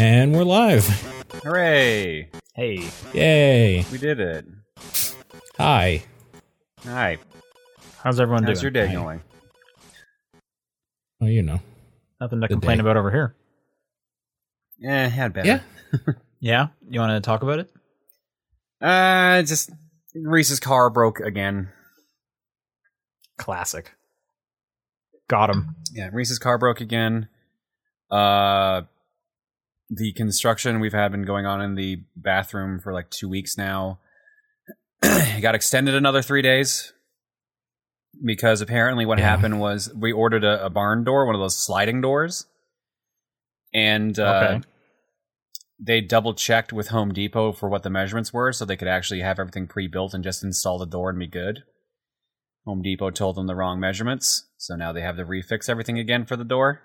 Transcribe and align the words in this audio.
And 0.00 0.32
we're 0.34 0.44
live. 0.44 0.86
Hooray! 1.44 2.30
Hey, 2.54 2.88
Yay. 3.12 3.84
We 3.92 3.98
did 3.98 4.18
it. 4.18 4.46
Hi. 5.58 6.02
Hi. 6.84 7.18
how's 7.98 8.18
everyone 8.18 8.44
How's 8.44 8.62
your 8.62 8.70
doing? 8.70 8.86
day 8.86 8.94
Hi. 8.94 9.02
going? 9.02 9.20
Well, 11.20 11.28
you 11.28 11.42
know. 11.42 11.60
Nothing 12.18 12.40
to 12.40 12.48
Good 12.48 12.54
complain 12.54 12.78
day. 12.78 12.80
about 12.80 12.96
over 12.96 13.10
here. 13.10 13.34
Eh, 14.82 15.08
had 15.08 15.34
better. 15.34 15.46
Yeah. 15.92 16.12
Yeah, 16.42 16.68
you 16.88 16.98
want 16.98 17.22
to 17.22 17.28
talk 17.28 17.42
about 17.42 17.58
it? 17.58 17.70
Uh, 18.80 19.42
just 19.42 19.68
Reese's 20.14 20.58
car 20.58 20.88
broke 20.88 21.20
again. 21.20 21.68
Classic. 23.36 23.92
Got 25.28 25.50
him. 25.50 25.76
Yeah, 25.92 26.08
Reese's 26.10 26.38
car 26.38 26.56
broke 26.56 26.80
again. 26.80 27.28
Uh, 28.10 28.82
the 29.90 30.12
construction 30.12 30.78
we've 30.80 30.92
had 30.92 31.10
been 31.10 31.24
going 31.24 31.46
on 31.46 31.60
in 31.60 31.74
the 31.74 32.04
bathroom 32.14 32.78
for 32.78 32.92
like 32.92 33.10
two 33.10 33.28
weeks 33.28 33.58
now. 33.58 33.98
it 35.02 35.40
got 35.40 35.54
extended 35.54 35.94
another 35.94 36.22
three 36.22 36.42
days 36.42 36.92
because 38.24 38.60
apparently 38.60 39.04
what 39.04 39.18
Yeah. 39.18 39.24
happened 39.28 39.58
was 39.60 39.92
we 39.94 40.12
ordered 40.12 40.44
a, 40.44 40.64
a 40.66 40.70
barn 40.70 41.02
door, 41.04 41.26
one 41.26 41.34
of 41.34 41.40
those 41.40 41.56
sliding 41.56 42.00
doors, 42.00 42.46
and 43.74 44.18
uh, 44.18 44.36
Okay. 44.58 44.60
they 45.80 46.00
double 46.00 46.34
checked 46.34 46.72
with 46.72 46.88
Home 46.88 47.12
Depot 47.12 47.52
for 47.52 47.68
what 47.68 47.82
the 47.82 47.90
measurements 47.90 48.32
were, 48.32 48.52
so 48.52 48.64
they 48.64 48.76
could 48.76 48.88
actually 48.88 49.20
have 49.20 49.38
everything 49.40 49.66
pre-built 49.66 50.14
and 50.14 50.22
just 50.22 50.44
install 50.44 50.78
the 50.78 50.86
door 50.86 51.10
and 51.10 51.18
be 51.18 51.26
good. 51.26 51.64
Home 52.66 52.82
Depot 52.82 53.10
told 53.10 53.36
them 53.36 53.46
the 53.46 53.54
wrong 53.56 53.80
measurements, 53.80 54.48
so 54.56 54.76
now 54.76 54.92
they 54.92 55.00
have 55.00 55.16
to 55.16 55.24
refix 55.24 55.68
everything 55.68 55.98
again 55.98 56.26
for 56.26 56.36
the 56.36 56.44
door. 56.44 56.82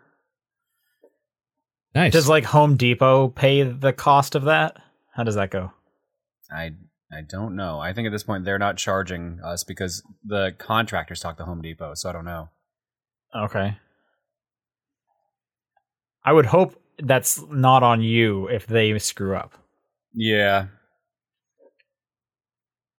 Nice. 1.95 2.11
Does 2.11 2.27
like 2.27 2.43
Home 2.43 2.75
Depot 2.75 3.29
pay 3.29 3.63
the 3.63 3.93
cost 3.93 4.35
of 4.35 4.43
that? 4.43 4.75
How 5.13 5.23
does 5.23 5.35
that 5.35 5.49
go? 5.49 5.71
I 6.51 6.73
I 7.11 7.21
don't 7.21 7.55
know. 7.55 7.79
I 7.79 7.93
think 7.93 8.05
at 8.05 8.11
this 8.11 8.23
point 8.23 8.43
they're 8.43 8.59
not 8.59 8.75
charging 8.75 9.39
us 9.43 9.63
because 9.63 10.03
the 10.25 10.53
contractors 10.57 11.21
talk 11.21 11.37
to 11.37 11.45
Home 11.45 11.61
Depot, 11.61 11.93
so 11.95 12.09
I 12.09 12.13
don't 12.13 12.25
know. 12.25 12.49
Okay. 13.33 13.77
I 16.25 16.33
would 16.33 16.47
hope 16.47 16.75
that's 16.99 17.41
not 17.49 17.83
on 17.83 18.01
you 18.01 18.47
if 18.47 18.67
they 18.67 18.97
screw 18.99 19.35
up. 19.35 19.53
Yeah. 20.13 20.67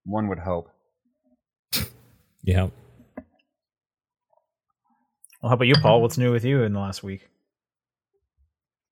One 0.05 0.28
would 0.28 0.39
hope. 0.39 0.70
yeah. 2.42 2.69
Well, 5.42 5.50
how 5.50 5.55
about 5.55 5.67
you, 5.67 5.74
Paul? 5.74 6.00
What's 6.00 6.17
new 6.17 6.33
with 6.33 6.44
you 6.44 6.62
in 6.62 6.72
the 6.72 6.80
last 6.80 7.02
week? 7.02 7.28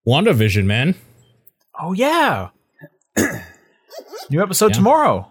WandaVision, 0.07 0.65
man. 0.65 0.95
Oh 1.81 1.93
yeah, 1.93 2.51
new 4.31 4.43
episode 4.43 4.69
Yeah. 4.71 4.75
tomorrow. 4.77 5.31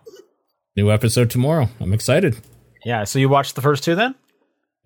New 0.75 0.91
episode 0.91 1.29
tomorrow. 1.29 1.69
I'm 1.79 1.93
excited. 1.93 2.37
Yeah, 2.83 3.03
so 3.05 3.19
you 3.19 3.29
watched 3.29 3.55
the 3.55 3.61
first 3.61 3.83
two 3.83 3.95
then? 3.95 4.15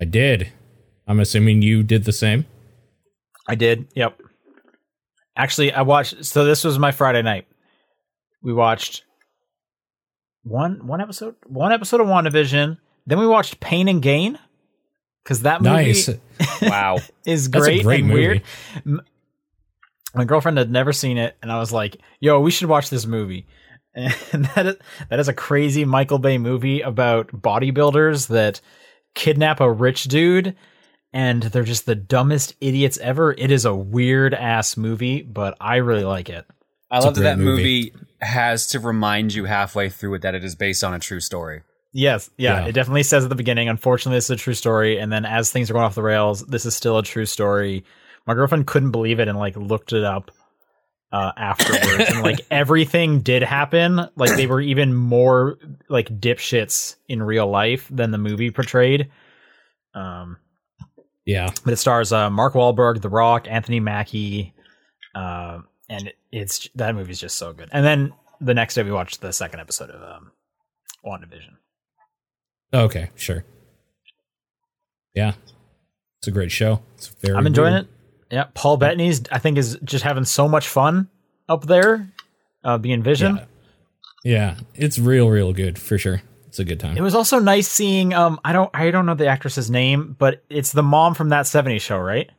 I 0.01 0.05
did. 0.05 0.51
I'm 1.07 1.19
assuming 1.19 1.61
you 1.61 1.81
did 1.83 2.03
the 2.03 2.11
same. 2.11 2.45
I 3.47 3.55
did. 3.55 3.87
Yep. 3.95 4.19
Actually, 5.35 5.71
I 5.71 5.81
watched. 5.83 6.25
So 6.25 6.43
this 6.45 6.63
was 6.63 6.77
my 6.77 6.91
Friday 6.91 7.21
night. 7.21 7.47
We 8.43 8.53
watched 8.53 9.03
one 10.43 10.85
one 10.85 11.01
episode, 11.01 11.35
one 11.45 11.71
episode 11.71 12.01
of 12.01 12.07
WandaVision. 12.07 12.77
Then 13.07 13.19
we 13.19 13.25
watched 13.27 13.59
Pain 13.61 13.87
and 13.87 14.01
Gain 14.01 14.37
because 15.23 15.41
that 15.43 15.61
movie 15.61 15.75
Nice. 15.75 16.09
Wow. 16.61 16.97
is 17.25 17.47
great, 17.47 17.79
a 17.81 17.83
great 17.83 17.99
and 18.01 18.09
movie. 18.09 18.43
weird. 18.85 19.01
M- 20.17 20.19
My 20.19 20.25
girlfriend 20.25 20.57
had 20.57 20.71
never 20.71 20.91
seen 20.93 21.17
it, 21.17 21.37
and 21.41 21.51
I 21.51 21.59
was 21.59 21.71
like, 21.71 21.97
"Yo, 22.19 22.39
we 22.39 22.51
should 22.51 22.67
watch 22.69 22.89
this 22.89 23.05
movie." 23.05 23.45
And 23.95 24.45
that 24.55 24.65
is, 24.67 24.75
that 25.09 25.19
is 25.19 25.27
a 25.27 25.33
crazy 25.33 25.83
Michael 25.85 26.19
Bay 26.19 26.37
movie 26.37 26.81
about 26.81 27.29
bodybuilders 27.29 28.27
that 28.27 28.61
kidnap 29.15 29.59
a 29.59 29.71
rich 29.71 30.03
dude, 30.03 30.55
and 31.13 31.41
they're 31.43 31.63
just 31.63 31.85
the 31.87 31.95
dumbest 31.95 32.55
idiots 32.61 32.97
ever. 32.99 33.33
It 33.37 33.49
is 33.49 33.65
a 33.65 33.73
weird 33.75 34.33
ass 34.35 34.77
movie, 34.77 35.23
but 35.23 35.57
I 35.59 35.77
really 35.77 36.03
like 36.03 36.29
it. 36.29 36.45
I 36.91 36.97
It's 36.97 37.05
love 37.05 37.15
that 37.15 37.21
that 37.23 37.39
movie. 37.39 37.91
movie 37.91 37.93
has 38.21 38.67
to 38.67 38.79
remind 38.79 39.33
you 39.33 39.45
halfway 39.45 39.89
through 39.89 40.13
it 40.15 40.21
that 40.21 40.35
it 40.35 40.43
is 40.43 40.55
based 40.55 40.83
on 40.83 40.93
a 40.93 40.99
true 40.99 41.19
story. 41.19 41.63
Yes, 41.91 42.29
yeah, 42.37 42.61
Yeah. 42.61 42.67
it 42.67 42.73
definitely 42.73 43.03
says 43.03 43.23
at 43.23 43.29
the 43.29 43.35
beginning. 43.35 43.67
Unfortunately, 43.67 44.17
this 44.17 44.25
is 44.25 44.31
a 44.31 44.35
true 44.35 44.53
story, 44.53 44.99
and 44.99 45.11
then 45.11 45.25
as 45.25 45.51
things 45.51 45.69
are 45.71 45.73
going 45.73 45.85
off 45.85 45.95
the 45.95 46.03
rails, 46.03 46.45
this 46.45 46.65
is 46.67 46.75
still 46.75 46.99
a 46.99 47.03
true 47.03 47.25
story. 47.25 47.83
My 48.27 48.33
girlfriend 48.33 48.67
couldn't 48.67 48.91
believe 48.91 49.19
it 49.19 49.27
and 49.27 49.37
like 49.37 49.55
looked 49.55 49.93
it 49.93 50.03
up 50.03 50.31
uh, 51.11 51.31
afterwards, 51.37 52.09
and 52.09 52.21
like 52.21 52.39
everything 52.51 53.21
did 53.21 53.41
happen. 53.41 54.01
Like 54.17 54.35
they 54.35 54.45
were 54.47 54.59
even 54.61 54.93
more 54.93 55.57
like 55.89 56.09
dipshits 56.19 56.97
in 57.07 57.23
real 57.23 57.47
life 57.47 57.87
than 57.89 58.11
the 58.11 58.17
movie 58.17 58.51
portrayed. 58.51 59.09
Um, 59.95 60.37
Yeah. 61.25 61.49
but 61.63 61.71
it 61.73 61.77
stars 61.77 62.11
uh, 62.11 62.29
Mark 62.29 62.53
Wahlberg, 62.53 63.01
The 63.01 63.09
Rock, 63.09 63.47
Anthony 63.49 63.79
Mackie, 63.79 64.53
uh, 65.15 65.59
and 65.89 66.11
it's 66.31 66.67
that 66.75 66.93
movie's 66.93 67.21
just 67.21 67.37
so 67.37 67.53
good. 67.53 67.69
And 67.71 67.85
then 67.85 68.13
the 68.41 68.53
next 68.53 68.75
day 68.75 68.83
we 68.83 68.91
watched 68.91 69.21
the 69.21 69.31
second 69.31 69.61
episode 69.61 69.89
of 69.89 70.01
um, 70.03 70.31
WandaVision. 71.05 71.53
Okay, 72.73 73.09
sure. 73.15 73.45
Yeah. 75.15 75.33
It's 76.19 76.27
a 76.27 76.31
great 76.31 76.51
show. 76.51 76.81
It's 76.95 77.07
very 77.07 77.37
I'm 77.37 77.47
enjoying 77.47 77.73
weird. 77.73 77.85
it. 77.85 77.91
Yeah, 78.31 78.45
Paul 78.53 78.77
Bettany's 78.77 79.21
I 79.31 79.39
think 79.39 79.57
is 79.57 79.77
just 79.83 80.03
having 80.03 80.25
so 80.25 80.47
much 80.47 80.67
fun 80.67 81.09
up 81.47 81.65
there, 81.65 82.11
uh, 82.63 82.77
being 82.77 83.03
Vision. 83.03 83.37
Yeah. 83.37 83.45
Yeah. 84.23 84.55
It's 84.75 84.99
real, 84.99 85.29
real 85.29 85.53
good 85.53 85.79
for 85.79 85.97
sure. 85.97 86.21
It's 86.47 86.59
a 86.59 86.65
good 86.65 86.79
time. 86.79 86.97
It 86.97 87.01
was 87.01 87.15
also 87.15 87.39
nice 87.39 87.67
seeing 87.67 88.13
um 88.13 88.39
I 88.43 88.51
don't 88.53 88.69
I 88.73 88.91
don't 88.91 89.05
know 89.05 89.13
the 89.13 89.27
actress's 89.27 89.69
name, 89.69 90.15
but 90.17 90.43
it's 90.49 90.71
the 90.71 90.83
mom 90.83 91.13
from 91.13 91.29
that 91.29 91.45
'70s 91.45 91.81
show, 91.81 91.97
right? 91.99 92.29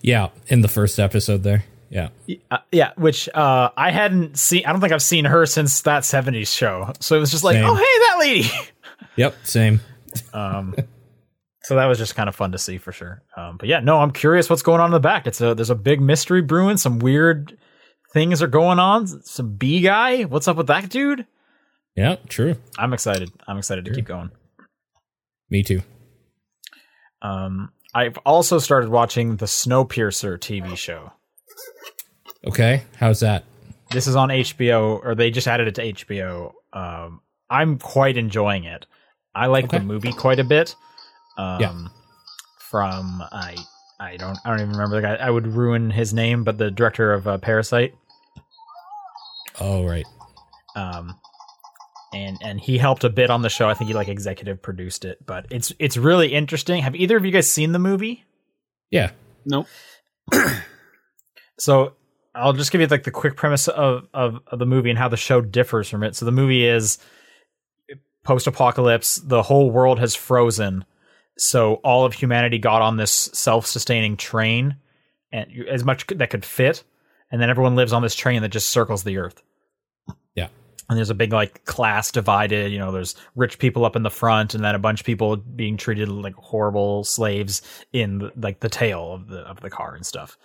yeah. 0.00 0.28
In 0.48 0.60
the 0.60 0.68
first 0.68 0.98
episode 0.98 1.42
there. 1.42 1.64
Yeah. 1.90 2.08
Uh, 2.50 2.58
yeah, 2.72 2.92
which 2.96 3.28
uh 3.30 3.70
I 3.76 3.90
hadn't 3.90 4.38
seen. 4.38 4.66
I 4.66 4.72
don't 4.72 4.80
think 4.80 4.92
I've 4.92 5.02
seen 5.02 5.24
her 5.24 5.46
since 5.46 5.80
that 5.82 6.02
'70s 6.02 6.54
show. 6.54 6.92
So 7.00 7.16
it 7.16 7.20
was 7.20 7.30
just 7.30 7.44
like, 7.44 7.54
Same. 7.54 7.64
oh 7.64 7.74
hey, 7.74 7.82
that 7.82 8.16
lady. 8.18 8.50
Yep. 9.16 9.34
Same. 9.42 9.80
Um, 10.32 10.76
so 11.68 11.74
that 11.76 11.84
was 11.84 11.98
just 11.98 12.14
kind 12.16 12.30
of 12.30 12.34
fun 12.34 12.52
to 12.52 12.58
see 12.58 12.78
for 12.78 12.92
sure. 12.92 13.22
Um, 13.36 13.58
but 13.58 13.68
yeah, 13.68 13.80
no, 13.80 13.98
I'm 13.98 14.10
curious 14.10 14.48
what's 14.48 14.62
going 14.62 14.80
on 14.80 14.86
in 14.86 14.92
the 14.92 15.00
back. 15.00 15.26
It's 15.26 15.42
a 15.42 15.54
there's 15.54 15.68
a 15.68 15.74
big 15.74 16.00
mystery 16.00 16.40
brewing. 16.40 16.78
Some 16.78 16.98
weird 16.98 17.58
things 18.14 18.40
are 18.42 18.46
going 18.46 18.78
on. 18.78 19.06
Some 19.06 19.54
B 19.56 19.82
guy. 19.82 20.22
What's 20.22 20.48
up 20.48 20.56
with 20.56 20.68
that 20.68 20.88
dude? 20.88 21.26
Yeah. 21.94 22.16
True. 22.28 22.56
I'm 22.78 22.94
excited. 22.94 23.30
I'm 23.46 23.58
excited 23.58 23.84
to 23.84 23.92
keep 23.92 24.06
going. 24.06 24.30
Me 25.50 25.62
too. 25.62 25.82
Um, 27.20 27.70
I've 27.94 28.16
also 28.18 28.58
started 28.58 28.88
watching 28.88 29.36
the 29.36 29.46
Snowpiercer 29.46 30.38
TV 30.38 30.74
show. 30.76 31.12
Okay. 32.46 32.84
How's 32.96 33.20
that? 33.20 33.44
This 33.90 34.06
is 34.06 34.16
on 34.16 34.28
HBO, 34.30 35.04
or 35.04 35.14
they 35.14 35.30
just 35.30 35.46
added 35.48 35.68
it 35.68 35.74
to 35.74 35.92
HBO. 35.92 36.52
Um, 36.72 37.20
I'm 37.50 37.78
quite 37.78 38.16
enjoying 38.16 38.64
it. 38.64 38.86
I 39.34 39.46
like 39.46 39.66
Okay. 39.66 39.78
the 39.78 39.84
movie 39.84 40.12
quite 40.12 40.38
a 40.38 40.44
bit. 40.44 40.74
Um, 41.38 41.60
Yeah. 41.60 41.74
From 42.58 43.22
I, 43.32 43.56
I 43.98 44.18
don't, 44.18 44.36
I 44.44 44.50
don't 44.50 44.60
even 44.60 44.72
remember 44.72 44.96
the 44.96 45.02
guy. 45.02 45.14
I 45.14 45.30
would 45.30 45.46
ruin 45.46 45.90
his 45.90 46.12
name, 46.12 46.44
but 46.44 46.58
the 46.58 46.70
director 46.70 47.14
of 47.14 47.26
uh, 47.26 47.38
Parasite. 47.38 47.94
Oh, 49.58 49.86
right. 49.86 50.04
Um, 50.76 51.18
and 52.12 52.36
and 52.42 52.60
he 52.60 52.76
helped 52.76 53.04
a 53.04 53.08
bit 53.08 53.30
on 53.30 53.40
the 53.40 53.48
show. 53.48 53.68
I 53.68 53.74
think 53.74 53.88
he 53.88 53.94
like 53.94 54.08
executive 54.08 54.60
produced 54.60 55.04
it, 55.06 55.24
but 55.24 55.46
it's 55.50 55.72
it's 55.78 55.96
really 55.96 56.34
interesting. 56.34 56.82
Have 56.82 56.94
either 56.94 57.16
of 57.16 57.24
you 57.24 57.32
guys 57.32 57.50
seen 57.50 57.72
the 57.72 57.78
movie? 57.78 58.24
Yeah. 58.90 59.12
Nope. 59.46 59.66
So 61.58 61.94
I'll 62.34 62.52
just 62.52 62.70
give 62.70 62.80
you 62.80 62.86
like 62.86 63.02
the 63.02 63.10
quick 63.10 63.36
premise 63.36 63.68
of, 63.68 64.06
of, 64.14 64.38
of 64.46 64.58
the 64.58 64.66
movie 64.66 64.90
and 64.90 64.98
how 64.98 65.08
the 65.08 65.16
show 65.16 65.40
differs 65.40 65.88
from 65.88 66.04
it. 66.04 66.14
So 66.14 66.24
the 66.24 66.32
movie 66.32 66.64
is 66.64 66.98
post 68.24 68.46
apocalypse, 68.46 69.16
the 69.16 69.42
whole 69.42 69.70
world 69.70 69.98
has 69.98 70.14
frozen. 70.14 70.84
So 71.38 71.74
all 71.76 72.04
of 72.04 72.14
humanity 72.14 72.58
got 72.58 72.82
on 72.82 72.96
this 72.96 73.30
self 73.32 73.66
sustaining 73.66 74.16
train 74.16 74.76
and 75.32 75.46
as 75.68 75.84
much 75.84 76.06
that 76.08 76.30
could 76.30 76.44
fit. 76.44 76.82
And 77.30 77.40
then 77.40 77.50
everyone 77.50 77.76
lives 77.76 77.92
on 77.92 78.02
this 78.02 78.14
train 78.14 78.42
that 78.42 78.48
just 78.48 78.70
circles 78.70 79.04
the 79.04 79.18
earth. 79.18 79.42
Yeah. 80.34 80.48
And 80.88 80.96
there's 80.96 81.10
a 81.10 81.14
big 81.14 81.32
like 81.32 81.64
class 81.64 82.10
divided, 82.10 82.72
you 82.72 82.78
know, 82.78 82.90
there's 82.90 83.14
rich 83.36 83.58
people 83.58 83.84
up 83.84 83.96
in 83.96 84.02
the 84.02 84.10
front 84.10 84.54
and 84.54 84.64
then 84.64 84.74
a 84.74 84.78
bunch 84.78 85.00
of 85.00 85.06
people 85.06 85.36
being 85.36 85.76
treated 85.76 86.08
like 86.08 86.34
horrible 86.34 87.04
slaves 87.04 87.62
in 87.92 88.18
the, 88.18 88.32
like 88.36 88.60
the 88.60 88.70
tail 88.70 89.12
of 89.12 89.28
the 89.28 89.40
of 89.40 89.60
the 89.60 89.70
car 89.70 89.94
and 89.94 90.06
stuff. 90.06 90.38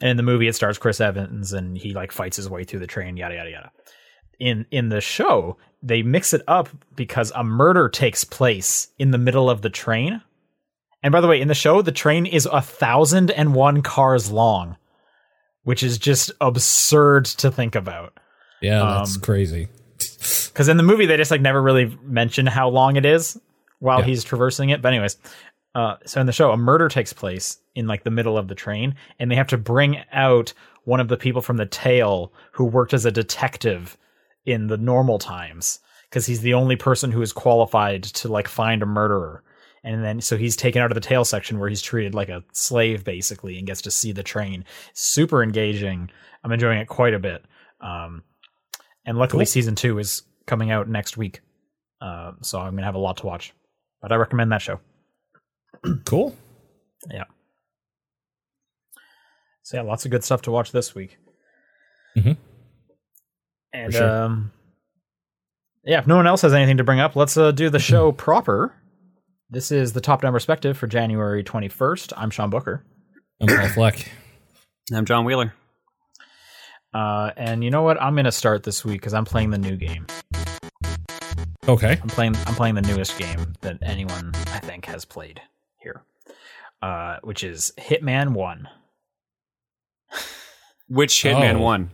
And 0.00 0.10
in 0.10 0.16
the 0.16 0.24
movie, 0.24 0.48
it 0.48 0.54
stars 0.54 0.78
Chris 0.78 1.00
Evans, 1.00 1.52
and 1.52 1.78
he 1.78 1.94
like 1.94 2.10
fights 2.10 2.36
his 2.36 2.50
way 2.50 2.64
through 2.64 2.80
the 2.80 2.88
train, 2.88 3.16
yada 3.16 3.36
yada 3.36 3.50
yada. 3.50 3.70
In 4.42 4.66
in 4.72 4.88
the 4.88 5.00
show, 5.00 5.56
they 5.84 6.02
mix 6.02 6.32
it 6.34 6.42
up 6.48 6.68
because 6.96 7.30
a 7.36 7.44
murder 7.44 7.88
takes 7.88 8.24
place 8.24 8.88
in 8.98 9.12
the 9.12 9.18
middle 9.18 9.48
of 9.48 9.62
the 9.62 9.70
train. 9.70 10.20
And 11.00 11.12
by 11.12 11.20
the 11.20 11.28
way, 11.28 11.40
in 11.40 11.46
the 11.48 11.54
show, 11.54 11.80
the 11.80 11.92
train 11.92 12.26
is 12.26 12.46
a 12.46 12.60
thousand 12.60 13.30
and 13.30 13.54
one 13.54 13.82
cars 13.82 14.30
long. 14.32 14.76
which 15.64 15.84
is 15.84 15.96
just 15.96 16.32
absurd 16.40 17.24
to 17.24 17.48
think 17.48 17.76
about. 17.76 18.18
Yeah, 18.60 18.80
that's 18.98 19.14
Um, 19.14 19.22
crazy. 19.22 19.68
Because 20.52 20.68
in 20.68 20.76
the 20.76 20.82
movie, 20.82 21.06
they 21.06 21.16
just 21.16 21.30
like 21.30 21.40
never 21.40 21.62
really 21.62 21.96
mention 22.02 22.46
how 22.46 22.68
long 22.68 22.96
it 22.96 23.04
is 23.06 23.38
while 23.78 24.00
Yeah. 24.00 24.06
he's 24.06 24.24
traversing 24.24 24.70
it. 24.70 24.82
But 24.82 24.88
anyways, 24.92 25.16
uh, 25.76 25.96
so 26.04 26.20
in 26.20 26.26
the 26.26 26.32
show, 26.32 26.50
a 26.50 26.56
murder 26.56 26.88
takes 26.88 27.12
place 27.12 27.58
in 27.76 27.86
like 27.86 28.02
the 28.02 28.10
middle 28.10 28.36
of 28.36 28.48
the 28.48 28.56
train, 28.56 28.96
and 29.20 29.30
they 29.30 29.36
have 29.36 29.46
to 29.48 29.56
bring 29.56 30.02
out 30.12 30.52
one 30.84 30.98
of 30.98 31.06
the 31.06 31.16
people 31.16 31.42
from 31.42 31.58
the 31.58 31.64
tail 31.66 32.32
who 32.54 32.64
worked 32.64 32.92
as 32.92 33.06
a 33.06 33.12
detective 33.12 33.96
in 34.44 34.66
the 34.66 34.76
normal 34.76 35.18
times 35.18 35.78
because 36.08 36.26
he's 36.26 36.40
the 36.42 36.54
only 36.54 36.76
person 36.76 37.10
who 37.12 37.22
is 37.22 37.32
qualified 37.32 38.02
to 38.02 38.28
like 38.28 38.48
find 38.48 38.82
a 38.82 38.86
murderer. 38.86 39.42
And 39.84 40.04
then 40.04 40.20
so 40.20 40.36
he's 40.36 40.56
taken 40.56 40.80
out 40.82 40.90
of 40.90 40.94
the 40.94 41.00
tail 41.00 41.24
section 41.24 41.58
where 41.58 41.68
he's 41.68 41.82
treated 41.82 42.14
like 42.14 42.28
a 42.28 42.44
slave 42.52 43.02
basically 43.04 43.58
and 43.58 43.66
gets 43.66 43.82
to 43.82 43.90
see 43.90 44.12
the 44.12 44.22
train. 44.22 44.64
Super 44.94 45.42
engaging. 45.42 46.10
I'm 46.44 46.52
enjoying 46.52 46.78
it 46.78 46.88
quite 46.88 47.14
a 47.14 47.18
bit. 47.18 47.44
Um, 47.80 48.22
and 49.04 49.18
luckily 49.18 49.44
Cool. 49.44 49.50
season 49.50 49.74
two 49.74 49.98
is 49.98 50.22
coming 50.46 50.70
out 50.70 50.88
next 50.88 51.16
week. 51.16 51.40
Uh, 52.00 52.32
so 52.42 52.60
I'm 52.60 52.74
gonna 52.74 52.86
have 52.86 52.94
a 52.94 52.98
lot 52.98 53.16
to 53.18 53.26
watch. 53.26 53.52
But 54.00 54.12
I 54.12 54.16
recommend 54.16 54.52
that 54.52 54.62
show. 54.62 54.80
Cool. 56.04 56.36
Yeah. 57.10 57.24
So 59.62 59.76
yeah, 59.78 59.82
lots 59.82 60.04
of 60.04 60.10
good 60.10 60.22
stuff 60.24 60.42
to 60.42 60.50
watch 60.52 60.70
this 60.72 60.94
week. 60.94 61.16
Mhm. 62.16 62.36
And 63.72 63.92
sure. 63.92 64.08
um, 64.24 64.52
yeah, 65.84 65.98
if 65.98 66.06
no 66.06 66.16
one 66.16 66.26
else 66.26 66.42
has 66.42 66.52
anything 66.52 66.76
to 66.76 66.84
bring 66.84 67.00
up, 67.00 67.16
let's 67.16 67.36
uh, 67.36 67.50
do 67.52 67.70
the 67.70 67.78
show 67.80 68.12
proper. 68.12 68.74
This 69.50 69.70
is 69.70 69.92
the 69.92 70.00
top 70.00 70.22
down 70.22 70.32
perspective 70.32 70.76
for 70.78 70.86
January 70.86 71.44
21st. 71.44 72.12
I'm 72.16 72.30
Sean 72.30 72.50
Booker. 72.50 72.84
I'm 73.40 73.48
Paul 73.48 73.68
Fleck. 73.74 74.10
I'm 74.94 75.04
John 75.04 75.24
Wheeler. 75.24 75.52
Uh, 76.94 77.30
and 77.36 77.64
you 77.64 77.70
know 77.70 77.82
what? 77.82 78.00
I'm 78.02 78.14
gonna 78.14 78.30
start 78.32 78.62
this 78.64 78.84
week 78.84 79.00
because 79.00 79.14
I'm 79.14 79.24
playing 79.24 79.50
the 79.50 79.58
new 79.58 79.76
game. 79.76 80.06
Okay. 81.66 81.98
I'm 82.02 82.08
playing. 82.08 82.36
I'm 82.46 82.54
playing 82.54 82.74
the 82.74 82.82
newest 82.82 83.16
game 83.18 83.54
that 83.62 83.78
anyone 83.82 84.32
I 84.48 84.58
think 84.58 84.84
has 84.86 85.04
played 85.06 85.40
here, 85.78 86.02
uh, 86.82 87.16
which 87.22 87.44
is 87.44 87.72
Hitman 87.78 88.32
One. 88.34 88.68
Which 90.88 91.22
Hitman 91.22 91.54
Oh. 91.56 91.60
won? 91.60 91.90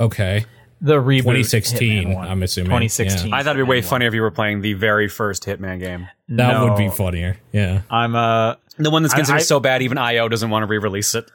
Okay. 0.00 0.44
The 0.80 0.94
reboot. 0.94 1.22
2016, 1.22 2.14
1. 2.14 2.28
I'm 2.28 2.42
assuming. 2.42 2.66
2016. 2.66 3.32
I 3.34 3.42
thought 3.42 3.56
it'd 3.56 3.66
be 3.66 3.68
way 3.68 3.82
funnier 3.82 4.08
if 4.08 4.14
you 4.14 4.22
were 4.22 4.30
playing 4.30 4.60
the 4.60 4.74
very 4.74 5.08
first 5.08 5.44
Hitman 5.44 5.80
game. 5.80 6.08
That 6.28 6.62
would 6.62 6.76
be 6.76 6.88
funnier. 6.88 7.36
Yeah. 7.52 7.82
I'm 7.90 8.14
uh 8.14 8.54
The 8.76 8.90
one 8.90 9.02
that's 9.02 9.14
I- 9.14 9.18
considered 9.18 9.38
I- 9.38 9.42
so 9.42 9.58
bad 9.60 9.82
even 9.82 9.98
IO 9.98 10.28
doesn't 10.28 10.50
want 10.50 10.62
to 10.62 10.66
re-release 10.66 11.14
it. 11.16 11.30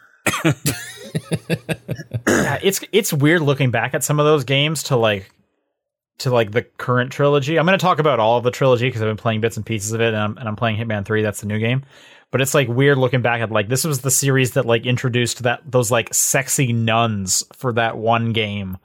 yeah, 2.27 2.59
it's 2.61 2.81
it's 2.91 3.13
weird 3.13 3.41
looking 3.41 3.71
back 3.71 3.93
at 3.93 4.03
some 4.03 4.19
of 4.19 4.25
those 4.25 4.43
games 4.43 4.83
to 4.83 4.95
like 4.95 5.29
to 6.19 6.29
like 6.31 6.51
the 6.51 6.61
current 6.63 7.11
trilogy. 7.11 7.57
I'm 7.59 7.65
going 7.65 7.77
to 7.77 7.83
talk 7.83 7.99
about 7.99 8.19
all 8.19 8.37
of 8.37 8.43
the 8.43 8.51
trilogy 8.51 8.87
because 8.87 9.01
I've 9.01 9.07
been 9.09 9.17
playing 9.17 9.41
bits 9.41 9.57
and 9.57 9.65
pieces 9.65 9.91
of 9.93 10.01
it, 10.01 10.07
and 10.13 10.17
I'm, 10.17 10.37
and 10.37 10.47
I'm 10.47 10.55
playing 10.55 10.77
Hitman 10.77 11.05
Three. 11.05 11.21
That's 11.21 11.41
the 11.41 11.47
new 11.47 11.59
game, 11.59 11.83
but 12.31 12.39
it's 12.41 12.53
like 12.53 12.67
weird 12.67 12.97
looking 12.97 13.21
back 13.21 13.41
at 13.41 13.51
like 13.51 13.67
this 13.67 13.83
was 13.83 14.01
the 14.01 14.11
series 14.11 14.51
that 14.53 14.65
like 14.65 14.85
introduced 14.85 15.43
that 15.43 15.61
those 15.69 15.91
like 15.91 16.13
sexy 16.13 16.71
nuns 16.71 17.43
for 17.53 17.73
that 17.73 17.97
one 17.97 18.31
game. 18.33 18.77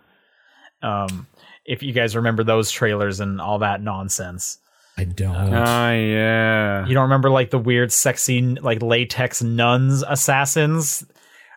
Um, 0.82 1.26
if 1.64 1.82
you 1.82 1.92
guys 1.92 2.16
remember 2.16 2.44
those 2.44 2.70
trailers 2.70 3.20
and 3.20 3.40
all 3.40 3.58
that 3.60 3.82
nonsense. 3.82 4.58
I 4.96 5.04
don't. 5.04 5.34
Oh 5.34 5.92
yeah. 5.92 6.86
You 6.86 6.94
don't 6.94 7.04
remember 7.04 7.30
like 7.30 7.50
the 7.50 7.58
weird, 7.58 7.92
sexy, 7.92 8.40
like 8.42 8.82
latex 8.82 9.42
nuns 9.42 10.02
assassins? 10.06 11.04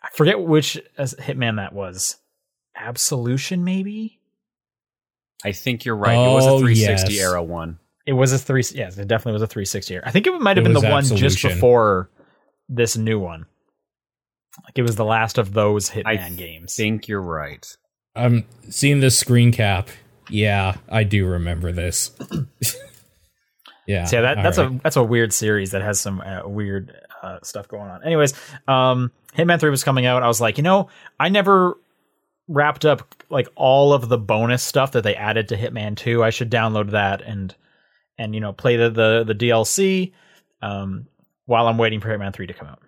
I 0.04 0.10
forget 0.16 0.40
which 0.40 0.80
Hitman 0.98 1.56
that 1.58 1.74
was. 1.74 2.18
Absolution, 2.76 3.64
maybe. 3.64 4.20
I 5.44 5.52
think 5.54 5.86
you're 5.86 5.96
right. 5.96 6.14
it 6.16 6.34
was 6.34 6.46
a 6.46 6.50
Oh, 6.50 6.60
360 6.60 7.14
yes. 7.14 7.24
era 7.24 7.42
one. 7.44 7.80
It 8.06 8.14
was 8.14 8.32
a 8.34 8.38
three. 8.40 8.64
Yes, 8.74 8.98
it 8.98 9.08
definitely 9.08 9.34
was 9.34 9.42
a 9.44 9.48
360. 9.48 10.00
I 10.04 10.12
think 10.12 10.28
it 10.28 10.40
might 10.40 10.58
have 10.58 10.66
It 10.66 10.70
been 10.70 10.74
the 10.74 10.88
was 10.90 11.10
one 11.12 11.18
just 11.18 11.42
before 11.42 12.10
this 12.70 12.98
new 12.98 13.20
one. 13.20 13.46
Like 14.66 14.78
it 14.78 14.82
was 14.84 14.96
the 14.96 15.06
last 15.06 15.38
of 15.38 15.54
those 15.54 15.90
Hitman 15.90 16.06
I 16.06 16.30
games. 16.30 16.74
I 16.76 16.84
think 16.84 17.08
you're 17.08 17.22
right. 17.22 17.66
I'm 18.16 18.46
seeing 18.69 19.00
this 19.00 19.18
screen 19.18 19.52
cap. 19.52 19.90
Yeah, 20.30 20.78
I 20.90 21.04
do 21.04 21.25
remember 21.25 21.72
this. 21.72 22.12
yeah. 23.88 24.06
So 24.06 24.18
yeah, 24.18 24.22
that, 24.22 24.44
that's 24.44 24.58
right. 24.58 24.72
a 24.72 24.80
that's 24.84 24.96
a 24.96 25.04
weird 25.04 25.34
series 25.34 25.72
that 25.72 25.81
has 25.81 26.00
some 26.00 26.22
uh, 26.22 26.48
weird 26.48 26.94
uh, 27.22 27.40
stuff 27.44 27.68
going 27.68 27.90
on. 27.90 28.04
Anyways, 28.04 28.34
um, 28.68 29.12
Hitman 29.36 29.60
Three 29.60 29.69
was 29.69 29.84
coming 29.84 30.06
out. 30.06 30.24
I 30.24 30.28
was 30.28 30.42
like, 30.42 30.58
you 30.58 30.63
know, 30.63 30.90
I 31.19 31.30
never 31.30 31.78
wrapped 32.48 32.86
up 32.86 33.16
like 33.30 33.48
all 33.56 33.94
of 33.94 34.10
the 34.10 34.18
bonus 34.18 34.63
stuff 34.63 34.92
that 34.92 35.04
they 35.04 35.16
added 35.16 35.50
to 35.50 35.58
Hitman 35.58 35.96
Two. 35.96 36.24
I 36.24 36.30
should 36.30 36.52
download 36.52 36.92
that 36.92 37.22
and 37.22 37.56
and 38.18 38.34
you 38.36 38.42
know 38.42 38.54
play 38.54 38.78
the 38.78 38.90
the, 38.90 39.24
the 39.25 39.36
DLC 39.36 40.13
um, 40.62 41.08
while 41.46 41.68
I'm 41.68 41.78
waiting 41.78 42.00
for 42.00 42.10
Hitman 42.10 42.34
Three 42.34 42.48
to 42.48 42.54
come 42.54 42.68
out. 42.68 42.81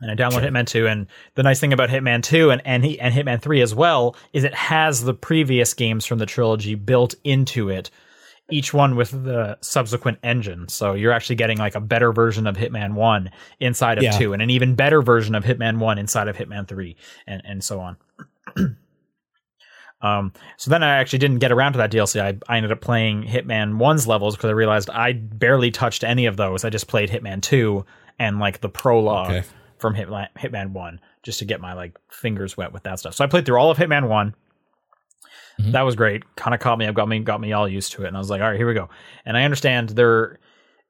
And 0.00 0.10
I 0.10 0.14
download 0.14 0.40
Sure. 0.40 0.50
Hitman 0.50 0.66
2 0.66 0.86
and 0.86 1.06
the 1.36 1.42
nice 1.42 1.58
thing 1.58 1.72
about 1.72 1.88
Hitman 1.88 2.22
2 2.22 2.50
and 2.50 2.60
and, 2.66 2.84
he, 2.84 3.00
and 3.00 3.14
Hitman 3.14 3.40
3 3.40 3.62
as 3.62 3.74
well 3.74 4.14
is 4.32 4.44
it 4.44 4.54
has 4.54 5.02
the 5.04 5.14
previous 5.14 5.72
games 5.74 6.04
from 6.04 6.18
the 6.18 6.26
trilogy 6.26 6.74
built 6.74 7.14
into 7.24 7.70
it 7.70 7.90
each 8.48 8.72
one 8.72 8.94
with 8.94 9.10
the 9.10 9.58
subsequent 9.60 10.18
engine. 10.22 10.68
So 10.68 10.92
you're 10.92 11.10
actually 11.10 11.34
getting 11.34 11.58
like 11.58 11.74
a 11.74 11.80
better 11.80 12.12
version 12.12 12.46
of 12.46 12.56
Hitman 12.56 12.92
1 12.94 13.30
inside 13.58 13.98
of 13.98 14.04
Yeah. 14.04 14.16
2 14.18 14.34
and 14.34 14.42
an 14.42 14.50
even 14.50 14.74
better 14.76 15.02
version 15.02 15.34
of 15.34 15.42
Hitman 15.44 15.78
1 15.78 15.98
inside 15.98 16.28
of 16.28 16.36
Hitman 16.36 16.68
3 16.68 16.94
and 17.26 17.42
and 17.44 17.64
so 17.64 17.80
on. 17.80 17.96
um 20.02 20.32
so 20.58 20.70
then 20.70 20.82
I 20.82 20.96
actually 20.98 21.20
didn't 21.20 21.38
get 21.38 21.50
around 21.52 21.72
to 21.72 21.78
that 21.78 21.90
DLC. 21.90 22.20
I, 22.20 22.38
I 22.52 22.56
ended 22.58 22.70
up 22.70 22.80
playing 22.80 23.24
Hitman 23.24 23.78
1's 23.78 24.06
levels 24.06 24.36
because 24.36 24.48
I 24.50 24.52
realized 24.52 24.90
I 24.90 25.14
barely 25.14 25.70
touched 25.70 26.04
any 26.04 26.26
of 26.26 26.36
those. 26.36 26.64
I 26.64 26.70
just 26.70 26.86
played 26.86 27.08
Hitman 27.10 27.40
2 27.42 27.84
and 28.18 28.38
like 28.38 28.60
the 28.60 28.68
prologue 28.68 29.30
Okay. 29.30 29.46
From 29.78 29.94
Hitman, 29.94 30.28
Hitman 30.38 30.72
1 30.72 31.00
just 31.22 31.38
to 31.40 31.44
get 31.44 31.60
my 31.60 31.72
like 31.72 31.96
fingers 32.10 32.56
wet 32.56 32.72
with 32.72 32.84
that 32.84 32.98
stuff. 32.98 33.14
So 33.14 33.24
I 33.24 33.28
played 33.28 33.46
through 33.46 33.58
all 33.58 33.70
of 33.70 33.78
Hitman 33.78 34.08
1. 34.08 34.34
Mhm. 35.60 35.72
That 35.72 35.82
was 35.82 35.96
great. 35.96 36.36
Kind 36.36 36.54
of 36.54 36.60
caught 36.60 36.78
me 36.78 36.86
up, 36.86 36.94
got 36.94 37.08
me 37.08 37.18
got 37.20 37.40
me 37.40 37.52
all 37.52 37.68
used 37.68 37.92
to 37.92 38.04
it. 38.04 38.08
And 38.08 38.16
I 38.16 38.20
was 38.20 38.30
like, 38.30 38.40
all 38.40 38.48
right, 38.48 38.56
here 38.56 38.68
we 38.68 38.74
go. 38.74 38.88
And 39.24 39.36
I 39.36 39.44
understand 39.44 39.90
there 39.90 40.38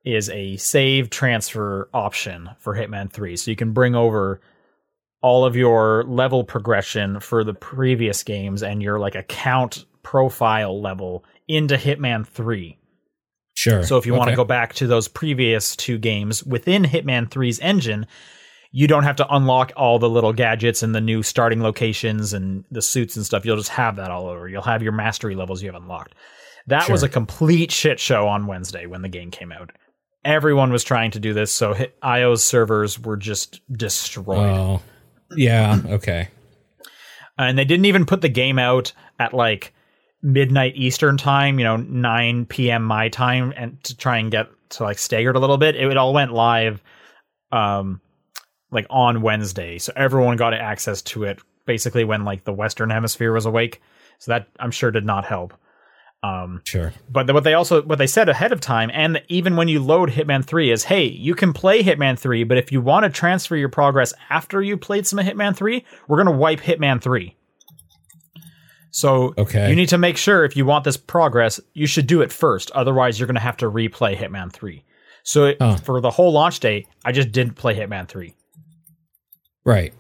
is 0.04 0.30
a 0.30 0.56
save 0.56 1.10
transfer 1.10 1.88
option 1.92 2.50
for 2.58 2.74
Hitman 2.74 3.10
3. 3.10 3.36
So 3.36 3.50
you 3.50 3.56
can 3.56 3.72
bring 3.72 3.94
over 3.94 4.40
all 5.22 5.44
of 5.44 5.56
your 5.56 6.04
level 6.04 6.44
progression 6.44 7.18
for 7.20 7.42
the 7.42 7.54
previous 7.54 8.22
games 8.22 8.62
and 8.62 8.82
your 8.82 8.98
like 8.98 9.14
account 9.14 9.84
profile 10.02 10.80
level 10.80 11.24
into 11.48 11.76
Hitman 11.76 12.26
3. 12.26 12.78
Sure. 13.54 13.82
So 13.82 13.96
if 13.96 14.06
you 14.06 14.14
want 14.14 14.30
to 14.30 14.36
go 14.36 14.44
back 14.44 14.74
to 14.74 14.86
those 14.86 15.08
previous 15.08 15.74
two 15.74 15.98
games 15.98 16.44
within 16.44 16.84
Hitman 16.84 17.28
3's 17.28 17.58
engine, 17.60 18.06
you 18.76 18.86
don't 18.86 19.04
have 19.04 19.16
to 19.16 19.34
unlock 19.34 19.72
all 19.74 19.98
the 19.98 20.08
little 20.08 20.34
gadgets 20.34 20.82
and 20.82 20.94
the 20.94 21.00
new 21.00 21.22
starting 21.22 21.62
locations 21.62 22.34
and 22.34 22.62
the 22.70 22.82
suits 22.82 23.16
and 23.16 23.24
stuff. 23.24 23.46
You'll 23.46 23.56
just 23.56 23.70
have 23.70 23.96
that 23.96 24.10
all 24.10 24.26
over. 24.28 24.46
You'll 24.50 24.60
have 24.60 24.82
your 24.82 24.92
mastery 24.92 25.34
levels 25.34 25.62
you 25.62 25.72
have 25.72 25.80
unlocked. 25.80 26.14
That 26.66 26.90
was 26.90 27.02
a 27.02 27.08
complete 27.08 27.72
shit 27.72 27.98
show 27.98 28.28
on 28.28 28.46
Wednesday 28.46 28.84
when 28.84 29.00
the 29.00 29.08
game 29.08 29.30
came 29.30 29.50
out. 29.50 29.72
Everyone 30.26 30.70
was 30.72 30.84
trying 30.84 31.12
to 31.12 31.18
do 31.18 31.32
this, 31.32 31.50
so 31.50 31.74
IO's 32.04 32.42
servers 32.42 33.00
were 33.00 33.16
just 33.16 33.62
destroyed. 33.72 34.38
Oh, 34.40 34.82
yeah. 35.34 35.80
Okay. 35.86 36.28
and 37.38 37.56
they 37.56 37.64
didn't 37.64 37.86
even 37.86 38.04
put 38.04 38.20
the 38.20 38.28
game 38.28 38.58
out 38.58 38.92
at 39.18 39.32
like 39.32 39.72
midnight 40.20 40.76
Eastern 40.76 41.16
time, 41.16 41.58
you 41.58 41.64
know, 41.64 41.76
9 41.78 42.44
p.m. 42.44 42.82
my 42.82 43.08
time, 43.08 43.54
and 43.56 43.82
to 43.84 43.96
try 43.96 44.18
and 44.18 44.30
get 44.30 44.48
to 44.70 44.82
like 44.82 44.98
staggered 44.98 45.36
a 45.36 45.40
little 45.40 45.56
bit. 45.56 45.76
It, 45.76 45.96
all 45.96 46.12
went 46.12 46.34
live, 46.34 46.82
um, 47.52 48.02
like 48.70 48.86
on 48.90 49.22
Wednesday, 49.22 49.78
so 49.78 49.92
everyone 49.96 50.36
got 50.36 50.54
access 50.54 51.02
to 51.02 51.24
it 51.24 51.38
basically 51.66 52.04
when 52.04 52.24
like 52.24 52.44
the 52.44 52.52
Western 52.52 52.90
Hemisphere 52.90 53.32
was 53.32 53.46
awake. 53.46 53.80
So 54.18 54.32
that 54.32 54.48
I'm 54.58 54.70
sure 54.70 54.90
did 54.90 55.04
not 55.04 55.24
help. 55.24 55.52
Um, 56.22 56.62
Sure. 56.64 56.92
but 57.10 57.32
what 57.32 57.44
they 57.44 57.54
also 57.54 57.82
what 57.82 57.98
they 57.98 58.06
said 58.06 58.28
ahead 58.28 58.50
of 58.50 58.60
time, 58.60 58.90
and 58.92 59.22
even 59.28 59.54
when 59.56 59.68
you 59.68 59.80
load 59.80 60.10
Hitman 60.10 60.44
Three, 60.44 60.70
is 60.72 60.84
hey, 60.84 61.04
you 61.04 61.34
can 61.34 61.52
play 61.52 61.82
Hitman 61.82 62.18
Three, 62.18 62.42
but 62.44 62.56
if 62.58 62.72
you 62.72 62.80
want 62.80 63.04
to 63.04 63.10
transfer 63.10 63.54
your 63.54 63.68
progress 63.68 64.14
after 64.30 64.62
you 64.62 64.76
played 64.76 65.06
some 65.06 65.18
of 65.18 65.26
Hitman 65.26 65.54
Three, 65.54 65.84
we're 66.08 66.16
gonna 66.16 66.36
wipe 66.36 66.60
Hitman 66.60 67.00
Three. 67.02 67.36
So 68.90 69.34
Okay. 69.36 69.68
you 69.68 69.76
need 69.76 69.90
to 69.90 69.98
make 69.98 70.16
sure 70.16 70.44
if 70.44 70.56
you 70.56 70.64
want 70.64 70.84
this 70.84 70.96
progress, 70.96 71.60
you 71.74 71.86
should 71.86 72.06
do 72.06 72.22
it 72.22 72.32
first. 72.32 72.70
Otherwise, 72.72 73.20
you're 73.20 73.26
gonna 73.26 73.40
have 73.40 73.58
to 73.58 73.70
replay 73.70 74.16
Hitman 74.16 74.50
Three. 74.52 74.84
So 75.22 75.44
it, 75.46 75.58
Huh. 75.60 75.76
for 75.76 76.00
the 76.00 76.10
whole 76.10 76.32
launch 76.32 76.60
day, 76.60 76.86
I 77.04 77.12
just 77.12 77.30
didn't 77.32 77.54
play 77.56 77.76
Hitman 77.78 78.08
Three, 78.08 78.34
Right. 79.66 79.92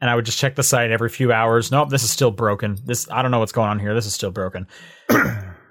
and 0.00 0.10
I 0.10 0.16
would 0.16 0.24
just 0.24 0.38
check 0.38 0.56
the 0.56 0.62
site 0.64 0.90
every 0.90 1.08
few 1.10 1.32
hours. 1.32 1.70
Nope, 1.70 1.90
this 1.90 2.02
is 2.02 2.10
still 2.10 2.30
broken. 2.32 2.78
This 2.84 3.08
I 3.10 3.22
don't 3.22 3.30
know 3.30 3.38
what's 3.38 3.52
going 3.52 3.68
on 3.70 3.78
here. 3.78 3.94
This 3.94 4.06
is 4.06 4.14
still 4.14 4.30
broken. 4.32 4.66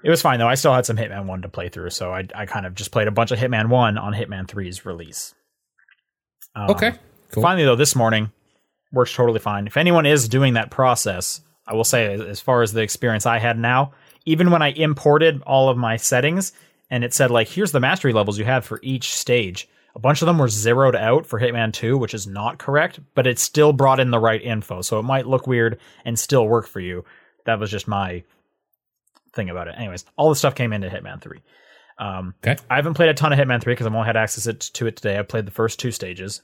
It 0.04 0.10
was 0.10 0.22
fine 0.22 0.38
though. 0.38 0.46
I 0.46 0.54
still 0.54 0.72
had 0.72 0.86
some 0.86 0.96
Hitman 0.96 1.26
One 1.26 1.42
to 1.42 1.48
play 1.48 1.68
through, 1.68 1.90
so 1.90 2.12
I 2.12 2.22
I 2.32 2.46
kind 2.46 2.64
of 2.64 2.76
just 2.76 2.92
played 2.92 3.08
a 3.08 3.10
bunch 3.10 3.32
of 3.32 3.40
Hitman 3.40 3.68
One 3.70 3.98
on 3.98 4.12
Hitman 4.12 4.46
3's 4.46 4.86
release. 4.86 5.34
Um, 6.54 6.70
Okay. 6.70 6.92
Cool. 7.32 7.42
Finally 7.42 7.64
though, 7.64 7.74
this 7.74 7.96
morning 7.96 8.30
works 8.92 9.12
totally 9.12 9.40
fine. 9.40 9.66
If 9.66 9.76
anyone 9.76 10.06
is 10.06 10.28
doing 10.28 10.54
that 10.54 10.70
process, 10.70 11.40
I 11.66 11.74
will 11.74 11.82
say, 11.82 12.14
as 12.14 12.40
far 12.40 12.62
as 12.62 12.72
the 12.72 12.82
experience 12.82 13.26
I 13.26 13.38
had 13.40 13.58
now, 13.58 13.94
even 14.26 14.52
when 14.52 14.62
I 14.62 14.68
imported 14.68 15.42
all 15.42 15.68
of 15.70 15.76
my 15.76 15.96
settings 15.96 16.52
and 16.88 17.02
it 17.02 17.12
said, 17.12 17.32
like, 17.32 17.48
here's 17.48 17.72
the 17.72 17.80
mastery 17.80 18.12
levels 18.12 18.38
you 18.38 18.44
have 18.44 18.64
for 18.64 18.78
each 18.84 19.12
stage, 19.16 19.68
a 19.96 19.98
bunch 19.98 20.20
of 20.20 20.26
them 20.26 20.36
were 20.36 20.48
zeroed 20.48 20.94
out 20.94 21.24
for 21.24 21.40
Hitman 21.40 21.72
2, 21.72 21.96
which 21.96 22.12
is 22.12 22.26
not 22.26 22.58
correct, 22.58 23.00
but 23.14 23.26
it 23.26 23.38
still 23.38 23.72
brought 23.72 23.98
in 23.98 24.10
the 24.10 24.18
right 24.18 24.42
info. 24.42 24.82
So 24.82 24.98
it 24.98 25.04
might 25.04 25.26
look 25.26 25.46
weird 25.46 25.78
and 26.04 26.18
still 26.18 26.46
work 26.46 26.66
for 26.68 26.80
you. 26.80 27.04
That 27.46 27.58
was 27.58 27.70
just 27.70 27.88
my 27.88 28.22
thing 29.32 29.48
about 29.48 29.68
it. 29.68 29.74
Anyways, 29.78 30.04
all 30.16 30.28
the 30.28 30.36
stuff 30.36 30.54
came 30.54 30.74
into 30.74 30.90
Hitman 30.90 31.22
3. 31.22 31.40
Um, 31.98 32.34
Okay. 32.46 32.60
I 32.68 32.76
haven't 32.76 32.92
played 32.94 33.08
a 33.08 33.14
ton 33.14 33.32
of 33.32 33.38
Hitman 33.38 33.62
3 33.62 33.72
because 33.72 33.86
I've 33.86 33.94
only 33.94 34.06
had 34.06 34.18
access 34.18 34.46
it, 34.46 34.60
to 34.74 34.86
it 34.86 34.96
today. 34.96 35.18
I 35.18 35.22
played 35.22 35.46
the 35.46 35.50
first 35.50 35.78
two 35.78 35.90
stages. 35.90 36.42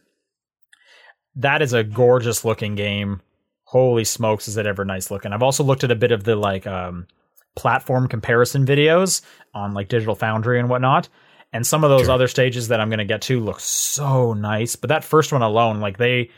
That 1.37 1.61
is 1.61 1.75
a 1.75 1.85
gorgeous 1.85 2.47
looking 2.47 2.75
game. 2.75 3.21
Holy 3.64 4.04
smokes, 4.04 4.49
is 4.49 4.56
it 4.56 4.66
ever 4.66 4.85
nice 4.87 5.11
looking? 5.11 5.32
I've 5.32 5.42
also 5.42 5.62
looked 5.62 5.85
at 5.85 5.90
a 5.90 5.97
bit 5.97 6.12
of 6.12 6.25
the 6.25 6.37
like 6.37 6.66
um, 6.66 7.06
platform 7.54 8.09
comparison 8.09 8.64
videos 8.64 9.21
on 9.54 9.75
like 9.75 9.88
Digital 9.88 10.14
Foundry 10.14 10.59
and 10.59 10.71
whatnot. 10.71 11.09
And 11.52 11.66
some 11.66 11.85
of 11.85 11.90
those 11.90 12.02
Sure. 12.06 12.12
other 12.12 12.28
stages 12.28 12.68
that 12.68 12.80
I'm 12.80 12.88
going 12.88 12.99
to 12.99 13.04
get 13.04 13.23
to 13.23 13.38
look 13.40 13.61
so 13.61 14.32
nice. 14.32 14.75
But 14.76 14.88
that 14.88 15.04
first 15.04 15.32
one 15.32 15.42
alone, 15.42 15.80
like 15.80 15.99
they 15.99 16.30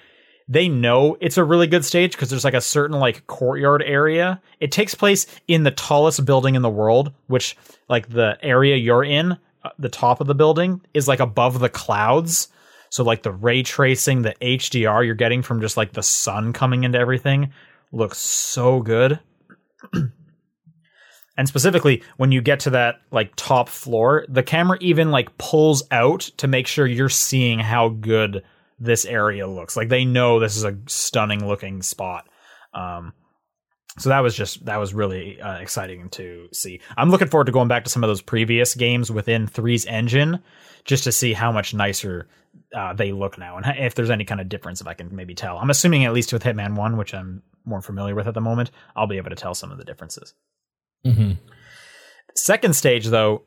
they 0.48 0.68
know 0.68 1.16
it's 1.20 1.38
a 1.38 1.44
really 1.44 1.66
good 1.66 1.84
stage 1.86 2.12
because 2.12 2.28
there's 2.28 2.44
like 2.44 2.52
a 2.52 2.60
certain 2.60 2.98
like 2.98 3.26
courtyard 3.26 3.82
area. 3.82 4.42
It 4.60 4.72
takes 4.72 4.94
place 4.94 5.26
in 5.48 5.62
the 5.62 5.70
tallest 5.70 6.24
building 6.26 6.54
in 6.54 6.62
the 6.62 6.68
world, 6.68 7.12
which 7.28 7.56
like 7.88 8.10
the 8.10 8.36
area 8.42 8.76
you're 8.76 9.04
in, 9.04 9.32
uh, 9.64 9.70
the 9.78 9.88
top 9.88 10.20
of 10.20 10.26
the 10.26 10.34
building 10.34 10.82
is 10.92 11.08
like 11.08 11.20
above 11.20 11.60
the 11.60 11.70
clouds. 11.70 12.48
So 12.90 13.04
like 13.04 13.22
the 13.22 13.32
ray 13.32 13.62
tracing, 13.62 14.22
the 14.22 14.34
HDR 14.42 15.04
you're 15.06 15.14
getting 15.14 15.42
from 15.42 15.60
just 15.62 15.76
like 15.78 15.92
the 15.92 16.02
sun 16.02 16.52
coming 16.52 16.84
into 16.84 16.98
everything 16.98 17.52
looks 17.90 18.18
so 18.18 18.80
good. 18.82 19.20
and 21.36 21.48
specifically 21.48 22.02
when 22.16 22.32
you 22.32 22.40
get 22.40 22.60
to 22.60 22.70
that 22.70 23.00
like 23.10 23.32
top 23.36 23.68
floor, 23.68 24.24
the 24.28 24.42
camera 24.42 24.78
even 24.80 25.10
like 25.10 25.36
pulls 25.38 25.82
out 25.90 26.20
to 26.38 26.46
make 26.46 26.66
sure 26.66 26.86
you're 26.86 27.08
seeing 27.08 27.58
how 27.58 27.88
good 27.88 28.42
this 28.78 29.04
area 29.04 29.46
looks. 29.46 29.76
Like 29.76 29.88
they 29.88 30.04
know 30.04 30.38
this 30.38 30.56
is 30.56 30.64
a 30.64 30.78
stunning 30.86 31.46
looking 31.46 31.82
spot. 31.82 32.28
Um, 32.72 33.12
so 33.98 34.08
that 34.08 34.20
was 34.20 34.34
just 34.34 34.64
that 34.64 34.78
was 34.78 34.92
really 34.92 35.40
uh, 35.40 35.58
exciting 35.58 36.08
to 36.10 36.48
see. 36.52 36.80
I'm 36.96 37.10
looking 37.10 37.28
forward 37.28 37.44
to 37.44 37.52
going 37.52 37.68
back 37.68 37.84
to 37.84 37.90
some 37.90 38.02
of 38.02 38.08
those 38.08 38.22
previous 38.22 38.74
games 38.74 39.10
within 39.10 39.46
Three's 39.46 39.86
engine, 39.86 40.40
just 40.84 41.04
to 41.04 41.12
see 41.12 41.32
how 41.32 41.52
much 41.52 41.74
nicer 41.74 42.26
uh, 42.74 42.92
they 42.92 43.12
look 43.12 43.38
now, 43.38 43.56
and 43.56 43.78
if 43.78 43.94
there's 43.94 44.10
any 44.10 44.24
kind 44.24 44.40
of 44.40 44.48
difference, 44.48 44.80
if 44.80 44.88
I 44.88 44.94
can 44.94 45.14
maybe 45.14 45.34
tell. 45.34 45.58
I'm 45.58 45.70
assuming 45.70 46.04
at 46.04 46.12
least 46.12 46.32
with 46.32 46.42
Hitman 46.42 46.74
One, 46.74 46.96
which 46.96 47.14
I'm 47.14 47.42
more 47.64 47.80
familiar 47.80 48.16
with 48.16 48.26
at 48.26 48.34
the 48.34 48.40
moment, 48.40 48.72
I'll 48.96 49.06
be 49.06 49.16
able 49.16 49.30
to 49.30 49.36
tell 49.36 49.54
some 49.54 49.70
of 49.70 49.78
the 49.78 49.84
differences. 49.84 50.34
Hmm 51.04 51.32
Second 52.36 52.74
stage, 52.74 53.06
though, 53.06 53.42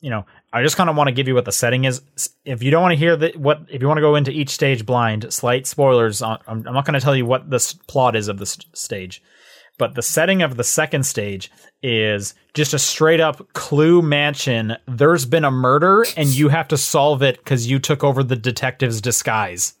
you 0.00 0.10
know, 0.10 0.26
I 0.52 0.62
just 0.62 0.76
kind 0.76 0.90
of 0.90 0.96
want 0.96 1.08
to 1.08 1.12
give 1.12 1.26
you 1.26 1.34
what 1.34 1.46
the 1.46 1.52
setting 1.52 1.84
is. 1.84 2.02
If 2.44 2.62
you 2.62 2.70
don't 2.70 2.82
want 2.82 2.92
to 2.92 2.98
hear 2.98 3.16
the 3.16 3.32
what, 3.36 3.62
if 3.70 3.80
you 3.80 3.88
want 3.88 3.98
to 3.98 4.02
go 4.02 4.14
into 4.14 4.30
each 4.30 4.50
stage 4.50 4.84
blind, 4.84 5.32
slight 5.32 5.66
spoilers. 5.66 6.20
On, 6.22 6.38
I'm, 6.46 6.66
I'm 6.66 6.74
not 6.74 6.84
going 6.84 6.94
to 6.94 7.00
tell 7.00 7.16
you 7.16 7.24
what 7.26 7.48
the 7.50 7.74
plot 7.88 8.14
is 8.14 8.28
of 8.28 8.36
the 8.38 8.42
s- 8.44 8.58
stage, 8.74 9.22
but 9.78 9.94
the 9.94 10.02
setting 10.02 10.42
of 10.42 10.56
the 10.56 10.64
second 10.64 11.04
stage 11.04 11.50
is 11.82 12.34
just 12.54 12.74
a 12.74 12.78
straight 12.78 13.20
up 13.20 13.52
clue 13.54 14.02
mansion. 14.02 14.76
There's 14.86 15.24
been 15.24 15.44
a 15.44 15.50
murder, 15.50 16.04
and 16.16 16.28
you 16.28 16.48
have 16.50 16.68
to 16.68 16.76
solve 16.76 17.22
it 17.22 17.38
because 17.38 17.66
you 17.66 17.78
took 17.78 18.04
over 18.04 18.22
the 18.22 18.36
detective's 18.36 19.00
disguise. 19.00 19.74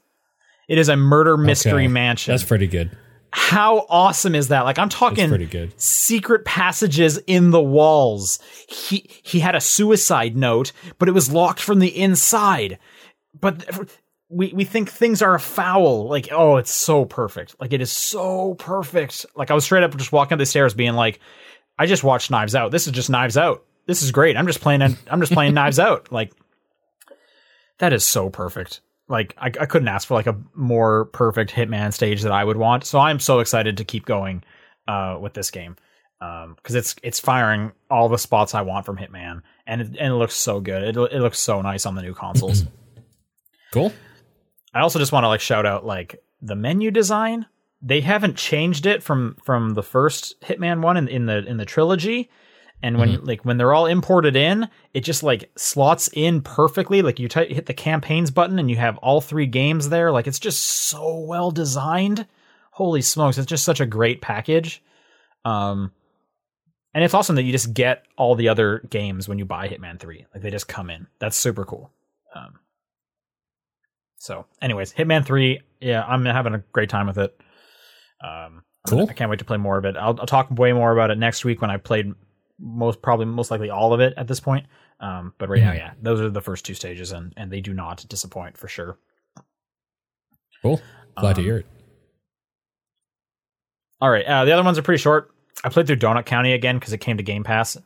It 0.68 0.78
is 0.78 0.88
a 0.88 0.96
murder 0.96 1.36
mystery 1.36 1.84
Okay. 1.84 1.88
mansion. 1.88 2.32
That's 2.32 2.42
pretty 2.44 2.66
good. 2.66 2.96
How 3.38 3.84
awesome 3.90 4.34
is 4.34 4.48
that? 4.48 4.62
Like 4.62 4.78
I'm 4.78 4.88
talking 4.88 5.28
secret 5.76 6.46
passages 6.46 7.18
in 7.26 7.50
the 7.50 7.62
walls. 7.62 8.38
He 8.66 9.10
he 9.22 9.40
had 9.40 9.54
a 9.54 9.60
suicide 9.60 10.34
note, 10.34 10.72
but 10.98 11.06
it 11.06 11.12
was 11.12 11.30
locked 11.30 11.60
from 11.60 11.78
the 11.78 12.00
inside. 12.00 12.78
But 13.38 13.88
we 14.30 14.54
we 14.54 14.64
think 14.64 14.88
things 14.88 15.20
are 15.20 15.38
foul. 15.38 16.08
Like 16.08 16.28
oh, 16.32 16.56
it's 16.56 16.72
so 16.72 17.04
perfect. 17.04 17.54
Like 17.60 17.74
it 17.74 17.82
is 17.82 17.92
so 17.92 18.54
perfect. 18.54 19.26
Like 19.36 19.50
I 19.50 19.54
was 19.54 19.64
straight 19.64 19.84
up 19.84 19.94
just 19.98 20.12
walking 20.12 20.32
up 20.32 20.38
the 20.38 20.46
stairs, 20.46 20.72
being 20.72 20.94
like, 20.94 21.20
I 21.78 21.84
just 21.84 22.02
watched 22.02 22.30
Knives 22.30 22.54
Out. 22.54 22.70
This 22.70 22.86
is 22.86 22.94
just 22.94 23.10
Knives 23.10 23.36
Out. 23.36 23.62
This 23.86 24.02
is 24.02 24.12
great. 24.12 24.38
I'm 24.38 24.46
just 24.46 24.62
playing. 24.62 24.80
I'm 24.80 25.20
just 25.20 25.32
playing 25.32 25.52
Knives 25.54 25.78
Out. 25.78 26.10
Like 26.10 26.32
that 27.80 27.92
is 27.92 28.02
so 28.02 28.30
perfect. 28.30 28.80
Like 29.08 29.34
I, 29.38 29.46
I 29.46 29.66
couldn't 29.66 29.88
ask 29.88 30.08
for 30.08 30.14
like 30.14 30.26
a 30.26 30.36
more 30.54 31.06
perfect 31.06 31.52
Hitman 31.52 31.92
stage 31.92 32.22
that 32.22 32.32
I 32.32 32.44
would 32.44 32.56
want. 32.56 32.84
So 32.84 32.98
I'm 32.98 33.20
so 33.20 33.40
excited 33.40 33.76
to 33.76 33.84
keep 33.84 34.04
going 34.04 34.42
uh, 34.88 35.18
with 35.20 35.34
this 35.34 35.50
game 35.50 35.76
because 36.18 36.74
it's 36.74 36.96
it's 37.02 37.20
firing 37.20 37.72
all 37.90 38.08
the 38.08 38.18
spots 38.18 38.54
I 38.54 38.62
want 38.62 38.86
from 38.86 38.96
Hitman, 38.96 39.42
and 39.66 39.80
it, 39.82 39.88
and 39.88 40.12
it 40.12 40.16
looks 40.16 40.34
so 40.34 40.60
good. 40.60 40.82
It 40.82 40.96
it 40.96 41.20
looks 41.20 41.38
so 41.38 41.60
nice 41.62 41.86
on 41.86 41.94
the 41.94 42.02
new 42.02 42.14
consoles. 42.14 42.64
Cool. 43.72 43.92
I 44.72 44.80
also 44.80 44.98
just 44.98 45.12
want 45.12 45.24
to 45.24 45.28
like 45.28 45.40
shout 45.40 45.66
out 45.66 45.84
like 45.84 46.22
the 46.40 46.54
menu 46.54 46.90
design. 46.90 47.46
They 47.82 48.00
haven't 48.00 48.36
changed 48.36 48.86
it 48.86 49.02
from 49.02 49.36
from 49.44 49.74
the 49.74 49.82
first 49.82 50.40
Hitman 50.40 50.82
one 50.82 50.96
in, 50.96 51.08
in 51.08 51.26
the 51.26 51.44
in 51.44 51.56
the 51.56 51.64
trilogy. 51.64 52.30
And 52.82 52.98
when 52.98 53.24
like 53.24 53.44
when 53.44 53.56
they're 53.56 53.72
all 53.72 53.86
imported 53.86 54.36
in, 54.36 54.68
it 54.92 55.00
just 55.00 55.22
like 55.22 55.50
slots 55.56 56.08
in 56.12 56.42
perfectly. 56.42 57.02
Like 57.02 57.18
you 57.18 57.28
t- 57.28 57.52
hit 57.54 57.66
the 57.66 57.74
campaigns 57.74 58.30
button 58.30 58.58
and 58.58 58.70
you 58.70 58.76
have 58.76 58.98
all 58.98 59.20
three 59.20 59.46
games 59.46 59.88
there. 59.88 60.12
Like 60.12 60.26
it's 60.26 60.38
just 60.38 60.62
so 60.62 61.20
well 61.20 61.50
designed. 61.50 62.26
Holy 62.70 63.00
smokes, 63.00 63.38
it's 63.38 63.46
just 63.46 63.64
such 63.64 63.80
a 63.80 63.86
great 63.86 64.20
package. 64.20 64.82
Um 65.44 65.92
and 66.94 67.02
it's 67.02 67.14
awesome 67.14 67.36
that 67.36 67.42
you 67.42 67.52
just 67.52 67.74
get 67.74 68.04
all 68.16 68.34
the 68.34 68.48
other 68.48 68.80
games 68.90 69.28
when 69.28 69.38
you 69.38 69.44
buy 69.44 69.68
Hitman 69.68 69.98
3. 69.98 70.26
Like 70.32 70.42
they 70.42 70.50
just 70.50 70.68
come 70.68 70.90
in. 70.90 71.06
That's 71.18 71.36
super 71.36 71.64
cool. 71.64 71.90
Um 72.34 72.60
so, 74.18 74.46
anyways, 74.60 74.92
Hitman 74.92 75.24
3, 75.24 75.60
yeah, 75.80 76.02
I'm 76.02 76.24
having 76.24 76.54
a 76.54 76.64
great 76.72 76.88
time 76.88 77.06
with 77.06 77.18
it. 77.18 77.38
Um, 78.24 78.62
Cool. 78.88 79.06
I 79.10 79.12
can't 79.12 79.30
wait 79.30 79.40
to 79.40 79.44
play 79.44 79.56
more 79.56 79.78
of 79.78 79.84
it. 79.84 79.96
I'll, 79.96 80.18
I'll 80.20 80.26
talk 80.26 80.48
way 80.50 80.72
more 80.72 80.92
about 80.92 81.10
it 81.10 81.18
next 81.18 81.44
week 81.44 81.60
when 81.60 81.70
I 81.70 81.76
played 81.76 82.14
most, 82.58 83.02
probably 83.02 83.26
most 83.26 83.50
likely 83.50 83.70
all 83.70 83.92
of 83.92 84.00
it 84.00 84.14
at 84.16 84.28
this 84.28 84.40
point. 84.40 84.66
Um, 85.00 85.34
but 85.38 85.48
right 85.48 85.62
now, 85.62 85.72
Mhm. 85.72 85.76
yeah, 85.78 85.92
those 86.00 86.20
are 86.20 86.30
the 86.30 86.40
first 86.40 86.64
two 86.64 86.74
stages, 86.74 87.12
and 87.12 87.34
and 87.36 87.50
they 87.50 87.60
do 87.60 87.74
not 87.74 88.04
disappoint 88.08 88.56
for 88.56 88.66
sure. 88.68 88.98
Cool. 90.62 90.80
Glad 91.18 91.34
to 91.34 91.40
Um, 91.40 91.44
hear 91.44 91.56
it. 91.58 91.66
All 94.00 94.10
right, 94.10 94.24
uh, 94.26 94.44
the 94.44 94.52
other 94.52 94.62
ones 94.64 94.78
are 94.78 94.82
pretty 94.82 95.00
short. 95.00 95.30
I 95.64 95.68
played 95.70 95.86
through 95.86 95.96
Donut 95.96 96.26
County 96.26 96.52
again 96.52 96.78
because 96.78 96.92
it 96.92 96.98
came 96.98 97.16
to 97.16 97.22
Game 97.22 97.44
Pass. 97.44 97.76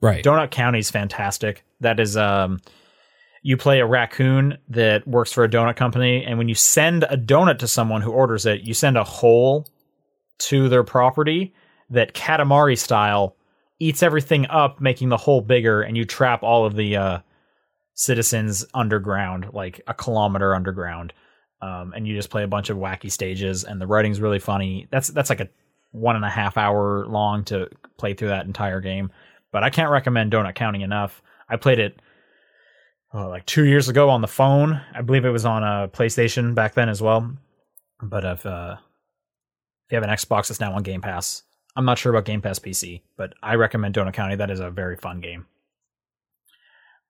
Right. 0.00 0.22
Donut 0.22 0.50
County 0.50 0.78
is 0.78 0.90
fantastic. 0.90 1.64
That 1.80 1.98
is, 2.00 2.16
um, 2.16 2.60
you 3.42 3.56
play 3.56 3.80
a 3.80 3.86
raccoon 3.86 4.58
that 4.68 5.06
works 5.08 5.32
for 5.32 5.44
a 5.44 5.48
donut 5.48 5.76
company, 5.76 6.24
and 6.24 6.36
when 6.38 6.48
you 6.48 6.54
send 6.54 7.04
a 7.04 7.16
donut 7.16 7.58
to 7.60 7.68
someone 7.68 8.02
who 8.02 8.12
orders 8.12 8.44
it, 8.46 8.60
you 8.62 8.74
send 8.74 8.96
a 8.98 9.04
hole 9.04 9.66
to 10.38 10.68
their 10.68 10.84
property 10.84 11.54
that 11.90 12.14
Katamari 12.14 12.76
style 12.78 13.34
eats 13.78 14.02
everything 14.02 14.46
up, 14.46 14.80
making 14.80 15.08
the 15.08 15.16
hole 15.16 15.40
bigger, 15.40 15.82
and 15.82 15.96
you 15.96 16.04
trap 16.04 16.42
all 16.42 16.66
of 16.66 16.74
the 16.74 16.96
uh, 16.96 17.18
citizens 17.94 18.64
underground, 18.74 19.50
like 19.52 19.80
a 19.86 19.94
kilometer 19.94 20.54
underground. 20.54 21.12
Um, 21.60 21.92
and 21.94 22.06
you 22.06 22.14
just 22.14 22.30
play 22.30 22.44
a 22.44 22.48
bunch 22.48 22.70
of 22.70 22.76
wacky 22.76 23.10
stages, 23.10 23.64
and 23.64 23.80
the 23.80 23.86
writing's 23.86 24.20
really 24.20 24.38
funny. 24.38 24.86
That's 24.90 25.08
that's 25.08 25.30
like 25.30 25.40
a 25.40 25.48
one 25.90 26.16
and 26.16 26.24
a 26.24 26.30
half 26.30 26.56
hour 26.56 27.06
long 27.06 27.44
to 27.44 27.68
play 27.96 28.14
through 28.14 28.28
that 28.28 28.46
entire 28.46 28.80
game. 28.80 29.10
But 29.50 29.64
I 29.64 29.70
can't 29.70 29.90
recommend 29.90 30.32
Donut 30.32 30.54
County 30.54 30.82
enough. 30.82 31.20
I 31.48 31.56
played 31.56 31.78
it 31.78 32.00
oh, 33.12 33.28
like 33.28 33.46
two 33.46 33.64
years 33.64 33.88
ago 33.88 34.10
on 34.10 34.20
the 34.20 34.28
phone. 34.28 34.80
I 34.94 35.02
believe 35.02 35.24
it 35.24 35.30
was 35.30 35.44
on 35.44 35.64
a 35.64 35.88
PlayStation 35.88 36.54
back 36.54 36.74
then 36.74 36.88
as 36.88 37.02
well. 37.02 37.36
But 38.00 38.24
if 38.24 38.46
uh, 38.46 38.76
if 39.86 39.92
you 39.92 39.96
have 39.96 40.04
an 40.04 40.14
Xbox, 40.14 40.50
it's 40.50 40.60
now 40.60 40.74
on 40.74 40.82
Game 40.82 41.00
Pass. 41.00 41.42
I'm 41.78 41.84
not 41.84 41.96
sure 41.96 42.10
about 42.10 42.24
Game 42.24 42.42
Pass 42.42 42.58
PC, 42.58 43.02
but 43.16 43.34
I 43.40 43.54
recommend 43.54 43.94
Donut 43.94 44.12
County. 44.12 44.34
That 44.34 44.50
is 44.50 44.58
a 44.58 44.68
very 44.68 44.96
fun 44.96 45.20
game. 45.20 45.46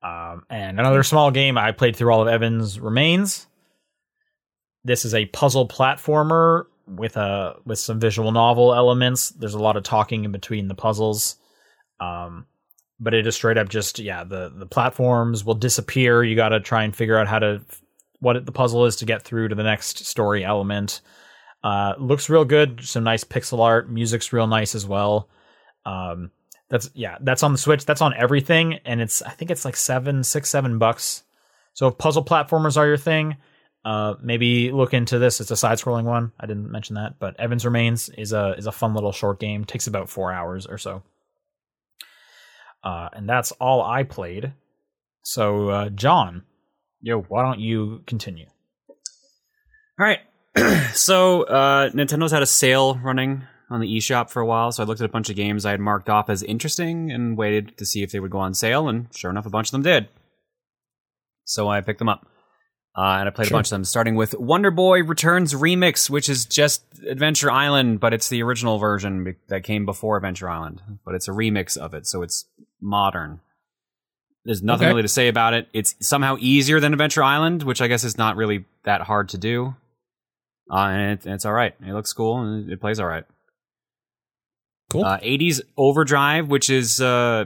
Um, 0.03 0.45
and 0.51 0.79
another 0.79 1.03
small 1.03 1.31
game 1.31 1.57
I 1.57 1.73
played 1.73 1.97
through 1.97 2.13
all 2.13 2.21
of 2.21 2.29
Evan's 2.29 2.79
Remains. 2.79 3.47
This 4.85 5.07
is 5.07 5.15
a 5.15 5.25
puzzle 5.25 5.67
platformer 5.67 6.67
with 6.87 7.17
a 7.17 7.57
with 7.65 7.79
some 7.79 7.99
visual 7.99 8.31
novel 8.31 8.75
elements. 8.75 9.31
There's 9.31 9.55
a 9.55 9.59
lot 9.59 9.79
of 9.79 9.85
talking 9.85 10.27
in 10.27 10.33
between 10.33 10.69
the 10.69 10.75
puzzles. 10.75 11.37
Um, 11.99 12.45
but 13.01 13.15
it 13.15 13.27
is 13.27 13.37
straight 13.37 13.57
up 13.57 13.71
just 13.71 13.99
yeah, 13.99 14.23
the 14.23 14.53
the 14.55 14.67
platforms 14.67 15.47
will 15.47 15.55
disappear. 15.55 16.23
You 16.23 16.37
got 16.37 16.51
to 16.51 16.61
try 16.61 16.83
and 16.83 16.95
figure 16.95 17.17
out 17.17 17.27
how 17.27 17.39
to 17.39 17.63
what 18.21 18.45
the 18.45 18.53
puzzle 18.53 18.85
is 18.85 18.97
to 18.97 19.07
get 19.07 19.23
through 19.23 19.49
to 19.49 19.55
the 19.55 19.63
next 19.63 20.05
story 20.05 20.45
element. 20.45 21.01
Uh, 21.63 21.95
looks 21.99 22.29
real 22.29 22.45
good. 22.45 22.85
Some 22.85 23.05
nice 23.05 23.25
pixel 23.25 23.61
art. 23.61 23.91
Music's 23.91 24.33
real 24.33 24.47
nice 24.47 24.75
as 24.75 24.87
well. 24.87 25.29
Um, 25.85 26.31
that's 26.69 26.91
yeah, 26.95 27.17
that's 27.21 27.43
on 27.43 27.53
the 27.53 27.59
Switch. 27.59 27.85
That's 27.85 28.03
on 28.03 28.15
everything, 28.15 28.75
and 28.85 29.01
it's 29.01 29.23
I 29.23 29.31
think 29.31 29.51
it's 29.51 29.65
like 29.65 29.77
seven, 29.77 30.23
six, 30.23 30.51
seven 30.51 30.79
bucks. 30.79 31.23
So 31.73 31.89
if 31.89 31.99
puzzle 31.99 32.25
platformers 32.25 32.77
are 32.77 32.87
your 32.87 32.97
thing, 32.97 33.37
uh, 33.85 34.15
maybe 34.21 34.71
look 34.71 34.93
into 34.93 35.19
this. 35.19 35.41
It's 35.41 35.51
a 35.51 35.57
side-scrolling 35.57 36.05
one. 36.05 36.33
I 36.39 36.47
didn't 36.47 36.71
mention 36.71 36.97
that, 36.97 37.19
but 37.19 37.39
Evans 37.41 37.65
Remains 37.65 38.09
is 38.11 38.33
a 38.33 38.55
is 38.59 38.67
a 38.67 38.73
fun 38.73 38.95
little 38.95 39.13
short 39.13 39.41
game. 39.41 39.65
Takes 39.65 39.87
about 39.87 40.11
four 40.11 40.33
hours 40.33 40.67
or 40.67 40.79
so. 40.79 41.03
Uh, 42.85 43.09
and 43.13 43.29
that's 43.29 43.53
all 43.53 43.83
I 43.83 44.03
played. 44.03 44.53
So, 45.23 45.69
uh, 45.69 45.89
John, 45.91 46.45
yo, 47.01 47.23
why 47.23 47.43
don't 47.43 47.61
you 47.61 48.03
continue? 48.07 48.47
All 48.89 50.07
right. 50.07 50.21
so 50.95 51.43
uh, 51.45 51.91
Nintendo's 51.91 52.33
had 52.33 52.43
a 52.43 52.47
sale 52.47 52.97
running 52.97 53.43
on 53.71 53.81
the 53.81 53.87
eShop 53.97 54.31
for 54.31 54.41
a 54.41 54.47
while, 54.47 54.73
so 54.73 54.83
I 54.83 54.87
looked 54.87 55.01
at 55.01 55.05
a 55.05 55.13
bunch 55.13 55.29
of 55.31 55.37
games 55.37 55.67
I 55.67 55.73
had 55.73 55.81
marked 55.81 56.09
off 56.09 56.31
as 56.31 56.43
interesting 56.43 57.11
and 57.11 57.37
waited 57.37 57.77
to 57.79 57.85
see 57.87 58.03
if 58.03 58.13
they 58.13 58.21
would 58.21 58.31
go 58.31 58.39
on 58.39 58.55
sale, 58.55 58.89
and 58.89 59.09
sure 59.15 59.31
enough, 59.31 59.47
a 59.47 59.51
bunch 59.51 59.69
of 59.69 59.73
them 59.73 59.83
did. 59.83 60.09
So 61.45 61.69
I 61.69 61.81
picked 61.81 61.99
them 61.99 62.09
up. 62.09 62.27
Uh, 62.97 63.19
and 63.21 63.29
I 63.29 63.31
played 63.31 63.47
Sure. 63.49 63.57
a 63.57 63.59
bunch 63.59 63.69
of 63.69 63.71
them, 63.71 63.85
starting 63.85 64.17
with 64.17 64.35
Wonder 64.39 64.73
Boy 64.73 65.05
Returns 65.05 65.55
Remix, 65.55 66.11
which 66.11 66.29
is 66.29 66.47
just 66.47 66.83
Adventure 67.09 67.49
Island, 67.49 68.01
but 68.01 68.13
it's 68.13 68.29
the 68.29 68.43
original 68.43 68.79
version 68.79 69.37
that 69.49 69.63
came 69.63 69.87
before 69.87 70.17
Adventure 70.17 70.49
Island. 70.51 70.83
But 71.05 71.15
it's 71.15 71.29
a 71.29 71.31
remix 71.31 71.77
of 71.77 71.95
it, 71.95 72.09
so 72.09 72.23
it's 72.23 72.47
modern. 72.81 73.41
There's 74.45 74.63
nothing 74.63 74.87
Okay. 74.87 74.91
really 74.93 75.03
to 75.03 75.09
say 75.09 75.29
about 75.29 75.55
it. 75.55 75.69
It's 75.73 75.95
somehow 76.01 76.39
easier 76.41 76.81
than 76.81 76.93
Adventure 76.93 77.23
Island, 77.23 77.63
which 77.63 77.81
I 77.81 77.87
guess 77.87 78.03
is 78.03 78.19
not 78.19 78.35
really 78.37 78.65
that 78.85 79.03
hard 79.03 79.29
to 79.29 79.39
do. 79.39 79.77
Uh, 80.71 80.77
and 80.77 81.13
it, 81.13 81.27
it's 81.27 81.45
all 81.45 81.53
right. 81.53 81.75
It 81.81 81.93
looks 81.93 82.13
cool 82.13 82.39
and 82.39 82.71
it 82.71 82.81
plays 82.81 83.01
all 83.01 83.07
right. 83.07 83.25
Cool. 84.91 85.05
Uh, 85.05 85.19
80s 85.19 85.61
Overdrive, 85.77 86.49
which 86.49 86.71
is 86.71 87.01
uh, 87.01 87.45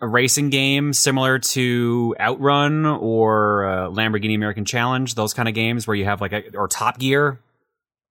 a 0.00 0.06
racing 0.06 0.50
game 0.50 0.92
similar 0.92 1.38
to 1.38 2.14
Outrun 2.20 2.84
or 2.84 3.66
uh, 3.66 3.88
Lamborghini 3.88 4.34
American 4.34 4.64
Challenge, 4.64 5.14
those 5.14 5.32
kind 5.32 5.48
of 5.48 5.54
games 5.54 5.86
where 5.86 5.96
you 5.96 6.04
have 6.04 6.20
like 6.20 6.32
a, 6.32 6.54
or 6.54 6.68
Top 6.68 6.98
Gear, 6.98 7.40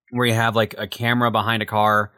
where 0.10 0.26
you 0.26 0.34
have 0.34 0.56
like 0.56 0.76
a 0.78 0.88
camera 0.88 1.32
behind 1.32 1.62
a 1.62 1.66
car 1.66 2.12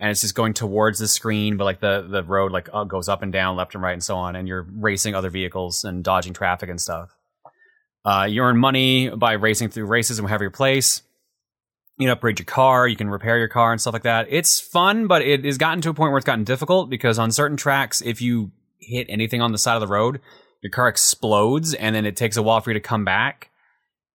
and 0.00 0.10
it's 0.10 0.22
just 0.22 0.34
going 0.34 0.54
towards 0.54 0.98
the 0.98 1.06
screen, 1.06 1.58
but 1.58 1.64
like 1.64 1.80
the, 1.80 2.06
the 2.10 2.24
road 2.24 2.52
like 2.52 2.70
uh, 2.72 2.84
goes 2.84 3.08
up 3.08 3.22
and 3.22 3.32
down, 3.32 3.56
left 3.56 3.74
and 3.74 3.82
right, 3.82 3.92
and 3.92 4.02
so 4.02 4.16
on, 4.16 4.34
and 4.34 4.48
you're 4.48 4.66
racing 4.72 5.14
other 5.14 5.28
vehicles 5.28 5.84
and 5.84 6.02
dodging 6.02 6.32
traffic 6.32 6.70
and 6.70 6.80
stuff. 6.80 7.14
Uh, 8.02 8.26
you 8.28 8.42
earn 8.42 8.56
money 8.56 9.10
by 9.10 9.32
racing 9.32 9.68
through 9.68 9.84
races 9.84 10.18
and 10.18 10.24
whatever 10.24 10.44
your 10.44 10.50
place 10.50 11.02
you 12.00 12.06
can 12.06 12.12
upgrade 12.12 12.38
your 12.38 12.46
car, 12.46 12.88
you 12.88 12.96
can 12.96 13.10
repair 13.10 13.36
your 13.36 13.48
car 13.48 13.72
and 13.72 13.80
stuff 13.80 13.92
like 13.92 14.04
that. 14.04 14.26
It's 14.30 14.58
fun, 14.58 15.06
but 15.06 15.20
it 15.20 15.44
has 15.44 15.58
gotten 15.58 15.82
to 15.82 15.90
a 15.90 15.94
point 15.94 16.12
where 16.12 16.18
it's 16.18 16.24
gotten 16.24 16.44
difficult 16.44 16.88
because 16.88 17.18
on 17.18 17.30
certain 17.30 17.58
tracks, 17.58 18.00
if 18.00 18.22
you 18.22 18.52
hit 18.78 19.06
anything 19.10 19.42
on 19.42 19.52
the 19.52 19.58
side 19.58 19.74
of 19.74 19.82
the 19.82 19.86
road, 19.86 20.18
your 20.62 20.70
car 20.70 20.88
explodes 20.88 21.74
and 21.74 21.94
then 21.94 22.06
it 22.06 22.16
takes 22.16 22.38
a 22.38 22.42
while 22.42 22.62
for 22.62 22.70
you 22.70 22.74
to 22.74 22.80
come 22.80 23.04
back. 23.04 23.50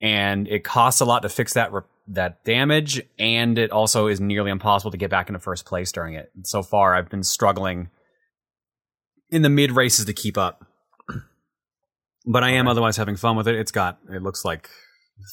And 0.02 0.48
it 0.48 0.64
costs 0.64 1.00
a 1.00 1.06
lot 1.06 1.22
to 1.22 1.30
fix 1.30 1.54
that 1.54 1.72
re- 1.72 1.82
that 2.08 2.44
damage, 2.44 3.02
and 3.18 3.58
it 3.58 3.72
also 3.72 4.08
is 4.08 4.20
nearly 4.20 4.52
impossible 4.52 4.92
to 4.92 4.98
get 4.98 5.10
back 5.10 5.30
into 5.30 5.40
first 5.40 5.66
place 5.66 5.92
during 5.92 6.14
it. 6.14 6.32
So 6.44 6.62
far, 6.62 6.94
I've 6.94 7.10
been 7.10 7.24
struggling 7.24 7.90
in 9.32 9.42
the 9.42 9.50
mid 9.50 9.72
races 9.72 10.06
to 10.06 10.14
keep 10.14 10.38
up, 10.38 10.66
but 12.26 12.44
I 12.44 12.52
am 12.52 12.68
otherwise 12.68 12.98
having 12.98 13.16
fun 13.16 13.36
with 13.36 13.48
it. 13.48 13.56
It's 13.56 13.72
got 13.72 14.00
it 14.12 14.22
looks 14.22 14.46
like 14.46 14.70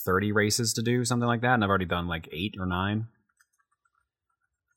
30 0.04 0.32
races 0.32 0.72
to 0.74 0.82
do, 0.82 1.04
something 1.04 1.26
like 1.26 1.40
that, 1.42 1.54
and 1.54 1.64
I've 1.64 1.70
already 1.70 1.84
done 1.84 2.06
like 2.08 2.28
eight 2.32 2.54
or 2.58 2.66
nine. 2.66 3.06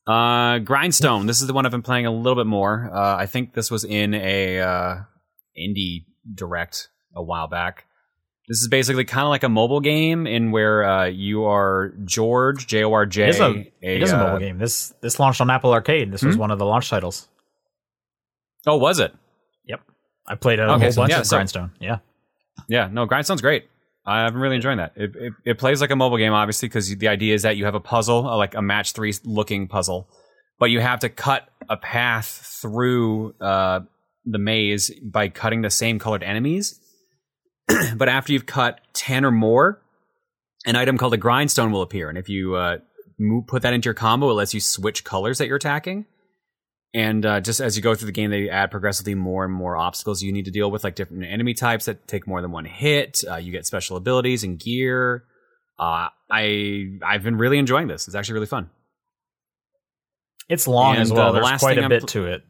Uh, 0.08 0.60
Grindstone. 0.60 1.26
This 1.26 1.42
is 1.42 1.48
the 1.48 1.54
one 1.54 1.66
I've 1.66 1.72
been 1.72 1.82
playing 1.82 2.06
a 2.06 2.12
little 2.12 2.36
bit 2.36 2.48
more. 2.48 2.90
Uh, 2.94 3.16
I 3.16 3.26
think 3.26 3.54
this 3.54 3.72
was 3.72 3.84
in 3.84 4.14
a 4.14 4.60
uh, 4.60 4.96
indie 5.58 6.06
direct 6.32 6.90
a 7.16 7.24
while 7.24 7.48
back. 7.48 7.86
This 8.48 8.60
is 8.62 8.68
basically 8.68 9.06
kind 9.06 9.24
of 9.24 9.30
like 9.30 9.42
a 9.42 9.50
mobile 9.50 9.80
game 9.80 10.28
in 10.28 10.52
where 10.52 10.84
uh, 10.88 11.06
you 11.06 11.46
are 11.46 11.92
Jorj 12.04 12.68
J 12.68 12.84
O 12.84 12.94
R 12.94 13.08
J. 13.08 13.24
It 13.24 13.30
is 13.30 13.40
a, 13.40 13.66
it 13.82 14.04
is 14.04 14.12
a 14.12 14.18
mobile 14.18 14.36
uh, 14.36 14.40
game. 14.40 14.60
This 14.60 14.94
this 15.02 15.20
launched 15.20 15.42
on 15.42 15.50
Apple 15.50 15.74
Arcade. 15.74 16.12
This 16.12 16.22
was 16.24 16.36
Hmm? 16.36 16.42
one 16.42 16.52
of 16.52 16.60
the 16.60 16.66
launch 16.66 16.88
titles. 16.90 17.28
Oh, 18.68 18.78
was 18.78 19.00
it? 19.00 19.12
Yep, 19.66 19.82
I 20.28 20.36
played 20.36 20.60
a 20.60 20.72
Okay, 20.74 20.84
whole 20.84 20.92
so- 20.92 21.02
bunch 21.02 21.12
yeah, 21.14 21.20
of 21.22 21.26
so- 21.26 21.38
Grindstone. 21.38 21.72
Yeah, 21.80 21.98
Yeah, 22.68 22.88
no, 22.92 23.08
Grindstone's 23.08 23.42
great. 23.42 23.66
I've 24.06 24.34
been 24.34 24.42
really 24.42 24.58
enjoying 24.58 24.78
that. 24.78 24.94
It, 24.96 25.16
it, 25.16 25.34
it 25.46 25.58
plays 25.58 25.82
like 25.82 25.90
a 25.90 25.96
mobile 25.96 26.18
game, 26.18 26.34
obviously, 26.34 26.68
because 26.68 26.96
the 26.96 27.08
idea 27.08 27.34
is 27.34 27.42
that 27.42 27.58
you 27.58 27.66
have 27.66 27.76
a 27.76 27.80
puzzle, 27.80 28.28
uh, 28.28 28.38
like 28.38 28.54
a 28.54 28.62
match 28.62 28.92
three 28.92 29.14
looking 29.24 29.68
puzzle, 29.68 30.08
but 30.60 30.70
you 30.70 30.80
have 30.80 31.00
to 31.00 31.10
cut 31.10 31.50
a 31.70 31.78
path 31.78 32.60
through 32.62 33.34
uh, 33.42 33.80
the 34.26 34.38
maze 34.38 34.92
by 35.04 35.30
cutting 35.30 35.62
the 35.62 35.72
same 35.72 35.98
colored 35.98 36.24
enemies. 36.24 36.80
but 37.96 38.08
after 38.08 38.32
you've 38.32 38.46
cut 38.46 38.80
10 38.94 39.26
or 39.26 39.32
more, 39.32 39.82
an 40.66 40.76
item 40.76 40.98
called 40.98 41.14
a 41.14 41.18
grindstone 41.18 41.72
will 41.72 41.82
appear. 41.82 42.10
And 42.10 42.18
if 42.18 42.30
you 42.30 42.56
uh, 42.56 42.78
move, 43.18 43.48
put 43.48 43.64
that 43.64 43.74
into 43.74 43.88
your 43.88 43.94
combo, 43.96 44.30
it 44.30 44.34
lets 44.34 44.54
you 44.54 44.60
switch 44.60 45.04
colors 45.04 45.40
that 45.40 45.48
you're 45.48 45.58
attacking. 45.58 46.06
And 46.96 47.26
uh, 47.26 47.42
just 47.42 47.60
as 47.60 47.76
you 47.76 47.84
go 47.84 47.94
through 47.94 48.06
the 48.06 48.14
game, 48.14 48.32
they 48.32 48.50
add 48.50 48.72
progressively 48.72 49.16
more 49.16 49.44
and 49.44 49.54
more 49.54 49.76
obstacles 49.76 50.24
you 50.24 50.32
need 50.32 50.46
to 50.46 50.52
deal 50.52 50.72
with, 50.72 50.86
like 50.86 50.96
different 50.96 51.26
enemy 51.26 51.54
types 51.54 51.86
that 51.86 52.08
take 52.08 52.26
more 52.26 52.42
than 52.42 52.52
one 52.52 52.64
hit. 52.64 53.22
Uh, 53.30 53.36
you 53.36 53.52
get 53.52 53.66
special 53.66 53.98
abilities 53.98 54.46
and 54.46 54.58
gear. 54.58 55.26
Uh, 55.78 56.08
I 56.32 56.98
I've 57.06 57.22
been 57.22 57.38
really 57.38 57.58
enjoying 57.58 57.88
this. 57.88 58.08
It's 58.08 58.16
actually 58.16 58.36
really 58.36 58.46
fun. 58.46 58.70
it's 60.48 60.70
long 60.70 60.96
as 60.96 61.12
well. 61.12 61.28
uh, 61.28 61.32
the 61.34 61.42
There's 61.42 61.60
quite 61.60 61.78
a 61.78 61.84
I'm 61.84 61.90
bit 61.90 62.00
pl- 62.04 62.08
to 62.08 62.28
it. 62.28 62.44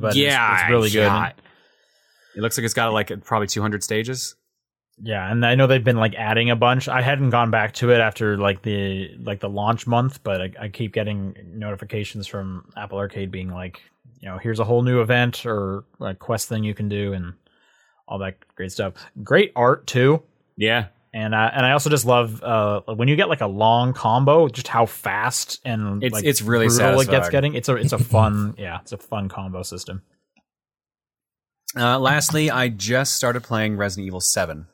But 0.00 0.16
yeah, 0.16 0.54
it's, 0.54 0.62
it's 0.62 0.70
really 0.70 0.88
good. 0.90 1.34
It 2.36 2.40
looks 2.40 2.56
like 2.56 2.64
it's 2.64 2.72
got 2.72 2.90
like 2.94 3.22
probably 3.24 3.48
200 3.48 3.84
stages. 3.84 4.34
Yeah, 5.00 5.30
and 5.30 5.46
I 5.46 5.54
know 5.54 5.66
they've 5.66 5.82
been 5.84 5.96
like 5.96 6.14
adding 6.14 6.50
a 6.50 6.56
bunch. 6.56 6.88
I 6.88 7.02
hadn't 7.02 7.30
gone 7.30 7.50
back 7.50 7.74
to 7.74 7.92
it 7.92 8.00
after 8.00 8.36
like 8.36 8.62
the 8.62 9.14
like 9.18 9.40
the 9.40 9.48
launch 9.48 9.86
month, 9.86 10.22
but 10.24 10.40
I, 10.40 10.52
I 10.60 10.68
keep 10.68 10.92
getting 10.92 11.36
notifications 11.54 12.26
from 12.26 12.70
Apple 12.76 12.98
Arcade 12.98 13.30
being 13.30 13.48
like, 13.50 13.80
you 14.20 14.28
know, 14.28 14.38
here's 14.38 14.58
a 14.58 14.64
whole 14.64 14.82
new 14.82 15.00
event 15.00 15.46
or 15.46 15.84
a 16.00 16.14
quest 16.14 16.48
thing 16.48 16.64
you 16.64 16.74
can 16.74 16.88
do 16.88 17.12
and 17.12 17.34
all 18.08 18.18
that 18.18 18.36
great 18.56 18.72
stuff. 18.72 18.94
Great 19.22 19.52
art 19.54 19.86
too, 19.86 20.22
Yeah, 20.56 20.86
and 21.14 21.34
uh, 21.34 21.50
and 21.54 21.64
I 21.64 21.72
also 21.72 21.90
just 21.90 22.04
love 22.04 22.42
uh, 22.42 22.80
when 22.86 23.06
you 23.06 23.14
get 23.14 23.28
like 23.28 23.40
a 23.42 23.46
long 23.46 23.92
combo, 23.92 24.48
just 24.48 24.66
how 24.66 24.86
fast 24.86 25.60
and 25.64 26.02
It's- 26.02 26.12
like, 26.12 26.24
it's 26.24 26.42
really 26.42 26.66
brutal 26.66 27.00
it 27.02 27.08
gets 27.08 27.28
getting. 27.28 27.54
It's 27.54 27.68
a 27.68 27.76
it's 27.76 27.92
a 27.92 27.98
fun 27.98 28.54
yeah, 28.58 28.80
it's 28.82 28.92
a 28.92 28.98
fun 28.98 29.28
combo 29.28 29.62
system. 29.62 30.02
Uh, 31.76 31.98
lastly, 31.98 32.50
I 32.50 32.68
just 32.68 33.14
started 33.14 33.42
playing 33.42 33.76
Resident 33.76 34.06
Evil 34.06 34.20
7. 34.20 34.66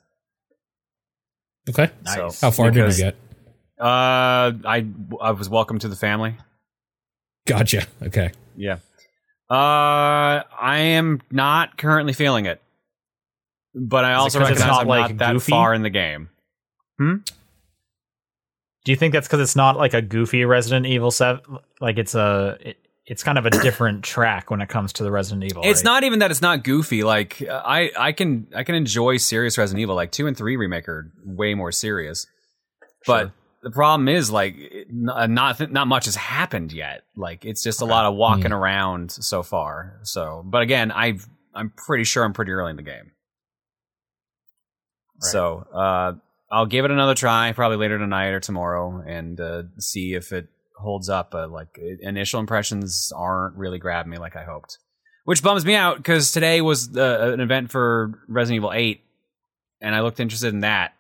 Okay. 1.69 1.91
Nice. 2.05 2.41
How 2.41 2.51
far 2.51 2.71
Because- 2.71 2.97
did 2.97 3.05
you 3.07 3.11
get? 3.13 3.17
Uh, 3.81 4.53
I 4.65 4.87
I 5.21 5.31
was 5.33 5.49
welcome 5.49 5.79
to 5.81 5.89
the 5.89 5.97
family. 5.97 6.37
Gotcha. 7.47 7.87
Okay. 8.03 8.31
Yeah. 8.57 8.79
Uh, 9.51 10.43
I 10.59 10.79
am 10.79 11.21
not 11.31 11.77
currently 11.77 12.13
feeling 12.13 12.47
it, 12.47 12.63
but 13.75 14.05
I 14.05 14.15
also 14.15 14.39
it 14.39 14.43
also 14.43 14.55
'cause 14.55 14.61
recognize 14.61 14.67
not, 14.77 14.81
I'm 14.83 14.89
like, 14.89 15.11
not 15.11 15.19
that 15.19 15.33
goofy? 15.33 15.51
far 15.51 15.75
in 15.75 15.83
the 15.83 15.91
game. 15.91 16.31
Hmm. 16.99 17.17
Do 18.85 18.93
you 18.93 18.97
think 18.97 19.13
that's 19.13 19.27
because 19.27 19.41
it's 19.41 19.57
not 19.57 19.77
like 19.77 19.93
a 19.95 20.03
goofy 20.03 20.45
Resident 20.45 20.87
Evil 20.87 21.11
Seven? 21.11 21.43
Like 21.81 21.99
it's 21.99 22.15
a, 22.15 22.57
it, 22.61 22.79
it's 23.07 23.23
kind 23.23 23.37
of 23.37 23.45
a 23.45 23.51
different 23.51 24.03
track 24.03 24.51
when 24.51 24.61
it 24.61 24.69
comes 24.69 24.95
to 24.95 25.03
the 25.03 25.11
Resident 25.11 25.45
Evil. 25.45 25.63
It's 25.65 25.81
right? 25.81 25.85
not 25.85 26.05
even 26.05 26.21
that 26.21 26.31
it's 26.31 26.41
not 26.41 26.65
goofy. 26.65 27.03
Like 27.03 27.43
I, 27.49 27.91
I 27.99 28.13
can 28.13 28.47
I 28.55 28.65
can 28.65 28.75
enjoy 28.75 29.19
serious 29.19 29.59
Resident 29.59 29.81
Evil. 29.81 29.95
Like 29.95 30.11
two 30.11 30.27
and 30.27 30.37
three 30.37 30.57
remake 30.57 30.89
are 30.89 31.13
way 31.25 31.55
more 31.55 31.73
serious, 31.73 32.27
but 33.07 33.33
the 33.63 33.71
problem 33.71 34.09
is 34.09 34.31
like 34.31 34.57
not 34.91 35.71
not 35.71 35.87
much 35.87 36.07
has 36.07 36.17
happened 36.17 36.73
yet. 36.73 37.03
Like 37.17 37.45
it's 37.45 37.63
just 37.63 37.83
a 37.83 37.87
lot 37.87 38.07
of 38.07 38.15
walking 38.15 38.53
around 38.53 39.11
so 39.11 39.43
far. 39.43 40.01
So, 40.03 40.43
but 40.45 40.63
again, 40.63 40.91
I 40.91 41.19
I'm 41.55 41.71
pretty 41.71 42.05
sure 42.05 42.25
I'm 42.25 42.33
pretty 42.33 42.53
early 42.53 42.71
in 42.71 42.77
the 42.77 42.83
game. 42.83 43.13
Right. 45.23 45.31
So 45.31 45.67
uh, 45.73 46.13
I'll 46.51 46.67
give 46.67 46.85
it 46.85 46.91
another 46.91 47.15
try, 47.15 47.53
probably 47.53 47.77
later 47.77 47.99
tonight 47.99 48.29
or 48.29 48.41
tomorrow, 48.41 49.03
and 49.07 49.41
uh, 49.41 49.63
see 49.79 50.15
if 50.15 50.33
it 50.33 50.49
holds 50.77 51.09
up. 51.09 51.31
But 51.31 51.51
like 51.51 51.79
initial 52.01 52.41
impressions 52.41 53.13
aren't 53.15 53.57
really 53.57 53.79
grabbing 53.79 54.11
me 54.11 54.19
like 54.19 54.37
I 54.37 54.45
hoped, 54.45 54.79
which 55.25 55.43
bums 55.43 55.65
me 55.65 55.75
out 55.75 55.97
because 55.99 56.33
today 56.33 56.61
was 56.61 56.97
uh, 56.97 57.31
an 57.33 57.41
event 57.41 57.71
for 57.71 58.21
Resident 58.29 58.57
Evil 58.57 58.73
Eight, 58.73 59.03
and 59.81 59.95
I 59.95 60.01
looked 60.01 60.21
interested 60.21 60.53
in 60.55 60.61
that. 60.61 60.93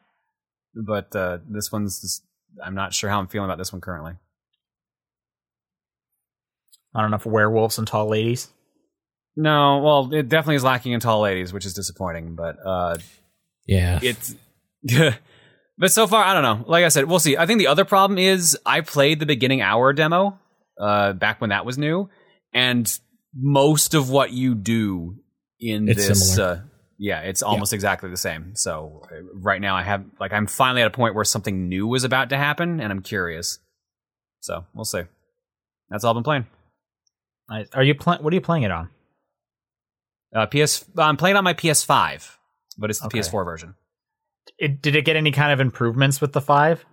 But 0.74 1.14
uh, 1.14 1.38
this 1.48 1.70
one's 1.70 2.00
just, 2.00 2.24
I'm 2.64 2.74
not 2.74 2.92
sure 2.92 3.08
how 3.08 3.20
I'm 3.20 3.28
feeling 3.28 3.48
about 3.48 3.58
this 3.58 3.72
one 3.72 3.80
currently. 3.80 4.14
Not 6.94 7.06
enough 7.06 7.26
werewolves 7.26 7.78
and 7.78 7.86
tall 7.86 8.08
ladies. 8.08 8.48
No, 9.36 9.78
well, 9.78 10.14
it 10.14 10.28
definitely 10.28 10.56
is 10.56 10.64
lacking 10.64 10.92
in 10.92 11.00
tall 11.00 11.20
ladies, 11.20 11.52
which 11.52 11.66
is 11.66 11.74
disappointing. 11.74 12.36
But 12.36 12.56
uh, 12.64 12.98
Yeah. 13.66 13.98
it's 14.02 14.34
but 15.78 15.90
so 15.92 16.06
far 16.06 16.24
i 16.24 16.32
don't 16.34 16.42
know 16.42 16.64
like 16.68 16.84
i 16.84 16.88
said 16.88 17.04
we'll 17.06 17.18
see 17.18 17.36
i 17.36 17.46
think 17.46 17.58
the 17.58 17.66
other 17.66 17.84
problem 17.84 18.18
is 18.18 18.56
i 18.66 18.80
played 18.80 19.18
the 19.20 19.26
beginning 19.26 19.60
hour 19.60 19.92
demo 19.92 20.38
uh 20.80 21.12
back 21.12 21.40
when 21.40 21.50
that 21.50 21.64
was 21.66 21.78
new 21.78 22.08
and 22.52 22.98
most 23.34 23.94
of 23.94 24.10
what 24.10 24.30
you 24.32 24.54
do 24.54 25.16
in 25.60 25.88
It's 25.88 26.06
this 26.08 26.38
uh 26.38 26.60
Yeah, 26.98 27.20
it's 27.20 27.42
almost 27.42 27.72
exactly 27.72 28.08
the 28.08 28.16
same. 28.16 28.54
So 28.54 29.02
uh, 29.10 29.16
right 29.34 29.60
now 29.60 29.74
I 29.74 29.82
have 29.82 30.04
like 30.20 30.32
I'm 30.32 30.46
finally 30.46 30.82
at 30.82 30.86
a 30.86 30.90
point 30.90 31.16
where 31.16 31.24
something 31.24 31.68
new 31.68 31.88
was 31.88 32.04
about 32.04 32.28
to 32.30 32.36
happen, 32.36 32.80
and 32.80 32.92
I'm 32.92 33.02
curious. 33.02 33.58
So 34.40 34.64
we'll 34.74 34.84
see. 34.84 35.02
That's 35.90 36.04
all 36.04 36.10
I've 36.10 36.14
been 36.14 36.22
playing. 36.22 36.46
Are 37.74 37.82
you 37.82 37.96
playing? 37.96 38.22
What 38.22 38.32
are 38.32 38.36
you 38.36 38.40
playing 38.40 38.62
it 38.62 38.70
on? 38.70 38.90
Uh, 40.34 40.46
PS. 40.46 40.84
I'm 40.96 41.16
playing 41.16 41.36
on 41.36 41.42
my 41.42 41.54
PS5, 41.54 42.36
but 42.78 42.90
it's 42.90 43.00
the 43.00 43.06
Okay. 43.06 43.18
PS4 43.18 43.44
version. 43.44 43.74
It, 44.58 44.80
did 44.82 44.94
it 44.96 45.04
get 45.04 45.16
any 45.16 45.30
kind 45.32 45.52
of 45.52 45.60
improvements 45.60 46.20
with 46.20 46.32
the 46.32 46.40
five? 46.40 46.84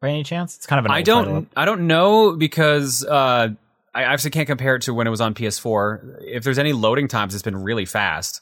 By 0.00 0.10
any 0.10 0.22
chance? 0.24 0.56
It's 0.56 0.66
kind 0.66 0.78
of 0.78 0.84
an. 0.84 0.90
I 0.92 1.02
don't. 1.02 1.24
title. 1.24 1.46
I 1.56 1.64
don't 1.64 1.86
know 1.86 2.36
because 2.36 3.04
uh, 3.04 3.48
I 3.94 4.04
obviously 4.04 4.30
can't 4.30 4.46
compare 4.46 4.76
it 4.76 4.82
to 4.82 4.94
when 4.94 5.06
it 5.06 5.10
was 5.10 5.20
on 5.20 5.34
PS4. 5.34 6.18
If 6.22 6.44
there's 6.44 6.58
any 6.58 6.72
loading 6.72 7.08
times, 7.08 7.34
it's 7.34 7.42
been 7.42 7.62
really 7.62 7.84
fast. 7.86 8.40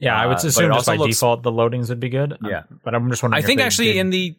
Yeah, 0.00 0.14
I 0.14 0.24
Uh, 0.24 0.28
would 0.28 0.36
assume 0.38 0.72
just 0.72 0.86
by 0.86 0.96
looks- 0.96 1.16
default 1.16 1.42
the 1.42 1.50
loadings 1.50 1.88
would 1.88 2.00
be 2.00 2.08
good. 2.10 2.32
Um, 2.34 2.38
Yeah. 2.44 2.62
but 2.84 2.94
I'm 2.94 3.08
just 3.10 3.22
wondering. 3.22 3.38
I 3.38 3.40
if 3.40 3.46
think 3.46 3.60
actually 3.60 3.92
did- 3.94 3.96
in 3.96 4.10
the 4.10 4.36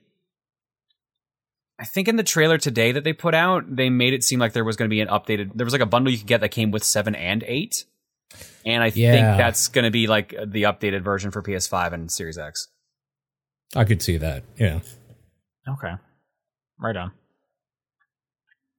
I 1.80 1.86
think 1.86 2.08
in 2.10 2.18
the 2.18 2.24
trailer 2.24 2.58
today 2.58 2.92
that 2.92 3.04
they 3.06 3.14
put 3.14 3.34
out, 3.34 3.64
they 3.74 3.90
made 3.90 4.14
it 4.14 4.24
seem 4.24 4.40
like 4.40 4.52
there 4.54 4.66
was 4.66 4.76
going 4.76 4.90
to 4.90 4.94
be 4.94 5.00
an 5.02 5.08
updated 5.08 5.52
there 5.56 5.66
was 5.66 5.74
like 5.74 5.82
a 5.82 5.86
bundle 5.86 6.12
you 6.12 6.18
could 6.20 6.28
get 6.28 6.42
that 6.42 6.50
came 6.50 6.72
with 6.72 6.84
7 6.84 7.16
and 7.16 7.44
8. 7.48 7.86
And 8.66 8.84
I 8.84 8.88
Yeah. 8.94 9.12
think 9.14 9.38
that's 9.38 9.70
going 9.70 9.86
to 9.86 9.92
be 9.92 10.06
like 10.08 10.30
the 10.32 10.64
updated 10.64 11.02
version 11.02 11.32
for 11.32 11.42
PS5 11.42 11.94
and 11.94 12.12
Series 12.12 12.38
X. 12.38 12.68
I 13.76 13.84
could 13.86 14.02
see 14.02 14.18
that. 14.18 14.44
Yeah. 14.58 14.80
okay, 15.68 15.94
right 16.80 16.96
on. 16.96 17.12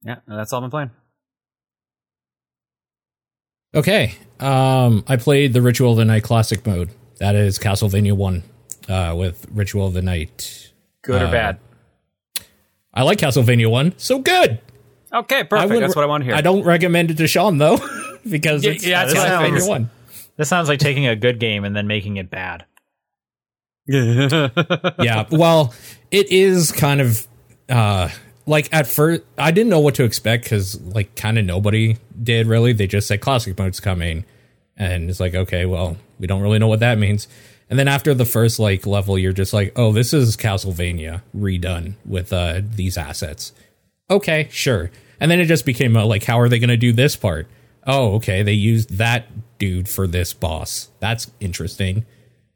Yeah, 0.03 0.17
that's 0.27 0.51
all 0.51 0.59
I've 0.59 0.63
been 0.63 0.71
playing. 0.71 0.91
Okay. 3.73 4.15
Um, 4.39 5.03
I 5.07 5.15
played 5.17 5.53
the 5.53 5.61
Ritual 5.61 5.91
of 5.91 5.97
the 5.97 6.05
Night 6.05 6.23
classic 6.23 6.65
mode. 6.65 6.89
That 7.19 7.35
is 7.35 7.57
Castlevania 7.59 8.13
One, 8.13 8.43
uh, 8.89 9.13
with 9.17 9.45
Ritual 9.51 9.87
of 9.87 9.93
the 9.93 10.01
Night. 10.01 10.71
Good 11.03 11.21
Uh, 11.21 11.27
or 11.27 11.31
bad? 11.31 11.59
I 12.93 13.03
like 13.03 13.19
Castlevania 13.19 13.69
One, 13.69 13.93
so 13.97 14.19
good. 14.19 14.59
Okay, 15.13 15.39
I 15.39 15.43
perfect. 15.43 15.71
would- 15.73 15.83
That's 15.83 15.95
what 15.95 16.03
I 16.03 16.07
want 16.07 16.21
to 16.21 16.25
hear. 16.25 16.35
I 16.35 16.41
don't 16.41 16.63
recommend 16.63 17.11
it 17.11 17.17
to 17.17 17.27
Sean 17.27 17.57
though, 17.59 17.77
because 18.29 18.63
Yeah, 18.65 18.71
it's 18.71 18.85
yeah, 18.85 19.05
Castlevania 19.05 19.45
figured. 19.45 19.69
One. 19.69 19.89
This 20.37 20.49
sounds 20.49 20.67
like 20.67 20.79
taking 20.79 21.05
a 21.07 21.15
good 21.15 21.39
game 21.39 21.63
and 21.63 21.75
then 21.75 21.87
making 21.87 22.17
it 22.17 22.29
bad. 22.29 22.65
yeah. 24.99 25.25
Well 25.31 25.73
it 26.11 26.31
is 26.31 26.71
kind 26.71 27.01
of 27.01 27.27
uh 27.69 28.09
like 28.45 28.67
at 28.73 28.85
first 28.85 29.21
i 29.37 29.51
didn't 29.51 29.69
know 29.69 29.79
what 29.79 29.95
to 29.95 30.03
expect 30.03 30.43
because 30.43 30.79
like 30.81 31.15
kind 31.15 31.39
of 31.39 31.45
nobody 31.45 31.97
did 32.21 32.47
really. 32.47 32.73
They 32.73 32.87
just 32.87 33.07
said 33.07 33.21
classic 33.21 33.57
mode's 33.57 33.79
coming 33.79 34.25
and 34.77 35.09
it's 35.09 35.19
like 35.19 35.33
okay 35.33 35.65
well 35.65 35.97
we 36.19 36.27
don't 36.27 36.41
really 36.41 36.59
know 36.59 36.67
what 36.67 36.79
that 36.81 36.97
means. 36.97 37.27
And 37.69 37.79
then 37.79 37.87
after 37.87 38.13
the 38.13 38.25
first 38.25 38.59
like 38.59 38.85
level 38.85 39.17
you're 39.17 39.31
just 39.31 39.53
like 39.53 39.71
oh 39.75 39.91
this 39.91 40.13
is 40.13 40.35
castlevania 40.35 41.21
redone 41.35 41.95
with 42.05 42.33
uh 42.33 42.61
these 42.61 42.97
assets. 42.97 43.53
Okay 44.09 44.47
sure. 44.51 44.91
And 45.19 45.29
then 45.29 45.39
it 45.39 45.45
just 45.45 45.65
became 45.65 45.95
a, 45.95 46.03
like 46.03 46.23
how 46.23 46.39
are 46.39 46.49
they 46.49 46.59
going 46.59 46.69
to 46.69 46.77
do 46.77 46.91
this 46.91 47.15
part? 47.15 47.47
Oh 47.87 48.15
okay 48.15 48.43
they 48.43 48.53
used 48.53 48.97
that 48.97 49.27
dude 49.59 49.87
for 49.87 50.07
this 50.07 50.33
boss. 50.33 50.89
That's 50.99 51.31
interesting. 51.39 52.05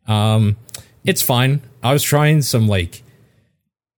Um 0.07 0.57
it's 1.05 1.21
fine. 1.21 1.61
I 1.83 1.93
was 1.93 2.03
trying 2.03 2.41
some 2.41 2.67
like 2.67 3.03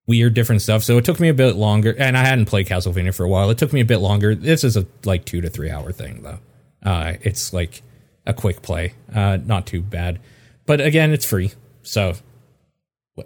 weird 0.06 0.32
different 0.32 0.62
stuff 0.62 0.82
so 0.82 0.96
it 0.96 1.04
took 1.04 1.20
me 1.20 1.28
a 1.28 1.34
bit 1.34 1.54
longer 1.54 1.94
and 1.98 2.16
i 2.16 2.24
hadn't 2.24 2.46
played 2.46 2.66
castlevania 2.66 3.14
for 3.14 3.24
a 3.24 3.28
while. 3.28 3.50
It 3.50 3.58
took 3.58 3.74
me 3.74 3.80
a 3.80 3.84
bit 3.84 3.98
longer. 3.98 4.34
This 4.34 4.64
is 4.64 4.76
a 4.76 4.86
like 5.04 5.26
two 5.26 5.42
to 5.42 5.50
three 5.50 5.70
hour 5.70 5.92
thing 5.92 6.22
though. 6.22 6.38
Uh 6.82 7.14
it's 7.20 7.52
like 7.52 7.82
a 8.26 8.32
quick 8.32 8.62
play 8.62 8.94
uh 9.14 9.38
not 9.44 9.66
too 9.66 9.82
bad. 9.82 10.18
But 10.64 10.80
again 10.80 11.12
it's 11.12 11.26
free 11.26 11.52
so 11.82 12.14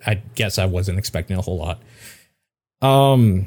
i 0.07 0.15
guess 0.35 0.59
i 0.59 0.65
wasn't 0.65 0.99
expecting 0.99 1.37
a 1.37 1.43
whole 1.43 1.59
lot. 1.59 1.81
Um 2.81 3.45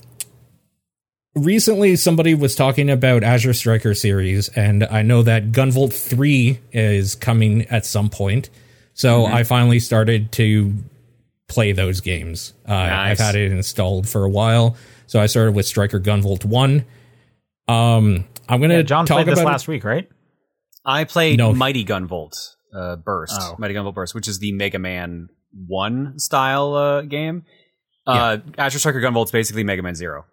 recently 1.36 1.98
somebody 1.98 2.34
was 2.34 2.56
talking 2.56 2.90
about 2.90 3.22
azure 3.22 3.54
striker 3.54 3.94
series 3.94 4.48
and 4.50 4.86
i 4.86 5.02
know 5.02 5.22
that 5.22 5.52
gunvolt 5.52 5.92
3 5.92 6.60
is 6.72 7.14
coming 7.16 7.64
at 7.64 7.86
some 7.86 8.10
point 8.10 8.50
so 8.96 9.26
i 9.28 9.44
finally 9.44 9.80
started 9.80 10.32
to 10.32 10.74
play 11.48 11.72
those 11.72 12.02
games 12.02 12.54
uh, 12.68 12.74
i've 12.74 13.20
had 13.20 13.36
it 13.36 13.52
installed 13.52 14.10
for 14.10 14.24
a 14.26 14.30
while 14.30 14.76
so 15.06 15.20
i 15.20 15.28
started 15.28 15.54
with 15.54 15.66
striker 15.68 16.00
gunvolt 16.00 16.44
1 16.44 16.84
um 17.68 18.26
i'm 18.50 18.62
gonna 18.62 18.76
Yeah, 18.78 18.82
John 18.82 19.06
talk 19.06 19.18
played 19.18 19.28
this 19.28 19.34
about 19.40 19.50
it- 19.50 19.52
last 19.52 19.68
week, 19.68 19.84
right? 19.84 20.08
I 20.88 21.04
played 21.04 21.38
No. 21.40 21.52
Mighty 21.54 21.84
Gunvolt 21.84 22.36
uh, 22.76 22.96
Burst, 22.98 23.34
Oh. 23.40 23.56
Mighty 23.58 23.74
Gunvolt 23.74 23.96
Burst, 23.96 24.14
which 24.14 24.28
is 24.28 24.38
the 24.38 24.52
Mega 24.52 24.78
Man 24.78 25.30
One 25.68 26.20
style 26.20 26.76
uh, 26.76 27.02
game. 27.02 27.44
Uh, 28.06 28.38
Azure 28.58 28.78
Striker 28.78 29.02
Gunvolt's 29.02 29.32
basically 29.32 29.64
Mega 29.64 29.82
Man 29.82 29.96
Zero. 29.96 30.26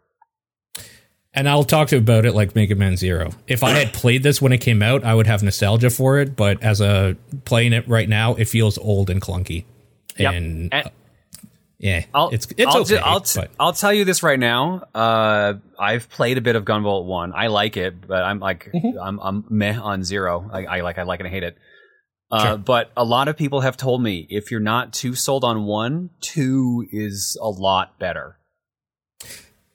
And 1.35 1.49
I'll 1.49 1.65
talk 1.65 1.89
to 1.89 1.97
about 1.97 2.25
it 2.27 2.35
like 2.35 2.55
Mega 2.55 2.75
Man 2.75 2.97
Zero. 2.97 3.31
If 3.47 3.63
I 3.63 3.71
had 3.71 3.93
played 3.93 4.23
this 4.23 4.41
when 4.43 4.53
it 4.53 4.59
came 4.59 4.83
out, 4.83 5.05
I 5.05 5.15
would 5.15 5.27
have 5.27 5.43
nostalgia 5.43 5.91
for 5.91 6.19
it. 6.19 6.37
But 6.37 6.63
as 6.63 6.81
a 6.81 7.17
playing 7.45 7.73
it 7.73 7.89
right 7.89 8.09
now, 8.09 8.35
it 8.35 8.47
feels 8.47 8.79
old 8.79 9.09
and 9.11 9.21
clunky. 9.21 9.65
Yep. 10.19 10.35
And 10.35 10.69
And- 10.73 10.87
uh, 10.87 10.91
yeah, 11.79 12.05
I'll, 12.15 12.29
it's 12.29 12.47
it's 12.57 12.73
I'll, 12.73 12.83
okay. 12.83 12.99
I'll, 12.99 13.21
t- 13.21 13.41
I'll 13.59 13.73
tell 13.73 13.93
you 13.93 14.05
this 14.05 14.23
right 14.23 14.39
now. 14.39 14.85
Uh, 14.95 15.55
I've 15.77 16.09
played 16.11 16.39
a 16.39 16.41
bit 16.41 16.55
of 16.55 16.65
Gunvolt 16.65 17.07
One. 17.07 17.33
I 17.35 17.49
like 17.49 17.77
it, 17.77 18.07
but 18.07 18.23
I'm 18.23 18.39
like 18.39 18.71
Mm-hmm. 18.73 18.99
I'm 19.01 19.19
I'm 19.19 19.45
meh 19.51 19.77
on 19.81 20.05
Zero. 20.05 20.49
I, 20.53 20.65
I 20.67 20.81
like 20.83 20.99
I 20.99 21.03
like 21.03 21.19
it 21.19 21.27
I 21.27 21.29
hate 21.31 21.43
it. 21.43 21.57
Uh, 22.31 22.45
Sure. 22.51 22.57
But 22.59 22.93
a 22.97 23.03
lot 23.05 23.27
of 23.27 23.37
people 23.37 23.63
have 23.63 23.77
told 23.77 24.01
me 24.01 24.29
if 24.31 24.53
you're 24.53 24.61
not 24.61 24.93
too 24.93 25.17
sold 25.17 25.43
on 25.43 25.65
one, 25.65 26.11
two 26.21 26.87
is 26.93 27.37
a 27.43 27.49
lot 27.49 27.99
better. 27.99 28.39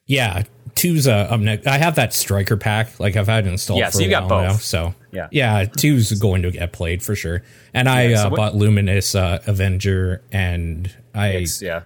yeah, 0.06 0.44
two's 0.78 1.08
uh, 1.08 1.28
up 1.30 1.40
next. 1.40 1.68
I 1.68 1.78
have 1.78 1.96
that 1.96 2.14
striker 2.14 2.56
pack. 2.58 3.00
Like 3.00 3.16
I've 3.16 3.28
had 3.28 3.46
it 3.46 3.50
installed 3.50 3.80
Yeah, 3.80 3.88
for 3.88 3.98
so 3.98 4.00
you 4.02 4.08
a 4.08 4.12
got 4.12 4.30
both. 4.30 4.44
now. 4.48 4.54
So 4.54 4.96
Yeah. 5.12 5.28
yeah, 5.32 5.66
two's 5.66 6.12
going 6.14 6.44
to 6.44 6.52
get 6.52 6.72
played 6.72 7.04
for 7.04 7.16
sure. 7.16 7.44
And 7.74 7.90
I 7.90 8.08
Yeah, 8.08 8.16
so 8.18 8.28
uh, 8.28 8.30
what- 8.32 8.38
bought 8.38 8.56
Luminous 8.56 9.14
uh, 9.16 9.40
Avenger, 9.48 10.22
and 10.32 10.90
I 11.14 11.28
It's, 11.30 11.62
yeah. 11.62 11.82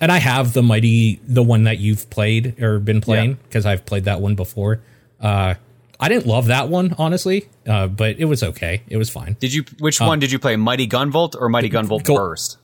and 0.00 0.10
I 0.12 0.18
have 0.18 0.52
the 0.52 0.62
mighty 0.62 1.20
the 1.26 1.42
one 1.42 1.64
that 1.64 1.78
you've 1.78 2.10
played 2.10 2.60
or 2.62 2.78
been 2.78 3.00
playing 3.00 3.38
because 3.44 3.64
I've 3.66 3.86
played 3.86 4.04
that 4.04 4.20
one 4.20 4.34
before. 4.34 4.80
Uh, 5.20 5.54
I 5.98 6.08
didn't 6.10 6.26
love 6.26 6.46
that 6.48 6.68
one 6.68 6.94
honestly, 6.98 7.48
uh, 7.66 7.86
but 7.86 8.18
it 8.18 8.26
was 8.26 8.42
okay. 8.42 8.82
It 8.88 8.98
was 8.98 9.08
fine. 9.08 9.36
Did 9.40 9.54
you? 9.54 9.64
Which 9.78 9.98
one 10.00 10.18
did 10.18 10.30
you 10.30 10.38
play? 10.38 10.54
Mighty 10.56 10.86
Gunvolt 10.86 11.34
or 11.40 11.48
Mighty 11.48 11.70
Gunvolt 11.70 12.04
Go- 12.04 12.16
Burst? 12.16 12.58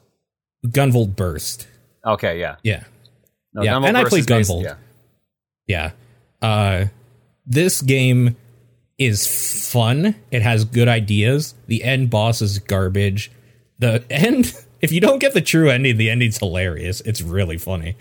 Gunvolt 0.67 1.17
Burst, 1.17 1.67
Okay, 2.07 2.39
yeah. 2.39 2.57
yeah, 2.63 2.85
No, 3.55 3.63
Yeah, 3.63 3.73
Gunvolt 3.73 3.89
and 3.89 3.97
I 3.99 4.05
played 4.05 4.27
Gunvolt. 4.27 4.65
Yeah. 4.65 4.75
Yeah. 5.67 5.93
Uh, 6.41 6.87
this 7.47 7.83
game 7.83 8.37
is 8.99 9.71
fun. 9.71 10.15
It 10.31 10.43
has 10.43 10.65
good 10.65 10.89
ideas. 10.89 11.55
The 11.67 11.83
end 11.85 12.11
boss 12.11 12.43
is 12.43 12.59
garbage. 12.59 13.31
The 13.79 14.05
end, 14.11 14.55
if 14.81 14.93
you 14.93 15.01
don't 15.01 15.19
get 15.19 15.35
the 15.35 15.41
true 15.41 15.71
ending, 15.71 15.97
the 15.97 16.11
ending's 16.11 16.39
hilarious. 16.39 17.01
It's 17.03 17.23
really 17.23 17.59
funny. 17.59 17.97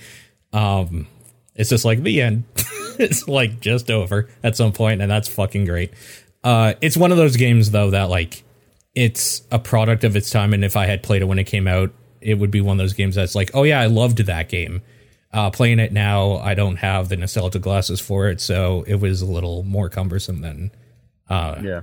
Um, 0.53 1.07
it's 1.55 1.69
just 1.69 1.85
like 1.85 2.03
the 2.03 2.21
end. 2.21 2.43
it's 2.99 3.27
like 3.27 3.59
just 3.59 3.89
over 3.89 4.29
at 4.43 4.55
some 4.55 4.71
point, 4.71 5.01
and 5.01 5.09
that's 5.09 5.27
fucking 5.27 5.65
great. 5.65 5.91
Uh, 6.43 6.73
it's 6.81 6.97
one 6.97 7.11
of 7.11 7.17
those 7.17 7.37
games 7.37 7.71
though 7.71 7.91
that 7.91 8.09
like 8.09 8.43
it's 8.95 9.43
a 9.51 9.59
product 9.59 10.03
of 10.03 10.15
its 10.15 10.29
time, 10.29 10.53
and 10.53 10.63
if 10.65 10.75
I 10.75 10.85
had 10.85 11.03
played 11.03 11.21
it 11.21 11.25
when 11.25 11.39
it 11.39 11.45
came 11.45 11.67
out, 11.67 11.91
it 12.19 12.35
would 12.35 12.51
be 12.51 12.61
one 12.61 12.79
of 12.79 12.83
those 12.83 12.93
games 12.93 13.15
that's 13.15 13.35
like, 13.35 13.51
oh 13.53 13.63
yeah, 13.63 13.79
I 13.79 13.87
loved 13.87 14.19
that 14.19 14.49
game. 14.49 14.81
Uh, 15.33 15.49
playing 15.49 15.79
it 15.79 15.93
now, 15.93 16.37
I 16.37 16.55
don't 16.55 16.75
have 16.77 17.07
the 17.09 17.15
nostalgia 17.15 17.59
glasses 17.59 18.01
for 18.01 18.27
it, 18.29 18.41
so 18.41 18.83
it 18.85 18.95
was 18.95 19.21
a 19.21 19.25
little 19.25 19.63
more 19.63 19.87
cumbersome 19.89 20.41
than 20.41 20.71
uh, 21.29 21.59
Yeah. 21.63 21.81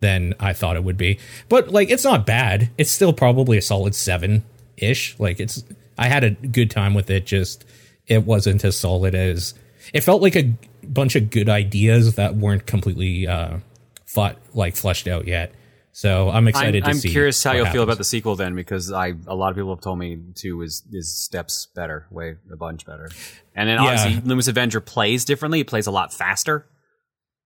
than 0.00 0.34
I 0.38 0.52
thought 0.52 0.76
it 0.76 0.84
would 0.84 0.98
be. 0.98 1.18
But 1.48 1.70
like 1.70 1.90
it's 1.90 2.04
not 2.04 2.26
bad. 2.26 2.70
It's 2.76 2.90
still 2.90 3.12
probably 3.14 3.56
a 3.58 3.62
solid 3.62 3.94
7 3.94 4.44
ish. 4.76 5.18
Like 5.18 5.40
it's 5.40 5.64
I 5.96 6.08
had 6.08 6.24
a 6.24 6.30
good 6.30 6.70
time 6.70 6.92
with 6.94 7.08
it 7.10 7.24
just 7.26 7.64
it 8.06 8.24
wasn't 8.24 8.64
as 8.64 8.76
solid 8.76 9.14
as 9.14 9.54
it 9.94 10.00
felt 10.02 10.20
like 10.20 10.36
a 10.36 10.52
bunch 10.86 11.16
of 11.16 11.30
good 11.30 11.48
ideas 11.48 12.14
that 12.16 12.34
weren't 12.36 12.66
completely 12.66 13.26
uh 13.26 13.58
fought 14.06 14.36
like 14.54 14.76
fleshed 14.76 15.06
out 15.08 15.26
yet. 15.26 15.52
So 16.00 16.30
I'm 16.30 16.36
I'm, 16.36 16.48
excited 16.48 16.82
I'm 16.84 16.92
to 16.94 16.98
see. 16.98 17.10
curious 17.10 17.44
how 17.44 17.52
you'll 17.52 17.66
feel 17.66 17.82
about 17.82 17.98
the 17.98 18.04
sequel 18.04 18.34
then, 18.34 18.54
because 18.54 18.90
I 18.90 19.12
a 19.26 19.34
lot 19.34 19.50
of 19.50 19.56
people 19.56 19.74
have 19.74 19.82
told 19.82 19.98
me 19.98 20.16
two 20.34 20.62
is 20.62 20.82
is 20.90 21.14
steps 21.14 21.68
better, 21.74 22.06
way 22.10 22.36
a 22.50 22.56
bunch 22.56 22.86
better. 22.86 23.10
And 23.54 23.68
then 23.68 23.76
Yeah. 23.82 23.84
obviously, 23.90 24.14
Luminous 24.22 24.48
Avenger 24.48 24.80
plays 24.80 25.26
differently. 25.26 25.60
It 25.60 25.66
plays 25.66 25.86
a 25.86 25.90
lot 25.90 26.14
faster. 26.14 26.64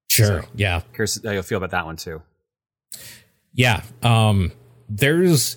Sure. 0.08 0.42
so- 0.42 0.48
Yeah. 0.54 0.82
Curious 0.92 1.18
how 1.24 1.32
you'll 1.32 1.42
feel 1.42 1.58
about 1.58 1.72
that 1.72 1.84
one 1.84 1.96
too. 1.96 2.22
Yeah. 3.52 3.82
Um 4.04 4.52
there's 4.88 5.56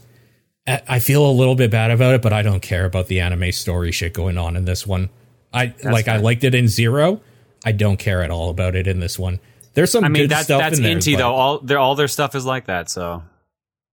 I 0.67 0.81
I 0.87 0.99
feel 0.99 1.23
a 1.29 1.31
little 1.31 1.55
bit 1.55 1.69
bad 1.69 1.91
about 1.91 2.15
it, 2.15 2.23
but 2.23 2.33
I 2.33 2.41
don't 2.41 2.61
care 2.61 2.85
about 2.85 3.07
the 3.09 3.19
anime 3.19 3.51
story 3.51 3.91
shit 3.91 4.13
going 4.13 4.39
on 4.39 4.55
in 4.55 4.65
this 4.65 4.87
one. 4.87 5.09
I 5.53 5.75
like 5.83 6.07
I 6.07 6.17
liked 6.17 6.43
it 6.43 6.55
in 6.55 6.67
Zero. 6.67 7.21
I 7.63 7.73
don't 7.73 7.97
care 7.97 8.23
at 8.23 8.31
all 8.31 8.49
about 8.49 8.75
it 8.75 8.87
in 8.87 8.99
this 8.99 9.19
one. 9.19 9.39
There's 9.77 9.91
some 9.91 10.03
I 10.03 10.07
mean, 10.07 10.27
that's 10.27 10.45
stuff 10.45 10.59
that's 10.59 10.79
in 10.79 10.85
Inti 10.85 11.15
though. 11.15 11.35
All 11.35 11.59
their 11.59 11.77
all 11.77 11.93
their 11.93 12.07
stuff 12.07 12.33
is 12.33 12.47
like 12.47 12.65
that. 12.65 12.89
So 12.89 13.21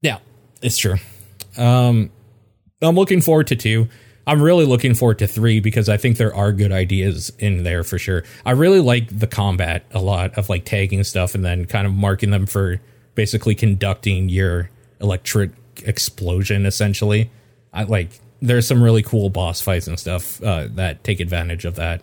Yeah. 0.00 0.20
It's 0.62 0.78
true. 0.78 0.96
Um, 1.58 2.10
I'm 2.80 2.94
looking 2.94 3.20
forward 3.20 3.48
to 3.48 3.56
two. 3.56 3.88
I'm 4.26 4.40
really 4.40 4.64
looking 4.64 4.94
forward 4.94 5.18
to 5.18 5.26
three 5.26 5.60
because 5.60 5.90
I 5.90 5.98
think 5.98 6.16
there 6.16 6.34
are 6.34 6.52
good 6.52 6.72
ideas 6.72 7.30
in 7.38 7.64
there 7.64 7.84
for 7.84 7.98
sure. 7.98 8.24
I 8.46 8.52
really 8.52 8.80
like 8.80 9.18
the 9.18 9.26
combat 9.26 9.84
a 9.90 10.00
lot 10.00 10.38
of 10.38 10.48
like 10.48 10.64
tagging 10.64 11.04
stuff 11.04 11.34
and 11.34 11.44
then 11.44 11.66
kind 11.66 11.86
of 11.86 11.92
marking 11.92 12.30
them 12.30 12.46
for 12.46 12.80
basically 13.14 13.54
conducting 13.54 14.30
your 14.30 14.70
electric 15.02 15.50
explosion 15.84 16.64
essentially. 16.64 17.30
I 17.74 17.82
like 17.82 18.08
there's 18.40 18.66
some 18.66 18.82
really 18.82 19.02
cool 19.02 19.28
boss 19.28 19.60
fights 19.60 19.86
and 19.86 20.00
stuff 20.00 20.42
uh, 20.42 20.68
that 20.76 21.04
take 21.04 21.20
advantage 21.20 21.66
of 21.66 21.74
that. 21.74 22.00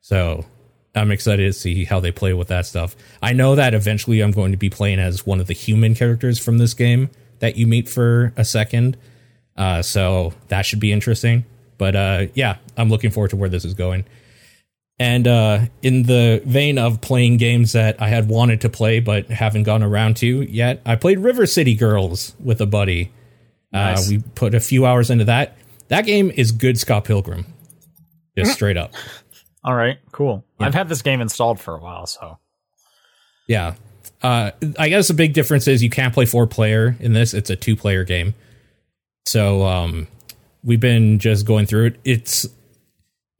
So 0.00 0.46
I'm 0.94 1.10
excited 1.10 1.44
to 1.44 1.52
see 1.52 1.84
how 1.84 2.00
they 2.00 2.10
play 2.10 2.32
with 2.32 2.48
that 2.48 2.66
stuff. 2.66 2.96
I 3.22 3.32
know 3.32 3.54
that 3.54 3.74
eventually 3.74 4.20
I'm 4.20 4.30
going 4.30 4.52
to 4.52 4.58
be 4.58 4.70
playing 4.70 4.98
as 4.98 5.26
one 5.26 5.40
of 5.40 5.46
the 5.46 5.54
human 5.54 5.94
characters 5.94 6.38
from 6.38 6.58
this 6.58 6.74
game 6.74 7.10
that 7.40 7.56
you 7.56 7.66
meet 7.66 7.88
for 7.88 8.32
a 8.36 8.44
second. 8.44 8.96
Uh, 9.56 9.82
so 9.82 10.32
that 10.48 10.62
should 10.62 10.80
be 10.80 10.92
interesting. 10.92 11.44
But 11.76 11.94
uh, 11.94 12.26
yeah, 12.34 12.56
I'm 12.76 12.88
looking 12.88 13.10
forward 13.10 13.30
to 13.30 13.36
where 13.36 13.48
this 13.48 13.64
is 13.64 13.74
going. 13.74 14.04
And 14.98 15.28
uh, 15.28 15.60
in 15.82 16.04
the 16.04 16.42
vein 16.44 16.76
of 16.78 17.00
playing 17.00 17.36
games 17.36 17.72
that 17.72 18.02
I 18.02 18.08
had 18.08 18.28
wanted 18.28 18.62
to 18.62 18.68
play 18.68 18.98
but 18.98 19.28
haven't 19.28 19.62
gone 19.62 19.82
around 19.82 20.16
to 20.18 20.42
yet, 20.42 20.82
I 20.84 20.96
played 20.96 21.20
River 21.20 21.46
City 21.46 21.76
Girls 21.76 22.34
with 22.40 22.60
a 22.60 22.66
buddy. 22.66 23.12
Nice. 23.70 24.08
Uh, 24.08 24.10
we 24.10 24.18
put 24.34 24.54
a 24.54 24.60
few 24.60 24.86
hours 24.86 25.10
into 25.10 25.26
that. 25.26 25.56
That 25.88 26.04
game 26.04 26.32
is 26.34 26.50
good 26.50 26.78
Scott 26.78 27.04
Pilgrim. 27.04 27.46
Just 28.36 28.52
straight 28.54 28.76
up. 28.76 28.92
All 29.68 29.74
right, 29.74 29.98
cool. 30.12 30.46
I've 30.58 30.72
had 30.72 30.88
this 30.88 31.02
game 31.02 31.20
installed 31.20 31.60
for 31.60 31.74
a 31.74 31.78
while, 31.78 32.06
so 32.06 32.38
Yeah. 33.48 33.74
Uh, 34.22 34.52
I 34.78 34.88
guess 34.88 35.08
the 35.08 35.14
big 35.14 35.34
difference 35.34 35.68
is 35.68 35.82
you 35.82 35.90
can't 35.90 36.14
play 36.14 36.24
four 36.24 36.46
player 36.46 36.96
in 37.00 37.12
this. 37.12 37.34
It's 37.34 37.50
a 37.50 37.56
two 37.56 37.76
player 37.76 38.02
game. 38.02 38.32
So 39.26 39.66
um, 39.66 40.08
we've 40.64 40.80
been 40.80 41.18
just 41.18 41.44
going 41.44 41.66
through 41.66 41.84
it. 41.88 42.00
It's 42.02 42.46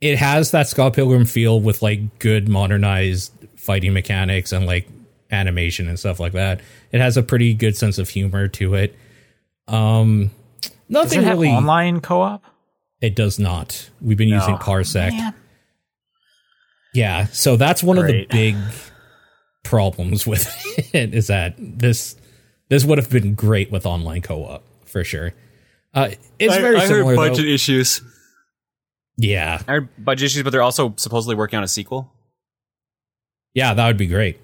it 0.02 0.18
has 0.18 0.50
that 0.50 0.68
Scott 0.68 0.92
Pilgrim 0.92 1.24
feel 1.24 1.62
with 1.62 1.80
like 1.80 2.18
good 2.18 2.46
modernized 2.46 3.32
fighting 3.56 3.94
mechanics 3.94 4.52
and 4.52 4.66
like 4.66 4.86
animation 5.30 5.88
and 5.88 5.98
stuff 5.98 6.20
like 6.20 6.32
that. 6.32 6.60
It 6.92 7.00
has 7.00 7.16
a 7.16 7.22
pretty 7.22 7.54
good 7.54 7.74
sense 7.74 7.96
of 7.96 8.10
humor 8.10 8.48
to 8.48 8.74
it. 8.74 8.94
Um, 9.66 10.30
does 10.60 10.72
nothing 10.90 11.24
really. 11.26 11.48
online 11.48 12.02
co-op? 12.02 12.44
It 13.00 13.16
does 13.16 13.38
not. 13.38 13.88
We've 14.02 14.18
been 14.18 14.28
using 14.28 14.52
No. 14.52 14.58
Parsec. 14.58 15.12
Man. 15.12 15.34
Yeah, 16.94 17.26
so 17.26 17.56
that's 17.56 17.82
one 17.82 17.96
Great. 17.98 18.24
of 18.24 18.30
the 18.30 18.36
big 18.36 18.56
problems 19.64 20.26
with 20.26 20.46
it 20.94 21.14
is 21.14 21.26
that 21.26 21.54
this 21.58 22.16
this 22.68 22.84
would 22.84 22.98
have 22.98 23.10
been 23.10 23.34
great 23.34 23.70
with 23.70 23.86
online 23.86 24.22
co-op 24.22 24.62
for 24.86 25.04
sure. 25.04 25.32
Uh, 25.94 26.10
it's 26.38 26.56
very 26.56 26.80
similar. 26.80 27.14
though. 27.16 27.34
issues. 27.42 28.00
Yeah, 29.16 29.60
I 29.66 29.72
heard 29.72 29.88
budget 29.98 30.26
issues, 30.26 30.42
but 30.44 30.50
they're 30.50 30.62
also 30.62 30.94
supposedly 30.96 31.34
working 31.34 31.56
on 31.56 31.64
a 31.64 31.68
sequel. 31.68 32.12
yeah, 33.54 33.74
that 33.74 33.86
would 33.86 33.96
be 33.96 34.06
great. 34.06 34.38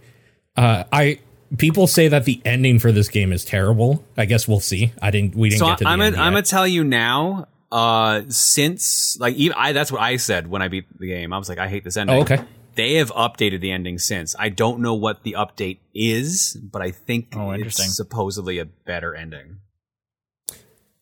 Uh, 0.56 0.84
I 0.92 1.20
people 1.58 1.86
say 1.86 2.08
that 2.08 2.24
the 2.24 2.40
ending 2.44 2.78
for 2.78 2.90
this 2.92 3.08
game 3.08 3.32
is 3.32 3.44
terrible. 3.44 4.04
I 4.16 4.24
guess 4.24 4.48
we'll 4.48 4.60
see. 4.60 4.92
I 5.00 5.10
didn't. 5.10 5.34
We 5.36 5.50
didn't 5.50 5.60
So 5.60 5.66
get 5.68 5.78
to 5.78 5.84
the 5.84 5.90
I'm 5.90 6.00
end 6.00 6.16
gonna, 6.16 6.26
I'm 6.26 6.32
gonna 6.32 6.42
tell 6.42 6.66
you 6.66 6.82
now. 6.84 7.46
Uh, 7.74 8.22
since 8.28 9.18
like 9.18 9.34
even 9.34 9.56
I, 9.58 9.72
that's 9.72 9.90
what 9.90 10.00
I 10.00 10.16
said 10.16 10.46
when 10.46 10.62
I 10.62 10.68
beat 10.68 10.96
the 10.96 11.08
game. 11.08 11.32
I 11.32 11.38
was 11.38 11.48
like, 11.48 11.58
I 11.58 11.66
hate 11.66 11.82
this 11.82 11.96
ending. 11.96 12.16
Oh, 12.16 12.20
okay. 12.20 12.40
They 12.76 12.94
have 12.94 13.10
updated 13.10 13.62
the 13.62 13.72
ending 13.72 13.98
since. 13.98 14.36
I 14.38 14.48
don't 14.48 14.78
know 14.78 14.94
what 14.94 15.24
the 15.24 15.32
update 15.32 15.78
is, 15.92 16.56
but 16.56 16.82
I 16.82 16.92
think 16.92 17.34
Oh, 17.34 17.50
it's 17.50 17.96
supposedly 17.96 18.60
a 18.60 18.64
better 18.64 19.12
ending. 19.16 19.58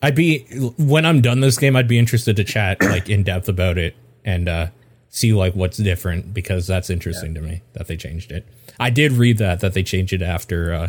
I'd 0.01 0.15
be 0.15 0.47
when 0.79 1.05
I'm 1.05 1.21
done 1.21 1.41
this 1.41 1.59
game. 1.59 1.77
I'd 1.77 1.89
be 1.89 1.99
interested 1.99 2.37
to 2.37 2.45
chat 2.45 2.81
like 2.83 3.11
in 3.11 3.23
depth 3.23 3.51
about 3.51 3.77
it 3.77 3.95
and 4.25 4.49
uh, 4.49 4.67
see 5.11 5.35
like 5.35 5.55
what's 5.55 5.77
different 5.77 6.33
because 6.33 6.67
that's 6.67 6.89
interesting 6.89 7.35
to 7.35 7.43
me 7.43 7.61
that 7.75 7.87
they 7.87 7.99
changed 7.99 8.33
it. 8.33 8.49
I 8.81 8.89
did 8.89 9.13
read 9.13 9.37
that 9.37 9.61
that 9.61 9.75
they 9.75 9.83
changed 9.83 10.15
it 10.15 10.23
after 10.23 10.73
uh, 10.73 10.89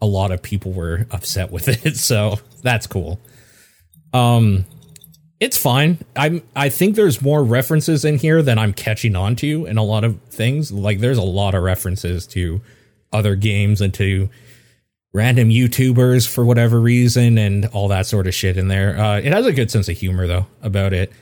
a 0.00 0.06
lot 0.06 0.32
of 0.32 0.42
people 0.42 0.72
were 0.72 1.06
upset 1.12 1.52
with 1.52 1.68
it, 1.68 1.96
so 1.96 2.40
that's 2.62 2.88
cool. 2.88 3.20
Um, 4.12 4.66
it's 5.40 5.58
fine. 5.58 5.98
I'm. 6.14 6.42
I 6.54 6.68
think 6.68 6.96
there's 6.96 7.20
more 7.20 7.44
references 7.44 8.04
in 8.04 8.18
here 8.18 8.42
than 8.42 8.58
I'm 8.58 8.72
catching 8.72 9.14
on 9.16 9.36
to 9.36 9.66
in 9.66 9.76
a 9.76 9.82
lot 9.82 10.04
of 10.04 10.20
things. 10.30 10.72
Like 10.72 11.00
there's 11.00 11.18
a 11.18 11.22
lot 11.22 11.54
of 11.54 11.62
references 11.62 12.26
to 12.28 12.60
other 13.12 13.36
games 13.36 13.80
and 13.80 13.92
to 13.94 14.28
random 15.12 15.48
YouTubers 15.48 16.28
for 16.28 16.44
whatever 16.44 16.80
reason 16.80 17.38
and 17.38 17.66
all 17.66 17.88
that 17.88 18.06
sort 18.06 18.26
of 18.26 18.34
shit 18.34 18.56
in 18.56 18.68
there. 18.68 18.98
Uh, 18.98 19.18
it 19.18 19.32
has 19.32 19.46
a 19.46 19.52
good 19.52 19.70
sense 19.70 19.88
of 19.88 19.96
humor 19.96 20.26
though 20.26 20.46
about 20.62 20.92
it. 20.92 21.12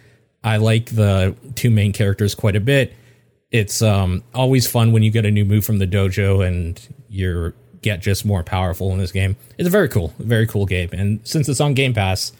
I 0.42 0.58
like 0.58 0.86
the 0.86 1.36
two 1.54 1.70
main 1.70 1.92
characters 1.92 2.34
quite 2.34 2.56
a 2.56 2.60
bit. 2.60 2.92
It's 3.50 3.82
um, 3.82 4.24
always 4.34 4.68
fun 4.68 4.92
when 4.92 5.02
you 5.02 5.10
get 5.10 5.24
a 5.24 5.30
new 5.30 5.44
move 5.44 5.64
from 5.64 5.78
the 5.78 5.86
dojo 5.86 6.44
and 6.46 6.80
you 7.08 7.52
get 7.82 8.00
just 8.00 8.24
more 8.24 8.42
powerful 8.42 8.90
in 8.92 8.98
this 8.98 9.12
game. 9.12 9.36
It's 9.58 9.68
a 9.68 9.70
very 9.70 9.88
cool, 9.88 10.12
very 10.18 10.46
cool 10.46 10.66
game. 10.66 10.88
And 10.92 11.20
since 11.26 11.48
it's 11.48 11.60
on 11.60 11.74
Game 11.74 11.94
Pass, 11.94 12.32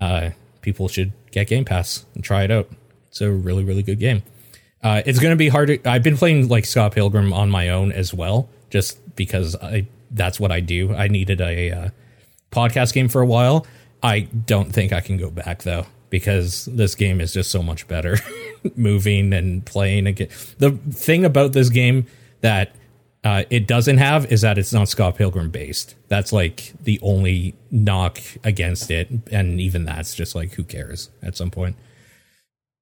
uh, 0.00 0.30
people 0.68 0.86
should 0.86 1.12
get 1.30 1.48
Game 1.48 1.64
Pass 1.64 2.04
and 2.14 2.22
try 2.22 2.42
it 2.42 2.50
out. 2.50 2.68
It's 3.08 3.22
a 3.22 3.30
really, 3.30 3.64
really 3.64 3.82
good 3.82 3.98
game. 3.98 4.22
Uh, 4.82 5.00
it's 5.06 5.18
going 5.18 5.32
to 5.32 5.36
be 5.36 5.48
hard. 5.48 5.68
To, 5.68 5.88
I've 5.88 6.02
been 6.02 6.16
playing 6.16 6.48
like 6.48 6.66
Scott 6.66 6.92
Pilgrim 6.92 7.32
on 7.32 7.48
my 7.48 7.70
own 7.70 7.90
as 7.90 8.12
well, 8.12 8.50
just 8.68 9.16
because 9.16 9.56
I 9.56 9.86
that's 10.10 10.38
what 10.38 10.52
I 10.52 10.60
do. 10.60 10.94
I 10.94 11.08
needed 11.08 11.40
a 11.40 11.70
uh, 11.70 11.88
podcast 12.52 12.92
game 12.92 13.08
for 13.08 13.22
a 13.22 13.26
while. 13.26 13.66
I 14.02 14.20
don't 14.20 14.70
think 14.70 14.92
I 14.92 15.00
can 15.00 15.16
go 15.16 15.30
back 15.30 15.62
though 15.62 15.86
because 16.10 16.66
this 16.66 16.94
game 16.94 17.20
is 17.20 17.32
just 17.32 17.50
so 17.50 17.62
much 17.62 17.88
better 17.88 18.18
moving 18.76 19.32
and 19.32 19.64
playing 19.64 20.06
again. 20.06 20.28
The 20.58 20.72
thing 20.72 21.24
about 21.24 21.52
this 21.52 21.70
game 21.70 22.06
that 22.42 22.74
uh, 23.28 23.44
it 23.50 23.66
doesn't 23.66 23.98
have 23.98 24.32
is 24.32 24.40
that 24.40 24.56
it's 24.56 24.72
not 24.72 24.88
Scott 24.88 25.16
Pilgrim 25.16 25.50
based. 25.50 25.94
That's 26.08 26.32
like 26.32 26.72
the 26.82 26.98
only 27.02 27.54
knock 27.70 28.20
against 28.42 28.90
it, 28.90 29.10
and 29.30 29.60
even 29.60 29.84
that's 29.84 30.14
just 30.14 30.34
like 30.34 30.52
who 30.52 30.64
cares 30.64 31.10
at 31.22 31.36
some 31.36 31.50
point. 31.50 31.76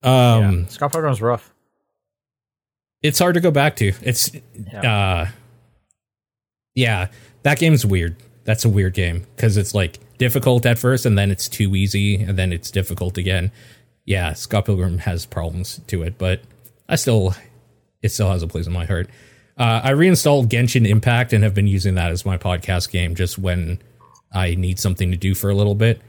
Um, 0.02 0.60
yeah. 0.60 0.66
Scott 0.68 0.92
Pilgrim's 0.92 1.20
rough. 1.20 1.52
it's 3.02 3.18
hard 3.18 3.34
to 3.34 3.40
go 3.40 3.50
back 3.50 3.74
to. 3.76 3.92
It's 4.02 4.30
uh 4.72 5.26
yeah, 6.74 7.08
that 7.42 7.58
game's 7.58 7.84
weird. 7.84 8.16
That's 8.44 8.64
a 8.64 8.68
weird 8.68 8.94
game 8.94 9.26
because 9.34 9.56
it's 9.56 9.74
like 9.74 9.98
difficult 10.18 10.64
at 10.64 10.78
first 10.78 11.06
and 11.06 11.18
then 11.18 11.30
it's 11.30 11.48
too 11.48 11.74
easy 11.74 12.22
and 12.22 12.38
then 12.38 12.52
it's 12.52 12.70
difficult 12.70 13.18
again. 13.18 13.50
Yeah, 14.04 14.34
Scott 14.34 14.66
Pilgrim 14.66 14.98
has 14.98 15.26
problems 15.26 15.80
to 15.88 16.02
it, 16.04 16.18
but 16.18 16.42
I 16.88 16.94
still 16.96 17.34
it 18.02 18.10
still 18.10 18.30
has 18.30 18.42
a 18.44 18.46
place 18.46 18.68
in 18.68 18.72
my 18.72 18.84
heart. 18.84 19.08
Uh, 19.58 19.80
I 19.84 19.90
reinstalled 19.90 20.50
Genshin 20.50 20.86
Impact 20.86 21.32
and 21.32 21.42
have 21.42 21.54
been 21.54 21.66
using 21.66 21.94
that 21.94 22.10
as 22.12 22.26
my 22.26 22.36
podcast 22.36 22.90
game 22.90 23.14
just 23.14 23.38
when 23.38 23.80
I 24.32 24.54
need 24.54 24.78
something 24.78 25.10
to 25.10 25.16
do 25.16 25.34
for 25.34 25.48
a 25.50 25.54
little 25.54 25.74
bit. 25.74 26.00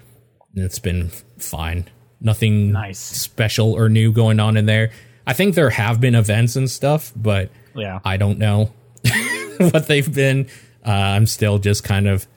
And 0.55 0.65
it's 0.65 0.79
been 0.79 1.10
fine. 1.39 1.86
Nothing 2.19 2.71
Nice. 2.71 2.99
special 2.99 3.73
or 3.73 3.88
new 3.89 4.12
going 4.12 4.39
on 4.39 4.57
in 4.57 4.65
there. 4.65 4.91
I 5.25 5.33
think 5.33 5.55
there 5.55 5.69
have 5.69 6.01
been 6.01 6.15
events 6.15 6.55
and 6.55 6.69
stuff, 6.69 7.13
but 7.15 7.49
Yeah. 7.75 7.99
I 8.03 8.17
don't 8.17 8.38
know 8.39 8.71
what 9.57 9.88
they've 9.88 10.13
been. 10.13 10.47
Uh, 10.86 10.91
I'm 10.91 11.25
still 11.27 11.57
just 11.60 11.83
kind 11.83 12.07
of 12.07 12.27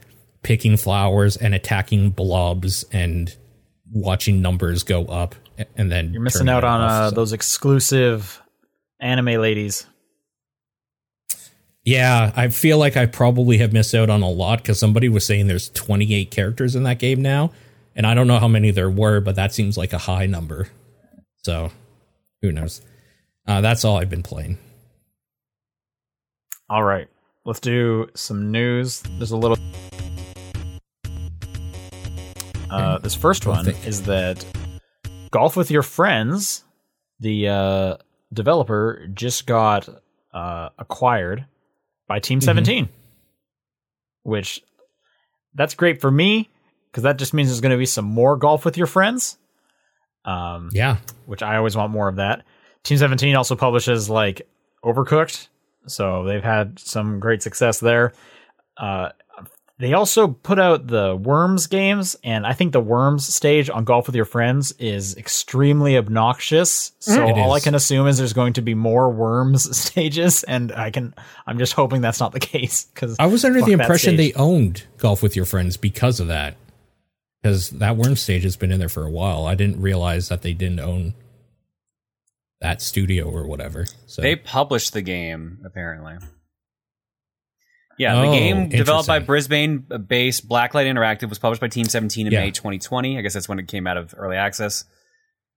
picking 0.43 0.77
flowers 0.77 1.37
and 1.37 1.55
attacking 1.55 2.11
blobs 2.11 2.85
and 2.93 3.35
watching 3.93 4.41
numbers 4.43 4.83
go 4.85 5.05
up 5.07 5.35
and 5.77 5.91
then 5.91 6.13
You're 6.13 6.23
missing 6.23 6.49
out 6.49 6.63
on 6.65 6.81
uh, 6.81 7.11
those 7.11 7.33
exclusive 7.33 8.41
anime 9.01 9.41
ladies. 9.41 9.87
Yeah, 11.91 12.31
I 12.37 12.51
feel 12.51 12.79
like 12.79 12.97
I 12.97 13.07
probably 13.07 13.59
have 13.59 13.73
missed 13.73 13.97
out 13.97 14.11
on 14.11 14.23
a 14.23 14.31
lot 14.31 14.63
because 14.63 14.79
somebody 14.79 15.09
was 15.09 15.27
saying 15.27 15.49
there's 15.49 15.71
28 15.71 16.31
characters 16.31 16.77
in 16.77 16.85
that 16.85 17.01
game 17.01 17.21
now, 17.21 17.51
and 17.97 18.07
I 18.07 18.15
don't 18.15 18.29
know 18.29 18.39
how 18.39 18.47
many 18.47 18.71
there 18.71 18.89
were, 18.89 19.19
but 19.19 19.35
that 19.35 19.53
seems 19.53 19.77
like 19.77 19.93
a 19.93 19.99
high 19.99 20.27
number. 20.27 20.69
So, 21.39 21.73
who 22.43 22.53
knows? 22.53 22.81
Uh, 23.45 23.61
that's 23.61 23.85
all 23.85 23.97
I've 23.97 24.09
been 24.09 24.23
playing. 24.23 24.59
All 26.69 26.85
right. 26.85 27.09
Let's 27.45 27.59
do 27.59 28.07
some 28.15 28.53
news. 28.53 29.03
There's 29.19 29.33
a 29.33 29.37
little. 29.37 29.59
Uh, 32.71 32.99
this 32.99 33.17
first 33.17 33.47
one 33.47 33.65
think. 33.65 33.85
is 33.85 34.03
that 34.03 34.45
Golf 35.33 35.57
with 35.57 35.73
Your 35.73 35.83
Friends, 35.83 36.63
the 37.19 37.49
uh, 37.49 37.97
developer, 38.33 39.09
just 39.13 39.49
got 39.49 39.89
uh, 40.33 40.69
acquired 40.79 41.47
by 42.11 42.19
Team 42.19 42.41
17, 42.41 42.89
which 44.25 44.61
that's 45.55 45.75
great 45.75 46.01
for 46.01 46.11
me 46.11 46.51
because 46.91 47.05
that 47.05 47.19
just 47.19 47.33
means 47.33 47.49
there's 47.49 47.61
going 47.61 47.71
to 47.71 47.79
be 47.79 47.87
some 47.87 48.05
more 48.05 48.37
Golf 48.37 48.65
with 48.65 48.77
Your 48.77 48.89
Friends. 48.89 49.39
Um, 50.25 50.71
Yeah, 50.73 50.97
which 51.27 51.41
I 51.41 51.57
always 51.57 51.77
want 51.77 51.93
more 51.93 52.09
of 52.09 52.17
that. 52.17 52.43
Team 52.83 52.99
17 52.99 53.37
also 53.37 53.55
publishes 53.55 54.11
like 54.11 54.43
Overcooked, 54.85 55.47
so 55.87 56.25
they've 56.25 56.43
had 56.43 56.81
some 56.81 57.21
great 57.21 57.45
success 57.45 57.79
there. 57.79 58.13
Uh, 58.77 59.11
they 59.81 59.95
also 59.95 60.29
put 60.29 60.59
out 60.59 60.87
the 60.89 61.17
Worms 61.17 61.67
games, 61.67 62.15
and 62.23 62.47
I 62.47 62.53
think 62.53 62.73
the 62.73 62.81
Worms 62.81 63.27
stage 63.27 63.71
on 63.71 63.85
Golf 63.85 64.07
with 64.07 64.15
Your 64.15 64.27
Friends 64.27 64.73
is 64.73 65.17
extremely 65.17 65.97
obnoxious. 65.97 66.93
So 66.99 67.19
mm. 67.19 67.31
It 67.31 67.39
all 67.39 67.53
I 67.53 67.61
can 67.61 67.75
assume 67.75 68.07
is 68.07 68.19
there's 68.19 68.35
going 68.35 68.53
to 68.55 68.63
be 68.63 68.75
more 68.75 69.11
Worms 69.11 69.75
stages, 69.77 70.45
and 70.45 70.71
I 70.71 70.91
can 70.91 71.15
I'm 71.47 71.59
just 71.59 71.73
hoping 71.73 72.03
that's 72.03 72.21
not 72.21 72.33
the 72.33 72.41
case 72.41 72.85
because 72.95 73.17
I 73.19 73.27
was 73.27 73.43
under 73.43 73.63
the 73.63 73.73
impression 73.73 74.17
they 74.17 74.35
owned 74.35 74.85
Golf 74.99 75.23
with 75.23 75.35
Your 75.35 75.47
Friends 75.47 75.79
because 75.79 76.21
of 76.21 76.29
that. 76.29 76.57
Because 77.43 77.71
that 77.71 77.97
worm 77.97 78.17
stage 78.17 78.43
has 78.43 78.59
been 78.59 78.71
in 78.71 78.79
there 78.79 78.91
for 78.91 79.03
a 79.03 79.11
while. 79.11 79.47
I 79.47 79.55
didn't 79.55 79.81
realize 79.81 80.29
that 80.29 80.43
they 80.43 80.53
didn't 80.53 80.81
own 80.81 81.15
that 82.61 82.83
studio 82.83 83.31
or 83.31 83.47
whatever. 83.47 83.87
So 84.05 84.21
They 84.21 84.37
published 84.37 84.93
the 84.93 85.01
game 85.01 85.59
apparently. 85.65 86.19
Yeah, 88.01 88.15
the 88.15 88.29
Oh, 88.29 88.33
game 88.33 88.69
developed 88.71 89.09
by. 89.09 89.19
Brisbane-based 89.19 90.49
Blacklight 90.49 90.87
Interactive 90.87 91.29
was 91.29 91.39
published 91.39 91.61
by 91.61 91.69
Team 91.69 91.85
17 91.85 92.27
in 92.27 92.33
Yeah. 92.33 92.41
May 92.41 92.51
2020. 92.51 93.19
I 93.19 93.21
guess 93.21 93.35
that's 93.35 93.47
when 93.49 93.59
it 93.59 93.69
came 93.69 93.87
out 93.87 93.99
of 93.99 94.15
early 94.17 94.37
access. 94.39 94.85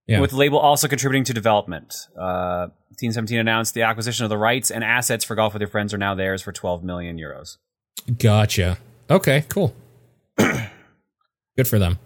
yeah. 0.07 0.19
With 0.19 0.31
the 0.31 0.35
label 0.35 0.59
also 0.59 0.89
contributing 0.89 1.23
to 1.23 1.33
development. 1.33 1.95
Uh, 2.19 2.67
Team 2.97 3.13
17 3.13 3.39
announced 3.39 3.73
the 3.73 3.83
acquisition 3.83 4.25
of 4.25 4.29
the 4.29 4.37
rights 4.37 4.69
and 4.71 4.83
assets 4.83 5.23
for 5.23 5.35
Golf 5.35 5.53
with 5.53 5.61
Your 5.61 5.69
Friends 5.69 5.93
are 5.93 5.97
now 5.97 6.13
theirs 6.15 6.41
for 6.41 6.51
12 6.51 6.83
million 6.83 7.17
euros. 7.17 7.55
gotcha. 8.19 8.77
Okay, 9.09 9.45
cool. 9.47 9.73
Good 10.37 11.67
for 11.67 11.79
them. 11.79 11.99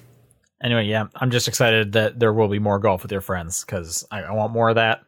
anyway, 0.61 0.85
yeah, 0.85 1.07
I'm 1.15 1.31
just 1.31 1.47
excited 1.47 1.93
that 1.93 2.19
there 2.19 2.31
will 2.33 2.47
be 2.49 2.59
more 2.59 2.77
Golf 2.79 3.01
with 3.03 3.11
Your 3.11 3.21
Friends 3.21 3.63
because 3.65 4.05
I, 4.11 4.21
I 4.21 4.31
want 4.33 4.51
more 4.53 4.69
of 4.69 4.75
that, 4.75 5.01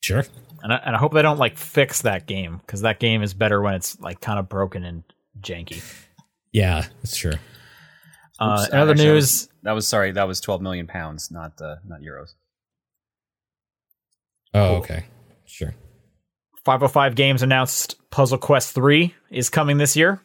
Sure. 0.00 0.24
and 0.62 0.72
I, 0.72 0.76
and 0.84 0.96
I 0.96 0.98
hope 0.98 1.12
they 1.12 1.22
don't 1.22 1.38
like 1.38 1.56
fix 1.58 2.02
that 2.02 2.26
game 2.26 2.58
because 2.64 2.80
that 2.82 2.98
game 2.98 3.22
is 3.22 3.34
better 3.34 3.60
when 3.60 3.74
it's 3.74 4.00
like 4.00 4.20
kind 4.20 4.38
of 4.38 4.48
broken 4.48 4.84
and 4.84 5.02
janky. 5.40 5.82
Yeah, 6.52 6.84
that's 7.02 7.16
true. 7.16 7.32
Uh, 8.38 8.58
Oops, 8.62 8.72
in 8.72 8.78
other 8.78 8.90
actually, 8.92 9.04
news, 9.06 9.48
That 9.62 9.72
was 9.72 9.86
sorry, 9.86 10.12
that 10.12 10.26
was 10.26 10.40
12 10.40 10.62
million 10.62 10.86
pounds, 10.86 11.30
not 11.30 11.60
uh, 11.60 11.76
not 11.86 12.00
euros. 12.00 12.34
Oh, 14.54 14.66
Cool. 14.68 14.76
okay. 14.78 15.04
Sure. 15.44 15.74
505 16.64 17.14
Games 17.14 17.42
announced 17.42 17.96
Puzzle 18.10 18.38
Quest 18.38 18.74
3 18.74 19.14
is 19.30 19.48
coming 19.50 19.78
this 19.78 19.96
year. 19.96 20.20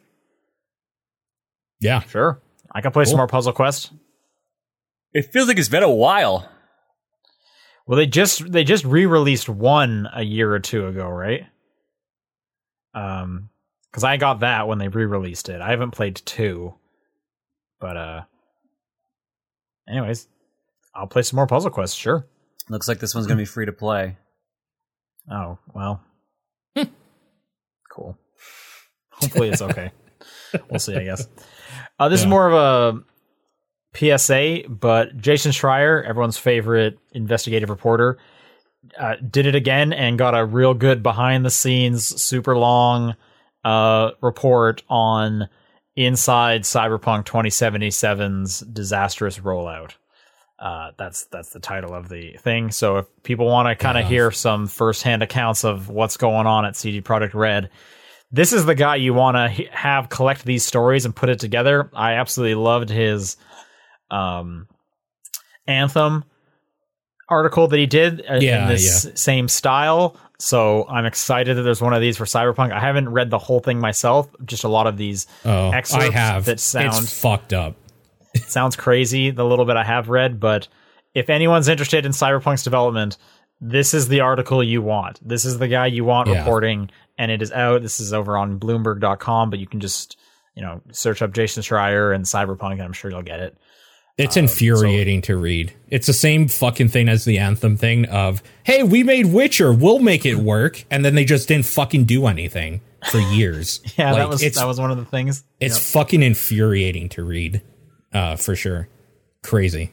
Yeah. 1.79 2.01
Sure. 2.01 2.41
I 2.71 2.81
can 2.81 2.91
play 2.91 3.05
some 3.05 3.17
more 3.17 3.27
Puzzle 3.27 3.53
Quest. 3.53 3.91
It 5.13 5.31
feels 5.31 5.47
like 5.47 5.57
it's 5.57 5.69
been 5.69 5.83
a 5.83 5.89
while. 5.89 6.49
Well, 7.87 7.97
they 7.97 8.07
just 8.07 8.51
they 8.51 8.63
just 8.63 8.83
re-released 8.83 9.47
one 9.47 10.07
a 10.13 10.23
year 10.23 10.51
or 10.51 10.59
two 10.59 10.87
ago, 10.87 11.07
right? 11.07 11.45
Um, 12.93 13.49
because 13.91 14.03
I 14.03 14.17
got 14.17 14.39
that 14.41 14.67
when 14.67 14.77
they 14.77 14.87
re-released 14.87 15.49
it. 15.49 15.61
I 15.61 15.69
haven't 15.69 15.91
played 15.91 16.15
two, 16.25 16.73
but 17.79 17.95
uh, 17.95 18.21
anyways, 19.87 20.27
I'll 20.93 21.07
play 21.07 21.21
some 21.21 21.37
more 21.37 21.47
Puzzle 21.47 21.69
Quest. 21.69 21.97
Sure. 21.97 22.25
Looks 22.69 22.87
like 22.87 22.99
this 22.99 23.13
one's 23.13 23.27
going 23.27 23.37
to 23.37 23.41
be 23.41 23.45
free 23.45 23.67
to 23.67 23.71
play. 23.71 24.17
Oh 25.31 25.59
well. 25.73 26.03
cool. 27.89 28.17
Hopefully 29.11 29.49
it's 29.49 29.61
okay. 29.61 29.91
we'll 30.69 30.79
see. 30.79 30.95
I 30.95 31.03
guess. 31.03 31.27
Uh, 31.99 32.09
this 32.09 32.21
is 32.21 32.25
more 32.25 32.47
of 32.47 32.53
a 32.53 33.03
PSA, 33.95 34.63
but 34.69 35.17
Jason 35.17 35.51
Schreier, 35.51 36.03
everyone's 36.05 36.37
favorite 36.37 36.97
investigative 37.13 37.69
reporter, 37.69 38.17
uh, 38.99 39.15
did 39.29 39.45
it 39.45 39.55
again 39.55 39.93
and 39.93 40.17
got 40.17 40.37
a 40.37 40.45
real 40.45 40.73
good 40.73 41.01
behind 41.01 41.45
the 41.45 41.49
scenes, 41.49 42.21
super 42.21 42.57
long 42.57 43.15
uh, 43.63 44.11
report 44.21 44.83
on 44.89 45.49
inside 45.95 46.63
Cyberpunk 46.63 47.25
2077's 47.25 48.59
disastrous 48.61 49.39
rollout. 49.39 49.93
Uh, 50.59 50.91
that's 50.97 51.25
that's 51.25 51.49
the 51.49 51.59
title 51.59 51.93
of 51.93 52.07
the 52.09 52.33
thing. 52.37 52.71
So 52.71 52.97
if 52.97 53.05
people 53.23 53.45
want 53.47 53.67
to 53.67 53.75
kind 53.75 53.97
of 53.97 54.03
Yeah. 54.03 54.09
hear 54.09 54.31
some 54.31 54.67
firsthand 54.67 55.21
accounts 55.21 55.65
of 55.65 55.89
what's 55.89 56.15
going 56.17 56.47
on 56.47 56.63
at 56.65 56.75
CD 56.77 57.01
Projekt 57.01 57.33
Red, 57.33 57.69
this 58.31 58.53
is 58.53 58.65
the 58.65 58.75
guy 58.75 58.95
you 58.95 59.13
want 59.13 59.35
to 59.35 59.61
h- 59.63 59.69
have 59.71 60.09
collect 60.09 60.45
these 60.45 60.65
stories 60.65 61.05
and 61.05 61.13
put 61.15 61.29
it 61.29 61.39
together. 61.39 61.89
I 61.93 62.13
absolutely 62.13 62.55
loved 62.55 62.89
his 62.89 63.35
um, 64.11 64.67
Anthem 65.67 66.23
article 67.29 67.67
that 67.67 67.77
he 67.77 67.85
did 67.87 68.21
uh, 68.29 68.35
Yeah, 68.35 68.63
in 68.63 68.69
this 68.69 69.07
same 69.15 69.47
style. 69.47 70.15
So 70.37 70.85
I'm 70.89 71.05
excited 71.05 71.55
that 71.57 71.61
there's 71.63 71.81
one 71.81 71.93
of 71.93 72.01
these 72.01 72.17
for 72.17 72.25
Cyberpunk. 72.25 72.71
I 72.71 72.79
haven't 72.79 73.09
read 73.09 73.29
the 73.29 73.39
whole 73.39 73.61
thing 73.61 73.79
myself, 73.79 74.29
just 74.45 74.63
a 74.63 74.67
lot 74.67 74.85
of 74.85 74.97
these 74.97 75.27
Oh, 75.45 75.69
I 75.69 75.77
Excerpts 75.77 76.09
have. 76.13 76.45
that 76.45 76.59
sound- 76.59 77.03
it's 77.03 77.19
fucked 77.19 77.53
up. 77.53 77.75
sounds 78.47 78.75
crazy 78.75 79.31
the 79.31 79.45
little 79.45 79.65
bit 79.65 79.77
I 79.77 79.83
have 79.85 80.09
read, 80.09 80.39
but 80.41 80.67
if 81.13 81.29
anyone's 81.29 81.69
interested 81.69 82.05
in 82.05 82.11
Cyberpunk's 82.11 82.63
development, 82.63 83.17
this 83.61 83.93
is 83.93 84.09
the 84.09 84.19
article 84.19 84.61
you 84.61 84.81
want. 84.81 85.25
This 85.25 85.45
is 85.45 85.57
the 85.57 85.69
guy 85.69 85.87
you 85.87 86.03
want 86.03 86.27
Yeah. 86.27 86.39
reporting, 86.39 86.89
and 87.17 87.31
it 87.31 87.41
is 87.41 87.53
out. 87.53 87.81
This 87.81 88.01
is 88.01 88.11
over 88.11 88.35
on 88.37 88.59
Bloomberg.com, 88.59 89.49
but 89.49 89.59
you 89.59 89.67
can 89.67 89.79
just 89.79 90.17
you 90.53 90.61
know 90.61 90.81
search 90.91 91.21
up 91.21 91.31
Jason 91.33 91.63
Schreier 91.63 92.13
and 92.13 92.25
Cyberpunk, 92.25 92.73
and 92.73 92.81
I'm 92.83 92.91
sure 92.93 93.09
you'll 93.09 93.21
get 93.23 93.39
it. 93.39 93.57
It's 94.17 94.37
infuriating 94.37 95.21
to 95.23 95.35
read. 95.35 95.73
It's 95.89 96.07
the 96.07 96.13
same 96.13 96.47
fucking 96.47 96.87
thing 96.87 97.09
as 97.09 97.25
the 97.25 97.37
Anthem 97.37 97.75
thing 97.75 98.05
of, 98.05 98.41
hey, 98.63 98.81
we 98.81 99.03
made 99.03 99.25
Witcher, 99.25 99.73
we'll 99.73 99.99
make 99.99 100.25
it 100.25 100.35
work. 100.35 100.85
And 100.89 101.03
then 101.03 101.15
they 101.15 101.25
just 101.25 101.49
didn't 101.49 101.65
fucking 101.65 102.05
do 102.05 102.25
anything 102.27 102.79
for 103.11 103.19
years. 103.19 103.81
Yeah, 103.97 104.13
that 104.15 104.29
was 104.29 104.39
that 104.41 104.65
was 104.65 104.79
one 104.79 104.89
of 104.91 104.97
the 104.97 105.05
things. 105.05 105.43
it's 105.59 105.91
fucking 105.91 106.23
infuriating 106.23 107.09
to 107.09 107.23
read, 107.23 107.61
uh, 108.13 108.37
for 108.37 108.55
sure. 108.55 108.87
Crazy. 109.43 109.91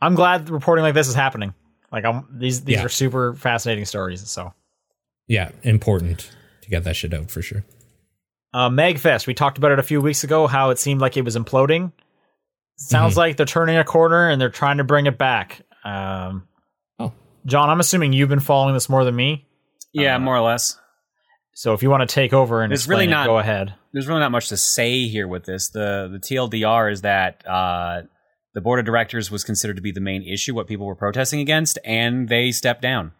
I'm 0.00 0.14
glad 0.14 0.48
reporting 0.50 0.82
like 0.82 0.94
this 0.94 1.06
is 1.08 1.14
happening. 1.14 1.52
Like 1.92 2.04
I'm, 2.06 2.26
these 2.32 2.62
these 2.64 2.76
Yeah. 2.76 2.84
are 2.84 2.88
super 2.88 3.34
fascinating 3.34 3.84
stories. 3.84 4.28
So 4.28 4.54
Yeah, 5.28 5.50
important 5.62 6.30
to 6.62 6.70
get 6.70 6.84
that 6.84 6.96
shit 6.96 7.12
out 7.12 7.30
for 7.30 7.42
sure. 7.42 7.62
Uh, 8.54 8.68
Magfest, 8.70 9.26
we 9.26 9.34
talked 9.34 9.58
about 9.58 9.70
it 9.70 9.78
a 9.78 9.82
few 9.82 10.00
weeks 10.00 10.24
ago, 10.24 10.46
how 10.46 10.70
it 10.70 10.78
seemed 10.78 11.00
like 11.02 11.16
it 11.18 11.24
was 11.26 11.36
imploding. 11.36 11.92
Sounds 12.76 13.16
like 13.16 13.36
they're 13.36 13.46
turning 13.46 13.76
a 13.76 13.84
corner 13.84 14.28
and 14.28 14.40
they're 14.40 14.50
trying 14.50 14.78
to 14.78 14.84
bring 14.84 15.06
it 15.06 15.18
back. 15.18 15.62
Um, 15.84 16.48
Oh. 16.98 17.12
John, 17.46 17.70
I'm 17.70 17.80
assuming 17.80 18.12
you've 18.12 18.28
been 18.28 18.40
following 18.40 18.74
this 18.74 18.88
more 18.88 19.04
than 19.04 19.14
me. 19.16 19.46
Yeah, 19.92 20.16
Uh, 20.16 20.18
more 20.20 20.36
or 20.36 20.40
less. 20.40 20.78
So 21.54 21.74
if 21.74 21.82
you 21.82 21.90
want 21.90 22.08
to 22.08 22.12
take 22.12 22.32
over 22.32 22.62
and 22.62 22.72
It's 22.72 22.82
explain 22.82 23.10
really 23.10 23.22
it, 23.22 23.26
go 23.26 23.38
ahead. 23.38 23.74
There's 23.92 24.08
really 24.08 24.20
not 24.20 24.32
much 24.32 24.48
to 24.48 24.56
say 24.56 25.06
here 25.06 25.28
with 25.28 25.44
this. 25.44 25.68
The 25.68 26.08
the 26.10 26.18
TLDR 26.18 26.90
is 26.90 27.02
that 27.02 27.46
uh, 27.46 28.02
the 28.54 28.60
board 28.62 28.78
of 28.80 28.86
directors 28.86 29.30
was 29.30 29.44
considered 29.44 29.76
to 29.76 29.82
be 29.82 29.92
the 29.92 30.00
main 30.00 30.22
issue, 30.22 30.54
what 30.54 30.66
people 30.66 30.86
were 30.86 30.94
protesting 30.96 31.40
against, 31.40 31.78
and 31.84 32.28
they 32.28 32.52
stepped 32.52 32.80
down. 32.82 33.12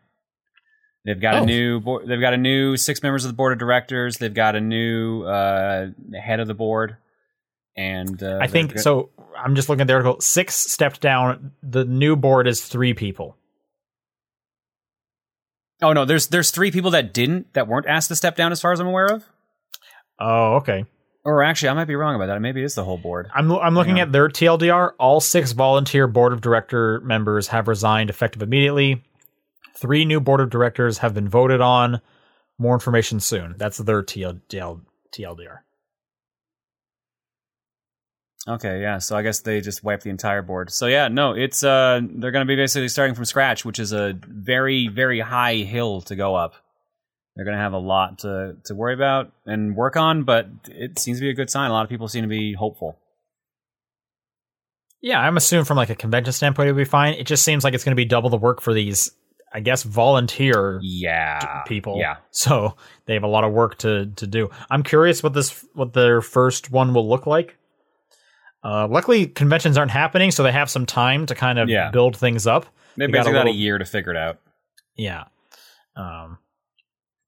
They've 1.05 1.21
got 1.21 1.35
Oh. 1.35 1.43
a 1.43 1.47
new 1.47 1.81
board. 1.81 2.07
They've 2.09 2.21
got 2.21 2.33
a 2.33 2.39
new 2.39 2.77
six 2.79 3.03
members 3.03 3.25
of 3.25 3.31
the 3.31 3.37
board 3.37 3.53
of 3.53 3.59
directors. 3.59 4.17
They've 4.17 4.33
got 4.33 4.57
a 4.57 4.61
new 4.61 5.25
uh, 5.25 5.89
head 6.19 6.41
of 6.41 6.47
the 6.49 6.55
board, 6.55 6.97
and 7.77 8.23
uh, 8.23 8.39
I 8.41 8.47
think 8.47 8.75
they're- 8.75 8.83
so. 8.83 9.11
I'm 9.37 9.55
just 9.55 9.69
looking 9.69 9.81
at 9.83 9.87
the 9.87 9.95
article. 9.95 10.21
Six 10.21 10.55
stepped 10.55 11.01
down. 11.01 11.53
The 11.63 11.85
new 11.85 12.17
board 12.17 12.47
is 12.47 12.63
three 12.63 12.93
people. 12.95 13.37
Oh 15.81 15.93
no, 15.93 16.05
there's 16.05 16.29
there's 16.29 16.51
three 16.51 16.71
people 16.71 16.93
that 16.93 17.13
didn't 17.13 17.53
that 17.55 17.67
weren't 17.67 17.87
asked 17.87 18.09
to 18.09 18.17
step 18.17 18.37
down, 18.37 18.53
as 18.53 18.61
far 18.61 18.73
as 18.73 18.81
I'm 18.81 18.87
aware 18.87 19.07
of. 19.07 19.25
Oh, 20.19 20.57
okay. 20.57 20.85
Or 21.25 21.43
actually, 21.43 21.71
I 21.71 21.75
might 21.75 21.87
be 21.87 21.95
wrong 21.97 22.15
about 22.15 22.27
that. 22.27 22.41
Maybe 22.41 22.61
it 22.63 22.65
is 22.65 22.75
the 22.75 22.85
whole 22.85 22.99
board. 22.99 23.29
I'm 23.35 23.51
I'm 23.53 23.75
looking 23.75 24.01
at 24.01 24.13
their 24.13 24.29
TLDR. 24.29 24.93
All 24.99 25.21
six 25.21 25.53
volunteer 25.53 26.07
board 26.07 26.33
of 26.33 26.41
director 26.41 27.01
members 27.01 27.49
have 27.49 27.69
resigned 27.69 28.11
effective 28.11 28.43
immediately. 28.43 29.03
Three 29.77 30.05
new 30.05 30.21
board 30.21 30.41
of 30.41 30.51
directors 30.51 30.99
have 30.99 31.15
been 31.15 31.29
voted 31.29 31.61
on. 31.61 32.01
More 32.59 32.75
information 32.75 33.19
soon. 33.19 33.55
That's 33.57 33.79
their 33.79 34.03
TLDR. 34.03 34.81
TLDR. 35.13 35.59
Okay, 38.49 38.81
yeah. 38.81 38.99
So 38.99 39.17
I 39.17 39.23
guess 39.23 39.41
they 39.41 39.61
just 39.61 39.85
wiped 39.85 40.03
the 40.03 40.11
entire 40.11 40.43
board. 40.43 40.73
So 40.73 40.87
yeah, 40.87 41.09
no, 41.09 41.33
it's 41.33 41.63
uh 41.63 42.01
they're 42.03 42.33
going 42.33 42.47
to 42.47 42.51
be 42.51 42.57
basically 42.57 42.89
starting 42.89 43.15
from 43.15 43.25
scratch, 43.25 43.65
which 43.65 43.79
is 43.79 43.93
a 43.93 44.19
very 44.27 44.89
very 44.89 45.21
high 45.21 45.57
hill 45.57 46.01
to 46.03 46.17
go 46.17 46.35
up. 46.35 46.55
They're 47.37 47.45
going 47.45 47.57
to 47.57 47.63
have 47.63 47.73
a 47.73 47.79
lot 47.79 48.19
to 48.21 48.57
to 48.65 48.75
worry 48.75 48.95
about 48.95 49.33
and 49.47 49.77
work 49.77 49.97
on, 49.97 50.25
but 50.25 50.49
it 50.67 50.99
seems 50.99 51.19
to 51.19 51.23
be 51.23 51.31
a 51.31 51.35
good 51.35 51.51
sign. 51.51 51.71
A 51.71 51.73
lot 51.73 51.85
of 51.85 51.89
people 51.89 52.09
seem 52.09 52.23
to 52.23 52.29
be 52.29 52.53
hopeful. 52.53 52.99
Yeah, 55.01 55.21
I'm 55.21 55.37
assuming 55.37 55.65
from 55.65 55.77
like 55.77 55.91
a 55.91 55.97
convention 55.97 56.33
standpoint, 56.33 56.69
it'll 56.69 56.79
be 56.79 56.85
fine. 56.85 57.15
It 57.15 57.27
just 57.27 57.45
seems 57.45 57.65
like 57.65 57.75
it's 57.75 57.85
going 57.85 57.93
to 57.93 58.01
be 58.01 58.05
double 58.05 58.31
the 58.31 58.37
work 58.37 58.61
for 58.61 58.73
these, 58.73 59.11
I 59.53 59.59
guess, 59.59 59.83
volunteer 59.83 60.79
Yeah, 60.83 61.63
people. 61.63 61.99
Yeah, 61.99 62.17
So 62.31 62.77
they 63.07 63.15
have 63.15 63.25
a 63.25 63.29
lot 63.29 63.45
of 63.45 63.53
work 63.53 63.79
to 63.79 64.07
to 64.07 64.27
do. 64.27 64.51
I'm 64.71 64.83
curious 64.83 65.23
what 65.23 65.33
this 65.33 65.65
what 65.75 65.93
their 65.93 66.21
first 66.21 66.71
one 66.71 66.93
will 66.93 67.09
look 67.09 67.27
like. 67.27 67.57
Uh, 68.65 68.87
luckily, 68.89 69.27
conventions 69.27 69.77
aren't 69.77 69.91
happening, 69.91 70.31
so 70.31 70.43
they 70.43 70.53
have 70.53 70.71
some 70.71 70.87
time 70.87 71.27
to 71.27 71.35
kind 71.35 71.59
of 71.59 71.69
Yeah. 71.69 71.91
build 71.91 72.17
things 72.17 72.47
up. 72.47 72.67
they 72.97 73.07
They 73.07 73.13
got 73.13 73.21
a 73.21 73.23
basically 73.25 73.33
got 73.39 73.47
a 73.49 73.53
year 73.53 73.79
to 73.79 73.85
figure 73.85 74.11
it 74.13 74.17
out. 74.17 74.39
Yeah. 74.97 75.25
Um, 75.97 76.39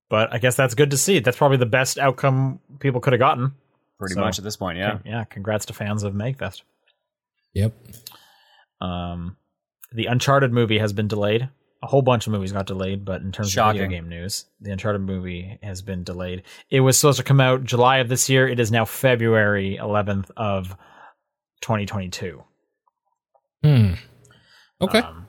but 0.09 0.31
I 0.33 0.37
guess 0.37 0.55
that's 0.55 0.75
good 0.75 0.91
to 0.91 0.97
see. 0.97 1.19
That's 1.19 1.37
probably 1.37 1.57
the 1.57 1.65
best 1.65 1.97
outcome 1.97 2.59
people 2.79 3.01
could 3.01 3.13
have 3.13 3.19
gotten. 3.19 3.53
pretty 3.97 4.13
So- 4.15 4.19
much 4.21 4.37
at 4.37 4.43
this 4.43 4.57
point. 4.57 4.77
Yeah. 4.77 4.99
yeah. 5.05 5.23
Congrats 5.23 5.65
to 5.67 5.73
fans 5.73 6.03
of 6.03 6.13
Magfest. 6.13 6.61
Yep. 7.53 7.73
Um, 8.81 9.37
the 9.91 10.05
Uncharted 10.07 10.51
movie 10.51 10.79
has 10.79 10.93
been 10.93 11.07
delayed. 11.07 11.49
A 11.81 11.87
whole 11.87 12.01
bunch 12.01 12.27
of 12.27 12.33
movies 12.33 12.51
got 12.51 12.65
delayed, 12.65 13.05
but 13.05 13.21
in 13.21 13.31
terms 13.31 13.55
of 13.57 13.73
video 13.73 13.87
game 13.87 14.09
news, 14.09 14.45
the 14.59 14.71
Uncharted 14.71 15.01
movie 15.01 15.59
has 15.63 15.81
been 15.81 16.03
delayed. 16.03 16.43
It 16.69 16.81
was 16.81 16.97
supposed 16.97 17.17
to 17.19 17.23
come 17.23 17.39
out 17.39 17.63
July 17.63 17.97
of 17.97 18.09
this 18.09 18.29
year. 18.29 18.47
It 18.47 18.59
is 18.59 18.71
now 18.71 18.85
February 18.85 19.77
11th 19.79 20.29
of 20.35 20.75
2022. 21.61 22.43
Hmm. 23.63 23.93
Okay. 24.81 24.99
Um, 24.99 25.27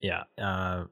yeah. 0.00 0.24
Uh, 0.38 0.84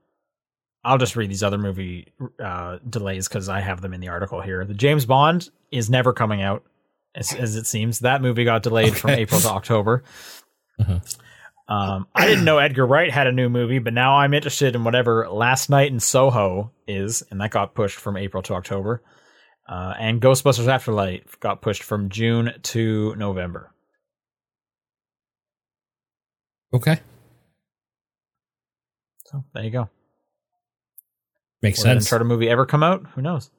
I'll 0.84 0.98
just 0.98 1.16
read 1.16 1.30
these 1.30 1.42
other 1.42 1.58
movie 1.58 2.12
uh, 2.42 2.78
delays 2.88 3.28
because 3.28 3.48
I 3.48 3.60
have 3.60 3.80
them 3.80 3.94
in 3.94 4.00
the 4.00 4.08
article 4.08 4.40
here. 4.40 4.64
The 4.64 4.74
James 4.74 5.06
Bond 5.06 5.48
is 5.70 5.88
never 5.88 6.12
coming 6.12 6.42
out, 6.42 6.64
as, 7.14 7.32
as 7.32 7.56
it 7.56 7.66
seems. 7.66 8.00
That 8.00 8.22
movie 8.22 8.44
got 8.44 8.62
delayed 8.62 8.96
from 8.96 9.10
April 9.10 9.40
to 9.40 9.48
October. 9.50 10.02
Uh-huh. 10.80 10.98
Um, 11.68 12.06
I 12.14 12.26
didn't 12.26 12.44
know 12.44 12.58
Edgar 12.58 12.86
Wright 12.86 13.10
had 13.10 13.28
a 13.28 13.32
new 13.32 13.48
movie, 13.48 13.78
but 13.78 13.94
now 13.94 14.16
I'm 14.16 14.34
interested 14.34 14.74
in 14.74 14.82
whatever 14.84 15.28
Last 15.30 15.70
Night 15.70 15.92
in 15.92 16.00
Soho 16.00 16.72
is, 16.88 17.22
and 17.30 17.40
that 17.40 17.50
got 17.50 17.74
pushed 17.74 17.98
from 17.98 18.16
April 18.16 18.42
to 18.44 18.54
October. 18.54 19.02
Uh, 19.68 19.94
and 19.98 20.20
Ghostbusters 20.20 20.66
Afterlife 20.68 21.38
got 21.40 21.62
pushed 21.62 21.82
from 21.82 22.08
June 22.08 22.52
to 22.62 23.14
November. 23.16 23.70
okay. 26.74 27.00
So 29.26 29.44
there 29.54 29.64
you 29.64 29.70
go. 29.70 29.88
Makes 31.62 31.78
Will 31.78 31.84
that 31.84 31.90
sense. 31.94 32.06
Uncharted 32.06 32.26
movie 32.26 32.48
ever 32.50 32.66
come 32.66 32.82
out? 32.82 33.06
Who 33.14 33.22
knows? 33.22 33.50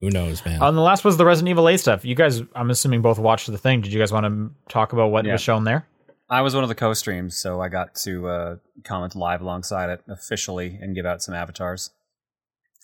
Who 0.00 0.10
knows, 0.10 0.44
man? 0.44 0.62
Uh, 0.62 0.68
and 0.68 0.76
the 0.76 0.82
last 0.82 1.04
was 1.04 1.16
the 1.16 1.24
Resident 1.24 1.50
Evil 1.50 1.68
8 1.68 1.76
stuff. 1.78 2.04
You 2.04 2.14
guys, 2.14 2.42
I'm 2.54 2.70
assuming, 2.70 3.02
both 3.02 3.18
watched 3.18 3.50
the 3.50 3.58
thing. 3.58 3.80
Did 3.80 3.92
you 3.92 3.98
guys 3.98 4.12
want 4.12 4.26
to 4.26 4.50
talk 4.72 4.92
about 4.92 5.08
what 5.10 5.24
Yeah. 5.24 5.32
was 5.32 5.40
shown 5.40 5.64
there? 5.64 5.86
I 6.28 6.40
was 6.42 6.54
one 6.54 6.62
of 6.64 6.68
the 6.68 6.74
co-streams, 6.74 7.36
so 7.36 7.60
I 7.60 7.68
got 7.68 7.94
to 7.96 8.28
uh, 8.28 8.56
comment 8.84 9.14
live 9.14 9.40
alongside 9.40 9.90
it 9.90 10.02
officially 10.08 10.78
and 10.80 10.94
give 10.94 11.06
out 11.06 11.22
some 11.22 11.34
avatars. 11.34 11.90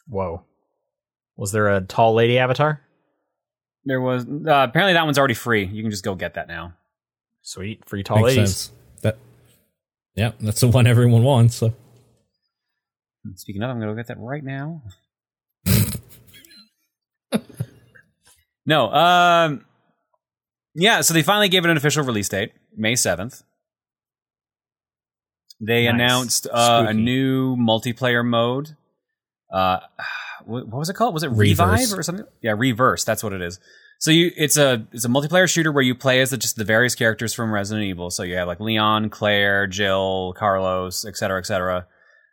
Whoa. 0.06 0.44
Was 1.40 1.52
there 1.52 1.70
a 1.74 1.80
tall 1.80 2.12
lady 2.12 2.38
avatar? 2.38 2.82
There 3.86 3.98
was 4.02 4.26
uh, 4.26 4.66
apparently 4.68 4.92
that 4.92 5.06
one's 5.06 5.16
already 5.18 5.32
free. 5.32 5.64
You 5.64 5.82
can 5.82 5.90
just 5.90 6.04
go 6.04 6.14
get 6.14 6.34
that 6.34 6.48
now. 6.48 6.74
Sweet. 7.40 7.88
Free 7.88 8.02
tall 8.02 8.18
Makes 8.18 8.26
ladies. 8.36 8.56
sense. 8.56 8.72
That. 9.00 9.16
Yeah, 10.14 10.32
that's 10.38 10.60
the 10.60 10.68
one 10.68 10.86
everyone 10.86 11.22
wants. 11.24 11.56
So. 11.56 11.72
Speaking 13.36 13.62
of, 13.62 13.70
I'm 13.70 13.80
gonna 13.80 13.92
go 13.92 13.96
get 13.96 14.08
that 14.08 14.18
right 14.20 14.44
now. 14.44 14.82
no, 18.66 18.92
um, 18.92 19.64
yeah. 20.74 21.00
So 21.00 21.14
they 21.14 21.22
finally 21.22 21.48
gave 21.48 21.64
it 21.64 21.70
an 21.70 21.78
official 21.78 22.04
release 22.04 22.28
date, 22.28 22.52
May 22.76 22.96
seventh. 22.96 23.42
They 25.58 25.84
Nice. 25.84 25.94
announced 25.94 26.46
uh, 26.52 26.84
a 26.88 26.92
new 26.92 27.56
multiplayer 27.56 28.22
mode. 28.26 28.76
Uh, 29.50 29.78
what, 30.50 30.68
what 30.68 30.78
was 30.78 30.90
it 30.90 30.94
called? 30.94 31.14
Was 31.14 31.22
it 31.22 31.30
Reverse. 31.30 31.38
Revive 31.38 31.98
or 31.98 32.02
something? 32.02 32.26
Yeah, 32.42 32.54
Reverse. 32.56 33.04
That's 33.04 33.22
what 33.22 33.32
it 33.32 33.40
is. 33.40 33.58
So 34.00 34.10
you, 34.10 34.30
it's 34.36 34.56
a 34.56 34.86
it's 34.92 35.04
a 35.04 35.08
multiplayer 35.08 35.48
shooter 35.48 35.70
where 35.70 35.82
you 35.82 35.94
play 35.94 36.20
as 36.20 36.30
the, 36.30 36.36
just 36.36 36.56
the 36.56 36.64
various 36.64 36.94
characters 36.94 37.34
from 37.34 37.52
Resident 37.52 37.86
Evil. 37.86 38.10
So 38.10 38.22
you 38.22 38.36
have 38.36 38.48
like 38.48 38.58
Leon, 38.58 39.10
Claire, 39.10 39.66
Jill, 39.66 40.34
Carlos, 40.36 41.04
et 41.04 41.16
cetera, 41.16 41.38
et 41.38 41.46
cetera, 41.46 41.86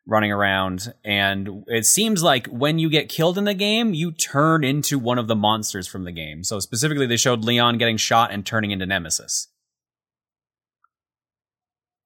running 0.06 0.32
around. 0.32 0.94
And 1.04 1.66
it 1.68 1.86
seems 1.86 2.24
like 2.24 2.48
when 2.48 2.80
you 2.80 2.90
get 2.90 3.10
killed 3.10 3.38
in 3.38 3.44
the 3.44 3.54
game, 3.54 3.94
you 3.94 4.14
turn 4.14 4.64
into 4.64 4.98
one 4.98 5.20
of 5.20 5.28
the 5.28 5.36
monsters 5.36 5.88
from 5.88 6.06
the 6.06 6.14
game. 6.14 6.44
So 6.46 6.60
specifically, 6.60 7.06
they 7.06 7.18
showed 7.18 7.44
Leon 7.44 7.78
getting 7.78 7.98
shot 7.98 8.32
and 8.32 8.46
turning 8.46 8.72
into 8.72 8.86
Nemesis. 8.86 9.50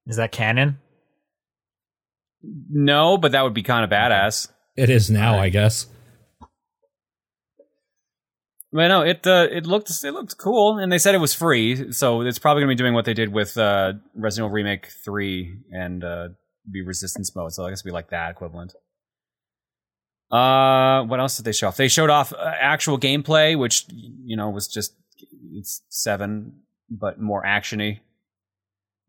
Is 0.08 0.16
that 0.16 0.32
canon? 0.32 0.80
No, 2.42 3.20
but 3.20 3.34
that 3.34 3.44
would 3.44 3.54
be 3.54 3.62
kind 3.62 3.84
of 3.84 3.92
badass. 3.92 4.50
It 4.76 4.90
is 4.90 5.12
now, 5.12 5.38
I 5.38 5.50
guess. 5.50 5.86
But 8.74 8.88
no, 8.88 9.02
it 9.02 9.28
uh, 9.28 9.48
it 9.52 9.66
looked 9.66 9.90
it 9.90 10.12
looked 10.12 10.38
cool, 10.38 10.78
and 10.78 10.92
they 10.92 10.98
said 10.98 11.14
it 11.14 11.20
was 11.20 11.34
free, 11.34 11.92
so 11.92 12.22
it's 12.22 12.40
probably 12.40 12.62
gonna 12.62 12.72
be 12.72 12.76
doing 12.76 12.94
what 12.94 13.04
they 13.04 13.14
did 13.14 13.34
with 13.34 13.58
uh, 13.58 13.94
Resident 14.16 14.48
Evil 14.48 14.54
Remake 14.54 14.88
Three 15.04 15.58
and 15.72 16.04
uh, 16.04 16.30
be 16.70 16.82
Resistance 16.82 17.36
mode. 17.36 17.52
So 17.52 17.66
I 17.66 17.70
guess 17.70 17.82
it'd 17.82 17.90
be 17.90 17.92
like 17.92 18.12
that 18.12 18.32
equivalent. 18.32 18.74
Uh, 20.32 21.04
what 21.04 21.20
else 21.20 21.36
did 21.36 21.44
they 21.44 21.52
show 21.52 21.68
off? 21.68 21.76
They 21.76 21.90
showed 21.90 22.10
off 22.10 22.32
uh, 22.32 22.54
actual 22.60 22.98
gameplay, 22.98 23.60
which 23.60 23.88
you 23.90 24.38
know 24.38 24.50
was 24.50 24.70
just 24.70 24.94
it's 25.54 25.82
seven, 25.90 26.62
but 26.90 27.20
more 27.20 27.44
actiony. 27.44 28.00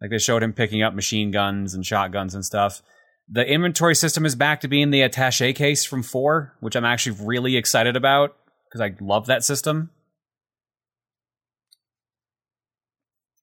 Like 0.01 0.11
they 0.11 0.19
showed 0.19 0.43
him 0.43 0.53
picking 0.53 0.83
up 0.83 0.93
machine 0.93 1.31
guns 1.31 1.73
and 1.75 1.87
shotguns 1.87 2.35
and 2.35 2.45
stuff. 2.45 2.83
The 3.29 3.47
inventory 3.47 3.95
system 3.95 4.27
is 4.27 4.35
back 4.35 4.61
to 4.63 4.69
being 4.69 4.91
the 4.91 5.03
attaché 5.03 5.55
case 5.55 5.85
from 5.85 6.03
four, 6.03 6.57
which 6.59 6.75
I'm 6.75 6.85
actually 6.85 7.25
really 7.25 7.57
excited 7.57 7.95
about 7.95 8.37
because 8.73 8.81
I 8.81 8.95
love 9.05 9.27
that 9.27 9.45
system. 9.45 9.91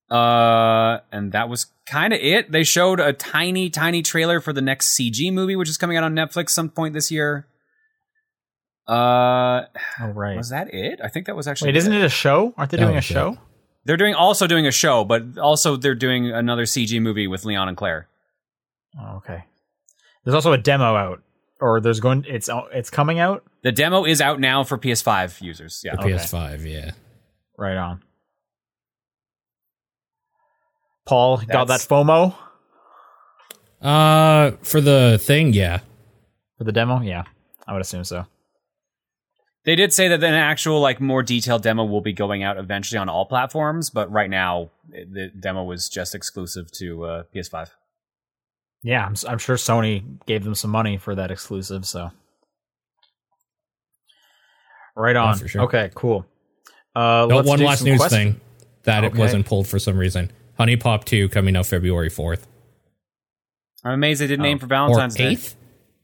Uh, 0.09 0.99
and 1.11 1.31
that 1.33 1.49
was 1.49 1.67
kind 1.85 2.13
of 2.13 2.19
it. 2.19 2.51
They 2.51 2.63
showed 2.63 2.99
a 2.99 3.13
tiny, 3.13 3.69
tiny 3.69 4.01
trailer 4.01 4.39
for 4.41 4.53
the 4.53 4.61
next 4.61 4.97
CG 4.97 5.31
movie, 5.31 5.55
which 5.55 5.69
is 5.69 5.77
coming 5.77 5.97
out 5.97 6.03
on 6.03 6.15
Netflix 6.15 6.49
some 6.49 6.69
point 6.69 6.93
this 6.95 7.11
year. 7.11 7.45
Uh, 8.87 9.65
Oh, 10.01 10.07
right. 10.07 10.35
was 10.35 10.49
that 10.49 10.73
it? 10.73 10.99
I 11.03 11.09
think 11.09 11.27
that 11.27 11.35
was 11.35 11.47
actually. 11.47 11.67
Wait, 11.69 11.75
isn't 11.77 11.93
it 11.93 12.03
a 12.03 12.09
show? 12.09 12.55
Aren't 12.57 12.71
they 12.71 12.77
That 12.77 12.85
doing 12.85 12.97
a 12.97 13.01
show? 13.01 13.33
it. 13.33 13.39
They're 13.85 13.97
doing 13.97 14.15
also 14.15 14.47
doing 14.47 14.65
a 14.65 14.71
show, 14.71 15.03
but 15.03 15.37
also 15.37 15.75
they're 15.75 15.93
doing 15.95 16.31
another 16.31 16.63
CG 16.63 16.99
movie 16.99 17.27
with 17.27 17.45
Leon 17.45 17.67
and 17.67 17.77
Claire. 17.77 18.07
Oh, 18.99 19.17
okay. 19.17 19.43
There's 20.23 20.33
also 20.35 20.53
a 20.53 20.57
demo 20.57 20.95
out, 20.95 21.21
or 21.61 21.79
there's 21.79 21.99
going. 21.99 22.25
It's 22.27 22.49
it's 22.73 22.89
coming 22.89 23.19
out. 23.19 23.43
The 23.63 23.71
demo 23.71 24.05
is 24.05 24.21
out 24.21 24.39
now 24.39 24.63
for 24.63 24.77
PS5 24.77 25.41
users. 25.41 25.81
Yeah. 25.83 25.95
The 25.95 26.01
Okay. 26.01 26.11
PS5, 26.13 26.65
yeah. 26.71 26.91
Right 27.57 27.75
on. 27.77 28.01
Paul 31.05 31.37
got 31.47 31.67
that 31.67 31.79
FOMO 31.81 32.35
Uh, 33.81 34.51
for 34.61 34.79
the 34.81 35.17
thing, 35.21 35.53
yeah. 35.53 35.79
for 36.57 36.63
the 36.65 36.71
demo. 36.71 37.01
Yeah, 37.01 37.23
I 37.67 37.73
would 37.73 37.81
assume 37.81 38.03
so. 38.03 38.25
They 39.65 39.75
did 39.75 39.91
say 39.93 40.07
that 40.07 40.23
an 40.23 40.33
actual, 40.33 40.79
like, 40.79 41.01
more 41.01 41.21
detailed 41.23 41.63
demo 41.63 41.83
will 41.85 42.01
be 42.01 42.13
going 42.13 42.43
out 42.43 42.57
eventually 42.57 42.97
on 42.97 43.09
all 43.09 43.25
platforms, 43.25 43.89
but 43.89 44.11
right 44.11 44.29
now 44.29 44.69
the 44.89 45.31
demo 45.37 45.63
was 45.63 45.89
just 45.89 46.15
exclusive 46.15 46.71
to 46.73 47.03
uh, 47.05 47.23
PS5. 47.35 47.69
Yeah, 48.83 49.05
I'm, 49.05 49.11
s- 49.11 49.25
I'm 49.25 49.37
sure 49.37 49.57
Sony 49.57 50.03
gave 50.25 50.43
them 50.43 50.55
some 50.55 50.71
money 50.71 50.97
for 50.97 51.13
that 51.15 51.29
exclusive. 51.31 51.85
So, 51.85 52.11
right 54.99 55.15
on. 55.15 55.37
for 55.37 55.47
sure. 55.47 55.61
Okay, 55.63 55.89
cool. 55.95 56.25
Uh, 56.95 57.25
No, 57.29 57.37
let's 57.37 57.47
one 57.47 57.59
do 57.59 57.65
last 57.65 57.79
some 57.79 57.87
news 57.89 57.99
quest- 57.99 58.13
thing 58.13 58.39
that 58.83 59.03
Okay. 59.03 59.15
it 59.15 59.19
wasn't 59.19 59.45
pulled 59.45 59.67
for 59.67 59.79
some 59.79 59.97
reason. 59.97 60.31
Honey 60.57 60.75
Pop 60.75 61.05
2 61.05 61.29
coming 61.29 61.55
out 61.55 61.65
February 61.65 62.09
4th. 62.09 62.45
I'm 63.83 63.93
amazed 63.93 64.19
they 64.21 64.27
didn't 64.27 64.45
Oh. 64.45 64.49
aim 64.49 64.59
for 64.59 64.65
Or 64.65 64.69
Valentine's 64.69 65.15
Day. 65.15 65.31
8th? 65.33 65.55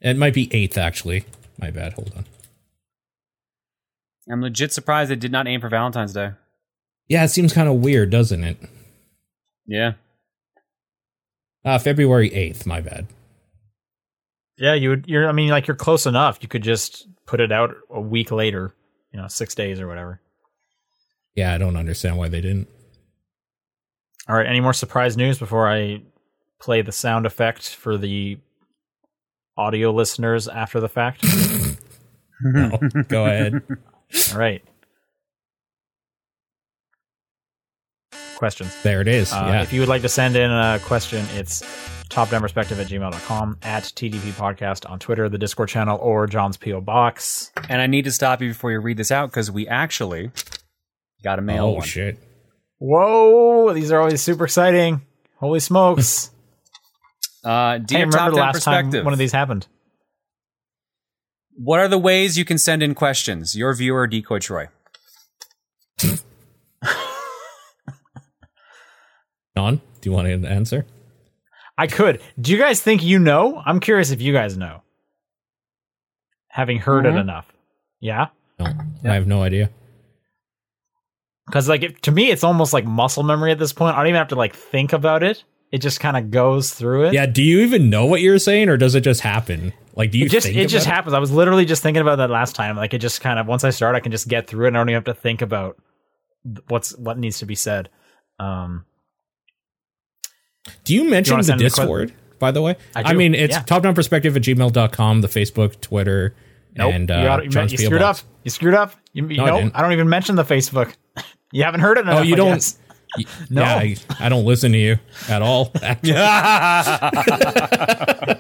It 0.01 0.15
might 0.17 0.33
be 0.33 0.47
8th, 0.53 0.77
actually. 0.77 1.25
My 1.59 1.71
bad. 1.71 1.93
Hold 1.93 2.13
on. 2.15 2.25
I'm 4.31 4.41
legit 4.41 4.71
surprised 4.73 5.11
they 5.11 5.15
did 5.15 5.31
not 5.31 5.47
aim 5.47 5.61
for 5.61 5.69
Valentine's 5.69 6.13
Day. 6.13 6.31
Yeah, 7.07 7.23
it 7.25 7.29
seems 7.29 7.53
kind 7.53 7.67
of 7.69 7.75
weird, 7.75 8.09
doesn't 8.09 8.43
it? 8.43 8.57
Yeah. 9.67 9.93
Uh, 11.63 11.77
February 11.79 12.29
8th, 12.31 12.65
my 12.65 12.81
bad. 12.81 13.07
Yeah, 14.57 14.73
you 14.73 14.89
would. 14.89 15.05
You're. 15.07 15.27
I 15.27 15.31
mean, 15.33 15.49
like 15.49 15.67
you're 15.67 15.75
close 15.75 16.05
enough. 16.05 16.37
You 16.41 16.47
could 16.47 16.63
just 16.63 17.07
put 17.25 17.41
it 17.41 17.51
out 17.51 17.75
a 17.89 17.99
week 17.99 18.31
later. 18.31 18.73
You 19.16 19.22
know, 19.22 19.30
six 19.30 19.55
days 19.55 19.80
or 19.80 19.88
whatever. 19.88 20.20
Yeah, 21.36 21.53
I 21.53 21.57
don't 21.57 21.78
understand 21.78 22.18
why 22.18 22.28
they 22.28 22.41
didn't. 22.41 22.68
All 24.28 24.36
right. 24.36 24.45
Any 24.45 24.59
more 24.59 24.74
surprise 24.74 25.16
news 25.16 25.39
before 25.39 25.70
I 25.72 26.01
play 26.59 26.82
the 26.82 26.91
sound 26.91 27.26
effect 27.26 27.74
for 27.74 27.97
the 27.97 28.38
audio 29.55 29.91
listeners 29.91 30.49
after 30.49 30.82
the 30.82 30.89
fact? 30.89 31.26
No, 32.43 32.78
go 33.07 33.26
ahead. 33.26 33.61
All 34.34 34.38
right. 34.38 34.61
Questions. 38.36 38.75
There 38.83 39.01
it 39.01 39.07
is. 39.07 39.31
Uh, 39.31 39.45
yeah. 39.47 39.61
If 39.61 39.73
you 39.73 39.79
would 39.79 39.89
like 39.89 40.01
to 40.03 40.09
send 40.09 40.36
in 40.36 40.51
a 40.51 40.79
question, 40.83 41.25
it's 41.36 41.61
topdownperspective 42.09 42.79
at 42.79 42.88
gmail.com, 42.88 43.57
at 43.61 43.83
TDP 43.83 44.31
Podcast 44.31 44.89
on 44.89 44.99
Twitter, 44.99 45.29
the 45.29 45.38
Discord 45.38 45.69
channel, 45.69 45.97
or 46.01 46.27
John's 46.27 46.57
P.O. 46.57 46.81
Box. 46.81 47.51
And 47.69 47.81
I 47.81 47.88
need 47.88 48.05
to 48.05 48.11
stop 48.11 48.41
you 48.41 48.49
before 48.49 48.71
you 48.71 48.79
read 48.79 48.97
this 48.97 49.11
out 49.11 49.29
because 49.29 49.49
we 49.49 49.67
actually 49.67 50.31
got 51.23 51.39
a 51.39 51.41
mail 51.41 51.65
oh, 51.65 51.71
one. 51.73 51.83
shit. 51.83 52.17
Whoa, 52.77 53.73
these 53.73 53.91
are 53.91 53.99
always 53.99 54.21
super 54.21 54.45
exciting. 54.45 55.01
Holy 55.38 55.59
smokes. 55.59 56.31
Uh, 57.45 57.49
I 57.49 57.77
dear 57.77 57.99
remember 57.99 58.17
Top 58.17 58.31
the 58.31 58.38
Down 58.38 58.53
last 58.53 58.63
time 58.63 59.05
one 59.05 59.13
of 59.13 59.19
these 59.19 59.31
happened. 59.31 59.67
what 61.55 61.79
are 61.79 61.88
the 61.88 61.99
ways 61.99 62.39
you 62.39 62.43
can 62.43 62.57
send 62.57 62.81
in 62.81 62.95
questions? 62.95 63.55
Your 63.55 63.71
viewer, 63.75 64.07
Decoy 64.07 64.39
Troy. 64.39 64.69
Don, 69.55 69.77
do 70.01 70.09
you 70.09 70.11
want 70.11 70.27
to 70.27 70.47
answer? 70.49 70.85
I 71.77 71.87
could. 71.87 72.21
Do 72.39 72.51
you 72.51 72.57
guys 72.57 72.81
think 72.81 73.03
you 73.03 73.19
know? 73.19 73.61
I'm 73.65 73.79
curious 73.79 74.11
if 74.11 74.21
you 74.21 74.33
guys 74.33 74.57
know. 74.57 74.81
Having 76.49 76.79
heard 76.79 77.05
Mhm. 77.05 77.15
it 77.15 77.19
enough. 77.19 77.51
Yeah? 77.99 78.27
No, 78.59 78.65
I 79.03 79.13
have 79.13 79.27
no 79.27 79.43
idea. 79.43 79.69
Because 81.47 81.69
like 81.69 81.83
it, 81.83 82.01
to 82.03 82.11
me, 82.11 82.31
it's 82.31 82.43
almost 82.43 82.73
like 82.73 82.85
muscle 82.85 83.23
memory 83.23 83.51
at 83.51 83.59
this 83.59 83.73
point. 83.73 83.95
I 83.95 83.99
don't 83.99 84.07
even 84.07 84.17
have 84.17 84.29
to 84.29 84.35
like 84.35 84.55
think 84.55 84.93
about 84.93 85.21
it. 85.23 85.43
It 85.71 85.79
just 85.79 85.99
kind 85.99 86.15
of 86.15 86.31
goes 86.31 86.71
through 86.73 87.05
it. 87.07 87.13
Yeah, 87.13 87.25
do 87.25 87.43
you 87.43 87.59
even 87.61 87.89
know 87.89 88.05
what 88.05 88.21
you're 88.21 88.39
saying, 88.39 88.69
or 88.69 88.77
does 88.77 88.95
it 88.95 89.01
just 89.01 89.21
happen? 89.21 89.73
Like, 89.95 90.11
do 90.11 90.17
you 90.17 90.25
it 90.25 90.29
just 90.31 90.47
think 90.47 90.57
it 90.57 90.67
just 90.67 90.85
about 90.85 90.95
happens. 90.95 91.13
I 91.13 91.19
was 91.19 91.31
literally 91.31 91.65
just 91.65 91.83
thinking 91.83 92.01
about 92.01 92.17
that 92.17 92.29
last 92.29 92.55
time. 92.55 92.77
Like 92.77 92.93
it 92.93 92.99
just 92.99 93.19
kind 93.21 93.37
of 93.39 93.47
once 93.47 93.63
I 93.63 93.69
start, 93.71 93.95
I 93.95 93.99
can 93.99 94.11
just 94.11 94.27
get 94.27 94.47
through 94.47 94.65
it. 94.65 94.67
and 94.69 94.77
I 94.77 94.79
don't 94.79 94.89
even 94.89 94.97
have 95.03 95.15
to 95.15 95.21
think 95.21 95.41
about 95.41 95.77
what's 96.67 96.97
what 96.97 97.17
needs 97.17 97.39
to 97.39 97.45
be 97.45 97.55
said. 97.55 97.89
Um, 98.39 98.85
Do 100.84 100.93
you 100.93 101.09
mention 101.09 101.36
wanna 101.36 101.43
the 101.43 101.55
Discord, 101.55 102.13
by 102.39 102.51
the 102.51 102.61
way? 102.61 102.76
I 102.95 103.03
I, 103.03 103.13
mean, 103.13 103.36
it's 103.36 103.55
yeah. 103.55 103.61
top 103.63 103.84
down 103.84 103.95
perspective 103.95 104.36
at 104.36 104.43
gmail.com, 104.43 105.22
the 105.22 105.28
Facebook, 105.28 105.80
Twitter, 105.82 106.36
nope. 106.76 106.93
and 106.93 107.09
uh, 107.11 107.16
you, 107.16 107.24
got, 107.24 107.43
you, 107.43 107.49
John's 107.49 107.72
you 107.72 107.78
screwed 107.78 108.01
up. 108.01 108.18
You 108.43 108.51
screwed 108.51 108.74
up. 108.74 108.93
You, 109.13 109.28
you 109.28 109.38
No, 109.38 109.45
I. 109.45 109.72
I 109.74 109.82
don't 109.82 109.93
even 109.93 110.09
mention 110.09 110.36
the 110.36 110.43
Facebook. 110.43 110.93
you 111.51 111.63
haven't 111.63 111.82
heard 111.82 111.97
it. 111.97 112.01
Enough, 112.01 112.20
Oh, 112.20 112.22
you 112.24 112.34
I 112.34 112.38
don't. 112.38 112.53
guess. 112.53 112.78
No. 113.49 113.61
Yeah, 113.61 113.76
I, 113.76 113.95
I 114.20 114.28
don't 114.28 114.43
listen 114.43 114.74
to 114.74 114.78
you 114.78 114.99
at 115.30 115.41
all. 115.41 115.72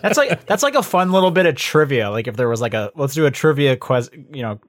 That's 0.01 0.17
like 0.17 0.45
that's 0.45 0.63
like 0.63 0.75
a 0.75 0.83
fun 0.83 1.13
little 1.13 1.31
bit 1.31 1.45
of 1.45 1.55
trivia. 1.55 2.09
Like 2.09 2.27
if 2.27 2.35
there 2.35 2.49
was 2.49 2.59
like 2.59 2.73
a 2.73 2.91
let's 2.95 3.13
do 3.13 3.25
a 3.25 3.31
trivia 3.31 3.77
quest, 3.77 4.11
you 4.13 4.41
know, 4.41 4.59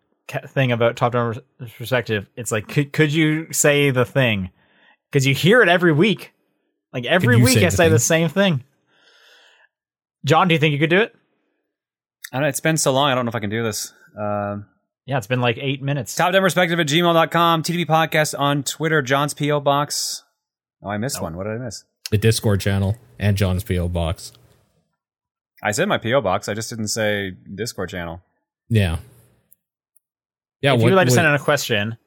thing 0.48 0.70
about 0.70 0.96
top 0.96 1.12
down 1.12 1.36
perspective. 1.76 2.28
It's 2.36 2.52
like 2.52 2.68
could 2.68 2.92
could 2.92 3.12
you 3.12 3.52
say 3.52 3.90
the 3.90 4.04
thing? 4.04 4.50
Because 5.10 5.26
you 5.26 5.34
hear 5.34 5.60
it 5.62 5.68
every 5.68 5.92
week. 5.92 6.32
Like 6.96 7.04
every 7.04 7.36
week, 7.36 7.58
say 7.58 7.66
I 7.66 7.68
say 7.68 7.84
thing? 7.84 7.92
the 7.92 7.98
same 7.98 8.28
thing. 8.30 8.64
John, 10.24 10.48
do 10.48 10.54
you 10.54 10.58
think 10.58 10.72
you 10.72 10.78
could 10.78 10.88
do 10.88 11.00
it? 11.00 11.14
I 12.32 12.36
don't 12.36 12.42
know. 12.44 12.48
It's 12.48 12.60
been 12.60 12.78
so 12.78 12.90
long. 12.90 13.10
I 13.10 13.14
don't 13.14 13.26
know 13.26 13.28
if 13.28 13.34
I 13.34 13.40
can 13.40 13.50
do 13.50 13.62
this. 13.62 13.92
Um, 14.18 14.64
Yeah, 15.04 15.18
it's 15.18 15.26
been 15.26 15.42
like 15.42 15.58
eight 15.60 15.82
minutes. 15.82 16.14
top 16.16 16.32
down 16.32 16.40
perspective 16.40 16.80
at 16.80 16.86
gmail.com. 16.86 17.62
TDP 17.62 17.84
podcast 17.86 18.34
on 18.38 18.62
Twitter. 18.62 19.02
John's 19.02 19.34
P.O. 19.34 19.60
Box. 19.60 20.24
Oh, 20.82 20.88
I 20.88 20.96
missed 20.96 21.20
one. 21.20 21.36
What 21.36 21.44
did 21.44 21.60
I 21.60 21.64
miss? 21.64 21.84
the 22.10 22.16
Discord 22.16 22.62
channel 22.62 22.96
and 23.18 23.36
John's 23.36 23.62
PO 23.62 23.88
box. 23.88 24.32
I 25.62 25.72
said 25.72 25.86
my 25.88 25.98
P.O. 25.98 26.22
Box. 26.22 26.48
I 26.48 26.54
just 26.54 26.70
didn't 26.70 26.88
say 26.88 27.32
Discord 27.54 27.90
channel. 27.90 28.22
Yeah. 28.70 29.00
Yeah. 30.62 30.72
if 30.72 30.80
what- 30.80 30.86
you 30.86 30.92
would 30.92 30.96
like 30.96 31.08
to 31.08 31.12
send 31.14 31.26
in 31.26 31.34
a 31.34 31.38
question, 31.38 31.98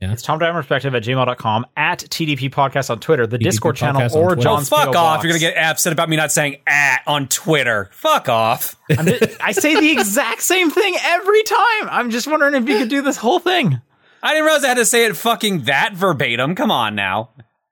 Yeah. 0.00 0.12
it's 0.12 0.24
tomdiamondperspective 0.26 0.94
at 0.94 1.02
gmail.com, 1.02 1.66
at 1.76 2.00
TDP 2.00 2.50
Podcast 2.50 2.90
on 2.90 3.00
Twitter, 3.00 3.26
the 3.26 3.38
TDP 3.38 3.42
Discord 3.44 3.76
channel, 3.76 4.00
Podcast 4.02 4.12
on 4.14 4.18
or 4.22 4.26
Twitter. 4.34 4.42
John's 4.42 4.68
Fuck 4.68 4.84
PO 4.84 4.88
off. 4.90 4.94
Box. 4.94 5.24
You're 5.24 5.30
going 5.30 5.40
to 5.40 5.46
get 5.54 5.56
upset 5.56 5.92
about 5.94 6.08
me 6.10 6.16
not 6.16 6.30
saying 6.32 6.56
at 6.66 7.02
on 7.06 7.28
Twitter. 7.28 7.88
Fuck 7.92 8.28
off. 8.28 8.76
I'm 8.96 9.06
just- 9.06 9.40
I 9.40 9.52
say 9.52 9.74
the 9.80 9.90
exact 9.90 10.42
same 10.42 10.70
thing 10.70 10.96
every 11.02 11.42
time. 11.44 11.88
I'm 11.88 12.10
just 12.10 12.26
wondering 12.26 12.54
if 12.54 12.68
you 12.68 12.78
could 12.78 12.88
do 12.90 13.00
this 13.02 13.16
whole 13.16 13.38
thing. 13.38 13.80
I 14.22 14.30
didn't 14.34 14.44
realize 14.44 14.64
I 14.64 14.68
had 14.68 14.76
to 14.78 14.84
say 14.84 15.06
it 15.06 15.16
fucking 15.16 15.62
that 15.62 15.94
verbatim. 15.94 16.54
Come 16.56 16.70
on 16.70 16.94
now. 16.94 17.30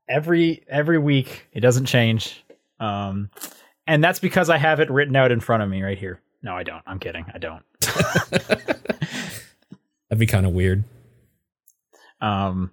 every 0.08 0.62
every 0.68 0.98
week 0.98 1.46
it 1.52 1.60
doesn't 1.60 1.86
change 1.86 2.44
um 2.78 3.30
and 3.86 4.04
that's 4.04 4.18
because 4.18 4.50
i 4.50 4.58
have 4.58 4.80
it 4.80 4.90
written 4.90 5.16
out 5.16 5.32
in 5.32 5.40
front 5.40 5.62
of 5.62 5.68
me 5.68 5.82
right 5.82 5.96
here 5.96 6.20
no 6.42 6.54
i 6.54 6.62
don't 6.62 6.82
i'm 6.86 6.98
kidding 6.98 7.24
i 7.32 7.38
don't 7.38 7.62
That'd 10.10 10.18
be 10.18 10.26
kind 10.26 10.44
of 10.46 10.52
weird. 10.52 10.84
Um 12.24 12.70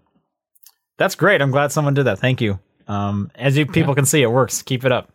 that's 0.97 1.15
great. 1.15 1.41
I'm 1.41 1.51
glad 1.51 1.71
someone 1.71 1.93
did 1.95 2.05
that. 2.05 2.19
Thank 2.19 2.41
you. 2.41 2.59
Um 2.87 3.31
as 3.35 3.57
you 3.57 3.65
people 3.65 3.95
can 3.95 4.05
see 4.05 4.21
it 4.21 4.31
works. 4.31 4.61
Keep 4.61 4.85
it 4.85 4.91
up. 4.91 5.11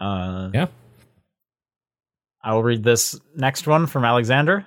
Uh 0.00 0.50
Yeah. 0.52 0.66
i 2.42 2.52
will 2.52 2.62
read 2.62 2.82
this 2.82 3.18
next 3.36 3.66
one 3.66 3.86
from 3.86 4.04
alexander. 4.04 4.66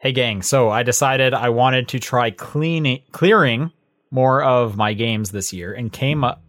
Hey 0.00 0.12
gang. 0.12 0.42
So 0.42 0.70
i 0.70 0.82
decided 0.82 1.34
i 1.34 1.48
wanted 1.48 1.88
to 1.88 1.98
try 1.98 2.30
cleaning 2.30 3.02
clearing 3.12 3.72
more 4.10 4.42
of 4.42 4.76
my 4.76 4.92
games 4.94 5.30
this 5.30 5.52
year 5.52 5.72
and 5.74 5.92
came 5.92 6.22
up 6.22 6.42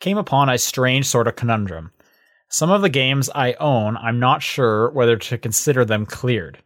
came 0.00 0.16
upon 0.16 0.48
a 0.48 0.56
strange 0.58 1.06
sort 1.06 1.28
of 1.28 1.36
conundrum. 1.36 1.92
Some 2.48 2.70
of 2.70 2.82
the 2.82 2.88
games 2.88 3.28
I 3.34 3.52
own, 3.60 3.96
I'm 3.98 4.18
not 4.18 4.42
sure 4.42 4.90
whether 4.90 5.16
to 5.16 5.38
consider 5.38 5.84
them 5.84 6.06
cleared. 6.06 6.58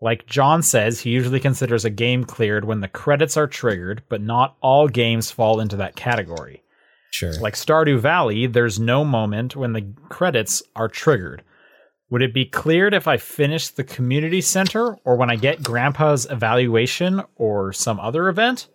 Like 0.00 0.26
John 0.26 0.62
says, 0.62 1.00
he 1.00 1.10
usually 1.10 1.40
considers 1.40 1.84
a 1.84 1.90
game 1.90 2.24
cleared 2.24 2.64
when 2.64 2.80
the 2.80 2.88
credits 2.88 3.36
are 3.36 3.46
triggered, 3.46 4.02
but 4.08 4.20
not 4.20 4.56
all 4.60 4.88
games 4.88 5.30
fall 5.30 5.60
into 5.60 5.76
that 5.76 5.96
category. 5.96 6.62
Sure. 7.10 7.32
Like 7.40 7.54
Stardew 7.54 8.00
Valley, 8.00 8.46
there's 8.46 8.80
no 8.80 9.04
moment 9.04 9.54
when 9.54 9.72
the 9.72 9.94
credits 10.08 10.62
are 10.74 10.88
triggered. 10.88 11.42
Would 12.10 12.22
it 12.22 12.34
be 12.34 12.44
cleared 12.44 12.92
if 12.92 13.08
I 13.08 13.16
finish 13.16 13.68
the 13.68 13.84
community 13.84 14.40
center 14.40 14.96
or 15.04 15.16
when 15.16 15.30
I 15.30 15.36
get 15.36 15.62
Grandpa's 15.62 16.26
evaluation 16.30 17.22
or 17.36 17.72
some 17.72 17.98
other 17.98 18.28
event? 18.28 18.68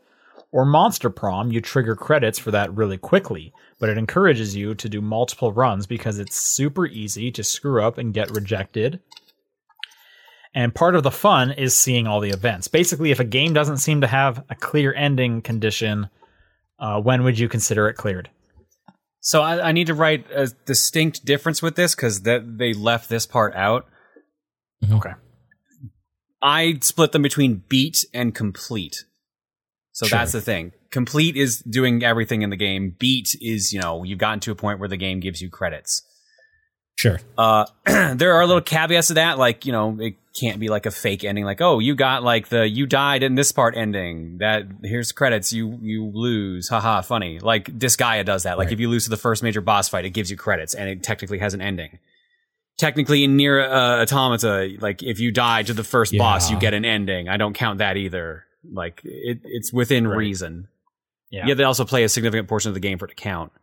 Or 0.51 0.65
Monster 0.65 1.09
Prom, 1.09 1.51
you 1.51 1.61
trigger 1.61 1.95
credits 1.95 2.39
for 2.39 2.49
that 2.51 2.73
really 2.73 2.97
quickly, 2.97 3.53
but 3.79 3.89
it 3.89 3.97
encourages 3.97 4.55
you 4.55 4.73
to 4.73 4.89
do 4.89 4.99
multiple 4.99 5.53
runs 5.53 5.85
because 5.85 6.17
it's 6.17 6.35
super 6.35 6.87
easy 6.87 7.29
to 7.31 7.43
screw 7.43 7.83
up 7.83 7.97
and 7.97 8.13
get 8.13 8.31
rejected. 8.31 8.99
And 10.53 10.73
part 10.73 10.95
of 10.95 11.03
the 11.03 11.11
fun 11.11 11.51
is 11.51 11.75
seeing 11.75 12.07
all 12.07 12.19
the 12.19 12.31
events. 12.31 12.67
Basically, 12.67 13.11
if 13.11 13.19
a 13.19 13.23
game 13.23 13.53
doesn't 13.53 13.77
seem 13.77 14.01
to 14.01 14.07
have 14.07 14.43
a 14.49 14.55
clear 14.55 14.93
ending 14.93 15.41
condition, 15.41 16.09
uh, 16.79 16.99
when 17.01 17.23
would 17.23 17.37
you 17.37 17.47
consider 17.47 17.87
it 17.87 17.93
cleared? 17.95 18.29
So 19.21 19.41
I, 19.41 19.69
I 19.69 19.71
need 19.73 19.87
to 19.87 19.93
write 19.93 20.25
a 20.33 20.47
distinct 20.65 21.25
difference 21.25 21.61
with 21.61 21.75
this 21.75 21.93
because 21.93 22.21
that 22.21 22.57
they 22.57 22.73
left 22.73 23.09
this 23.09 23.25
part 23.25 23.53
out. 23.55 23.85
Okay. 24.91 25.11
I 26.41 26.79
split 26.81 27.11
them 27.11 27.21
between 27.21 27.63
beat 27.67 28.05
and 28.13 28.33
complete. 28.33 29.03
So 29.91 30.05
Sure. 30.07 30.19
that's 30.19 30.31
the 30.31 30.41
thing. 30.41 30.71
Complete 30.89 31.35
is 31.35 31.59
doing 31.59 32.03
everything 32.03 32.41
in 32.41 32.49
the 32.49 32.55
game. 32.55 32.95
Beat 32.97 33.35
is, 33.41 33.73
you 33.73 33.81
know, 33.81 34.03
you've 34.03 34.19
gotten 34.19 34.39
to 34.41 34.51
a 34.51 34.55
point 34.55 34.79
where 34.79 34.87
the 34.89 34.97
game 34.97 35.19
gives 35.19 35.41
you 35.41 35.49
credits. 35.49 36.01
Sure. 36.99 37.17
Uh, 37.37 37.65
there 38.15 38.33
are 38.33 38.45
little 38.45 38.61
caveats 38.61 39.07
to 39.07 39.13
that, 39.13 39.37
like 39.37 39.65
you 39.65 39.71
know, 39.71 39.95
it 40.01 40.15
can't 40.37 40.59
be 40.59 40.67
like 40.67 40.85
a 40.85 40.91
fake 40.91 41.23
ending, 41.23 41.45
like 41.45 41.61
oh, 41.61 41.79
you 41.79 41.95
got 41.95 42.23
like 42.23 42.49
the 42.49 42.67
you 42.67 42.85
died 42.85 43.23
in 43.23 43.35
this 43.35 43.53
part 43.53 43.77
ending. 43.77 44.39
That 44.39 44.63
here's 44.83 45.13
credits, 45.13 45.53
you 45.53 45.79
you 45.81 46.11
lose, 46.13 46.67
haha, 46.67 46.99
funny. 47.01 47.39
Like 47.39 47.65
Disgaea 47.67 48.25
does 48.25 48.43
that. 48.43 48.57
Like 48.57 48.65
Right. 48.65 48.73
if 48.73 48.81
you 48.81 48.89
lose 48.89 49.05
to 49.05 49.09
the 49.11 49.15
first 49.17 49.43
major 49.43 49.61
boss 49.61 49.87
fight, 49.87 50.03
it 50.03 50.09
gives 50.09 50.29
you 50.29 50.35
credits, 50.35 50.73
and 50.73 50.89
it 50.89 51.01
technically 51.01 51.39
has 51.39 51.53
an 51.53 51.61
ending. 51.61 51.99
Technically, 52.77 53.23
in 53.23 53.37
Nier 53.37 53.61
uh, 53.61 54.01
Automata, 54.01 54.75
like 54.81 55.01
if 55.01 55.21
you 55.21 55.31
die 55.31 55.63
to 55.63 55.73
the 55.73 55.85
first 55.85 56.17
boss, 56.17 56.51
you 56.51 56.59
get 56.59 56.73
an 56.73 56.83
ending. 56.83 57.29
I 57.29 57.37
don't 57.37 57.53
count 57.53 57.77
that 57.79 57.95
either. 57.95 58.43
Like 58.69 58.99
it, 59.05 59.39
it's 59.45 59.71
within 59.71 60.05
Right. 60.05 60.17
reason. 60.17 60.67
Yeah. 61.29 61.47
Yeah, 61.47 61.53
they 61.53 61.63
also 61.63 61.85
play 61.85 62.03
a 62.03 62.09
significant 62.09 62.49
portion 62.49 62.69
of 62.69 62.73
the 62.73 62.81
game 62.81 62.97
for 62.97 63.05
it 63.05 63.09
to 63.09 63.15
count. 63.15 63.53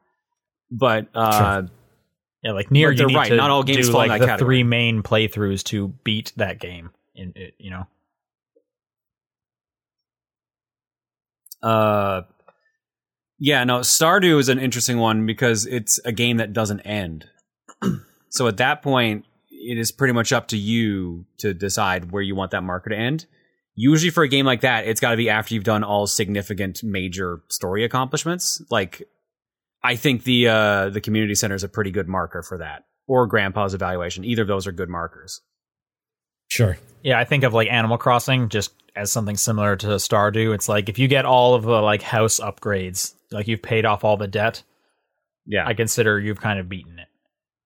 But 0.71 1.09
uh, 1.15 1.65
Yeah, 2.43 2.53
like 2.53 2.71
Nier 2.71 2.91
But 2.91 2.99
they're 2.99 3.07
right, 3.09 3.33
not 3.33 3.51
all 3.51 3.63
games 3.63 3.87
do 3.87 3.93
fall 3.93 4.03
in 4.03 4.09
like 4.09 4.21
that 4.21 4.27
the 4.27 4.31
category. 4.33 4.57
three 4.59 4.63
main 4.63 5.03
playthroughs 5.03 5.65
to 5.65 5.89
beat 6.05 6.33
that 6.37 6.61
game. 6.61 6.91
In 7.15 7.33
it, 7.35 7.55
you 7.59 7.71
know. 7.71 7.87
Uh, 11.63 12.23
yeah, 13.39 13.65
no, 13.65 13.81
Stardew 13.81 14.39
is 14.39 14.49
an 14.49 14.59
interesting 14.59 14.99
one 14.99 15.27
because 15.27 15.67
it's 15.67 15.99
a 16.05 16.13
game 16.13 16.37
that 16.39 16.53
doesn't 16.53 16.81
end. 16.81 17.27
so 18.31 18.47
at 18.47 18.59
that 18.59 18.83
point, 18.83 19.25
it 19.51 19.79
is 19.79 19.91
pretty 19.91 20.13
much 20.13 20.33
up 20.33 20.49
to 20.49 20.57
you 20.57 21.27
to 21.39 21.53
decide 21.53 22.13
where 22.13 22.23
you 22.23 22.35
want 22.35 22.53
that 22.53 22.63
marker 22.63 22.91
to 22.91 22.97
end. 22.97 23.27
Usually 23.75 24.11
for 24.11 24.23
a 24.23 24.29
game 24.29 24.47
like 24.47 24.63
that, 24.63 24.87
it's 24.87 25.01
got 25.01 25.11
to 25.11 25.17
be 25.17 25.29
after 25.29 25.55
you've 25.55 25.65
done 25.65 25.85
all 25.85 26.07
significant 26.07 26.83
major 26.83 27.43
story 27.49 27.85
accomplishments. 27.85 28.63
Like, 28.71 29.03
I 29.87 29.97
think 29.97 30.25
the 30.25 30.49
uh, 30.49 30.89
the 30.91 31.01
community 31.01 31.35
center 31.35 31.55
is 31.55 31.65
a 31.65 31.69
pretty 31.69 31.91
good 31.91 32.09
marker 32.09 32.43
for 32.43 32.59
that, 32.59 32.85
or 33.07 33.27
Grandpa's 33.27 33.75
evaluation. 33.75 34.25
Either 34.25 34.43
of 34.43 34.49
those 34.49 34.67
are 34.67 34.73
good 34.73 34.89
markers. 34.89 35.41
Sure. 36.49 36.77
Yeah, 37.03 37.19
I 37.19 37.25
think 37.25 37.45
of 37.45 37.55
like 37.55 37.69
Animal 37.69 37.99
Crossing 37.99 38.49
just 38.49 38.73
as 38.95 39.11
something 39.13 39.37
similar 39.37 39.77
to 39.77 39.87
Stardew. 39.89 40.55
It's 40.55 40.69
like 40.69 40.89
if 40.89 40.99
you 40.99 41.09
get 41.09 41.25
all 41.25 41.55
of 41.55 41.63
the 41.65 41.81
like 41.83 42.03
house 42.03 42.41
upgrades, 42.41 43.15
like 43.31 43.49
you've 43.49 43.63
paid 43.63 43.85
off 43.85 44.05
all 44.05 44.17
the 44.17 44.29
debt, 44.29 44.63
Yeah, 45.47 45.67
I 45.67 45.75
consider 45.75 46.19
you've 46.19 46.41
kind 46.41 46.59
of 46.59 46.69
beaten 46.69 46.99
it. 46.99 47.09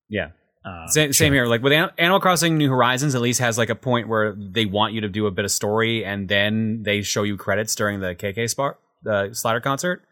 yeah. 0.08 0.30
Uh, 0.62 0.86
Same, 0.88 1.10
same 1.14 1.32
here. 1.32 1.46
Like 1.46 1.62
with 1.62 1.72
An- 1.72 1.88
Animal 1.96 2.20
Crossing 2.20 2.58
New 2.58 2.68
Horizons, 2.68 3.14
at 3.14 3.22
least 3.22 3.40
has 3.40 3.56
like 3.56 3.70
a 3.70 3.74
point 3.74 4.08
where 4.08 4.34
they 4.36 4.66
want 4.66 4.92
you 4.92 5.00
to 5.00 5.08
do 5.08 5.26
a 5.26 5.30
bit 5.30 5.46
of 5.46 5.50
story, 5.50 6.04
and 6.04 6.28
then 6.28 6.82
they 6.82 7.00
show 7.00 7.22
you 7.22 7.38
credits 7.38 7.74
during 7.74 8.00
the 8.00 8.14
KK 8.14 8.50
spot, 8.50 8.78
the 9.02 9.30
Slider 9.32 9.60
concert. 9.60 10.02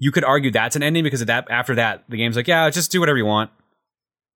You 0.00 0.10
could 0.10 0.24
argue 0.24 0.50
that's 0.50 0.74
an 0.74 0.82
ending 0.82 1.04
because 1.04 1.20
of 1.20 1.28
that. 1.28 1.46
After 1.50 1.76
that, 1.76 2.04
the 2.08 2.16
game's 2.16 2.34
like, 2.34 2.48
yeah, 2.48 2.68
just 2.70 2.90
do 2.90 2.98
whatever 2.98 3.18
you 3.18 3.26
want. 3.26 3.50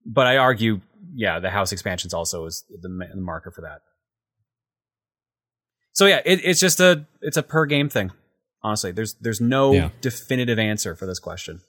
But 0.05 0.27
I 0.27 0.37
argue, 0.37 0.79
yeah, 1.13 1.39
the 1.39 1.49
house 1.49 1.71
expansions 1.71 2.13
also 2.13 2.45
is 2.45 2.63
the, 2.69 2.87
the 2.87 3.19
marker 3.19 3.51
for 3.51 3.61
that. 3.61 3.81
So 5.93 6.05
yeah, 6.05 6.21
it, 6.25 6.41
it's 6.43 6.59
just 6.59 6.79
a 6.79 7.05
it's 7.21 7.37
a 7.37 7.43
per 7.43 7.65
game 7.65 7.89
thing, 7.89 8.11
Honestly, 8.61 8.91
there's 8.91 9.13
there's 9.15 9.41
no 9.41 9.73
Yeah. 9.73 9.89
definitive 10.01 10.59
answer 10.59 10.95
for 10.95 11.05
this 11.05 11.19
question. 11.19 11.61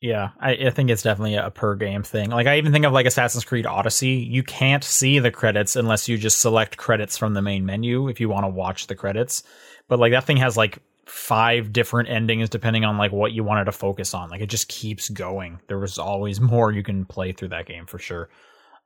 Yeah, 0.00 0.30
I, 0.40 0.52
I 0.52 0.70
think 0.70 0.90
it's 0.90 1.02
definitely 1.02 1.36
a 1.36 1.50
per 1.50 1.74
game 1.76 2.02
thing. 2.02 2.30
Like 2.30 2.46
I 2.46 2.58
even 2.58 2.72
think 2.72 2.84
of 2.84 2.92
like 2.92 3.06
Assassin's 3.06 3.44
Creed 3.44 3.66
Odyssey. 3.66 4.26
You 4.30 4.42
can't 4.42 4.82
see 4.82 5.18
the 5.18 5.30
credits 5.30 5.76
unless 5.76 6.08
you 6.08 6.18
just 6.18 6.40
select 6.40 6.76
credits 6.76 7.16
from 7.16 7.34
the 7.34 7.42
main 7.42 7.64
menu 7.66 8.08
if 8.08 8.20
you 8.20 8.28
want 8.28 8.44
to 8.44 8.48
watch 8.48 8.86
the 8.88 8.94
credits. 8.96 9.42
But 9.88 9.98
like 9.98 10.12
that 10.12 10.24
thing 10.24 10.38
has 10.38 10.56
like 10.56 10.78
five 11.06 11.72
different 11.72 12.08
endings 12.08 12.48
depending 12.48 12.84
on 12.84 12.96
like 12.96 13.12
what 13.12 13.32
you 13.32 13.44
wanted 13.44 13.64
to 13.64 13.72
focus 13.72 14.14
on. 14.14 14.30
Like 14.30 14.40
it 14.40 14.48
just 14.48 14.68
keeps 14.68 15.08
going. 15.08 15.60
There 15.68 15.78
was 15.78 15.98
always 15.98 16.40
more 16.52 16.72
you 16.72 16.82
can 16.82 17.04
play 17.04 17.32
through 17.32 17.48
that 17.48 17.66
game 17.66 17.86
for 17.86 17.98
sure. 17.98 18.28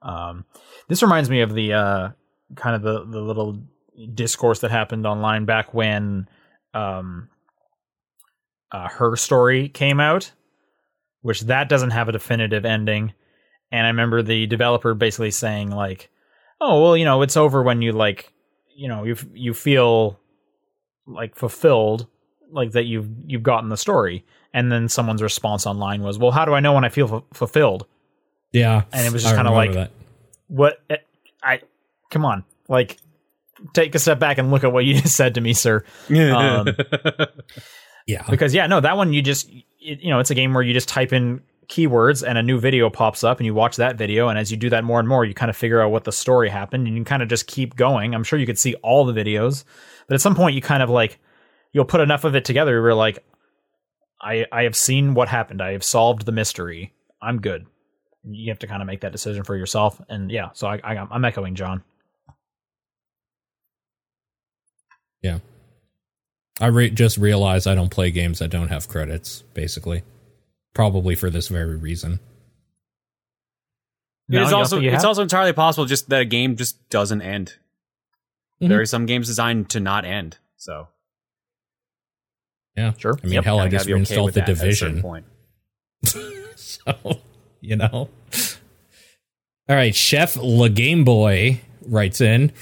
Um, 0.03 0.45
this 0.89 1.03
reminds 1.03 1.31
me 1.31 1.41
of 1.41 1.55
the 1.55 1.73
uh, 1.73 2.09
kind 2.55 2.77
of 2.77 2.83
the 2.83 3.05
the 3.05 3.21
little 3.21 3.63
discourse 4.15 4.61
that 4.61 4.71
happened 4.71 5.07
online 5.07 5.47
back 5.47 5.73
when 5.73 6.29
um, 6.75 7.29
uh, 8.71 8.89
her 8.89 9.17
story 9.17 9.69
came 9.69 10.01
out 10.01 10.33
which 11.27 11.41
that 11.41 11.69
doesn't 11.69 11.91
have 11.91 12.09
a 12.09 12.13
definitive 12.13 12.65
ending. 12.65 13.13
And 13.73 13.85
I 13.85 13.89
remember 13.91 14.23
the 14.23 14.47
developer 14.47 14.95
basically 14.95 15.33
saying 15.33 15.73
like, 15.73 16.09
"Oh, 16.61 16.81
well, 16.81 16.97
you 16.97 17.05
know, 17.05 17.21
it's 17.23 17.37
over 17.37 17.65
when 17.65 17.83
you 17.83 17.91
like, 17.91 18.33
you 18.77 18.87
know, 18.87 19.03
you 19.03 19.17
you 19.35 19.53
feel 19.53 20.21
like 21.07 21.35
fulfilled, 21.37 22.07
like 22.51 22.73
that 22.73 22.85
you've 22.85 23.09
you've 23.27 23.43
gotten 23.43 23.69
the 23.69 23.77
story." 23.77 24.25
And 24.53 24.73
then 24.73 24.89
someone's 24.89 25.23
response 25.23 25.67
online 25.67 26.03
was, 26.03 26.19
"Well, 26.19 26.31
how 26.31 26.45
do 26.45 26.53
I 26.55 26.61
know 26.61 26.73
when 26.73 26.85
I 26.85 26.89
feel 26.89 27.09
fu- 27.09 27.25
fulfilled?" 27.35 27.87
Yeah, 28.53 28.83
And 28.93 29.07
it 29.07 29.13
was 29.13 29.23
just 29.23 29.35
kinda 29.35 29.51
like- 29.51 29.73
that. 29.73 29.91
What 30.49 30.81
eh, 30.89 30.97
I 31.43 31.61
come 32.11 32.25
on, 32.25 32.45
like 32.69 32.97
take 33.75 33.95
a 33.95 33.99
step 33.99 34.19
back 34.19 34.39
and 34.39 34.51
look 34.51 34.65
at 34.65 34.73
what 34.73 34.85
you 34.85 34.95
just 34.95 35.15
said 35.17 35.35
to 35.35 35.41
me, 35.41 35.53
sir. 35.53 35.85
Um, 36.11 36.69
yeah, 38.07 38.23
because 38.31 38.55
yeah 38.55 38.67
no 38.67 38.81
that 38.81 38.97
one 38.97 39.13
you 39.13 39.23
just 39.23 39.51
it, 39.81 40.01
you 40.01 40.11
know 40.11 40.21
it's 40.21 40.31
a 40.31 40.35
game 40.35 40.55
where 40.55 40.63
you 40.63 40.73
just 40.73 40.89
type 40.89 41.13
in 41.13 41.43
keywords 41.69 42.27
and 42.27 42.39
a 42.39 42.43
new 42.43 42.61
video 42.61 42.89
pops 42.89 43.25
up 43.25 43.39
and 43.39 43.47
you 43.47 43.53
watch 43.53 43.75
that 43.77 43.97
video 43.97 44.29
and 44.29 44.39
as 44.39 44.53
you 44.53 44.57
do 44.57 44.71
that 44.71 44.85
more 44.85 45.01
and 45.01 45.09
more 45.09 45.25
you 45.25 45.35
kind 45.35 45.51
of 45.51 45.57
figure 45.57 45.83
out 45.83 45.91
what 45.91 46.05
the 46.05 46.13
story 46.13 46.49
happened 46.49 46.87
and 46.87 46.97
you 46.97 47.03
kind 47.03 47.25
of 47.25 47.29
just 47.29 47.49
keep 47.49 47.75
going 47.75 48.15
i'm 48.15 48.23
sure 48.23 48.39
you 48.39 48.47
could 48.47 48.59
see 48.59 48.75
all 48.85 49.05
the 49.05 49.13
videos 49.13 49.65
but 50.09 50.15
at 50.15 50.21
some 50.21 50.35
point 50.35 50.55
you 50.55 50.63
kind 50.63 50.83
of 50.83 50.91
like 50.91 51.19
you'll 51.73 51.85
put 51.85 52.01
enough 52.01 52.25
of 52.25 52.35
it 52.35 52.45
together 52.45 52.73
where 52.73 52.91
you're 52.91 52.95
like 52.95 53.19
i 54.21 54.45
i 54.53 54.63
have 54.63 54.77
seen 54.77 55.15
what 55.15 55.29
happened 55.29 55.63
i 55.63 55.73
have 55.73 55.85
solved 55.85 56.25
the 56.25 56.33
mystery 56.33 56.93
i'm 57.21 57.41
good 57.41 57.67
you 58.29 58.51
have 58.51 58.59
to 58.59 58.67
kind 58.67 58.83
of 58.83 58.87
make 58.87 59.03
that 59.03 59.13
decision 59.13 59.45
for 59.45 59.57
yourself 59.57 60.01
and 60.09 60.31
yeah 60.31 60.51
so 60.53 60.67
i, 60.67 60.81
I 60.83 61.07
i'm 61.11 61.25
echoing 61.25 61.55
john 61.55 61.83
yeah. 65.27 65.39
I 66.61 66.69
re- 66.69 66.91
just 66.91 67.19
realized 67.19 67.67
I 67.67 67.75
don't 67.75 67.91
play 67.91 68.11
games 68.11 68.39
that 68.39 68.49
don't 68.49 68.69
have 68.69 68.89
credits. 68.89 69.43
Basically, 69.55 70.03
probably 70.73 71.15
for 71.15 71.31
this 71.31 71.49
very 71.49 71.77
reason. 71.77 72.21
No, 74.29 74.43
it's 74.43 74.53
also 74.53 74.81
it's 74.81 74.95
have? 74.95 75.05
also 75.05 75.23
entirely 75.23 75.53
possible 75.53 75.85
just 75.85 76.09
that 76.09 76.23
a 76.23 76.25
game 76.25 76.57
just 76.57 76.89
doesn't 76.89 77.23
end. 77.23 77.57
Mhm. 78.63 78.69
There 78.69 78.81
are 78.81 78.87
some 78.87 79.07
games 79.07 79.27
designed 79.27 79.69
to 79.71 79.81
not 79.81 80.05
end. 80.05 80.39
So 80.57 80.89
Yeah, 82.77 82.93
Sure. 82.99 83.19
I 83.23 83.27
mean, 83.27 83.35
Yep. 83.35 83.45
hell, 83.45 83.59
I 83.61 83.69
just 83.69 83.87
gotta 83.87 84.01
okay 84.03 84.15
the 84.27 84.41
that 84.41 84.49
at 84.49 84.49
a 84.51 84.57
certain 84.57 84.97
division. 84.97 85.03
point. 85.03 85.27
so 86.57 87.21
you 87.61 87.77
know. 87.77 88.09
All 89.69 89.75
right, 89.75 89.95
Chef 89.95 90.37
La 90.41 90.69
Game 90.69 91.05
Boy 91.05 91.61
writes 91.87 92.21
in. 92.21 92.53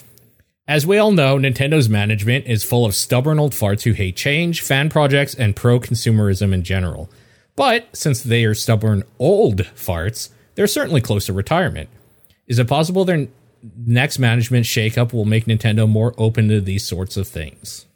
As 0.67 0.87
we 0.87 0.97
all 0.97 1.13
know, 1.13 1.37
Nintendo's 1.37 1.91
management 1.91 2.47
is 2.47 2.65
full 2.65 2.87
of 2.87 2.95
stubborn 2.95 3.39
old 3.39 3.53
farts 3.53 3.83
who 3.83 3.93
hate 3.93 4.17
change, 4.17 4.63
fan 4.63 4.89
projects, 4.89 5.35
and 5.35 5.55
pro 5.55 5.79
consumerism 5.79 6.55
in 6.55 6.63
general. 6.63 7.11
But 7.55 7.95
since 7.95 8.23
they 8.23 8.45
are 8.47 8.55
stubborn 8.55 9.03
old 9.19 9.65
farts, 9.77 10.31
they're 10.55 10.67
certainly 10.67 11.03
close 11.03 11.27
to 11.27 11.35
retirement. 11.35 11.91
Is 12.47 12.59
it 12.59 12.67
possible 12.67 13.05
their 13.05 13.27
next 13.77 14.19
management 14.19 14.67
shakeup 14.67 15.13
will 15.13 15.25
make 15.25 15.47
Nintendo 15.47 15.89
more 15.89 16.15
open 16.19 16.49
to 16.49 16.61
these 16.61 16.87
sorts 16.87 17.17
of 17.17 17.27
things? 17.27 17.87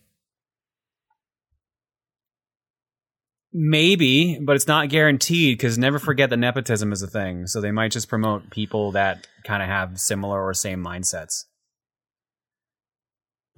Maybe, 3.52 4.38
but 4.38 4.56
it's 4.56 4.66
not 4.66 4.88
guaranteed 4.88 5.56
because 5.56 5.78
never 5.78 5.98
forget 5.98 6.30
that 6.30 6.36
nepotism 6.36 6.92
is 6.92 7.02
a 7.02 7.06
thing. 7.06 7.46
So 7.46 7.60
they 7.60 7.70
might 7.70 7.92
just 7.92 8.08
promote 8.08 8.50
people 8.50 8.92
that 8.92 9.26
kind 9.44 9.62
of 9.62 9.68
have 9.68 9.98
similar 9.98 10.42
or 10.44 10.54
same 10.54 10.84
mindsets. 10.84 11.44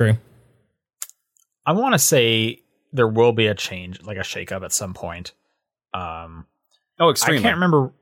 True. 0.00 0.16
I 1.66 1.72
want 1.72 1.94
to 1.94 1.98
say 1.98 2.60
there 2.92 3.08
will 3.08 3.32
be 3.32 3.46
a 3.46 3.54
change, 3.54 4.02
like 4.02 4.16
a 4.16 4.20
shakeup 4.20 4.64
at 4.64 4.72
some 4.72 4.94
point. 4.94 5.32
Um, 5.92 6.46
Oh, 7.00 7.08
extremely. 7.08 7.38
I 7.38 7.42
can't 7.42 7.56
remember. 7.56 7.92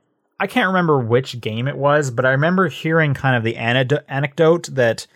I 0.41 0.47
can't 0.47 0.69
remember 0.69 0.99
which 0.99 1.41
game 1.41 1.67
it 1.67 1.77
was, 1.77 2.11
but 2.11 2.25
I 2.25 2.31
remember 2.31 2.69
hearing 2.69 3.15
kind 3.15 3.37
of 3.37 3.43
the 3.43 3.57
anecdote 3.57 4.69
that, 4.73 5.07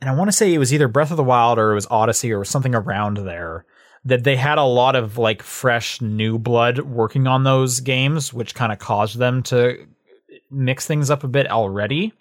and 0.00 0.10
I 0.10 0.14
want 0.14 0.28
to 0.28 0.36
say 0.36 0.52
it 0.52 0.58
was 0.58 0.74
either 0.74 0.88
Breath 0.88 1.10
of 1.10 1.16
the 1.16 1.24
Wild 1.24 1.58
or 1.58 1.72
it 1.72 1.74
was 1.74 1.86
Odyssey 1.90 2.32
or 2.32 2.44
something 2.44 2.74
around 2.74 3.18
there. 3.18 3.64
That 4.04 4.24
they 4.24 4.36
had 4.36 4.58
a 4.58 4.64
lot 4.64 4.96
of 4.96 5.16
like 5.16 5.42
fresh 5.42 6.00
new 6.00 6.38
blood 6.38 6.80
working 6.80 7.28
on 7.28 7.44
those 7.44 7.80
games, 7.80 8.32
which 8.32 8.54
kind 8.54 8.72
of 8.72 8.80
caused 8.80 9.16
them 9.16 9.44
to 9.44 9.86
mix 10.50 10.86
things 10.86 11.08
up 11.08 11.22
a 11.22 11.28
bit 11.28 11.48
already. 11.48 12.12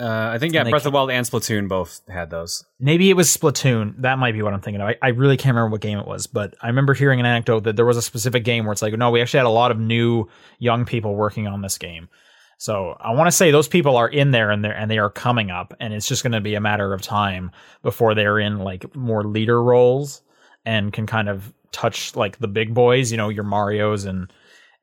Uh, 0.00 0.30
I 0.32 0.38
think 0.38 0.54
yeah, 0.54 0.64
Breath 0.64 0.86
of 0.86 0.92
the 0.92 0.96
Wild 0.96 1.10
and 1.10 1.26
Splatoon 1.26 1.68
both 1.68 2.00
had 2.08 2.30
those. 2.30 2.64
Maybe 2.78 3.10
it 3.10 3.14
was 3.14 3.28
Splatoon. 3.36 3.94
That 3.98 4.18
might 4.18 4.32
be 4.32 4.40
what 4.40 4.54
I'm 4.54 4.60
thinking 4.62 4.80
of. 4.80 4.88
I, 4.88 4.96
I 5.02 5.08
really 5.08 5.36
can't 5.36 5.54
remember 5.54 5.72
what 5.72 5.82
game 5.82 5.98
it 5.98 6.06
was, 6.06 6.26
but 6.26 6.54
I 6.62 6.68
remember 6.68 6.94
hearing 6.94 7.20
an 7.20 7.26
anecdote 7.26 7.64
that 7.64 7.76
there 7.76 7.84
was 7.84 7.98
a 7.98 8.02
specific 8.02 8.42
game 8.42 8.64
where 8.64 8.72
it's 8.72 8.80
like, 8.80 8.96
no, 8.96 9.10
we 9.10 9.20
actually 9.20 9.38
had 9.38 9.46
a 9.46 9.50
lot 9.50 9.70
of 9.70 9.78
new 9.78 10.26
young 10.58 10.86
people 10.86 11.14
working 11.16 11.46
on 11.46 11.60
this 11.60 11.76
game. 11.76 12.08
So 12.56 12.96
I 12.98 13.12
want 13.12 13.26
to 13.26 13.32
say 13.32 13.50
those 13.50 13.68
people 13.68 13.96
are 13.96 14.08
in 14.08 14.30
there 14.30 14.50
and 14.50 14.64
they 14.64 14.70
and 14.70 14.90
they 14.90 14.98
are 14.98 15.10
coming 15.10 15.50
up, 15.50 15.74
and 15.80 15.92
it's 15.92 16.08
just 16.08 16.22
going 16.22 16.32
to 16.32 16.40
be 16.40 16.54
a 16.54 16.60
matter 16.60 16.94
of 16.94 17.02
time 17.02 17.50
before 17.82 18.14
they're 18.14 18.38
in 18.38 18.58
like 18.58 18.96
more 18.96 19.24
leader 19.24 19.62
roles 19.62 20.22
and 20.64 20.92
can 20.92 21.06
kind 21.06 21.28
of 21.28 21.52
touch 21.72 22.16
like 22.16 22.38
the 22.38 22.48
big 22.48 22.72
boys, 22.74 23.10
you 23.10 23.16
know, 23.16 23.28
your 23.28 23.44
Mario's 23.44 24.04
and 24.04 24.32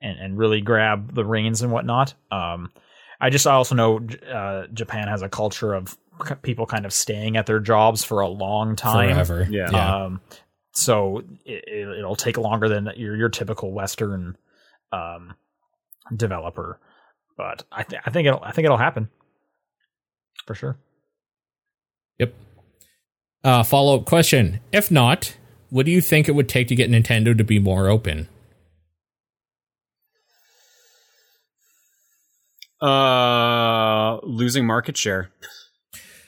and 0.01 0.20
and 0.20 0.38
really 0.38 0.61
grab 0.61 1.13
the 1.13 1.26
reins 1.26 1.61
and 1.61 1.72
whatnot. 1.72 2.13
Um, 2.32 2.72
I 3.20 3.30
just 3.30 3.47
I 3.47 3.53
also 3.53 3.76
know 3.76 3.99
uh, 4.32 4.68
Japan 4.74 5.07
has 5.07 5.22
a 5.22 5.30
culture 5.30 5.74
of 5.74 5.97
k- 6.26 6.36
people 6.41 6.65
kind 6.65 6.86
of 6.86 6.93
staying 6.93 7.38
at 7.38 7.45
their 7.45 7.59
jobs 7.59 8.03
for 8.03 8.22
a 8.22 8.28
long 8.28 8.76
time. 8.76 9.13
Forever. 9.13 9.47
Yeah. 9.49 9.70
Um, 10.05 10.22
so 10.72 11.24
it, 11.45 11.63
it, 11.68 11.97
it'll 11.99 12.15
take 12.15 12.38
longer 12.38 12.70
than 12.70 12.91
your 12.95 13.15
your 13.15 13.30
typical 13.30 13.72
Western 13.72 14.38
um, 14.91 15.34
developer, 16.15 16.80
but 17.36 17.63
I 17.72 17.84
th- 17.84 18.01
I 18.05 18.11
think 18.11 18.28
it'll 18.28 18.43
I 18.43 18.51
think 18.51 18.65
it'll 18.65 18.78
happen 18.78 19.09
for 20.45 20.53
sure. 20.53 20.78
Yep. 22.20 22.34
Uh, 23.43 23.63
Follow 23.63 23.97
up 23.97 24.05
question. 24.05 24.59
If 24.72 24.91
not, 24.91 25.36
what 25.70 25.86
do 25.86 25.91
you 25.91 26.01
think 26.01 26.28
it 26.28 26.34
would 26.34 26.49
take 26.49 26.68
to 26.68 26.76
get 26.76 26.89
Nintendo 26.91 27.38
to 27.38 27.43
be 27.43 27.59
more 27.59 27.88
open? 27.88 28.28
Uh, 32.82 34.19
losing 34.23 34.65
market 34.65 34.97
share. 34.97 35.30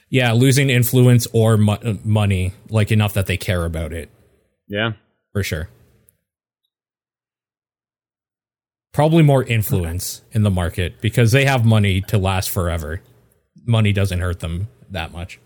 Yeah, 0.10 0.32
losing 0.32 0.70
influence 0.72 1.28
or 1.34 1.58
mo- 1.58 1.78
uh, 1.84 1.94
money, 2.04 2.54
like 2.70 2.92
enough 2.92 3.14
that 3.14 3.28
they 3.28 3.38
care 3.38 3.64
about 3.66 3.94
it, 3.94 4.10
Yeah. 4.68 4.94
for 5.34 5.44
sure. 5.44 5.70
Probably 8.92 9.22
more 9.22 9.44
influence 9.44 10.24
in 10.32 10.42
the 10.44 10.50
market 10.50 11.00
because 11.00 11.32
they 11.32 11.46
have 11.46 11.64
money 11.64 12.02
to 12.02 12.18
last 12.18 12.50
forever. 12.50 13.02
Money 13.66 13.94
doesn't 13.94 14.20
hurt 14.20 14.40
them 14.40 14.68
that 14.90 15.12
much. 15.12 15.40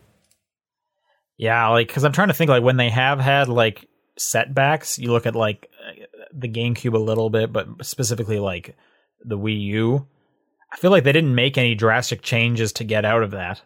Yeah, 1.37 1.67
like 1.67 1.87
because 1.87 2.05
I'm 2.05 2.13
trying 2.13 2.29
to 2.29 2.33
think 2.33 2.49
like 2.49 2.63
when 2.63 2.77
they 2.77 2.89
have 2.89 3.19
had 3.19 3.49
like 3.49 3.85
setbacks. 4.17 4.97
You 4.97 5.11
look 5.11 5.25
at 5.25 5.35
like 5.35 5.67
uh, 5.85 6.05
the 6.33 6.47
GameCube 6.47 6.93
a 6.93 6.97
little 6.99 7.29
bit, 7.29 7.51
but 7.51 7.85
specifically 7.85 8.39
like 8.39 8.75
the 9.25 9.37
Wii 9.37 9.59
U. 9.65 10.07
I 10.73 10.77
feel 10.77 10.91
like 10.91 11.03
they 11.03 11.11
didn't 11.11 11.35
make 11.35 11.57
any 11.57 11.75
drastic 11.75 12.23
changes 12.23 12.73
to 12.73 12.83
get 12.83 13.05
out 13.05 13.21
of 13.23 13.31
that. 13.31 13.61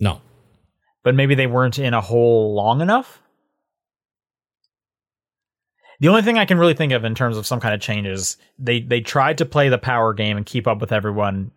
No. 0.00 0.20
but 1.04 1.14
maybe 1.14 1.34
they 1.34 1.46
weren't 1.46 1.78
in 1.78 1.94
a 1.94 2.00
hole 2.00 2.54
long 2.54 2.80
enough. 2.80 3.22
The 6.00 6.08
only 6.08 6.22
thing 6.22 6.38
I 6.38 6.46
can 6.46 6.58
really 6.58 6.74
think 6.74 6.92
of 6.92 7.04
in 7.04 7.14
terms 7.14 7.36
of 7.36 7.46
some 7.46 7.60
kind 7.60 7.74
of 7.74 7.80
change 7.80 8.06
is 8.06 8.38
they 8.58 8.80
they 8.80 9.02
tried 9.02 9.36
to 9.38 9.46
play 9.46 9.68
the 9.68 9.78
power 9.78 10.14
game 10.14 10.38
and 10.38 10.46
keep 10.46 10.66
up 10.66 10.80
with 10.80 10.92
everyone 10.92 11.50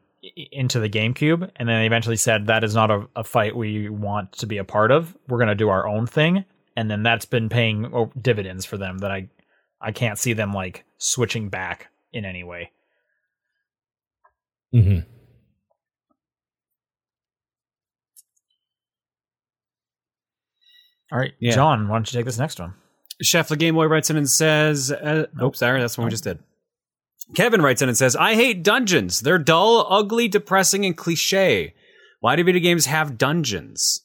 into 0.51 0.79
the 0.79 0.89
GameCube, 0.89 1.49
and 1.55 1.67
then 1.67 1.79
they 1.79 1.85
eventually 1.85 2.17
said 2.17 2.47
that 2.47 2.63
is 2.63 2.75
not 2.75 2.91
a, 2.91 3.07
a 3.15 3.23
fight 3.23 3.55
we 3.55 3.89
want 3.89 4.33
to 4.33 4.45
be 4.45 4.57
a 4.57 4.65
part 4.65 4.91
of. 4.91 5.17
We're 5.29 5.37
going 5.37 5.47
to 5.47 5.55
do 5.55 5.69
our 5.69 5.87
own 5.87 6.07
thing, 6.07 6.43
and 6.75 6.91
then 6.91 7.03
that's 7.03 7.25
been 7.25 7.47
paying 7.47 7.89
oh, 7.93 8.11
dividends 8.21 8.65
for 8.65 8.77
them. 8.77 8.97
That 8.97 9.11
I 9.11 9.29
I 9.79 9.93
can't 9.93 10.19
see 10.19 10.33
them 10.33 10.53
like 10.53 10.83
switching 10.97 11.47
back 11.47 11.87
in 12.11 12.25
any 12.25 12.43
way. 12.43 12.71
Hmm 14.73 14.99
All 21.11 21.19
right, 21.19 21.33
Yeah. 21.39 21.53
John, 21.53 21.87
why 21.87 21.95
don't 21.97 22.11
you 22.11 22.17
take 22.17 22.25
this 22.25 22.39
next 22.39 22.59
one? 22.59 22.73
Chef 23.21 23.47
the 23.47 23.55
Game 23.55 23.75
Boy 23.75 23.85
writes 23.85 24.09
in 24.09 24.17
and 24.17 24.29
says, 24.29 24.91
uh, 24.91 25.27
"Oops, 25.41 25.59
sorry, 25.59 25.79
that's 25.79 25.95
the 25.95 26.01
one 26.01 26.07
we 26.07 26.11
just 26.11 26.23
did." 26.23 26.39
Kevin 27.35 27.61
writes 27.61 27.81
in 27.81 27.87
and 27.87 27.97
says, 27.97 28.15
"I 28.15 28.33
hate 28.35 28.63
dungeons. 28.63 29.19
They're 29.21 29.37
dull, 29.37 29.85
ugly, 29.89 30.27
depressing, 30.27 30.85
and 30.85 30.97
cliche. 30.97 31.75
Why 32.19 32.35
do 32.35 32.43
video 32.43 32.61
games 32.61 32.87
have 32.87 33.17
dungeons? 33.17 34.01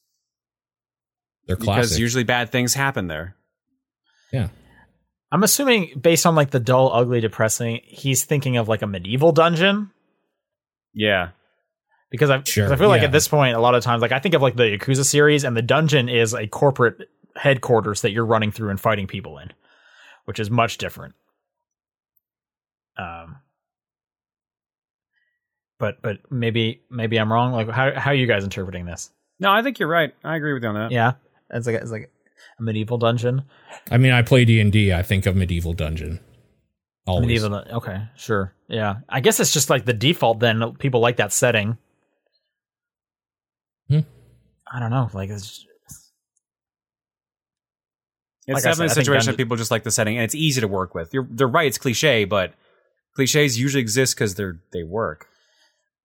They're 1.46 1.56
Because 1.56 1.98
usually 1.98 2.24
bad 2.24 2.50
things 2.50 2.74
happen 2.74 3.06
there. 3.06 3.36
yeah. 4.32 4.48
I'm 5.30 5.42
assuming 5.42 5.98
based 6.00 6.24
on 6.26 6.34
like 6.34 6.50
the 6.50 6.60
dull, 6.60 6.90
ugly, 6.92 7.20
depressing, 7.20 7.80
he's 7.84 8.24
thinking 8.24 8.56
of 8.56 8.66
like 8.68 8.80
a 8.82 8.86
medieval 8.86 9.32
dungeon. 9.32 9.90
Yeah, 10.94 11.30
Because 12.10 12.30
I, 12.30 12.42
Sure, 12.44 12.64
'cause 12.64 12.72
I 12.72 12.76
feel 12.76 12.88
like 12.88 13.02
yeah. 13.02 13.06
at 13.06 13.12
this 13.12 13.28
point, 13.28 13.54
a 13.56 13.60
lot 13.60 13.74
of 13.74 13.82
times, 13.84 14.00
like 14.02 14.12
I 14.12 14.18
think 14.18 14.34
of 14.34 14.42
like 14.42 14.56
the 14.56 14.64
Yakuza 14.78 15.04
series, 15.04 15.44
and 15.44 15.56
the 15.56 15.62
dungeon 15.62 16.08
is 16.08 16.34
a 16.34 16.46
corporate 16.46 17.08
headquarters 17.36 18.00
that 18.02 18.10
you're 18.12 18.24
running 18.26 18.50
through 18.50 18.70
and 18.70 18.80
fighting 18.80 19.06
people 19.06 19.38
in, 19.38 19.52
which 20.24 20.40
is 20.40 20.50
much 20.50 20.78
different. 20.78 21.14
Um, 22.96 23.36
but 25.78 26.02
but 26.02 26.18
maybe 26.30 26.82
maybe 26.90 27.16
I'm 27.18 27.32
wrong. 27.32 27.52
Like 27.52 27.68
how 27.68 27.92
how 27.94 28.10
are 28.10 28.14
you 28.14 28.26
guys 28.26 28.44
interpreting 28.44 28.86
this? 28.86 29.10
no, 29.38 29.50
I 29.52 29.62
think 29.62 29.78
you're 29.78 29.88
right. 29.88 30.12
I 30.24 30.34
agree 30.36 30.52
with 30.52 30.62
you 30.64 30.68
on 30.70 30.74
that. 30.74 30.90
Yeah, 30.90 31.12
it's 31.50 31.66
like 31.66 31.76
it's 31.76 31.92
like 31.92 32.10
a 32.58 32.62
medieval 32.62 32.98
dungeon. 32.98 33.42
I 33.90 33.98
mean, 33.98 34.12
I 34.12 34.22
play 34.22 34.44
D 34.44 34.60
and 34.60 34.74
I 34.92 35.02
think 35.02 35.26
of 35.26 35.36
medieval 35.36 35.74
dungeon. 35.74 36.18
Always. 37.06 37.26
Medieval. 37.26 37.54
Okay, 37.54 38.02
sure. 38.16 38.52
Yeah, 38.68 38.96
I 39.08 39.20
guess 39.20 39.40
it's 39.40 39.52
just 39.52 39.70
like 39.70 39.84
the 39.86 39.94
default. 39.94 40.40
Then 40.40 40.74
people 40.78 41.00
like 41.00 41.16
that 41.16 41.32
setting. 41.32 41.78
Hmm. 43.88 44.00
I 44.70 44.78
don't 44.80 44.90
know. 44.90 45.08
Like 45.14 45.30
it's. 45.30 45.64
It's 48.46 48.54
Like 48.54 48.62
definitely 48.64 48.64
said, 48.64 48.82
I 48.82 48.84
a 48.84 48.88
think 48.88 48.90
situation 48.94 49.14
dungeon- 49.14 49.32
that 49.32 49.36
people 49.36 49.56
just 49.56 49.70
like 49.70 49.82
the 49.84 49.90
setting, 49.90 50.16
and 50.16 50.24
it's 50.24 50.34
easy 50.34 50.60
to 50.62 50.68
work 50.68 50.94
with. 50.94 51.12
You're 51.12 51.26
they're 51.30 51.46
right. 51.46 51.66
It's 51.66 51.76
cliche, 51.78 52.24
but 52.24 52.54
cliches 53.14 53.58
usually 53.58 53.80
exist 53.82 54.14
because 54.14 54.34
they're 54.36 54.58
they 54.72 54.82
work. 54.84 55.26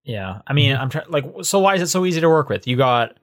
Yeah, 0.03 0.41
I 0.45 0.51
mean, 0.51 0.76
I'm 0.76 0.89
trying. 0.89 1.05
Like, 1.09 1.26
so 1.43 1.59
why 1.59 1.76
is 1.76 1.82
it 1.82 1.88
so 1.88 2.05
easy 2.05 2.20
to 2.20 2.28
work 2.28 2.49
with? 2.49 2.68
You 2.68 2.76
got 2.76 3.16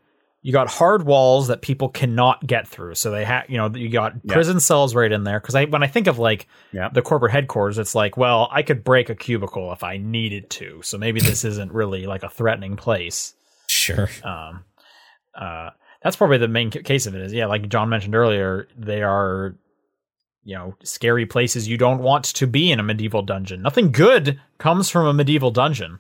you 0.43 0.53
got 0.53 0.69
hard 0.71 1.05
walls 1.05 1.49
that 1.49 1.61
people 1.61 1.89
cannot 1.91 2.47
get 2.47 2.67
through. 2.67 2.95
So 2.95 3.11
they 3.11 3.25
have, 3.27 3.45
you 3.51 3.59
know, 3.59 3.69
you 3.75 3.91
got 3.91 4.15
Yeah. 4.23 4.33
prison 4.33 4.59
cells 4.59 4.95
right 4.95 5.13
in 5.13 5.25
there. 5.25 5.39
Because 5.39 5.55
I, 5.55 5.67
when 5.67 5.83
I 5.83 5.87
think 5.87 6.07
of 6.07 6.19
like 6.19 6.47
Yeah. 6.73 6.89
the 6.89 7.03
corporate 7.03 7.33
headquarters, 7.33 7.77
it's 7.79 7.95
like, 7.95 8.17
well, 8.17 8.49
I 8.51 8.63
could 8.63 8.83
break 8.83 9.11
a 9.11 9.15
cubicle 9.15 9.71
if 9.73 9.83
I 9.85 9.99
needed 9.99 10.49
to. 10.51 10.81
So 10.83 10.97
maybe 10.97 11.21
this 11.21 11.45
isn't 11.45 11.73
really 11.73 12.07
like 12.07 12.23
a 12.23 12.31
threatening 12.31 12.77
place. 12.77 13.35
Sure. 13.69 14.09
Um, 14.25 14.65
uh, 15.35 15.71
that's 16.03 16.17
probably 16.17 16.39
the 16.39 16.49
main 16.49 16.71
case 16.71 17.07
of 17.07 17.15
it. 17.15 17.21
Is 17.21 17.33
yeah, 17.35 17.45
like 17.47 17.69
John 17.69 17.91
mentioned 17.91 18.15
earlier, 18.15 18.67
they 18.79 19.03
are, 19.03 19.57
you 20.43 20.55
know, 20.57 20.75
scary 20.83 21.27
places 21.27 21.69
you 21.69 21.77
don't 21.77 22.01
want 22.03 22.25
to 22.25 22.47
be 22.47 22.73
in 22.73 22.81
a 22.81 22.83
medieval 22.83 23.21
dungeon. 23.21 23.61
Nothing 23.61 23.93
good 23.93 24.41
comes 24.57 24.89
from 24.89 25.07
a 25.07 25.13
medieval 25.13 25.51
dungeon. 25.51 25.99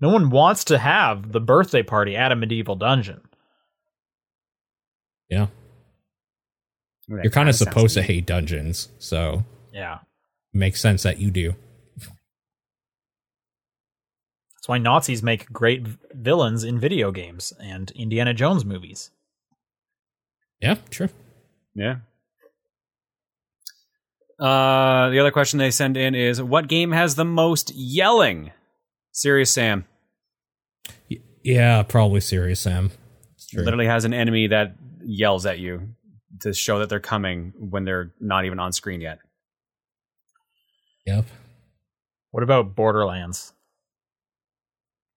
No 0.00 0.08
one 0.08 0.30
wants 0.30 0.64
to 0.64 0.78
have 0.78 1.30
the 1.30 1.40
birthday 1.40 1.84
party 1.84 2.16
at 2.16 2.32
a 2.32 2.36
medieval 2.36 2.74
dungeon. 2.74 3.20
Yeah. 5.30 5.46
That 7.08 7.24
You're 7.24 7.30
kind 7.30 7.46
kinda 7.46 7.52
supposed 7.54 7.94
to 7.94 8.02
hate 8.02 8.26
dungeons, 8.26 8.88
so 8.98 9.44
Yeah, 9.72 9.98
makes 10.52 10.80
sense 10.80 11.02
that 11.02 11.18
you 11.18 11.30
do. 11.30 11.54
that's 11.96 12.10
why 14.68 14.78
Nazis 14.78 15.22
make 15.22 15.50
great 15.52 15.86
villains 16.12 16.64
in 16.64 16.78
video 16.78 17.10
games 17.10 17.52
and 17.60 17.90
Indiana 17.92 18.34
Jones 18.34 18.64
movies. 18.64 19.10
Yeah, 20.60 20.76
true. 20.90 21.08
Yeah. 21.74 21.96
Uh, 24.38 25.10
the 25.10 25.18
other 25.18 25.30
question 25.30 25.58
they 25.58 25.70
send 25.70 25.96
in 25.96 26.14
is, 26.14 26.40
"What 26.42 26.68
game 26.68 26.92
has 26.92 27.14
the 27.14 27.24
most 27.24 27.72
yelling?" 27.74 28.52
Serious 29.12 29.50
Sam 29.50 29.86
Y- 31.10 31.20
Yeah, 31.42 31.82
probably 31.82 32.20
serious 32.20 32.60
Sam. 32.60 32.90
It's 33.34 33.46
true. 33.48 33.64
literally 33.64 33.86
has 33.86 34.04
an 34.04 34.12
enemy 34.14 34.46
that 34.48 34.76
yells 35.04 35.46
at 35.46 35.58
you 35.58 35.88
to 36.40 36.52
show 36.52 36.78
that 36.78 36.88
they're 36.88 37.00
coming 37.00 37.52
when 37.58 37.84
they're 37.84 38.12
not 38.20 38.44
even 38.44 38.58
on 38.58 38.72
screen 38.72 39.00
yet. 39.00 39.18
Yep. 41.06 41.24
What 42.30 42.42
about 42.42 42.74
Borderlands? 42.74 43.52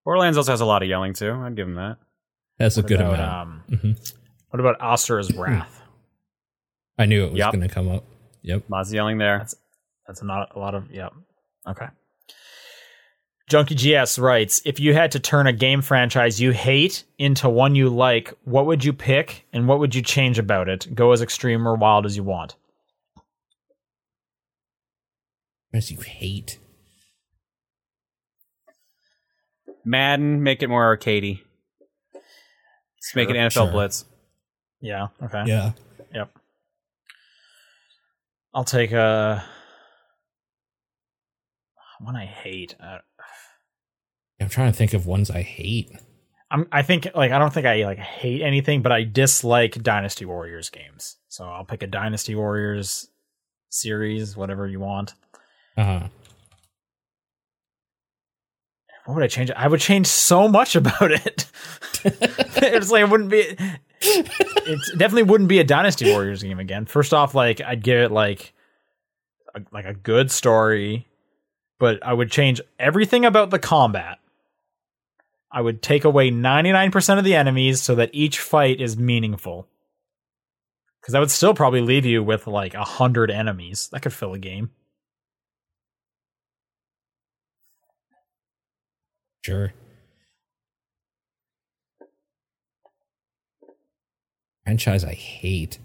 Borderlands 0.06 0.38
also 0.38 0.52
has 0.52 0.62
a 0.62 0.66
lot 0.66 0.82
of 0.84 0.90
yelling 0.90 1.14
too. 1.14 1.32
I'd 1.32 1.56
give 1.56 1.68
them 1.68 1.76
that. 1.76 1.98
That's 2.58 2.78
a 2.78 2.82
good 2.84 3.00
about, 3.00 3.14
amount. 3.16 3.32
Um, 3.32 3.64
Mhm. 3.70 4.14
what 4.50 4.60
about 4.60 4.80
Asura's 4.80 5.34
Wrath? 5.38 5.82
I 6.98 7.06
knew 7.06 7.26
it 7.26 7.32
was 7.32 7.40
Yep. 7.40 7.54
going 7.54 7.68
to 7.68 7.74
come 7.74 7.90
up. 7.90 8.04
Yep. 8.42 8.64
Lots 8.70 8.90
of 8.90 8.96
yelling 8.96 9.18
there. 9.18 9.40
That's 9.40 9.56
that's 10.08 10.22
not 10.24 10.56
a 10.56 10.60
lot 10.60 10.76
of 10.76 10.92
Yep. 10.92 11.14
Okay. 11.68 11.88
Junkie 13.50 13.76
GS 13.76 14.18
writes, 14.18 14.62
if 14.66 14.80
you 14.80 14.94
had 14.94 15.12
to 15.12 15.20
turn 15.20 15.48
a 15.48 15.54
game 15.54 15.82
franchise 15.82 16.40
you 16.40 16.52
hate 16.52 17.04
into 17.18 17.50
one 17.50 17.76
you 17.76 17.90
like, 17.90 18.34
what 18.46 18.66
would 18.66 18.84
you 18.86 18.94
pick 18.94 19.46
and 19.52 19.68
what 19.68 19.80
would 19.80 19.94
you 19.94 20.02
change 20.02 20.40
about 20.40 20.70
it? 20.70 20.94
Go 20.96 21.12
as 21.12 21.22
extreme 21.22 21.68
or 21.68 21.76
wild 21.76 22.06
as 22.06 22.16
you 22.16 22.24
want. 22.24 22.56
As 25.74 25.92
you 25.92 26.00
hate. 26.00 26.60
Madden, 29.84 30.42
make 30.42 30.64
it 30.64 30.70
more 30.70 30.96
arcadey. 30.96 31.42
Let's 32.14 33.16
make 33.16 33.30
it 33.30 33.34
Sure, 33.34 33.42
NFL 33.42 33.52
sure. 33.52 33.72
Blitz. 33.72 34.06
Yeah. 34.80 35.08
Okay. 35.22 35.44
Yeah. 35.48 35.72
Yep. 36.14 36.30
I'll 38.54 38.64
take 38.64 38.92
a 38.92 39.44
one 42.00 42.16
I 42.16 42.26
hate. 42.26 42.76
Uh, 42.80 43.00
I'm 44.44 44.50
trying 44.50 44.72
to 44.72 44.78
think 44.78 44.94
of 44.94 45.08
ones 45.08 45.32
I 45.32 45.42
hate. 45.42 45.90
I'm, 46.52 46.68
I 46.72 46.82
think 46.82 47.08
like 47.16 47.32
I 47.32 47.40
don't 47.40 47.54
think 47.54 47.66
I 47.66 47.86
like 47.86 47.98
hate 47.98 48.42
anything, 48.42 48.82
but 48.82 48.92
I 48.92 49.04
dislike 49.04 49.82
Dynasty 49.82 50.26
Warriors 50.26 50.70
games. 50.70 51.18
So 51.30 51.46
I'll 51.46 51.66
pick 51.66 51.82
a 51.82 51.88
Dynasty 51.88 52.36
Warriors 52.36 53.08
series, 53.70 54.38
whatever 54.38 54.68
you 54.68 54.80
want. 54.80 55.14
Uh-huh. 55.78 56.08
What 59.06 59.16
would 59.16 59.24
I 59.24 59.28
change? 59.28 59.50
I 59.52 59.68
would 59.68 59.80
change 59.80 60.08
so 60.08 60.48
much 60.48 60.76
about 60.76 61.12
it. 61.12 61.46
it's 62.04 62.92
like 62.92 63.02
it 63.02 63.10
wouldn't 63.10 63.30
be. 63.30 63.56
It 64.02 64.98
definitely 64.98 65.24
wouldn't 65.24 65.48
be 65.48 65.60
a 65.60 65.64
Dynasty 65.64 66.12
Warriors 66.12 66.44
game 66.44 66.60
again. 66.60 66.86
First 66.86 67.14
off, 67.14 67.34
like 67.34 67.62
I'd 67.62 67.82
give 67.82 67.98
it 67.98 68.12
like 68.12 68.54
a, 69.56 69.62
like 69.72 69.86
a 69.86 69.94
good 69.94 70.30
story, 70.30 71.08
but 71.80 72.06
I 72.06 72.14
would 72.14 72.30
change 72.30 72.60
everything 72.78 73.24
about 73.24 73.50
the 73.50 73.60
combat. 73.60 74.20
I 75.54 75.62
would 75.62 75.84
take 75.84 76.04
away 76.04 76.32
ninety 76.32 76.72
nine 76.72 76.92
percent 76.92 77.20
of 77.20 77.24
the 77.24 77.36
enemies 77.36 77.82
so 77.82 77.96
that 77.96 78.10
each 78.12 78.40
fight 78.40 78.82
is 78.82 78.98
meaningful. 78.98 79.68
Because 81.00 81.14
that 81.14 81.20
would 81.20 81.32
still 81.32 81.54
probably 81.54 81.82
leave 81.82 82.06
you 82.06 82.24
with 82.24 82.48
like 82.48 82.74
a 82.74 82.84
hundred 82.84 83.30
enemies. 83.30 83.88
That 83.92 84.02
could 84.02 84.14
fill 84.14 84.34
a 84.34 84.40
game. 84.40 84.72
Sure. 89.46 89.74
Franchise 94.64 95.04
I 95.04 95.14
hate. 95.14 95.78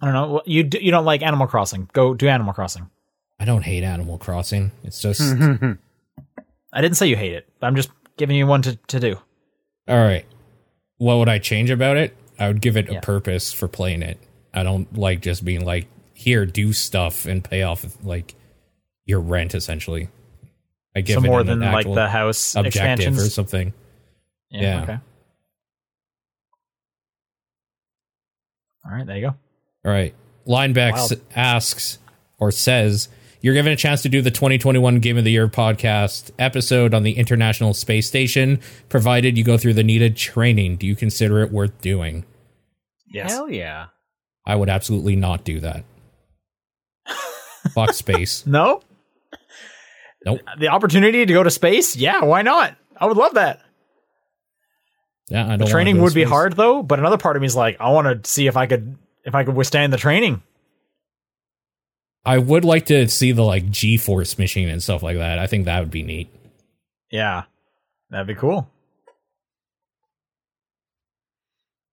I 0.00 0.06
don't 0.06 0.14
know. 0.14 0.42
You 0.44 0.64
do, 0.64 0.78
you 0.80 0.90
don't 0.90 1.04
like 1.04 1.22
Animal 1.22 1.46
Crossing? 1.46 1.88
Go 1.92 2.12
do 2.12 2.28
Animal 2.28 2.52
Crossing. 2.52 2.90
I 3.40 3.44
don't 3.44 3.62
hate 3.62 3.82
Animal 3.82 4.18
Crossing. 4.18 4.72
It's 4.84 5.00
just 5.00 5.20
I 6.72 6.80
didn't 6.80 6.96
say 6.96 7.06
you 7.06 7.16
hate 7.16 7.32
it. 7.34 7.48
I'm 7.60 7.76
just 7.76 7.90
giving 8.16 8.36
you 8.36 8.46
one 8.46 8.62
to, 8.62 8.76
to 8.76 9.00
do. 9.00 9.16
all 9.88 9.96
right. 9.98 10.24
What 10.98 11.16
would 11.18 11.28
I 11.28 11.38
change 11.38 11.70
about 11.70 11.96
it? 11.96 12.16
I 12.38 12.46
would 12.48 12.60
give 12.60 12.76
it 12.76 12.90
Yeah. 12.90 12.98
a 12.98 13.00
purpose 13.00 13.52
for 13.52 13.66
playing 13.68 14.02
it. 14.02 14.18
I 14.54 14.62
don't 14.62 14.96
like 14.96 15.20
just 15.20 15.44
being 15.44 15.64
like, 15.64 15.86
here, 16.14 16.46
do 16.46 16.72
stuff 16.72 17.26
and 17.26 17.42
pay 17.42 17.62
off 17.62 17.84
like 18.04 18.34
your 19.04 19.20
rent 19.20 19.54
essentially. 19.54 20.08
I 20.94 21.00
give 21.00 21.14
so 21.14 21.24
it 21.24 21.26
more 21.26 21.40
an 21.40 21.46
than 21.46 21.60
like 21.60 21.92
the 21.92 22.08
house 22.08 22.54
objective 22.54 23.16
or 23.18 23.28
something. 23.28 23.72
yeah. 24.50 24.82
Okay. 24.82 24.98
All 28.84 28.92
right. 28.92 29.06
There 29.06 29.16
you 29.16 29.22
go. 29.22 29.34
All 29.84 29.92
right. 29.92 30.14
Lineback 30.46 31.20
asks 31.34 31.98
or 32.38 32.50
says, 32.50 33.08
You're 33.42 33.54
given 33.54 33.72
a 33.72 33.76
chance 33.76 34.02
to 34.02 34.08
do 34.08 34.22
the 34.22 34.30
2021 34.30 35.00
Game 35.00 35.18
of 35.18 35.24
the 35.24 35.32
Year 35.32 35.48
podcast 35.48 36.30
episode 36.38 36.94
on 36.94 37.02
the 37.02 37.18
International 37.18 37.74
Space 37.74 38.06
Station, 38.06 38.60
provided 38.88 39.36
you 39.36 39.42
go 39.42 39.58
through 39.58 39.74
the 39.74 39.82
needed 39.82 40.16
training. 40.16 40.76
Do 40.76 40.86
you 40.86 40.94
consider 40.94 41.42
it 41.42 41.50
worth 41.50 41.80
doing? 41.80 42.24
Yes. 43.08 43.32
Hell 43.32 43.50
yeah. 43.50 43.86
I 44.46 44.54
would 44.54 44.68
absolutely 44.68 45.16
not 45.16 45.42
do 45.42 45.58
that. 45.58 45.84
Fuck 47.74 47.92
space. 47.94 48.46
No. 48.46 48.80
Nope. 50.24 50.40
The 50.60 50.68
opportunity 50.68 51.26
to 51.26 51.32
go 51.32 51.42
to 51.42 51.50
space? 51.50 51.96
Yeah. 51.96 52.22
Why 52.22 52.42
not? 52.42 52.76
I 52.96 53.06
would 53.06 53.16
love 53.16 53.34
that. 53.34 53.60
Yeah, 55.28 55.46
I 55.46 55.48
don't 55.50 55.58
The 55.60 55.66
training 55.66 55.96
go 55.96 56.00
to 56.00 56.04
would 56.04 56.14
be 56.14 56.22
hard 56.22 56.54
though, 56.54 56.82
but 56.84 57.00
another 57.00 57.18
part 57.18 57.34
of 57.34 57.42
me 57.42 57.46
is 57.46 57.56
like, 57.56 57.80
I 57.80 57.90
want 57.90 58.22
to 58.22 58.30
see 58.30 58.46
if 58.46 58.56
I 58.56 58.66
could 58.66 58.96
if 59.24 59.34
I 59.34 59.42
could 59.42 59.56
withstand 59.56 59.92
the 59.92 59.96
training. 59.96 60.42
I 62.24 62.38
would 62.38 62.64
like 62.64 62.86
to 62.86 63.08
see 63.08 63.32
the 63.32 63.42
like 63.42 63.70
G 63.70 63.96
force 63.96 64.38
machine 64.38 64.68
and 64.68 64.82
stuff 64.82 65.02
like 65.02 65.16
that. 65.18 65.38
I 65.38 65.46
think 65.46 65.64
that 65.64 65.80
would 65.80 65.90
be 65.90 66.02
neat. 66.02 66.28
Yeah, 67.10 67.44
that'd 68.10 68.26
be 68.26 68.34
cool. 68.34 68.68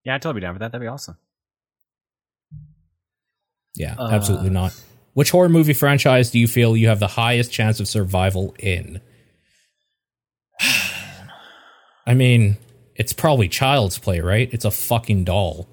Yeah, 0.04 0.16
I'd 0.16 0.22
totally 0.22 0.40
be 0.40 0.46
down 0.46 0.56
for 0.56 0.60
that. 0.60 0.72
That'd 0.72 0.84
be 0.84 0.88
awesome. 0.88 1.18
Yeah, 3.76 3.96
Uh, 3.98 4.10
absolutely 4.12 4.50
not. 4.50 4.74
Which 5.14 5.32
horror 5.32 5.50
movie 5.50 5.74
franchise 5.74 6.32
do 6.32 6.40
you 6.40 6.48
feel 6.48 6.78
you 6.78 6.88
have 6.90 7.00
the 7.00 7.08
highest 7.08 7.52
chance 7.52 7.80
of 7.80 7.88
survival 7.88 8.56
in? 8.60 9.02
I 12.06 12.14
mean, 12.14 12.58
it's 12.96 13.14
probably 13.14 13.48
Child's 13.48 13.98
Play, 14.00 14.20
right? 14.20 14.50
It's 14.54 14.66
a 14.66 14.72
fucking 14.72 15.24
doll. 15.26 15.68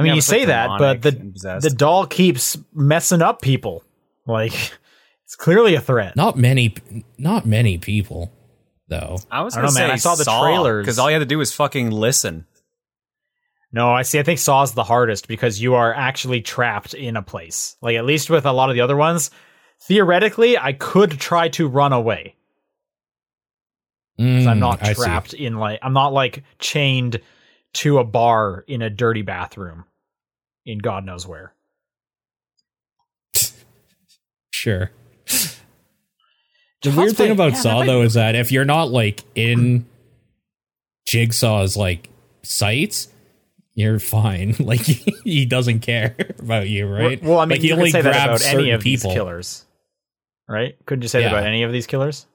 I 0.00 0.02
mean, 0.02 0.08
Yeah, 0.10 0.14
you 0.14 0.20
say 0.22 0.38
like, 0.40 0.46
that, 0.48 0.78
but 0.78 1.02
the 1.02 1.58
the 1.60 1.70
doll 1.70 2.06
keeps 2.06 2.56
messing 2.72 3.20
up 3.22 3.42
people. 3.42 3.84
Like 4.26 4.52
it's 5.24 5.36
clearly 5.36 5.74
a 5.74 5.80
threat. 5.80 6.16
Not 6.16 6.38
many, 6.38 6.74
not 7.18 7.44
many 7.46 7.76
people, 7.78 8.32
though. 8.88 9.18
I 9.30 9.42
was 9.42 9.54
gonna 9.54 9.66
don't 9.66 9.74
know, 9.74 9.78
say 9.78 9.86
man. 9.86 9.90
I 9.90 9.96
saw 9.96 10.14
the 10.14 10.24
Saw, 10.24 10.42
trailers. 10.42 10.84
because 10.84 10.98
all 10.98 11.10
you 11.10 11.14
had 11.14 11.20
to 11.20 11.26
do 11.26 11.38
was 11.38 11.52
fucking 11.52 11.90
listen. 11.90 12.46
No, 13.72 13.90
I 13.92 14.02
see. 14.02 14.18
I 14.18 14.22
think 14.22 14.38
Saw's 14.40 14.72
the 14.74 14.82
hardest 14.84 15.28
because 15.28 15.60
you 15.60 15.74
are 15.74 15.94
actually 15.94 16.40
trapped 16.40 16.94
in 16.94 17.16
a 17.16 17.22
place. 17.22 17.76
Like 17.82 17.96
at 17.96 18.04
least 18.04 18.30
with 18.30 18.46
a 18.46 18.52
lot 18.52 18.68
of 18.70 18.74
the 18.74 18.80
other 18.80 18.96
ones, 18.96 19.30
theoretically, 19.82 20.56
I 20.58 20.72
could 20.72 21.12
try 21.20 21.48
to 21.50 21.68
run 21.68 21.92
away. 21.92 22.34
'Cause 24.18 24.46
I'm 24.46 24.56
Mm, 24.58 24.60
not 24.60 24.80
trapped 24.96 25.32
in 25.34 25.56
like 25.56 25.78
I'm 25.82 25.92
not 25.94 26.12
like 26.12 26.42
chained 26.58 27.20
to 27.74 27.98
a 27.98 28.04
bar 28.04 28.64
in 28.66 28.82
a 28.82 28.90
dirty 28.90 29.22
bathroom 29.22 29.84
in 30.66 30.78
God 30.78 31.04
knows 31.04 31.26
where. 31.26 31.52
Sure. 34.52 34.90
The 36.82 36.90
weird 36.90 37.16
thing 37.16 37.30
about 37.30 37.52
yeah, 37.52 37.58
Saw 37.58 37.78
might- 37.78 37.86
though 37.86 38.02
is 38.02 38.12
that 38.14 38.34
if 38.34 38.52
you're 38.52 38.66
not 38.66 38.90
like 38.90 39.22
in 39.34 39.86
Jigsaw's 41.06 41.76
like 41.78 42.10
sights, 42.42 43.08
you're 43.74 43.98
fine. 43.98 44.54
Like 44.60 44.80
he 44.80 45.46
doesn't 45.46 45.80
care 45.80 46.14
about 46.38 46.68
you, 46.68 46.86
right? 46.86 47.22
Well, 47.22 47.38
I 47.38 47.44
mean, 47.44 47.50
like, 47.56 47.60
he 47.62 47.68
you 47.68 47.74
only 47.74 47.86
could 47.86 47.92
say 47.92 48.02
that 48.02 48.12
grabs 48.12 48.42
about 48.42 48.52
any 48.54 48.64
certain 48.64 48.74
of 48.74 48.82
these 48.82 49.02
killers, 49.02 49.64
right? 50.48 50.76
Couldn't 50.84 51.02
you 51.02 51.08
say 51.08 51.22
that 51.22 51.32
about 51.32 51.44
any 51.44 51.62
of 51.62 51.72
these 51.72 51.86
killers? 51.86 52.26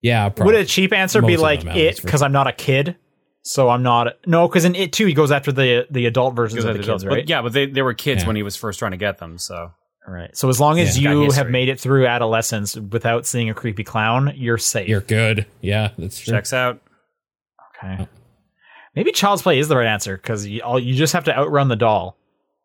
Yeah, 0.00 0.28
probably. 0.30 0.54
Would 0.54 0.62
a 0.62 0.66
cheap 0.66 0.92
answer 0.94 1.20
be 1.20 1.28
Most 1.32 1.34
of 1.36 1.42
like 1.42 1.64
it 1.64 1.74
least, 1.74 2.00
for 2.00 2.06
because 2.06 2.22
I'm 2.22 2.32
not 2.32 2.46
a 2.46 2.52
kid, 2.52 2.96
so 3.42 3.68
I'm 3.68 3.82
not 3.82 4.14
no 4.26 4.46
because 4.48 4.64
in 4.64 4.74
it 4.74 4.92
too 4.92 5.06
he 5.06 5.14
goes 5.14 5.30
after 5.32 5.52
the 5.52 5.86
the 5.90 6.06
adult 6.06 6.34
versions 6.36 6.64
of 6.64 6.70
of 6.70 6.74
the 6.74 6.78
the 6.78 6.82
kids, 6.82 7.02
adults. 7.02 7.04
right? 7.04 7.22
But 7.22 7.28
yeah, 7.28 7.42
but 7.42 7.52
they, 7.52 7.66
they 7.66 7.82
were 7.82 7.94
kids 7.94 8.22
Yeah. 8.22 8.26
when 8.28 8.36
he 8.36 8.42
was 8.42 8.56
first 8.56 8.78
trying 8.78 8.90
to 8.92 8.96
get 8.98 9.18
them. 9.18 9.38
So 9.38 9.72
Right. 10.06 10.34
So 10.36 10.48
as 10.48 10.58
long 10.58 10.80
as 10.80 10.98
Yeah. 10.98 11.12
You 11.12 11.30
have 11.32 11.50
made 11.50 11.68
it 11.68 11.78
through 11.78 12.06
adolescence 12.06 12.76
without 12.76 13.26
seeing 13.26 13.50
a 13.50 13.54
creepy 13.54 13.84
clown, 13.84 14.32
you're 14.36 14.56
safe. 14.56 14.88
You're 14.88 15.02
good. 15.02 15.44
Yeah, 15.60 15.90
that's 15.98 16.18
true. 16.18 16.32
checks 16.32 16.52
out. 16.54 16.80
okay. 17.84 18.04
Oh. 18.04 18.08
Maybe 18.96 19.12
Child's 19.12 19.42
Play 19.42 19.58
is 19.58 19.68
the 19.68 19.76
right 19.76 19.86
answer 19.86 20.16
because 20.16 20.46
you, 20.46 20.62
all- 20.62 20.80
you 20.80 20.94
just 20.94 21.12
have 21.12 21.24
to 21.24 21.36
outrun 21.36 21.68
the 21.68 21.76
doll. 21.76 22.16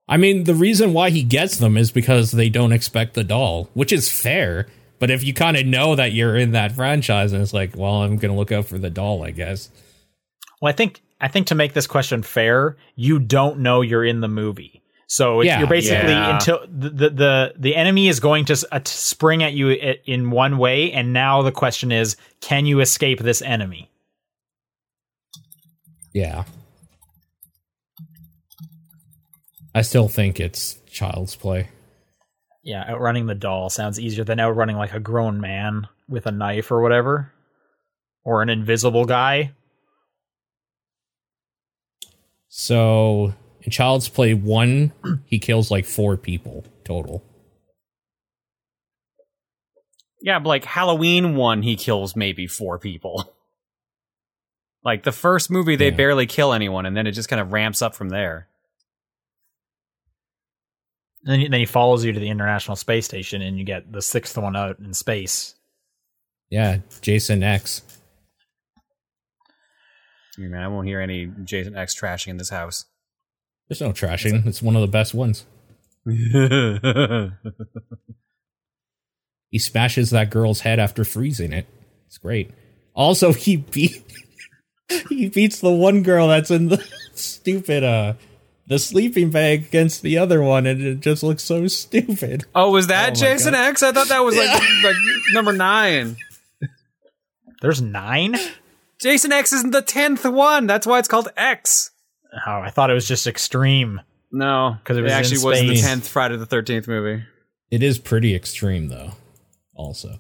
I 0.07 0.17
mean, 0.17 0.45
the 0.45 0.55
reason 0.55 0.93
why 0.93 1.09
he 1.11 1.21
gets 1.23 1.57
them 1.57 1.77
is 1.77 1.91
because 1.91 2.31
they 2.31 2.49
don't 2.49 2.71
expect 2.71 3.13
the 3.13 3.23
doll, 3.23 3.69
which 3.73 3.91
is 3.93 4.09
fair. 4.11 4.67
But 4.99 5.09
if 5.11 5.23
you 5.23 5.33
kind 5.33 5.57
of 5.57 5.65
know 5.65 5.95
that 5.95 6.13
you're 6.13 6.35
in 6.37 6.51
that 6.51 6.71
franchise, 6.71 7.33
and 7.33 7.41
it's 7.41 7.53
like, 7.53 7.75
well, 7.75 8.03
I'm 8.03 8.17
gonna 8.17 8.35
look 8.35 8.51
out 8.53 8.65
for 8.65 8.77
the 8.77 8.89
doll, 8.89 9.23
I 9.23 9.31
guess. 9.31 9.69
Well, 10.63 10.69
I 10.69 10.73
think 10.73 11.01
I 11.19 11.27
think 11.27 11.47
to 11.47 11.55
make 11.55 11.73
this 11.73 11.87
question 11.87 12.23
fair, 12.23 12.77
you 12.95 13.19
don't 13.19 13.59
know 13.59 13.81
you're 13.81 14.05
in 14.05 14.21
the 14.21 14.29
movie. 14.29 14.81
So 15.07 15.41
it's, 15.41 15.47
Yeah. 15.47 15.59
you're 15.59 15.67
basically 15.67 16.13
Yeah. 16.13 16.35
until 16.35 16.61
the, 16.65 16.89
the 16.89 17.09
the 17.09 17.53
the 17.57 17.75
enemy 17.75 18.07
is 18.07 18.21
going 18.21 18.45
to 18.45 18.65
uh, 18.71 18.79
spring 18.85 19.43
at 19.43 19.51
you 19.51 19.71
in 19.71 20.31
one 20.31 20.57
way, 20.57 20.93
and 20.93 21.11
now 21.11 21.41
the 21.41 21.51
question 21.51 21.91
is, 21.91 22.15
can 22.39 22.65
you 22.65 22.79
escape 22.79 23.19
this 23.19 23.41
enemy? 23.41 23.91
Yeah. 26.13 26.45
I 29.75 29.81
still 29.81 30.07
think 30.07 30.39
it's 30.39 30.75
child's 30.89 31.35
play. 31.35 31.67
Yeah, 32.63 32.85
outrunning 32.89 33.25
the 33.25 33.35
doll 33.35 33.69
sounds 33.69 33.99
easier 33.99 34.23
than 34.23 34.39
outrunning 34.39 34.77
like 34.77 34.93
a 34.93 35.01
grown 35.01 35.41
man 35.41 35.89
with 36.07 36.25
a 36.25 36.31
knife 36.31 36.71
or 36.71 36.81
whatever, 36.81 37.33
or 38.23 38.41
an 38.41 38.47
invisible 38.49 39.03
guy. 39.03 39.51
So 42.55 43.33
in 43.63 43.71
Child's 43.71 44.07
Play 44.09 44.35
one, 44.35 44.93
he 45.25 45.39
kills 45.39 45.71
like 45.71 45.85
four 45.85 46.17
people 46.17 46.63
total. 46.83 47.23
Yeah, 50.21 50.37
but 50.37 50.49
like 50.49 50.63
Halloween 50.63 51.35
one, 51.35 51.63
he 51.63 51.75
kills 51.75 52.15
maybe 52.15 52.45
four 52.47 52.77
people. 52.79 53.33
Like 54.85 55.03
the 55.03 55.13
first 55.13 55.49
movie, 55.49 55.77
they 55.77 55.91
Yeah. 55.91 55.95
barely 55.95 56.25
kill 56.25 56.51
anyone, 56.51 56.85
and 56.85 56.95
then 56.97 57.07
it 57.07 57.13
just 57.13 57.29
kind 57.29 57.39
of 57.39 57.53
ramps 57.53 57.81
up 57.81 57.95
from 57.95 58.09
there. 58.09 58.49
Then 61.21 61.39
then 61.49 61.57
he 61.61 61.65
follows 61.65 62.03
you 62.03 62.11
to 62.11 62.19
the 62.19 62.27
International 62.27 62.75
Space 62.75 63.05
Station, 63.05 63.41
and 63.41 63.57
you 63.57 63.63
get 63.63 63.93
the 63.93 64.01
sixth 64.01 64.37
one 64.37 64.57
out 64.57 64.79
in 64.79 64.93
space. 64.93 65.55
Yeah, 66.49 66.79
Jason 66.99 67.43
X. 67.43 67.81
I 70.37 70.41
mean, 70.41 70.51
man, 70.51 70.61
I 70.63 70.67
won't 70.67 70.87
hear 70.87 70.99
any 70.99 71.31
Jason 71.43 71.75
X 71.75 71.95
trashing 71.99 72.27
in 72.29 72.37
this 72.37 72.49
house. 72.49 72.85
There's 73.67 73.81
no 73.81 73.91
trashing. 73.91 74.45
It's 74.45 74.61
one 74.61 74.75
of 74.75 74.81
the 74.81 74.87
best 74.87 75.13
ones. 75.13 75.45
He 79.49 79.59
smashes 79.59 80.09
that 80.09 80.31
girl's 80.31 80.61
head 80.61 80.79
after 80.79 81.03
freezing 81.05 81.53
it. 81.53 81.67
It's 82.07 82.17
great. 82.17 82.49
Also, 82.95 83.33
he 83.33 83.57
beat 83.57 84.03
he 85.09 85.29
beats 85.29 85.59
the 85.59 85.71
one 85.71 86.01
girl 86.01 86.27
that's 86.27 86.49
in 86.49 86.69
the 86.69 86.83
stupid 87.13 87.83
uh 87.83 88.13
the 88.65 88.79
sleeping 88.79 89.29
bag 89.29 89.65
against 89.65 90.01
the 90.01 90.17
other 90.17 90.41
one, 90.41 90.65
and 90.65 90.81
it 90.81 91.01
just 91.01 91.21
looks 91.21 91.43
so 91.43 91.67
stupid. 91.67 92.45
oh, 92.55 92.71
was 92.71 92.87
that 92.87 93.11
Oh 93.11 93.13
Jason 93.13 93.53
God. 93.53 93.67
X? 93.67 93.83
I 93.83 93.91
thought 93.91 94.07
that 94.07 94.21
was 94.21 94.35
like 94.35 94.49
like 94.83 94.95
number 95.33 95.53
nine. 95.53 96.15
There's 97.61 97.81
nine. 97.81 98.35
Jason 99.03 99.31
X 99.31 99.51
isn't 99.53 99.71
the 99.71 99.81
tenth 99.81 100.25
one. 100.25 100.65
That's 100.65 100.87
why 100.87 100.97
it's 100.99 101.07
called 101.07 101.27
X. 101.37 101.91
Oh, 102.47 102.59
I 102.59 102.69
thought 102.71 102.89
it 102.89 102.93
was 102.93 103.07
just 103.07 103.27
extreme. 103.27 104.01
No, 104.31 104.77
because 104.79 104.97
it 104.97 105.01
was 105.01 105.11
actually 105.11 105.43
was 105.45 105.59
the 105.59 105.75
tenth 105.81 106.07
Friday 106.07 106.37
the 106.37 106.45
Thirteenth 106.47 106.87
movie. 106.87 107.23
It 107.69 107.83
is 107.83 107.99
pretty 107.99 108.33
extreme, 108.33 108.87
though. 108.87 109.11
Also, 109.75 110.17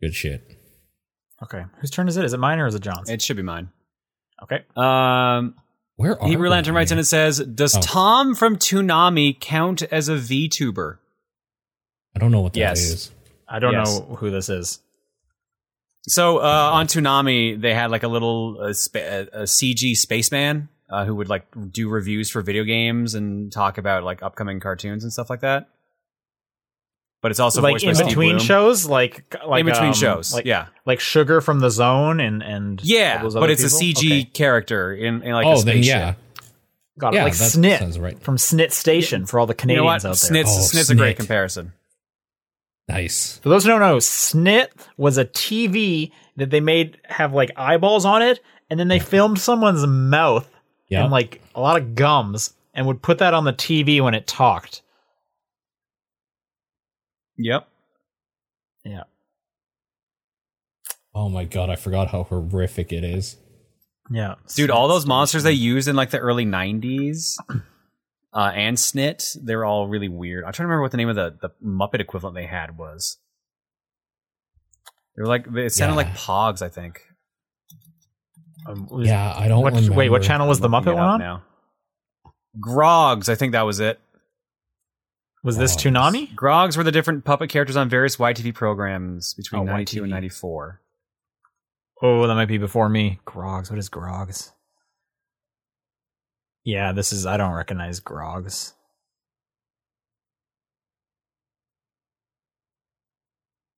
good 0.00 0.14
shit. 0.14 0.42
Okay, 1.42 1.64
whose 1.80 1.90
turn 1.90 2.08
is 2.08 2.16
it? 2.16 2.24
Is 2.24 2.32
it 2.32 2.38
mine 2.38 2.58
or 2.60 2.66
is 2.66 2.74
it 2.74 2.82
John's? 2.82 3.08
It 3.10 3.20
should 3.22 3.36
be 3.36 3.42
mine. 3.42 3.70
okay. 4.42 4.64
Um, 4.76 5.54
Where 5.96 6.20
are 6.20 6.28
Hebrew 6.28 6.44
we 6.44 6.50
Lantern 6.50 6.74
writes 6.74 6.90
here? 6.90 6.96
in 6.96 7.00
it 7.00 7.04
says, 7.06 7.38
"Does 7.38 7.76
Oh. 7.76 7.80
Tom 7.80 8.34
from 8.34 8.56
Toonami 8.56 9.38
count 9.40 9.82
as 9.84 10.08
a 10.08 10.14
VTuber?" 10.16 10.98
I 12.14 12.18
don't 12.18 12.30
know 12.30 12.40
what 12.40 12.52
that 12.52 12.72
is. 12.74 12.90
Yes. 12.90 13.10
I 13.48 13.58
don't 13.58 13.72
Yes. 13.72 13.98
know 13.98 14.16
who 14.16 14.30
this 14.30 14.48
is. 14.48 14.80
So 16.08 16.38
uh, 16.38 16.70
on 16.72 16.86
Toonami, 16.88 17.60
they 17.60 17.74
had 17.74 17.90
like 17.90 18.02
a 18.02 18.08
little 18.08 18.58
uh, 18.60 18.72
spa- 18.72 18.98
a, 18.98 19.20
a 19.32 19.42
CG 19.44 19.94
spaceman 19.96 20.68
uh, 20.90 21.04
who 21.04 21.14
would 21.14 21.28
like 21.28 21.46
do 21.70 21.88
reviews 21.88 22.28
for 22.30 22.42
video 22.42 22.64
games 22.64 23.14
and 23.14 23.52
talk 23.52 23.78
about 23.78 24.02
like 24.02 24.22
upcoming 24.22 24.58
cartoons 24.60 25.04
and 25.04 25.12
stuff 25.12 25.30
like 25.30 25.40
that. 25.40 25.68
But 27.20 27.30
it's 27.30 27.38
also 27.38 27.62
like 27.62 27.74
voiced 27.74 27.84
in 27.84 27.94
by 27.94 28.02
between 28.08 28.30
Bloom. 28.36 28.44
shows, 28.44 28.84
like 28.86 29.32
like 29.46 29.60
in 29.60 29.66
between 29.66 29.88
um, 29.88 29.94
shows, 29.94 30.34
like 30.34 30.44
yeah, 30.44 30.66
like 30.84 30.98
Sugar 30.98 31.40
from 31.40 31.60
the 31.60 31.70
Zone 31.70 32.18
and 32.18 32.42
and 32.42 32.80
all 32.80 32.86
yeah. 32.86 33.22
those 33.22 33.34
But 33.34 33.44
other 33.44 33.52
it's 33.52 33.62
a? 33.62 33.66
CG 33.68 33.98
Okay. 34.06 34.24
character 34.24 34.92
in, 34.92 35.22
in 35.22 35.32
like 35.32 35.46
a 35.46 35.50
oh, 35.50 35.62
then 35.62 35.84
yeah, 35.84 36.14
Got 36.98 37.14
it. 37.14 37.18
yeah, 37.18 37.24
like 37.24 37.32
Snit 37.34 38.02
right. 38.02 38.20
from 38.20 38.38
Snit 38.38 38.72
Station 38.72 39.24
for 39.26 39.38
all 39.38 39.46
the 39.46 39.54
You 39.68 39.76
know 39.76 39.84
what? 39.84 40.00
Canadians 40.00 40.24
out 40.26 40.32
there. 40.34 40.42
Snit's, 40.42 40.74
Oh, 40.74 40.76
Snit's 40.78 40.90
a 40.90 40.96
great 40.96 41.16
comparison. 41.16 41.72
Nice. 42.88 43.38
For 43.38 43.48
those 43.48 43.64
who 43.64 43.70
don't 43.70 43.80
know, 43.80 43.98
Snit 43.98 44.68
was 44.96 45.16
a 45.18 45.24
TV 45.24 46.10
that 46.36 46.50
they 46.50 46.60
made 46.60 46.98
have 47.04 47.32
like 47.32 47.50
eyeballs 47.56 48.04
on 48.04 48.22
it, 48.22 48.40
and 48.70 48.78
then 48.78 48.88
they 48.88 48.98
filmed 48.98 49.38
someone's 49.38 49.86
mouth 49.86 50.48
Yeah, 50.88 51.02
and 51.02 51.12
like 51.12 51.40
a 51.54 51.60
lot 51.60 51.80
of 51.80 51.94
gums, 51.94 52.54
and 52.74 52.86
would 52.86 53.02
put 53.02 53.18
that 53.18 53.34
on 53.34 53.44
the 53.44 53.52
TV 53.52 54.00
when 54.02 54.14
it 54.14 54.26
talked. 54.26 54.82
Yep. 57.38 57.68
Yeah. 58.84 59.04
Oh 61.14 61.28
my 61.28 61.44
god, 61.44 61.70
I 61.70 61.76
forgot 61.76 62.08
how 62.08 62.24
horrific 62.24 62.92
it 62.92 63.04
is. 63.04 63.36
Yeah. 64.10 64.34
Dude, 64.54 64.70
all 64.70 64.88
those 64.88 65.06
monsters 65.06 65.44
they 65.44 65.52
used 65.52 65.88
in 65.88 65.96
like 65.96 66.10
the 66.10 66.18
early 66.18 66.44
'90s, 66.44 67.36
uh, 68.34 68.50
and 68.54 68.76
Snit, 68.76 69.36
they're 69.42 69.64
all 69.64 69.88
really 69.88 70.08
weird. 70.08 70.44
I'm 70.44 70.52
trying 70.52 70.64
to 70.64 70.68
remember 70.68 70.82
what 70.82 70.90
the 70.90 70.96
name 70.96 71.08
of 71.08 71.16
the 71.16 71.36
the 71.40 71.50
Muppet 71.64 72.00
equivalent 72.00 72.34
they 72.36 72.46
had 72.46 72.76
was. 72.78 73.18
They 75.16 75.22
were 75.22 75.28
like 75.28 75.46
it 75.54 75.72
sounded 75.72 75.92
Yeah. 75.94 75.96
like 76.08 76.14
Pogs, 76.16 76.62
I 76.62 76.68
think. 76.68 77.02
Um, 78.66 78.86
was- 78.90 79.06
Yeah, 79.06 79.34
I 79.36 79.48
don't 79.48 79.62
what, 79.62 79.74
remember. 79.74 79.94
wait, 79.94 80.10
what 80.10 80.22
channel 80.22 80.48
was 80.48 80.60
the 80.60 80.68
Muppet 80.68 80.94
one 80.94 80.98
on? 80.98 81.18
now? 81.18 81.42
Grogs, 82.60 83.28
I 83.28 83.34
think 83.34 83.52
that 83.52 83.62
was 83.62 83.80
it. 83.80 84.00
Was 85.44 85.56
this 85.58 85.74
Grogs. 85.74 85.92
Toonami? 85.92 86.34
Grogs 86.36 86.76
were 86.76 86.84
the 86.84 86.92
different 86.92 87.24
puppet 87.24 87.50
characters 87.50 87.76
on 87.76 87.88
various 87.88 88.16
YTV 88.16 88.54
programs 88.54 89.34
between 89.34 89.62
Oh, 89.62 89.64
92 89.64 90.04
and 90.04 90.10
94. 90.12 90.80
Oh, 92.00 92.26
that 92.26 92.34
might 92.34 92.46
be 92.46 92.58
before 92.58 92.88
me. 92.88 93.18
Grogs. 93.26 93.68
What 93.70 93.78
is 93.78 93.88
Grogs? 93.90 94.52
Yeah, 96.64 96.92
this 96.92 97.12
is. 97.12 97.26
I 97.26 97.36
don't 97.36 97.52
recognize 97.54 98.00
Grogs. 98.00 98.72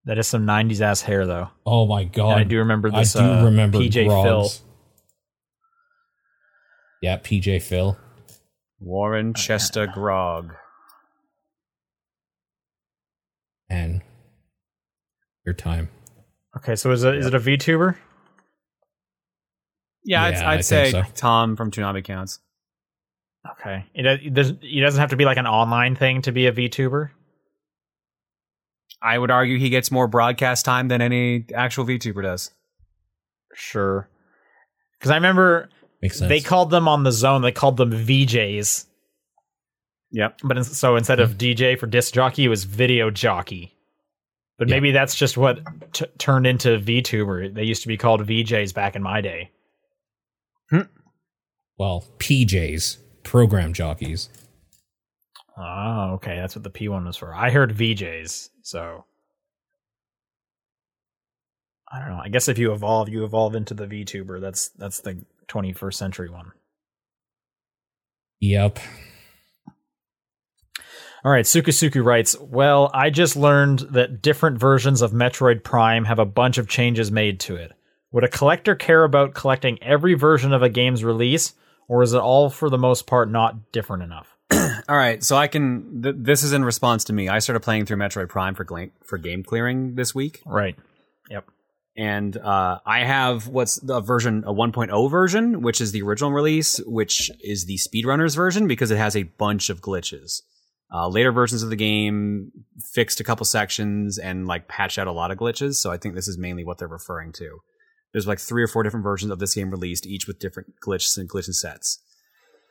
That 0.04 0.18
is 0.18 0.26
some 0.26 0.46
'90s 0.46 0.80
ass 0.80 1.00
hair, 1.00 1.26
though. 1.26 1.48
Oh 1.64 1.86
my 1.86 2.04
god! 2.04 2.32
And 2.32 2.40
I 2.40 2.44
do 2.44 2.58
remember 2.58 2.90
this. 2.90 3.16
I 3.16 3.22
this. 3.22 3.30
do 3.30 3.40
uh, 3.40 3.44
remember 3.44 3.78
PJ 3.78 4.22
Phil. 4.22 4.50
Yeah, 7.00 7.18
PJ 7.18 7.62
Phil. 7.62 7.96
Warren 8.80 9.32
Chester 9.32 9.86
Grog. 9.86 10.54
And 13.70 14.02
your 15.46 15.54
time. 15.54 15.88
Okay, 16.56 16.76
so 16.76 16.90
is 16.90 17.02
it 17.02 17.14
is 17.16 17.26
it 17.26 17.34
a 17.34 17.40
VTuber? 17.40 17.96
Yeah, 20.04 20.22
I'd, 20.22 20.34
I 20.34 20.52
I'd 20.54 20.64
say 20.64 20.90
so. 20.90 21.02
Tom 21.14 21.56
from 21.56 21.70
Toonami 21.70 22.04
counts. 22.04 22.40
Okay, 23.52 23.84
it, 23.94 24.06
it 24.06 24.34
doesn't. 24.34 24.62
It 24.62 24.80
doesn't 24.80 25.00
have 25.00 25.10
to 25.10 25.16
be 25.16 25.24
like 25.24 25.36
an 25.36 25.46
online 25.46 25.96
thing 25.96 26.22
to 26.22 26.32
be 26.32 26.46
a 26.46 26.52
VTuber. 26.52 27.10
I 29.02 29.18
would 29.18 29.30
argue 29.30 29.58
he 29.58 29.68
gets 29.68 29.90
more 29.90 30.08
broadcast 30.08 30.64
time 30.64 30.88
than 30.88 31.02
any 31.02 31.44
actual 31.54 31.84
VTuber 31.84 32.22
does. 32.22 32.52
Sure. 33.54 34.08
Because 34.98 35.10
I 35.10 35.16
remember 35.16 35.68
they 36.20 36.40
called 36.40 36.70
them 36.70 36.88
on 36.88 37.02
the 37.02 37.12
zone. 37.12 37.42
They 37.42 37.52
called 37.52 37.76
them 37.76 37.90
VJs. 37.90 38.86
Yep. 40.12 40.40
But 40.44 40.56
in- 40.58 40.64
so 40.64 40.96
instead 40.96 41.20
of 41.20 41.36
DJ 41.36 41.78
for 41.78 41.86
disc 41.86 42.14
jockey, 42.14 42.44
it 42.44 42.48
was 42.48 42.64
video 42.64 43.10
jockey. 43.10 43.74
But 44.58 44.68
Yeah. 44.68 44.76
maybe 44.76 44.92
that's 44.92 45.14
just 45.14 45.36
what 45.36 45.58
t- 45.92 46.06
turned 46.18 46.46
into 46.46 46.78
VTuber. 46.78 47.52
They 47.54 47.64
used 47.64 47.82
to 47.82 47.88
be 47.88 47.96
called 47.98 48.26
VJs 48.26 48.72
back 48.72 48.96
in 48.96 49.02
my 49.02 49.20
day. 49.20 49.50
Hmm. 50.70 50.82
well, 51.76 52.06
PJs, 52.18 52.96
program 53.24 53.72
jockeys. 53.72 54.28
Oh, 55.56 56.12
okay. 56.14 56.36
That's 56.36 56.56
what 56.56 56.64
the 56.64 56.70
P 56.70 56.88
one 56.88 57.04
was 57.04 57.16
for. 57.16 57.34
I 57.34 57.50
heard 57.50 57.76
VJs, 57.76 58.50
so 58.62 59.04
I 61.92 62.00
don't 62.00 62.08
know. 62.08 62.20
I 62.22 62.28
guess 62.28 62.48
if 62.48 62.58
you 62.58 62.72
evolve, 62.72 63.08
you 63.08 63.24
evolve 63.24 63.54
into 63.54 63.74
the 63.74 63.86
VTuber. 63.86 64.40
That's 64.40 64.68
that's 64.70 65.00
the 65.00 65.24
21st 65.48 65.94
century 65.94 66.30
one. 66.30 66.52
Yep. 68.40 68.78
All 71.24 71.32
right, 71.32 71.46
Sukasuku 71.46 72.04
writes, 72.04 72.36
Well, 72.38 72.90
I 72.92 73.08
just 73.08 73.34
learned 73.34 73.78
that 73.92 74.20
different 74.20 74.58
versions 74.58 75.00
of 75.00 75.12
Metroid 75.12 75.64
Prime 75.64 76.04
have 76.04 76.18
a 76.18 76.26
bunch 76.26 76.58
of 76.58 76.68
changes 76.68 77.10
made 77.10 77.40
to 77.40 77.56
it. 77.56 77.72
Would 78.12 78.24
a 78.24 78.28
collector 78.28 78.74
care 78.74 79.04
about 79.04 79.32
collecting 79.32 79.82
every 79.82 80.12
version 80.12 80.52
of 80.52 80.62
a 80.62 80.68
game's 80.68 81.02
release, 81.02 81.54
or 81.88 82.02
is 82.02 82.12
it 82.12 82.20
all 82.20 82.50
for 82.50 82.70
the 82.70 82.78
most 82.78 83.06
part 83.06 83.30
not 83.30 83.72
different 83.72 84.02
enough? 84.02 84.28
All 84.88 84.96
right, 84.96 85.22
so 85.24 85.36
I 85.36 85.46
can. 85.48 86.02
Th- 86.02 86.14
this 86.18 86.42
is 86.42 86.52
in 86.52 86.64
response 86.64 87.04
to 87.04 87.12
me. 87.14 87.28
I 87.30 87.38
started 87.38 87.60
playing 87.60 87.86
through 87.86 87.96
Metroid 87.96 88.28
Prime 88.28 88.54
for 88.54 88.64
gla- 88.64 88.88
for 89.02 89.16
game 89.18 89.42
clearing 89.42 89.94
this 89.94 90.14
week, 90.14 90.42
Right. 90.44 90.76
Yep. 91.30 91.46
and 91.96 92.36
uh, 92.36 92.78
I 92.84 93.00
have 93.04 93.48
what's 93.48 93.76
the 93.76 94.00
version 94.00 94.44
a 94.46 94.52
1.0 94.52 95.10
version, 95.10 95.62
which 95.62 95.80
is 95.80 95.92
the 95.92 96.02
original 96.02 96.30
release, 96.30 96.78
which 96.84 97.30
is 97.40 97.64
the 97.64 97.78
speedrunners 97.78 98.36
version 98.36 98.68
because 98.68 98.90
it 98.90 98.98
has 98.98 99.16
a 99.16 99.22
bunch 99.24 99.70
of 99.70 99.80
glitches. 99.80 100.42
Uh, 100.92 101.08
later 101.08 101.32
versions 101.32 101.62
of 101.62 101.70
the 101.70 101.76
game 101.76 102.52
fixed 102.92 103.18
a 103.20 103.24
couple 103.24 103.44
sections 103.46 104.18
and 104.18 104.46
like 104.46 104.68
patched 104.68 104.98
out 104.98 105.06
a 105.06 105.12
lot 105.12 105.30
of 105.30 105.38
glitches. 105.38 105.76
So 105.76 105.90
I 105.90 105.96
think 105.96 106.14
this 106.14 106.28
is 106.28 106.36
mainly 106.38 106.62
what 106.64 106.78
they're 106.78 106.86
referring 106.86 107.32
to. 107.32 107.60
There's 108.14 108.28
like 108.28 108.38
three 108.38 108.62
or 108.62 108.68
four 108.68 108.84
different 108.84 109.02
versions 109.02 109.32
of 109.32 109.40
this 109.40 109.54
game 109.54 109.72
released, 109.72 110.06
each 110.06 110.28
with 110.28 110.38
different 110.38 110.80
glitches 110.80 111.18
and 111.18 111.28
glitch 111.28 111.46
and 111.46 111.56
sets. 111.56 111.98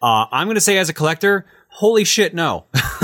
Uh, 0.02 0.26
I'm 0.32 0.48
going 0.48 0.56
to 0.56 0.62
say 0.62 0.78
as 0.78 0.88
a 0.88 0.94
collector, 0.94 1.46
holy 1.68 2.06
shit, 2.06 2.34
no. 2.34 2.66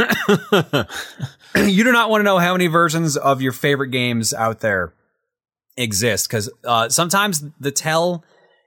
you 1.55 1.83
do 1.83 1.91
not 1.91 2.09
want 2.09 2.21
to 2.21 2.23
know 2.23 2.37
how 2.37 2.53
many 2.53 2.67
versions 2.67 3.17
of 3.17 3.41
your 3.41 3.51
favorite 3.51 3.89
games 3.89 4.33
out 4.33 4.61
there 4.61 4.93
exist 5.75 6.29
because 6.29 6.49
uh, 6.63 6.87
sometimes 6.87 7.43
the 7.59 7.71
tell 7.71 8.23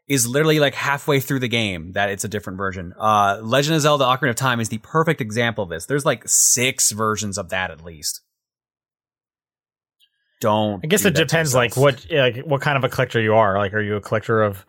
is 0.06 0.26
literally 0.26 0.60
like 0.60 0.74
halfway 0.74 1.20
through 1.20 1.38
the 1.38 1.48
game 1.48 1.92
that 1.92 2.10
it's 2.10 2.24
a 2.24 2.28
different 2.28 2.58
version. 2.58 2.92
Uh, 2.98 3.38
Legend 3.42 3.76
of 3.76 3.80
Zelda: 3.80 4.04
Ocarina 4.04 4.30
of 4.30 4.36
Time 4.36 4.60
is 4.60 4.68
the 4.68 4.78
perfect 4.78 5.22
example 5.22 5.64
of 5.64 5.70
this. 5.70 5.86
There's 5.86 6.04
like 6.04 6.28
six 6.28 6.90
versions 6.90 7.38
of 7.38 7.48
that 7.48 7.70
at 7.70 7.82
least. 7.82 8.20
Don't. 10.42 10.84
I 10.84 10.88
guess 10.88 11.02
do 11.02 11.08
it 11.08 11.14
that 11.14 11.28
depends, 11.28 11.54
like 11.54 11.76
what 11.76 12.04
like 12.10 12.38
what 12.38 12.60
kind 12.60 12.76
of 12.76 12.82
a 12.82 12.88
collector 12.88 13.20
you 13.20 13.34
are. 13.34 13.56
Like, 13.56 13.72
are 13.72 13.80
you 13.80 13.94
a 13.94 14.00
collector 14.00 14.42
of 14.42 14.66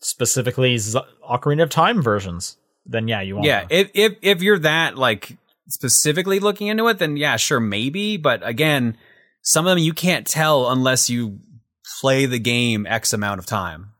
specifically 0.00 0.76
Z- 0.76 1.00
Ocarina 1.28 1.62
of 1.62 1.70
Time 1.70 2.02
versions? 2.02 2.58
Then 2.84 3.08
yeah, 3.08 3.22
you 3.22 3.36
want. 3.36 3.46
Yeah, 3.46 3.66
if 3.70 3.90
if 3.94 4.16
if 4.20 4.42
you're 4.42 4.58
that 4.58 4.98
like 4.98 5.38
specifically 5.68 6.40
looking 6.40 6.66
into 6.66 6.86
it, 6.88 6.98
then 6.98 7.16
yeah, 7.16 7.36
sure, 7.36 7.58
maybe. 7.58 8.18
But 8.18 8.46
again, 8.46 8.98
some 9.40 9.66
of 9.66 9.70
them 9.70 9.78
you 9.78 9.94
can't 9.94 10.26
tell 10.26 10.70
unless 10.70 11.08
you 11.08 11.40
play 12.00 12.26
the 12.26 12.38
game 12.38 12.86
X 12.86 13.14
amount 13.14 13.38
of 13.38 13.46
time. 13.46 13.92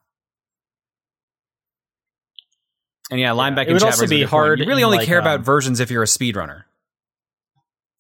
And 3.11 3.19
yeah, 3.19 3.31
linebacker 3.31 3.69
it 3.69 3.73
would 3.73 3.81
chat 3.81 3.93
also 3.93 4.07
be 4.07 4.19
good 4.19 4.23
point. 4.25 4.31
hard 4.31 4.59
You 4.61 4.67
really 4.67 4.85
only 4.85 4.99
like, 4.99 5.07
care 5.07 5.19
about 5.19 5.39
um, 5.39 5.45
versions 5.45 5.81
if 5.81 5.91
you're 5.91 6.03
a 6.03 6.07
speedrunner. 6.07 6.65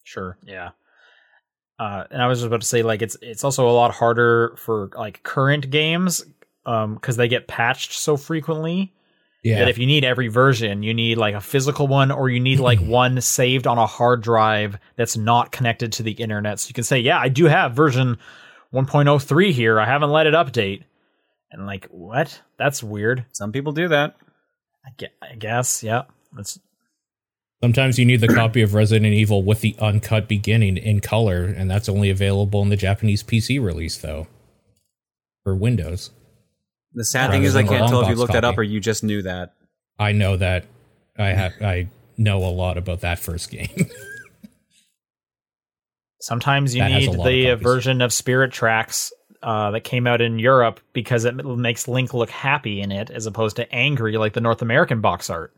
Sure. 0.05 0.37
Yeah. 0.45 0.71
Uh, 1.83 2.05
and 2.11 2.23
I 2.23 2.27
was 2.29 2.39
just 2.39 2.47
about 2.47 2.61
to 2.61 2.67
say, 2.67 2.83
like, 2.83 3.03
it's 3.03 3.17
it's 3.23 3.45
also 3.45 3.69
a 3.69 3.73
lot 3.73 3.91
harder 3.93 4.55
for 4.57 4.91
like 4.97 5.23
current 5.23 5.69
games 5.71 6.25
um 6.65 6.95
because 6.95 7.17
they 7.17 7.27
get 7.29 7.49
patched 7.49 7.93
so 7.93 8.17
frequently 8.17 8.93
Yeah. 9.43 9.59
that 9.61 9.69
if 9.69 9.79
you 9.79 9.87
need 9.87 10.05
every 10.05 10.29
version, 10.29 10.85
you 10.85 10.95
need 10.95 11.19
like 11.19 11.35
a 11.35 11.41
physical 11.41 11.89
one 11.89 12.11
or 12.13 12.29
you 12.29 12.39
need 12.39 12.61
like 12.61 12.79
one 13.03 13.21
saved 13.21 13.67
on 13.67 13.79
a 13.79 13.87
hard 13.87 14.23
drive 14.23 14.79
that's 14.97 15.17
not 15.17 15.51
connected 15.51 15.93
to 15.95 16.03
the 16.05 16.13
internet. 16.13 16.61
So 16.61 16.69
you 16.69 16.75
can 16.75 16.85
say, 16.85 17.01
yeah, 17.01 17.19
I 17.19 17.29
do 17.29 17.47
have 17.47 17.75
version 17.75 18.17
1.03 18.73 19.51
here. 19.53 19.81
I 19.81 19.87
haven't 19.87 20.11
let 20.11 20.27
it 20.29 20.35
update. 20.35 20.85
And 21.51 21.67
like, 21.67 21.87
what? 21.91 22.41
That's 22.59 22.83
weird. 22.83 23.25
Some 23.33 23.51
people 23.53 23.73
do 23.73 23.89
that. 23.89 24.17
I 24.87 24.91
gue- 24.97 25.09
I 25.33 25.35
guess. 25.35 25.83
Yeah. 25.83 26.03
That's 26.33 26.59
Sometimes 27.63 27.97
you 27.97 28.05
need 28.05 28.21
the 28.21 28.27
copy 28.29 28.61
of 28.61 28.75
Resident 28.75 29.15
Evil 29.15 29.45
with 29.45 29.61
the 29.61 29.77
uncut 29.79 30.27
beginning 30.27 30.77
in 30.77 30.99
color, 31.01 31.45
and 31.45 31.71
that's 31.71 31.89
only 31.89 32.11
available 32.11 32.61
in 32.61 32.71
the 32.71 32.77
Japanese 32.77 33.23
PC 33.23 33.63
release, 33.63 33.97
though, 33.97 34.27
for 35.45 35.55
Windows. 35.55 36.11
The 36.93 37.05
sad 37.05 37.27
Rather 37.27 37.33
thing 37.35 37.43
is, 37.45 37.55
I 37.55 37.63
can't 37.63 37.89
tell 37.89 38.01
if 38.01 38.09
you 38.09 38.15
long 38.15 38.17
looked 38.17 38.33
that 38.33 38.45
up 38.45 38.59
or 38.59 38.65
you 38.65 38.81
just 38.81 39.05
knew 39.05 39.23
that. 39.23 39.55
I 39.97 40.11
know 40.11 40.37
that 40.37 40.65
I 41.17 41.29
have 41.29 41.53
I 41.63 41.89
know 42.17 42.39
a 42.39 42.51
lot 42.51 42.79
about 42.79 43.03
that 43.03 43.21
first 43.21 43.49
game. 43.51 43.69
Sometimes 46.21 46.75
you 46.75 46.83
That 46.83 46.91
need 46.91 47.09
lot 47.11 47.19
of 47.21 47.25
the 47.27 47.51
uh, 47.51 47.57
version 47.57 48.01
of 48.01 48.13
Spirit 48.13 48.53
Tracks 48.53 49.13
uh, 49.43 49.71
that 49.71 49.85
came 49.85 50.09
out 50.09 50.21
in 50.21 50.39
Europe 50.39 50.81
because 50.93 51.25
it 51.25 51.35
makes 51.35 51.87
Link 51.87 52.13
look 52.13 52.31
happy 52.31 52.81
in 52.81 52.91
it 52.91 53.11
as 53.11 53.27
opposed 53.27 53.57
to 53.57 53.73
angry 53.73 54.17
like 54.17 54.33
the 54.33 54.41
North 54.41 54.63
American 54.63 55.01
box 55.01 55.31
art. 55.31 55.55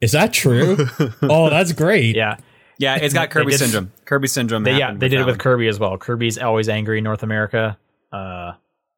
Is 0.00 0.12
that 0.12 0.32
true? 0.32 0.76
oh, 1.22 1.50
that's 1.50 1.72
great. 1.72 2.16
Yeah, 2.16 2.36
Yeah, 2.78 2.96
it's 2.96 3.12
got 3.14 3.30
Kirby 3.30 3.52
syndrome. 3.52 3.92
Kirby 4.06 4.28
syndrome. 4.28 4.62
they, 4.64 4.78
yeah, 4.78 4.92
they 4.94 5.08
did 5.08 5.20
it 5.20 5.24
with 5.26 5.34
one. 5.34 5.38
Kirby 5.38 5.68
as 5.68 5.78
well. 5.78 5.96
Kirby's 5.98 6.38
always 6.38 6.68
angry 6.68 6.98
in 6.98 7.04
North 7.04 7.22
America, 7.22 7.78
uh, 8.12 8.52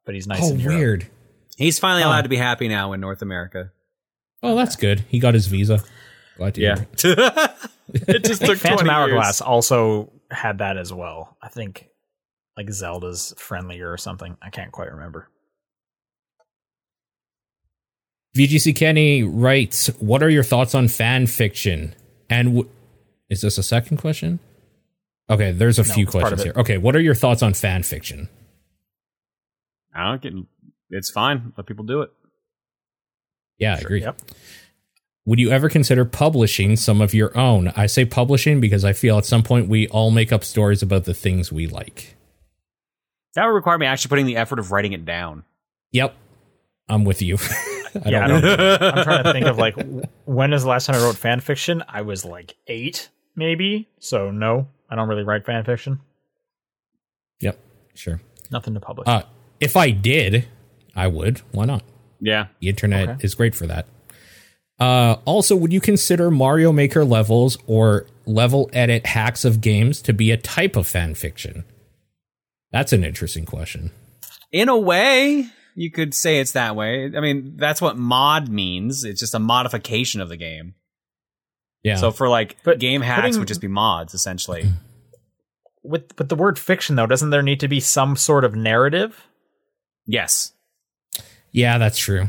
but 0.05 0.15
he's 0.15 0.27
nice 0.27 0.41
Oh, 0.43 0.55
in 0.55 0.65
weird. 0.65 1.09
He's 1.57 1.79
finally 1.79 2.03
Huh. 2.03 2.09
allowed 2.11 2.23
to 2.23 2.29
be 2.29 2.37
happy 2.37 2.69
now 2.69 2.93
in 2.93 3.01
North 3.01 3.21
America. 3.23 3.73
Oh, 4.43 4.55
that's 4.57 4.77
good. 4.77 5.01
He 5.09 5.19
got 5.19 5.35
his 5.35 5.47
visa. 5.47 5.81
Glad 6.37 6.55
to 6.55 6.61
hear 6.61 6.73
it. 6.93 7.05
it 7.05 8.25
just 8.25 8.43
I 8.43 8.47
think 8.47 8.51
took 8.51 8.59
Phantom 8.59 8.87
20 8.87 8.91
Hourglass 8.91 9.27
years. 9.37 9.41
also 9.43 10.11
had 10.31 10.59
that 10.59 10.77
as 10.79 10.93
well. 10.93 11.37
I 11.43 11.49
think 11.49 11.89
like 12.57 12.71
Zelda's 12.71 13.35
friendlier 13.37 13.91
or 13.93 13.97
something. 13.99 14.37
I 14.43 14.51
can't 14.51 14.73
quite 14.73 14.91
remember. 14.93 15.29
VGC 18.37 18.75
Kenny 18.75 19.23
writes, 19.23 19.89
"What 20.01 20.23
are 20.23 20.31
your 20.31 20.43
thoughts 20.43 20.75
on 20.75 20.89
fan 20.89 21.27
fiction?" 21.27 21.95
And 22.31 22.49
w- 22.57 22.69
is 23.29 23.43
this 23.43 23.59
a 23.59 23.63
second 23.63 23.99
question? 23.99 24.39
Okay, 25.29 25.53
there's 25.53 25.79
a 25.79 25.87
No, 25.87 25.95
few 25.95 26.05
it's 26.05 26.13
part 26.13 26.25
of 26.25 26.29
questions 26.39 26.43
here. 26.45 26.61
Okay, 26.61 26.79
what 26.79 26.97
are 26.97 27.01
your 27.01 27.15
thoughts 27.15 27.43
on 27.43 27.55
fan 27.55 27.83
fiction? 27.83 28.29
I 29.95 30.05
don't 30.09 30.23
get. 30.23 30.33
It's 30.91 31.11
fine. 31.11 31.53
Let 31.57 31.67
people 31.67 31.85
do 31.85 32.01
it. 32.03 32.11
Yeah, 33.59 33.75
I 33.75 33.79
agree. 33.79 34.01
Yep. 34.01 34.21
Would 35.25 35.39
you 35.39 35.51
ever 35.51 35.69
consider 35.69 36.05
publishing 36.05 36.75
some 36.77 37.01
of 37.01 37.15
your 37.15 37.37
own? 37.39 37.69
I 37.77 37.87
say 37.87 38.05
publishing 38.05 38.61
because 38.61 38.85
I 38.85 38.93
feel 38.93 39.19
at 39.19 39.25
some 39.25 39.43
point 39.43 39.69
we 39.69 39.87
all 39.89 40.11
make 40.11 40.33
up 40.33 40.43
stories 40.43 40.83
about 40.83 41.05
the 41.05 41.15
things 41.15 41.53
we 41.53 41.67
like. 41.67 42.17
That 43.35 43.45
would 43.47 43.53
require 43.53 43.79
me 43.79 43.87
actually 43.87 44.09
putting 44.09 44.27
the 44.27 44.37
effort 44.37 44.59
of 44.59 44.73
writing 44.73 44.93
it 44.93 45.05
down. 45.05 45.45
Yep, 45.93 46.15
I'm 46.89 47.05
with 47.05 47.23
you. 47.23 47.39
I 47.95 48.09
yeah, 48.09 48.25
I 48.25 48.29
don't 48.29 48.41
know. 48.43 48.57
don't, 48.57 48.83
I'm 48.99 49.05
trying 49.05 49.25
to 49.25 49.33
think 49.33 49.47
of 49.47 49.59
like 49.59 49.75
when 50.25 50.53
is 50.53 50.63
the 50.63 50.69
last 50.69 50.87
time 50.87 50.97
I 50.97 51.01
wrote 51.05 51.17
fan 51.17 51.41
fiction? 51.41 51.83
I 51.89 52.03
was 52.03 52.25
like 52.25 52.57
eight, 52.67 53.09
maybe. 53.37 53.89
So 53.99 54.31
no, 54.31 54.69
I 54.91 54.97
don't 54.97 55.09
really 55.09 55.25
write 55.25 55.45
fan 55.45 55.65
fiction. 55.65 56.01
Yep, 57.41 57.59
sure. 57.95 58.21
Nothing 58.51 58.75
to 58.75 58.81
publish. 58.81 59.09
Uh, 59.09 59.23
if 59.61 59.77
I 59.77 59.91
did, 59.91 60.47
I 60.95 61.07
would. 61.09 61.41
Why 61.53 61.65
not? 61.65 61.83
Yeah. 62.21 62.47
The 62.61 62.69
internet 62.69 63.09
Okay. 63.09 63.25
is 63.25 63.35
great 63.35 63.55
for 63.55 63.67
that. 63.67 63.87
Uh, 64.79 65.17
also, 65.25 65.55
would 65.55 65.73
you 65.73 65.81
consider 65.81 66.31
Mario 66.31 66.73
Maker 66.73 67.05
levels 67.05 67.57
or 67.67 68.07
level 68.27 68.69
edit 68.73 69.07
hacks 69.07 69.45
of 69.45 69.61
games 69.61 70.01
to 70.03 70.13
be 70.13 70.31
a 70.31 70.37
type 70.37 70.77
of 70.77 70.87
fan 70.87 71.15
fiction? 71.15 71.65
That's 72.73 72.93
an 72.93 73.05
interesting 73.05 73.45
question. 73.45 73.91
In 74.51 74.69
a 74.69 74.77
way, 74.79 75.47
you 75.75 75.91
could 75.91 76.15
say 76.15 76.39
it's 76.41 76.53
that 76.53 76.77
way. 76.77 77.05
I 77.17 77.21
mean, 77.21 77.55
that's 77.57 77.81
what 77.83 77.97
mod 77.97 78.49
means. 78.49 79.05
It's 79.05 79.21
just 79.21 79.35
a 79.35 79.39
modification 79.39 80.21
of 80.21 80.29
the 80.29 80.37
game. 80.37 80.75
Yeah. 81.83 81.97
So 81.97 82.11
for 82.11 82.29
like 82.29 82.57
But 82.65 82.79
game 82.79 83.01
hacks 83.01 83.23
putting- 83.23 83.39
would 83.41 83.49
just 83.49 83.61
be 83.61 83.69
mods 83.69 84.15
essentially. 84.15 84.71
with 85.83 86.17
with 86.19 86.29
the 86.29 86.37
word 86.37 86.59
fiction 86.59 86.97
though, 86.97 87.07
doesn't 87.07 87.31
there 87.31 87.43
need 87.43 87.61
to 87.61 87.69
be 87.69 87.81
some 87.81 88.17
sort 88.17 88.45
of 88.45 88.55
narrative? 88.55 89.27
yes. 90.07 90.53
yeah, 91.53 91.79
that's 91.79 91.99
true. 91.99 92.29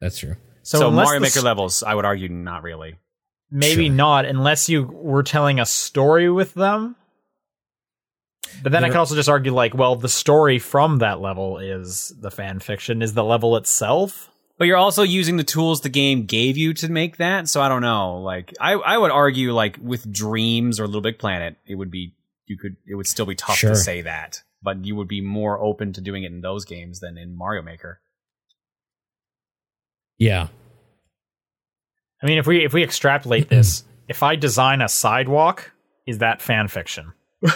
That's 0.00 0.18
true. 0.18 0.36
So, 0.62 0.88
unless 0.88 1.06
Mario 1.06 1.20
Maker 1.20 1.38
s- 1.38 1.44
levels, 1.44 1.82
I 1.82 1.94
would 1.94 2.04
argue 2.04 2.28
not 2.28 2.62
really. 2.62 2.96
maybe 3.50 3.86
Sure. 3.86 3.94
not 3.94 4.24
unless 4.26 4.68
you 4.68 4.84
were 4.84 5.22
telling 5.22 5.58
a 5.58 5.64
story 5.66 6.30
with 6.30 6.52
them. 6.54 6.96
But 8.62 8.72
then 8.72 8.84
I 8.84 8.88
can 8.88 8.96
also 8.96 9.14
just 9.14 9.28
argue 9.28 9.52
like, 9.54 9.74
well, 9.74 9.96
the 9.96 10.08
story 10.08 10.58
from 10.58 10.98
that 10.98 11.20
level 11.20 11.58
is 11.58 12.12
the 12.20 12.30
fan 12.30 12.60
fiction. 12.60 13.02
Is 13.02 13.14
the 13.14 13.24
level 13.24 13.56
itself? 13.56 14.30
But 14.58 14.66
you're 14.66 14.76
also 14.76 15.04
using 15.04 15.36
the 15.36 15.44
tools 15.44 15.82
the 15.82 15.88
game 15.88 16.24
gave 16.26 16.56
you 16.56 16.74
to 16.74 16.90
make 16.90 17.18
that. 17.18 17.48
So 17.48 17.60
I 17.62 17.68
don't 17.68 17.82
know. 17.82 18.18
Like 18.18 18.54
I, 18.60 18.72
I 18.72 18.98
would 18.98 19.12
argue 19.12 19.52
like 19.52 19.78
with 19.80 20.10
Dreams 20.12 20.80
or 20.80 20.86
Little 20.86 21.00
Big 21.00 21.18
Planet, 21.18 21.56
it 21.66 21.76
would 21.76 21.90
be 21.90 22.14
you 22.46 22.58
could 22.58 22.76
it 22.86 22.94
would 22.96 23.06
still 23.06 23.26
be 23.26 23.36
tough 23.36 23.56
Sure. 23.58 23.70
to 23.70 23.76
say 23.76 24.02
that. 24.02 24.42
But 24.60 24.84
you 24.84 24.96
would 24.96 25.06
be 25.06 25.20
more 25.20 25.60
open 25.60 25.92
to 25.92 26.00
doing 26.00 26.24
it 26.24 26.32
in 26.32 26.40
those 26.40 26.64
games 26.64 26.98
than 26.98 27.16
in 27.16 27.36
Mario 27.36 27.62
Maker. 27.62 28.00
Yeah. 30.18 30.48
I 32.20 32.26
mean, 32.26 32.38
if 32.38 32.46
we 32.48 32.64
if 32.64 32.72
we 32.72 32.82
extrapolate 32.82 33.48
this, 33.48 33.84
if 34.08 34.24
I 34.24 34.34
design 34.34 34.80
a 34.80 34.88
sidewalk, 34.88 35.70
is 36.06 36.18
that 36.18 36.42
fan 36.42 36.66
fiction? 36.66 37.12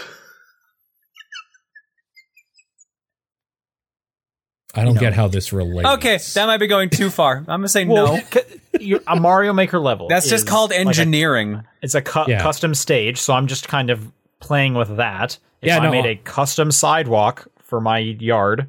I 4.74 4.84
don't 4.84 4.94
know. 4.94 5.00
get 5.00 5.12
how 5.12 5.28
this 5.28 5.52
relates. 5.52 5.86
Okay, 5.88 6.18
that 6.34 6.46
might 6.46 6.56
be 6.58 6.66
going 6.66 6.88
too 6.90 7.10
far. 7.10 7.36
I'm 7.38 7.44
gonna 7.44 7.68
say 7.68 7.84
Well, 7.84 8.16
no. 8.16 8.22
c- 8.32 8.40
you- 8.80 9.00
a 9.06 9.16
Mario 9.16 9.52
Maker 9.52 9.78
level. 9.78 10.08
That's 10.08 10.28
just 10.28 10.44
is 10.44 10.50
called 10.50 10.70
like 10.70 10.78
a- 10.78 10.80
engineering. 10.88 11.62
it's 11.82 11.94
a 11.94 12.00
cu- 12.00 12.24
Yeah. 12.30 12.40
custom 12.42 12.74
stage, 12.74 13.18
so 13.18 13.34
I'm 13.34 13.46
just 13.46 13.68
kind 13.68 13.90
of 13.90 14.10
playing 14.40 14.74
with 14.74 14.96
that. 14.96 15.38
If 15.60 15.68
Yeah, 15.68 15.78
I 15.78 15.82
no, 15.84 15.90
made 15.90 16.06
uh, 16.06 16.10
a 16.10 16.16
custom 16.16 16.70
sidewalk 16.72 17.46
for 17.64 17.80
my 17.80 17.98
yard, 17.98 18.68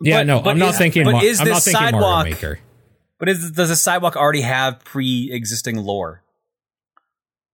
Yeah, 0.00 0.18
But- 0.20 0.26
no, 0.26 0.40
but 0.42 0.50
I'm 0.50 0.58
not 0.58 0.70
is- 0.70 0.78
thinking. 0.78 1.04
but 1.04 1.12
Mar- 1.12 1.24
is 1.24 1.40
I'm 1.40 1.48
not 1.48 1.62
this 1.62 1.72
sidewalk- 1.72 2.02
Mario 2.02 2.34
Maker. 2.34 2.58
but 3.18 3.28
is, 3.28 3.52
does 3.52 3.70
a 3.70 3.76
sidewalk 3.76 4.16
already 4.16 4.42
have 4.42 4.84
pre-existing 4.84 5.76
lore? 5.78 6.22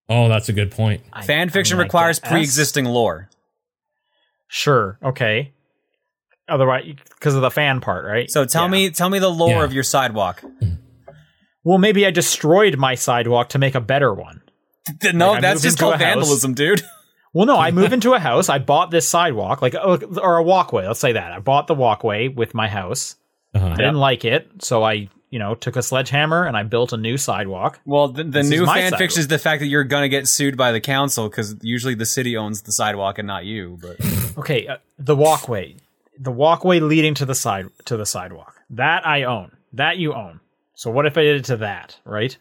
Oh, 0.08 0.28
that's 0.28 0.48
a 0.48 0.52
good 0.54 0.70
point. 0.70 1.02
I- 1.12 1.22
Fan 1.24 1.50
fiction 1.50 1.76
I 1.76 1.78
mean, 1.80 1.84
requires 1.86 2.18
pre-existing 2.18 2.86
lore. 2.86 3.28
Sure, 4.48 4.98
okay. 5.02 5.52
Otherwise, 6.48 6.94
because 7.14 7.34
of 7.34 7.42
the 7.42 7.50
fan 7.50 7.80
part, 7.80 8.04
right? 8.04 8.30
So 8.30 8.44
tell 8.44 8.64
Yeah. 8.64 8.70
me, 8.70 8.90
tell 8.90 9.10
me 9.10 9.18
the 9.18 9.28
lore 9.30 9.50
Yeah. 9.50 9.64
of 9.64 9.72
your 9.72 9.82
sidewalk. 9.82 10.42
Well, 11.64 11.78
maybe 11.78 12.06
I 12.06 12.10
destroyed 12.10 12.76
my 12.78 12.94
sidewalk 12.94 13.50
to 13.50 13.58
make 13.58 13.74
a 13.74 13.80
better 13.80 14.12
one. 14.14 14.42
No, 15.12 15.32
Like, 15.32 15.42
that's 15.42 15.62
just 15.62 15.78
called 15.78 15.98
vandalism, 15.98 16.54
dude. 16.54 16.82
Well, 17.34 17.44
no, 17.44 17.58
I 17.58 17.72
move 17.72 17.92
into 17.92 18.14
a 18.14 18.18
house. 18.18 18.48
I 18.48 18.58
bought 18.58 18.90
this 18.90 19.06
sidewalk, 19.06 19.60
like 19.60 19.74
oh, 19.74 19.98
or 20.20 20.38
a 20.38 20.42
walkway. 20.42 20.86
Let's 20.86 20.98
say 20.98 21.12
that 21.12 21.30
I 21.30 21.38
bought 21.40 21.66
the 21.66 21.74
walkway 21.74 22.28
with 22.28 22.54
my 22.54 22.68
house. 22.68 23.16
Uh-huh. 23.54 23.66
I 23.66 23.76
didn't 23.76 23.96
like 23.98 24.24
it, 24.24 24.48
so 24.62 24.82
I, 24.82 25.10
you 25.28 25.38
know, 25.38 25.54
took 25.54 25.76
a 25.76 25.82
sledgehammer 25.82 26.46
and 26.46 26.56
I 26.56 26.62
built 26.62 26.94
a 26.94 26.96
new 26.96 27.18
sidewalk. 27.18 27.80
Well, 27.84 28.08
the, 28.08 28.24
the 28.24 28.42
new 28.42 28.64
my 28.64 28.76
fan 28.76 28.82
sidewalk. 28.92 28.98
fiction 28.98 29.20
is 29.20 29.28
the 29.28 29.38
fact 29.38 29.60
that 29.60 29.66
you're 29.66 29.84
gonna 29.84 30.08
get 30.08 30.26
sued 30.26 30.56
by 30.56 30.72
the 30.72 30.80
council 30.80 31.28
because 31.28 31.54
usually 31.60 31.94
the 31.94 32.06
city 32.06 32.34
owns 32.34 32.62
the 32.62 32.72
sidewalk 32.72 33.18
and 33.18 33.26
not 33.28 33.44
you. 33.44 33.78
But 33.80 33.98
Okay, 34.38 34.66
uh, 34.66 34.78
the 34.98 35.14
walkway, 35.14 35.76
the 36.18 36.30
walkway 36.32 36.80
leading 36.80 37.14
to 37.14 37.26
the 37.26 37.34
side 37.34 37.66
to 37.86 37.96
the 37.96 38.06
sidewalk. 38.06 38.56
That 38.70 39.06
I 39.06 39.24
own. 39.24 39.56
That 39.72 39.98
you 39.98 40.14
own. 40.14 40.40
So 40.74 40.90
what 40.90 41.06
if 41.06 41.16
I 41.18 41.22
did 41.22 41.36
it 41.36 41.44
to 41.46 41.56
that, 41.58 41.98
right? 42.04 42.36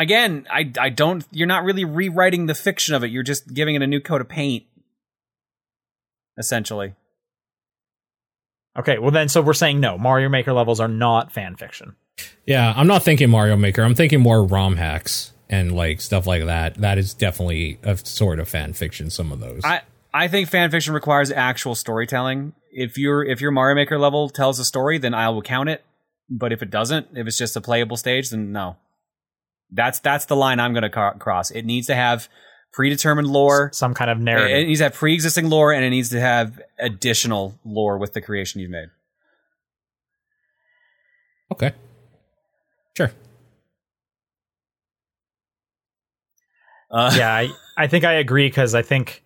again, 0.00 0.46
I 0.50 0.72
I 0.78 0.88
don't. 0.88 1.24
You're 1.30 1.46
not 1.46 1.64
really 1.64 1.84
rewriting 1.84 2.46
the 2.46 2.54
fiction 2.54 2.94
of 2.94 3.04
it. 3.04 3.10
You're 3.10 3.22
just 3.22 3.52
giving 3.52 3.74
it 3.74 3.82
a 3.82 3.86
new 3.86 4.00
coat 4.00 4.20
of 4.20 4.28
paint, 4.28 4.64
essentially. 6.38 6.94
Okay, 8.78 8.98
well 8.98 9.10
then, 9.10 9.28
so 9.28 9.42
we're 9.42 9.52
saying 9.52 9.80
no. 9.80 9.98
Mario 9.98 10.28
Maker 10.28 10.52
levels 10.52 10.80
are 10.80 10.88
not 10.88 11.32
fan 11.32 11.56
fiction. 11.56 11.96
Yeah, 12.46 12.72
I'm 12.76 12.86
not 12.86 13.02
thinking 13.02 13.30
Mario 13.30 13.56
Maker. 13.56 13.82
I'm 13.82 13.94
thinking 13.94 14.20
more 14.20 14.44
ROM 14.44 14.76
hacks 14.76 15.32
and 15.50 15.72
like 15.76 16.00
stuff 16.00 16.26
like 16.26 16.44
that. 16.46 16.76
That 16.76 16.96
is 16.96 17.12
definitely 17.12 17.78
a 17.82 17.96
sort 17.98 18.38
of 18.40 18.48
fan 18.48 18.72
fiction. 18.72 19.10
Some 19.10 19.30
of 19.32 19.40
those. 19.40 19.60
I 19.64 19.82
I 20.14 20.28
think 20.28 20.48
fan 20.48 20.70
fiction 20.70 20.94
requires 20.94 21.30
actual 21.30 21.74
storytelling. 21.74 22.54
If 22.72 22.96
your 22.96 23.22
if 23.24 23.40
your 23.42 23.50
Mario 23.50 23.74
Maker 23.74 23.98
level 23.98 24.30
tells 24.30 24.58
a 24.58 24.64
story, 24.64 24.96
then 24.96 25.12
I 25.12 25.28
will 25.28 25.42
count 25.42 25.68
it. 25.68 25.84
But 26.30 26.52
if 26.52 26.62
it 26.62 26.70
doesn't, 26.70 27.08
if 27.14 27.26
it's 27.26 27.36
just 27.36 27.56
a 27.56 27.60
playable 27.60 27.96
stage, 27.98 28.30
then 28.30 28.52
no. 28.52 28.76
That's 29.72 29.98
that's 30.00 30.24
the 30.24 30.36
line 30.36 30.58
I'm 30.60 30.72
going 30.72 30.82
to 30.84 30.90
ca- 30.90 31.14
cross. 31.14 31.50
It 31.50 31.64
needs 31.64 31.88
to 31.88 31.94
have 31.94 32.28
predetermined 32.72 33.28
lore. 33.28 33.70
Some 33.72 33.94
kind 33.94 34.10
of 34.10 34.18
It, 34.18 34.22
narrative. 34.22 34.56
it 34.58 34.66
needs 34.66 34.78
to 34.80 34.84
have 34.84 34.94
pre-existing 34.94 35.48
lore, 35.50 35.72
and 35.72 35.84
it 35.84 35.90
needs 35.90 36.10
to 36.10 36.20
have 36.20 36.60
additional 36.78 37.58
lore 37.64 37.98
with 37.98 38.12
the 38.12 38.20
creation 38.20 38.60
you've 38.60 38.70
made. 38.70 38.88
okay. 41.52 41.72
Sure. 42.96 43.10
Uh, 46.90 47.12
yeah, 47.16 47.32
I, 47.32 47.50
I 47.76 47.86
think 47.86 48.04
I 48.04 48.14
agree 48.14 48.48
because 48.48 48.74
I 48.74 48.82
think 48.82 49.22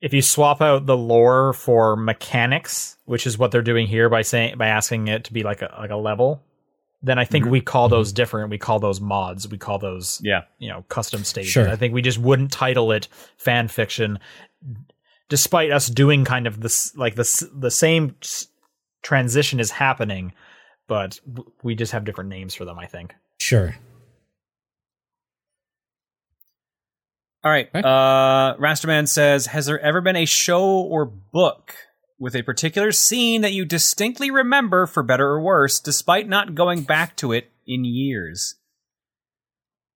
if 0.00 0.12
you 0.12 0.22
swap 0.22 0.60
out 0.60 0.86
the 0.86 0.96
lore 0.96 1.52
for 1.52 1.96
mechanics, 1.96 2.98
which 3.06 3.26
is 3.26 3.38
what 3.38 3.50
they're 3.50 3.62
doing 3.62 3.86
here 3.86 4.08
by 4.08 4.22
saying 4.22 4.58
by 4.58 4.66
asking 4.68 5.08
it 5.08 5.24
to 5.24 5.32
be 5.32 5.42
like 5.42 5.62
a 5.62 5.74
like 5.78 5.90
a 5.90 5.96
level, 5.96 6.42
then 7.02 7.18
I 7.18 7.24
think 7.24 7.46
we 7.46 7.60
call 7.60 7.88
those 7.88 8.12
different. 8.12 8.50
We 8.50 8.58
call 8.58 8.78
those 8.78 9.00
mods. 9.00 9.48
We 9.48 9.58
call 9.58 9.78
those 9.78 10.20
yeah. 10.22 10.42
you 10.58 10.68
know 10.68 10.84
custom 10.88 11.24
stages. 11.24 11.50
Sure. 11.50 11.68
I 11.68 11.76
think 11.76 11.94
we 11.94 12.02
just 12.02 12.18
wouldn't 12.18 12.52
title 12.52 12.92
it 12.92 13.08
fan 13.36 13.68
fiction, 13.68 14.18
despite 15.28 15.70
us 15.70 15.88
doing 15.88 16.24
kind 16.24 16.46
of 16.46 16.60
this 16.60 16.94
like 16.96 17.14
this 17.14 17.42
the 17.54 17.70
same 17.70 18.16
transition 19.02 19.60
is 19.60 19.70
happening, 19.70 20.32
but 20.88 21.20
we 21.62 21.74
just 21.74 21.92
have 21.92 22.04
different 22.04 22.28
names 22.28 22.54
for 22.54 22.64
them. 22.64 22.78
I 22.78 22.86
think. 22.86 23.14
Sure. 23.38 23.74
All 27.46 27.52
right. 27.52 27.68
Okay. 27.72 27.78
Uh, 27.78 28.56
Rasterman 28.56 29.06
says, 29.06 29.46
"Has 29.46 29.66
there 29.66 29.78
ever 29.78 30.00
been 30.00 30.16
a 30.16 30.24
show 30.24 30.66
or 30.66 31.04
book 31.04 31.74
with 32.18 32.34
a 32.34 32.42
particular 32.42 32.90
scene 32.90 33.42
that 33.42 33.52
you 33.52 33.64
distinctly 33.64 34.32
remember, 34.32 34.84
for 34.84 35.04
better 35.04 35.28
or 35.28 35.40
worse, 35.40 35.78
despite 35.78 36.28
not 36.28 36.56
going 36.56 36.82
back 36.82 37.14
to 37.18 37.30
it 37.30 37.52
in 37.64 37.84
years?" 37.84 38.56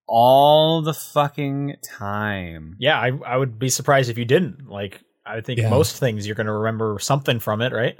All 0.07 0.81
the 0.81 0.93
fucking 0.93 1.75
time. 1.83 2.77
Yeah, 2.79 2.97
I 2.97 3.11
I 3.27 3.35
would 3.35 3.59
be 3.59 3.67
surprised 3.67 4.09
if 4.09 4.17
you 4.17 4.23
didn't. 4.23 4.69
Like 4.69 5.01
I 5.25 5.41
think 5.41 5.59
Yeah. 5.59 5.69
most 5.69 5.97
things 5.99 6.25
you're 6.25 6.37
going 6.37 6.47
to 6.47 6.53
remember 6.53 6.99
something 7.01 7.41
from 7.41 7.61
it, 7.61 7.73
right? 7.73 7.97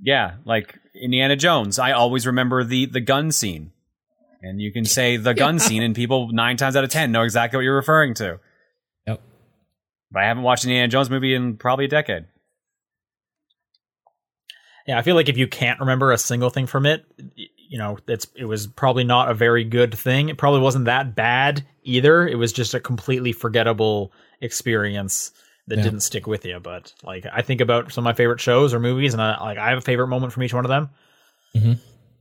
Yeah, 0.00 0.36
like 0.46 0.78
Indiana 0.94 1.36
Jones. 1.36 1.78
I 1.78 1.92
always 1.92 2.26
remember 2.26 2.64
the 2.64 2.86
the 2.86 3.00
gun 3.02 3.30
scene, 3.30 3.72
and 4.48 4.60
you 4.60 4.72
can 4.72 4.84
say 4.84 5.16
the 5.16 5.34
gun 5.44 5.58
scene, 5.58 5.82
and 5.82 5.94
people 5.94 6.28
nine 6.32 6.56
times 6.56 6.76
out 6.76 6.84
of 6.84 6.90
ten 6.90 7.12
know 7.12 7.22
exactly 7.22 7.56
what 7.58 7.62
you're 7.64 7.76
referring 7.76 8.14
to. 8.14 8.38
Yep. 9.06 9.20
But 10.10 10.22
I 10.22 10.26
haven't 10.26 10.42
watched 10.44 10.64
an 10.64 10.70
Indiana 10.70 10.88
Jones 10.88 11.10
movie 11.10 11.34
in 11.34 11.56
probably 11.56 11.84
a 11.86 11.88
decade. 11.88 12.24
Yeah, 14.86 14.98
I 14.98 15.02
feel 15.02 15.16
like 15.16 15.28
if 15.28 15.36
you 15.36 15.48
can't 15.48 15.80
remember 15.80 16.12
a 16.12 16.18
single 16.18 16.50
thing 16.50 16.66
from 16.66 16.86
it, 16.86 17.04
you 17.36 17.78
know, 17.78 17.98
it's 18.06 18.26
it 18.36 18.44
was 18.44 18.68
probably 18.68 19.02
not 19.02 19.30
a 19.30 19.34
very 19.34 19.64
good 19.64 19.92
thing. 19.94 20.28
It 20.28 20.38
probably 20.38 20.60
wasn't 20.60 20.84
that 20.84 21.16
bad 21.16 21.64
either. 21.82 22.26
It 22.26 22.36
was 22.36 22.52
just 22.52 22.72
a 22.74 22.78
completely 22.80 23.32
forgettable 23.32 24.12
experience 24.40 25.32
that 25.66 25.78
Yeah. 25.78 25.82
didn't 25.84 26.00
stick 26.00 26.28
with 26.28 26.44
you. 26.44 26.60
But 26.60 26.92
like, 27.02 27.26
I 27.32 27.42
think 27.42 27.60
about 27.60 27.90
some 27.90 28.02
of 28.02 28.04
my 28.04 28.12
favorite 28.14 28.40
shows 28.40 28.72
or 28.72 28.78
movies, 28.78 29.12
and 29.12 29.20
I 29.20 29.40
like 29.42 29.58
I 29.58 29.70
have 29.70 29.78
a 29.78 29.82
favorite 29.82 30.06
moment 30.06 30.32
from 30.32 30.44
each 30.44 30.54
one 30.54 30.64
of 30.64 30.68
them. 30.68 30.90
Mhm. 31.56 31.78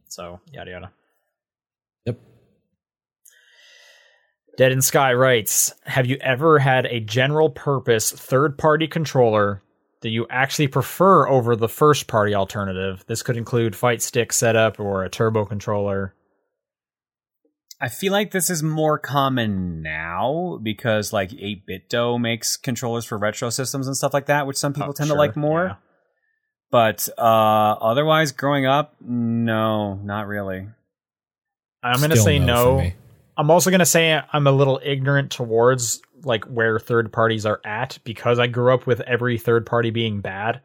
So 0.08 0.40
yada 0.52 0.72
yada. 0.72 0.92
Dead 4.57 4.72
in 4.72 4.82
Sky 4.82 5.14
writes 5.14 5.73
Have 5.86 6.06
you 6.06 6.18
ever 6.22 6.60
had 6.60 6.86
a 6.86 6.99
general 6.99 7.49
purpose 7.49 8.11
third 8.11 8.57
party 8.57 8.88
controller 8.88 9.61
that 10.02 10.10
you 10.10 10.26
actually 10.30 10.68
prefer 10.68 11.27
over 11.27 11.56
the 11.56 11.68
first 11.68 12.07
party 12.07 12.34
alternative? 12.34 13.03
This 13.07 13.22
could 13.23 13.38
include 13.38 13.76
fight 13.76 14.02
stick 14.02 14.32
setup 14.32 14.80
or 14.80 15.03
a 15.03 15.10
turbo 15.10 15.45
controller. 15.45 16.14
I 17.82 17.90
feel 17.90 18.14
like 18.14 18.32
this 18.32 18.49
is 18.49 18.64
more 18.64 18.98
common 18.98 19.82
now 19.82 20.60
because 20.64 21.11
like 21.11 21.32
8BitDo 21.32 22.19
makes 22.19 22.56
controllers 22.56 23.03
for 23.03 23.18
retro 23.18 23.49
systems 23.49 23.88
and 23.88 23.98
stuff 23.98 24.14
like 24.14 24.27
that, 24.27 24.48
which 24.48 24.56
some 24.57 24.72
people 24.73 24.90
Oh, 24.90 24.94
tend 24.94 25.07
sure, 25.07 25.18
to 25.18 25.19
like 25.19 25.36
more. 25.36 25.65
yeah. 25.65 25.76
But 26.72 27.10
uh, 27.18 27.22
otherwise, 27.22 28.32
growing 28.32 28.65
up, 28.65 28.95
no, 29.02 29.95
not 29.95 30.27
really. 30.27 30.68
I'm 31.84 31.98
going 31.99 32.10
to 32.11 32.15
Still 32.15 32.26
say 32.26 32.40
for 32.40 32.45
no. 32.45 32.91
Me. 33.38 33.41
I'm 33.41 33.52
also 33.52 33.70
going 33.70 33.80
to 33.80 33.86
say 33.86 34.20
I'm 34.34 34.48
a 34.48 34.52
little 34.52 34.80
ignorant 34.84 35.32
towards 35.32 36.02
like 36.24 36.45
where 36.45 36.80
third 36.80 37.12
parties 37.14 37.45
are 37.45 37.62
at 37.66 37.99
because 38.03 38.40
I 38.40 38.48
grew 38.48 38.74
up 38.74 38.88
with 38.88 39.02
every 39.02 39.38
third 39.38 39.66
party 39.66 39.90
being 39.91 40.22
bad. 40.22 40.62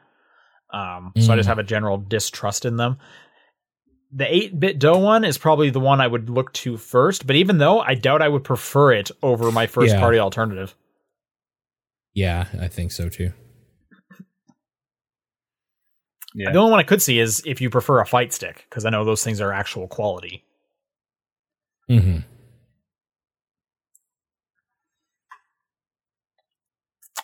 Um, 0.72 1.12
so 1.18 1.32
I 1.32 1.36
just 1.36 1.46
Mm. 1.46 1.50
have 1.50 1.58
a 1.58 1.64
general 1.64 1.98
distrust 1.98 2.64
in 2.64 2.76
them. 2.76 2.98
The 4.12 4.24
8BitDo 4.24 5.00
one 5.02 5.24
is 5.24 5.38
probably 5.38 5.70
the 5.70 5.80
one 5.80 6.00
I 6.00 6.06
would 6.06 6.30
look 6.30 6.52
to 6.54 6.76
first, 6.76 7.26
but 7.26 7.36
even 7.36 7.58
though 7.58 7.80
I 7.80 7.94
doubt 7.94 8.22
I 8.22 8.28
would 8.28 8.44
prefer 8.44 8.92
it 8.92 9.10
over 9.22 9.50
my 9.52 9.66
first 9.66 9.94
Yeah. 9.94 10.00
party 10.00 10.18
alternative. 10.18 10.74
Yeah, 12.14 12.46
I 12.60 12.66
think 12.68 12.90
so 12.92 13.08
too. 13.08 13.32
Yeah. 16.34 16.52
The 16.52 16.58
only 16.58 16.70
one 16.70 16.80
I 16.80 16.84
could 16.84 17.02
see 17.02 17.18
is 17.18 17.42
if 17.44 17.60
you 17.60 17.70
prefer 17.70 18.00
a 18.00 18.06
fight 18.06 18.32
stick 18.32 18.66
because 18.68 18.84
I 18.84 18.90
know 18.90 19.04
those 19.04 19.24
things 19.24 19.40
are 19.40 19.52
actual 19.52 19.88
quality. 19.88 20.44
hmm 21.88 22.18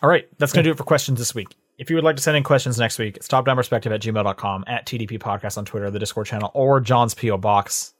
All 0.01 0.09
right, 0.09 0.27
that's 0.37 0.53
going 0.53 0.63
to 0.63 0.67
do 0.67 0.71
it 0.71 0.77
for 0.77 0.83
questions 0.83 1.17
this 1.17 1.33
week. 1.33 1.55
If 1.77 1.89
you 1.89 1.95
would 1.95 2.03
like 2.05 2.15
to 2.15 2.21
send 2.21 2.37
in 2.37 2.43
questions 2.43 2.79
next 2.79 2.99
week, 2.99 3.17
it's 3.17 3.27
topdownperspective 3.27 3.91
at 3.91 4.01
gmail.com, 4.01 4.63
at 4.67 4.85
TDP 4.85 5.19
Podcast 5.19 5.57
on 5.57 5.65
Twitter, 5.65 5.89
the 5.89 5.99
Discord 5.99 6.27
channel, 6.27 6.51
or 6.53 6.79
John's 6.79 7.13
P.O. 7.13 7.37
Box. 7.37 7.93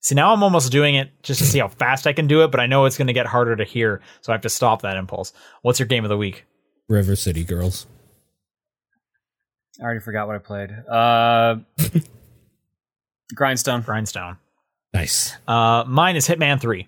See, 0.00 0.14
now 0.14 0.32
I'm 0.32 0.42
almost 0.42 0.72
doing 0.72 0.94
it 0.94 1.10
just 1.22 1.38
to 1.40 1.46
see 1.46 1.58
how 1.58 1.68
fast 1.78 2.06
I 2.06 2.12
can 2.12 2.26
do 2.26 2.42
it, 2.44 2.50
but 2.50 2.60
I 2.60 2.66
know 2.66 2.86
it's 2.86 2.96
going 2.98 3.06
to 3.06 3.12
get 3.12 3.26
harder 3.26 3.56
to 3.56 3.64
hear, 3.64 4.00
so 4.20 4.32
I 4.32 4.34
have 4.34 4.42
to 4.42 4.48
stop 4.48 4.82
that 4.82 4.96
impulse. 4.96 5.32
What's 5.62 5.78
your 5.78 5.86
game 5.86 6.04
of 6.04 6.08
the 6.08 6.16
week? 6.16 6.44
River 6.88 7.16
City 7.16 7.44
Girls. 7.44 7.86
I 9.80 9.84
already 9.84 10.00
forgot 10.00 10.26
what 10.26 10.36
I 10.36 10.38
played. 10.38 10.70
Uh, 10.70 11.56
Grindstone. 13.34 13.82
Grindstone. 13.82 14.36
Nice. 14.92 15.34
Uh, 15.48 15.84
mine 15.86 16.16
is 16.16 16.28
Hitman 16.28 16.60
3. 16.60 16.86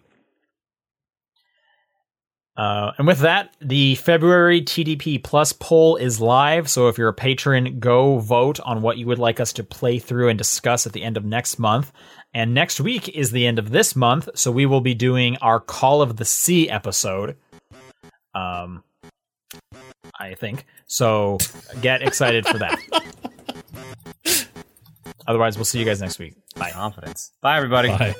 Uh, 2.56 2.92
and 2.98 3.06
with 3.06 3.18
that, 3.20 3.54
the 3.60 3.96
February 3.96 4.62
TDP 4.62 5.22
Plus 5.22 5.52
poll 5.52 5.96
is 5.96 6.20
live. 6.20 6.68
So 6.68 6.88
if 6.88 6.96
you're 6.98 7.08
a 7.08 7.14
patron, 7.14 7.80
go 7.80 8.18
vote 8.18 8.60
on 8.60 8.80
what 8.80 8.96
you 8.96 9.06
would 9.06 9.18
like 9.18 9.40
us 9.40 9.52
to 9.54 9.64
play 9.64 9.98
through 9.98 10.28
and 10.28 10.38
discuss 10.38 10.86
at 10.86 10.92
the 10.92 11.02
end 11.02 11.16
of 11.16 11.24
next 11.24 11.58
month. 11.58 11.90
And 12.32 12.54
next 12.54 12.80
week 12.80 13.08
is 13.08 13.30
the 13.30 13.46
end 13.46 13.58
of 13.58 13.70
this 13.70 13.96
month. 13.96 14.28
So 14.34 14.50
we 14.52 14.66
will 14.66 14.80
be 14.80 14.94
doing 14.94 15.36
our 15.38 15.58
Call 15.58 16.00
of 16.02 16.16
the 16.16 16.24
Sea 16.24 16.68
episode. 16.70 17.36
Um, 18.34 18.84
I 20.18 20.34
think. 20.34 20.64
So 20.86 21.38
get 21.80 22.02
excited 22.02 22.46
for 22.46 22.58
that. 22.58 22.78
Otherwise, 25.26 25.56
we'll 25.56 25.64
see 25.64 25.78
you 25.78 25.84
guys 25.84 26.00
next 26.00 26.18
week. 26.18 26.34
Bye. 26.56 26.70
Confidence. 26.70 27.32
Bye, 27.40 27.56
everybody. 27.56 27.88
Bye. 27.88 28.14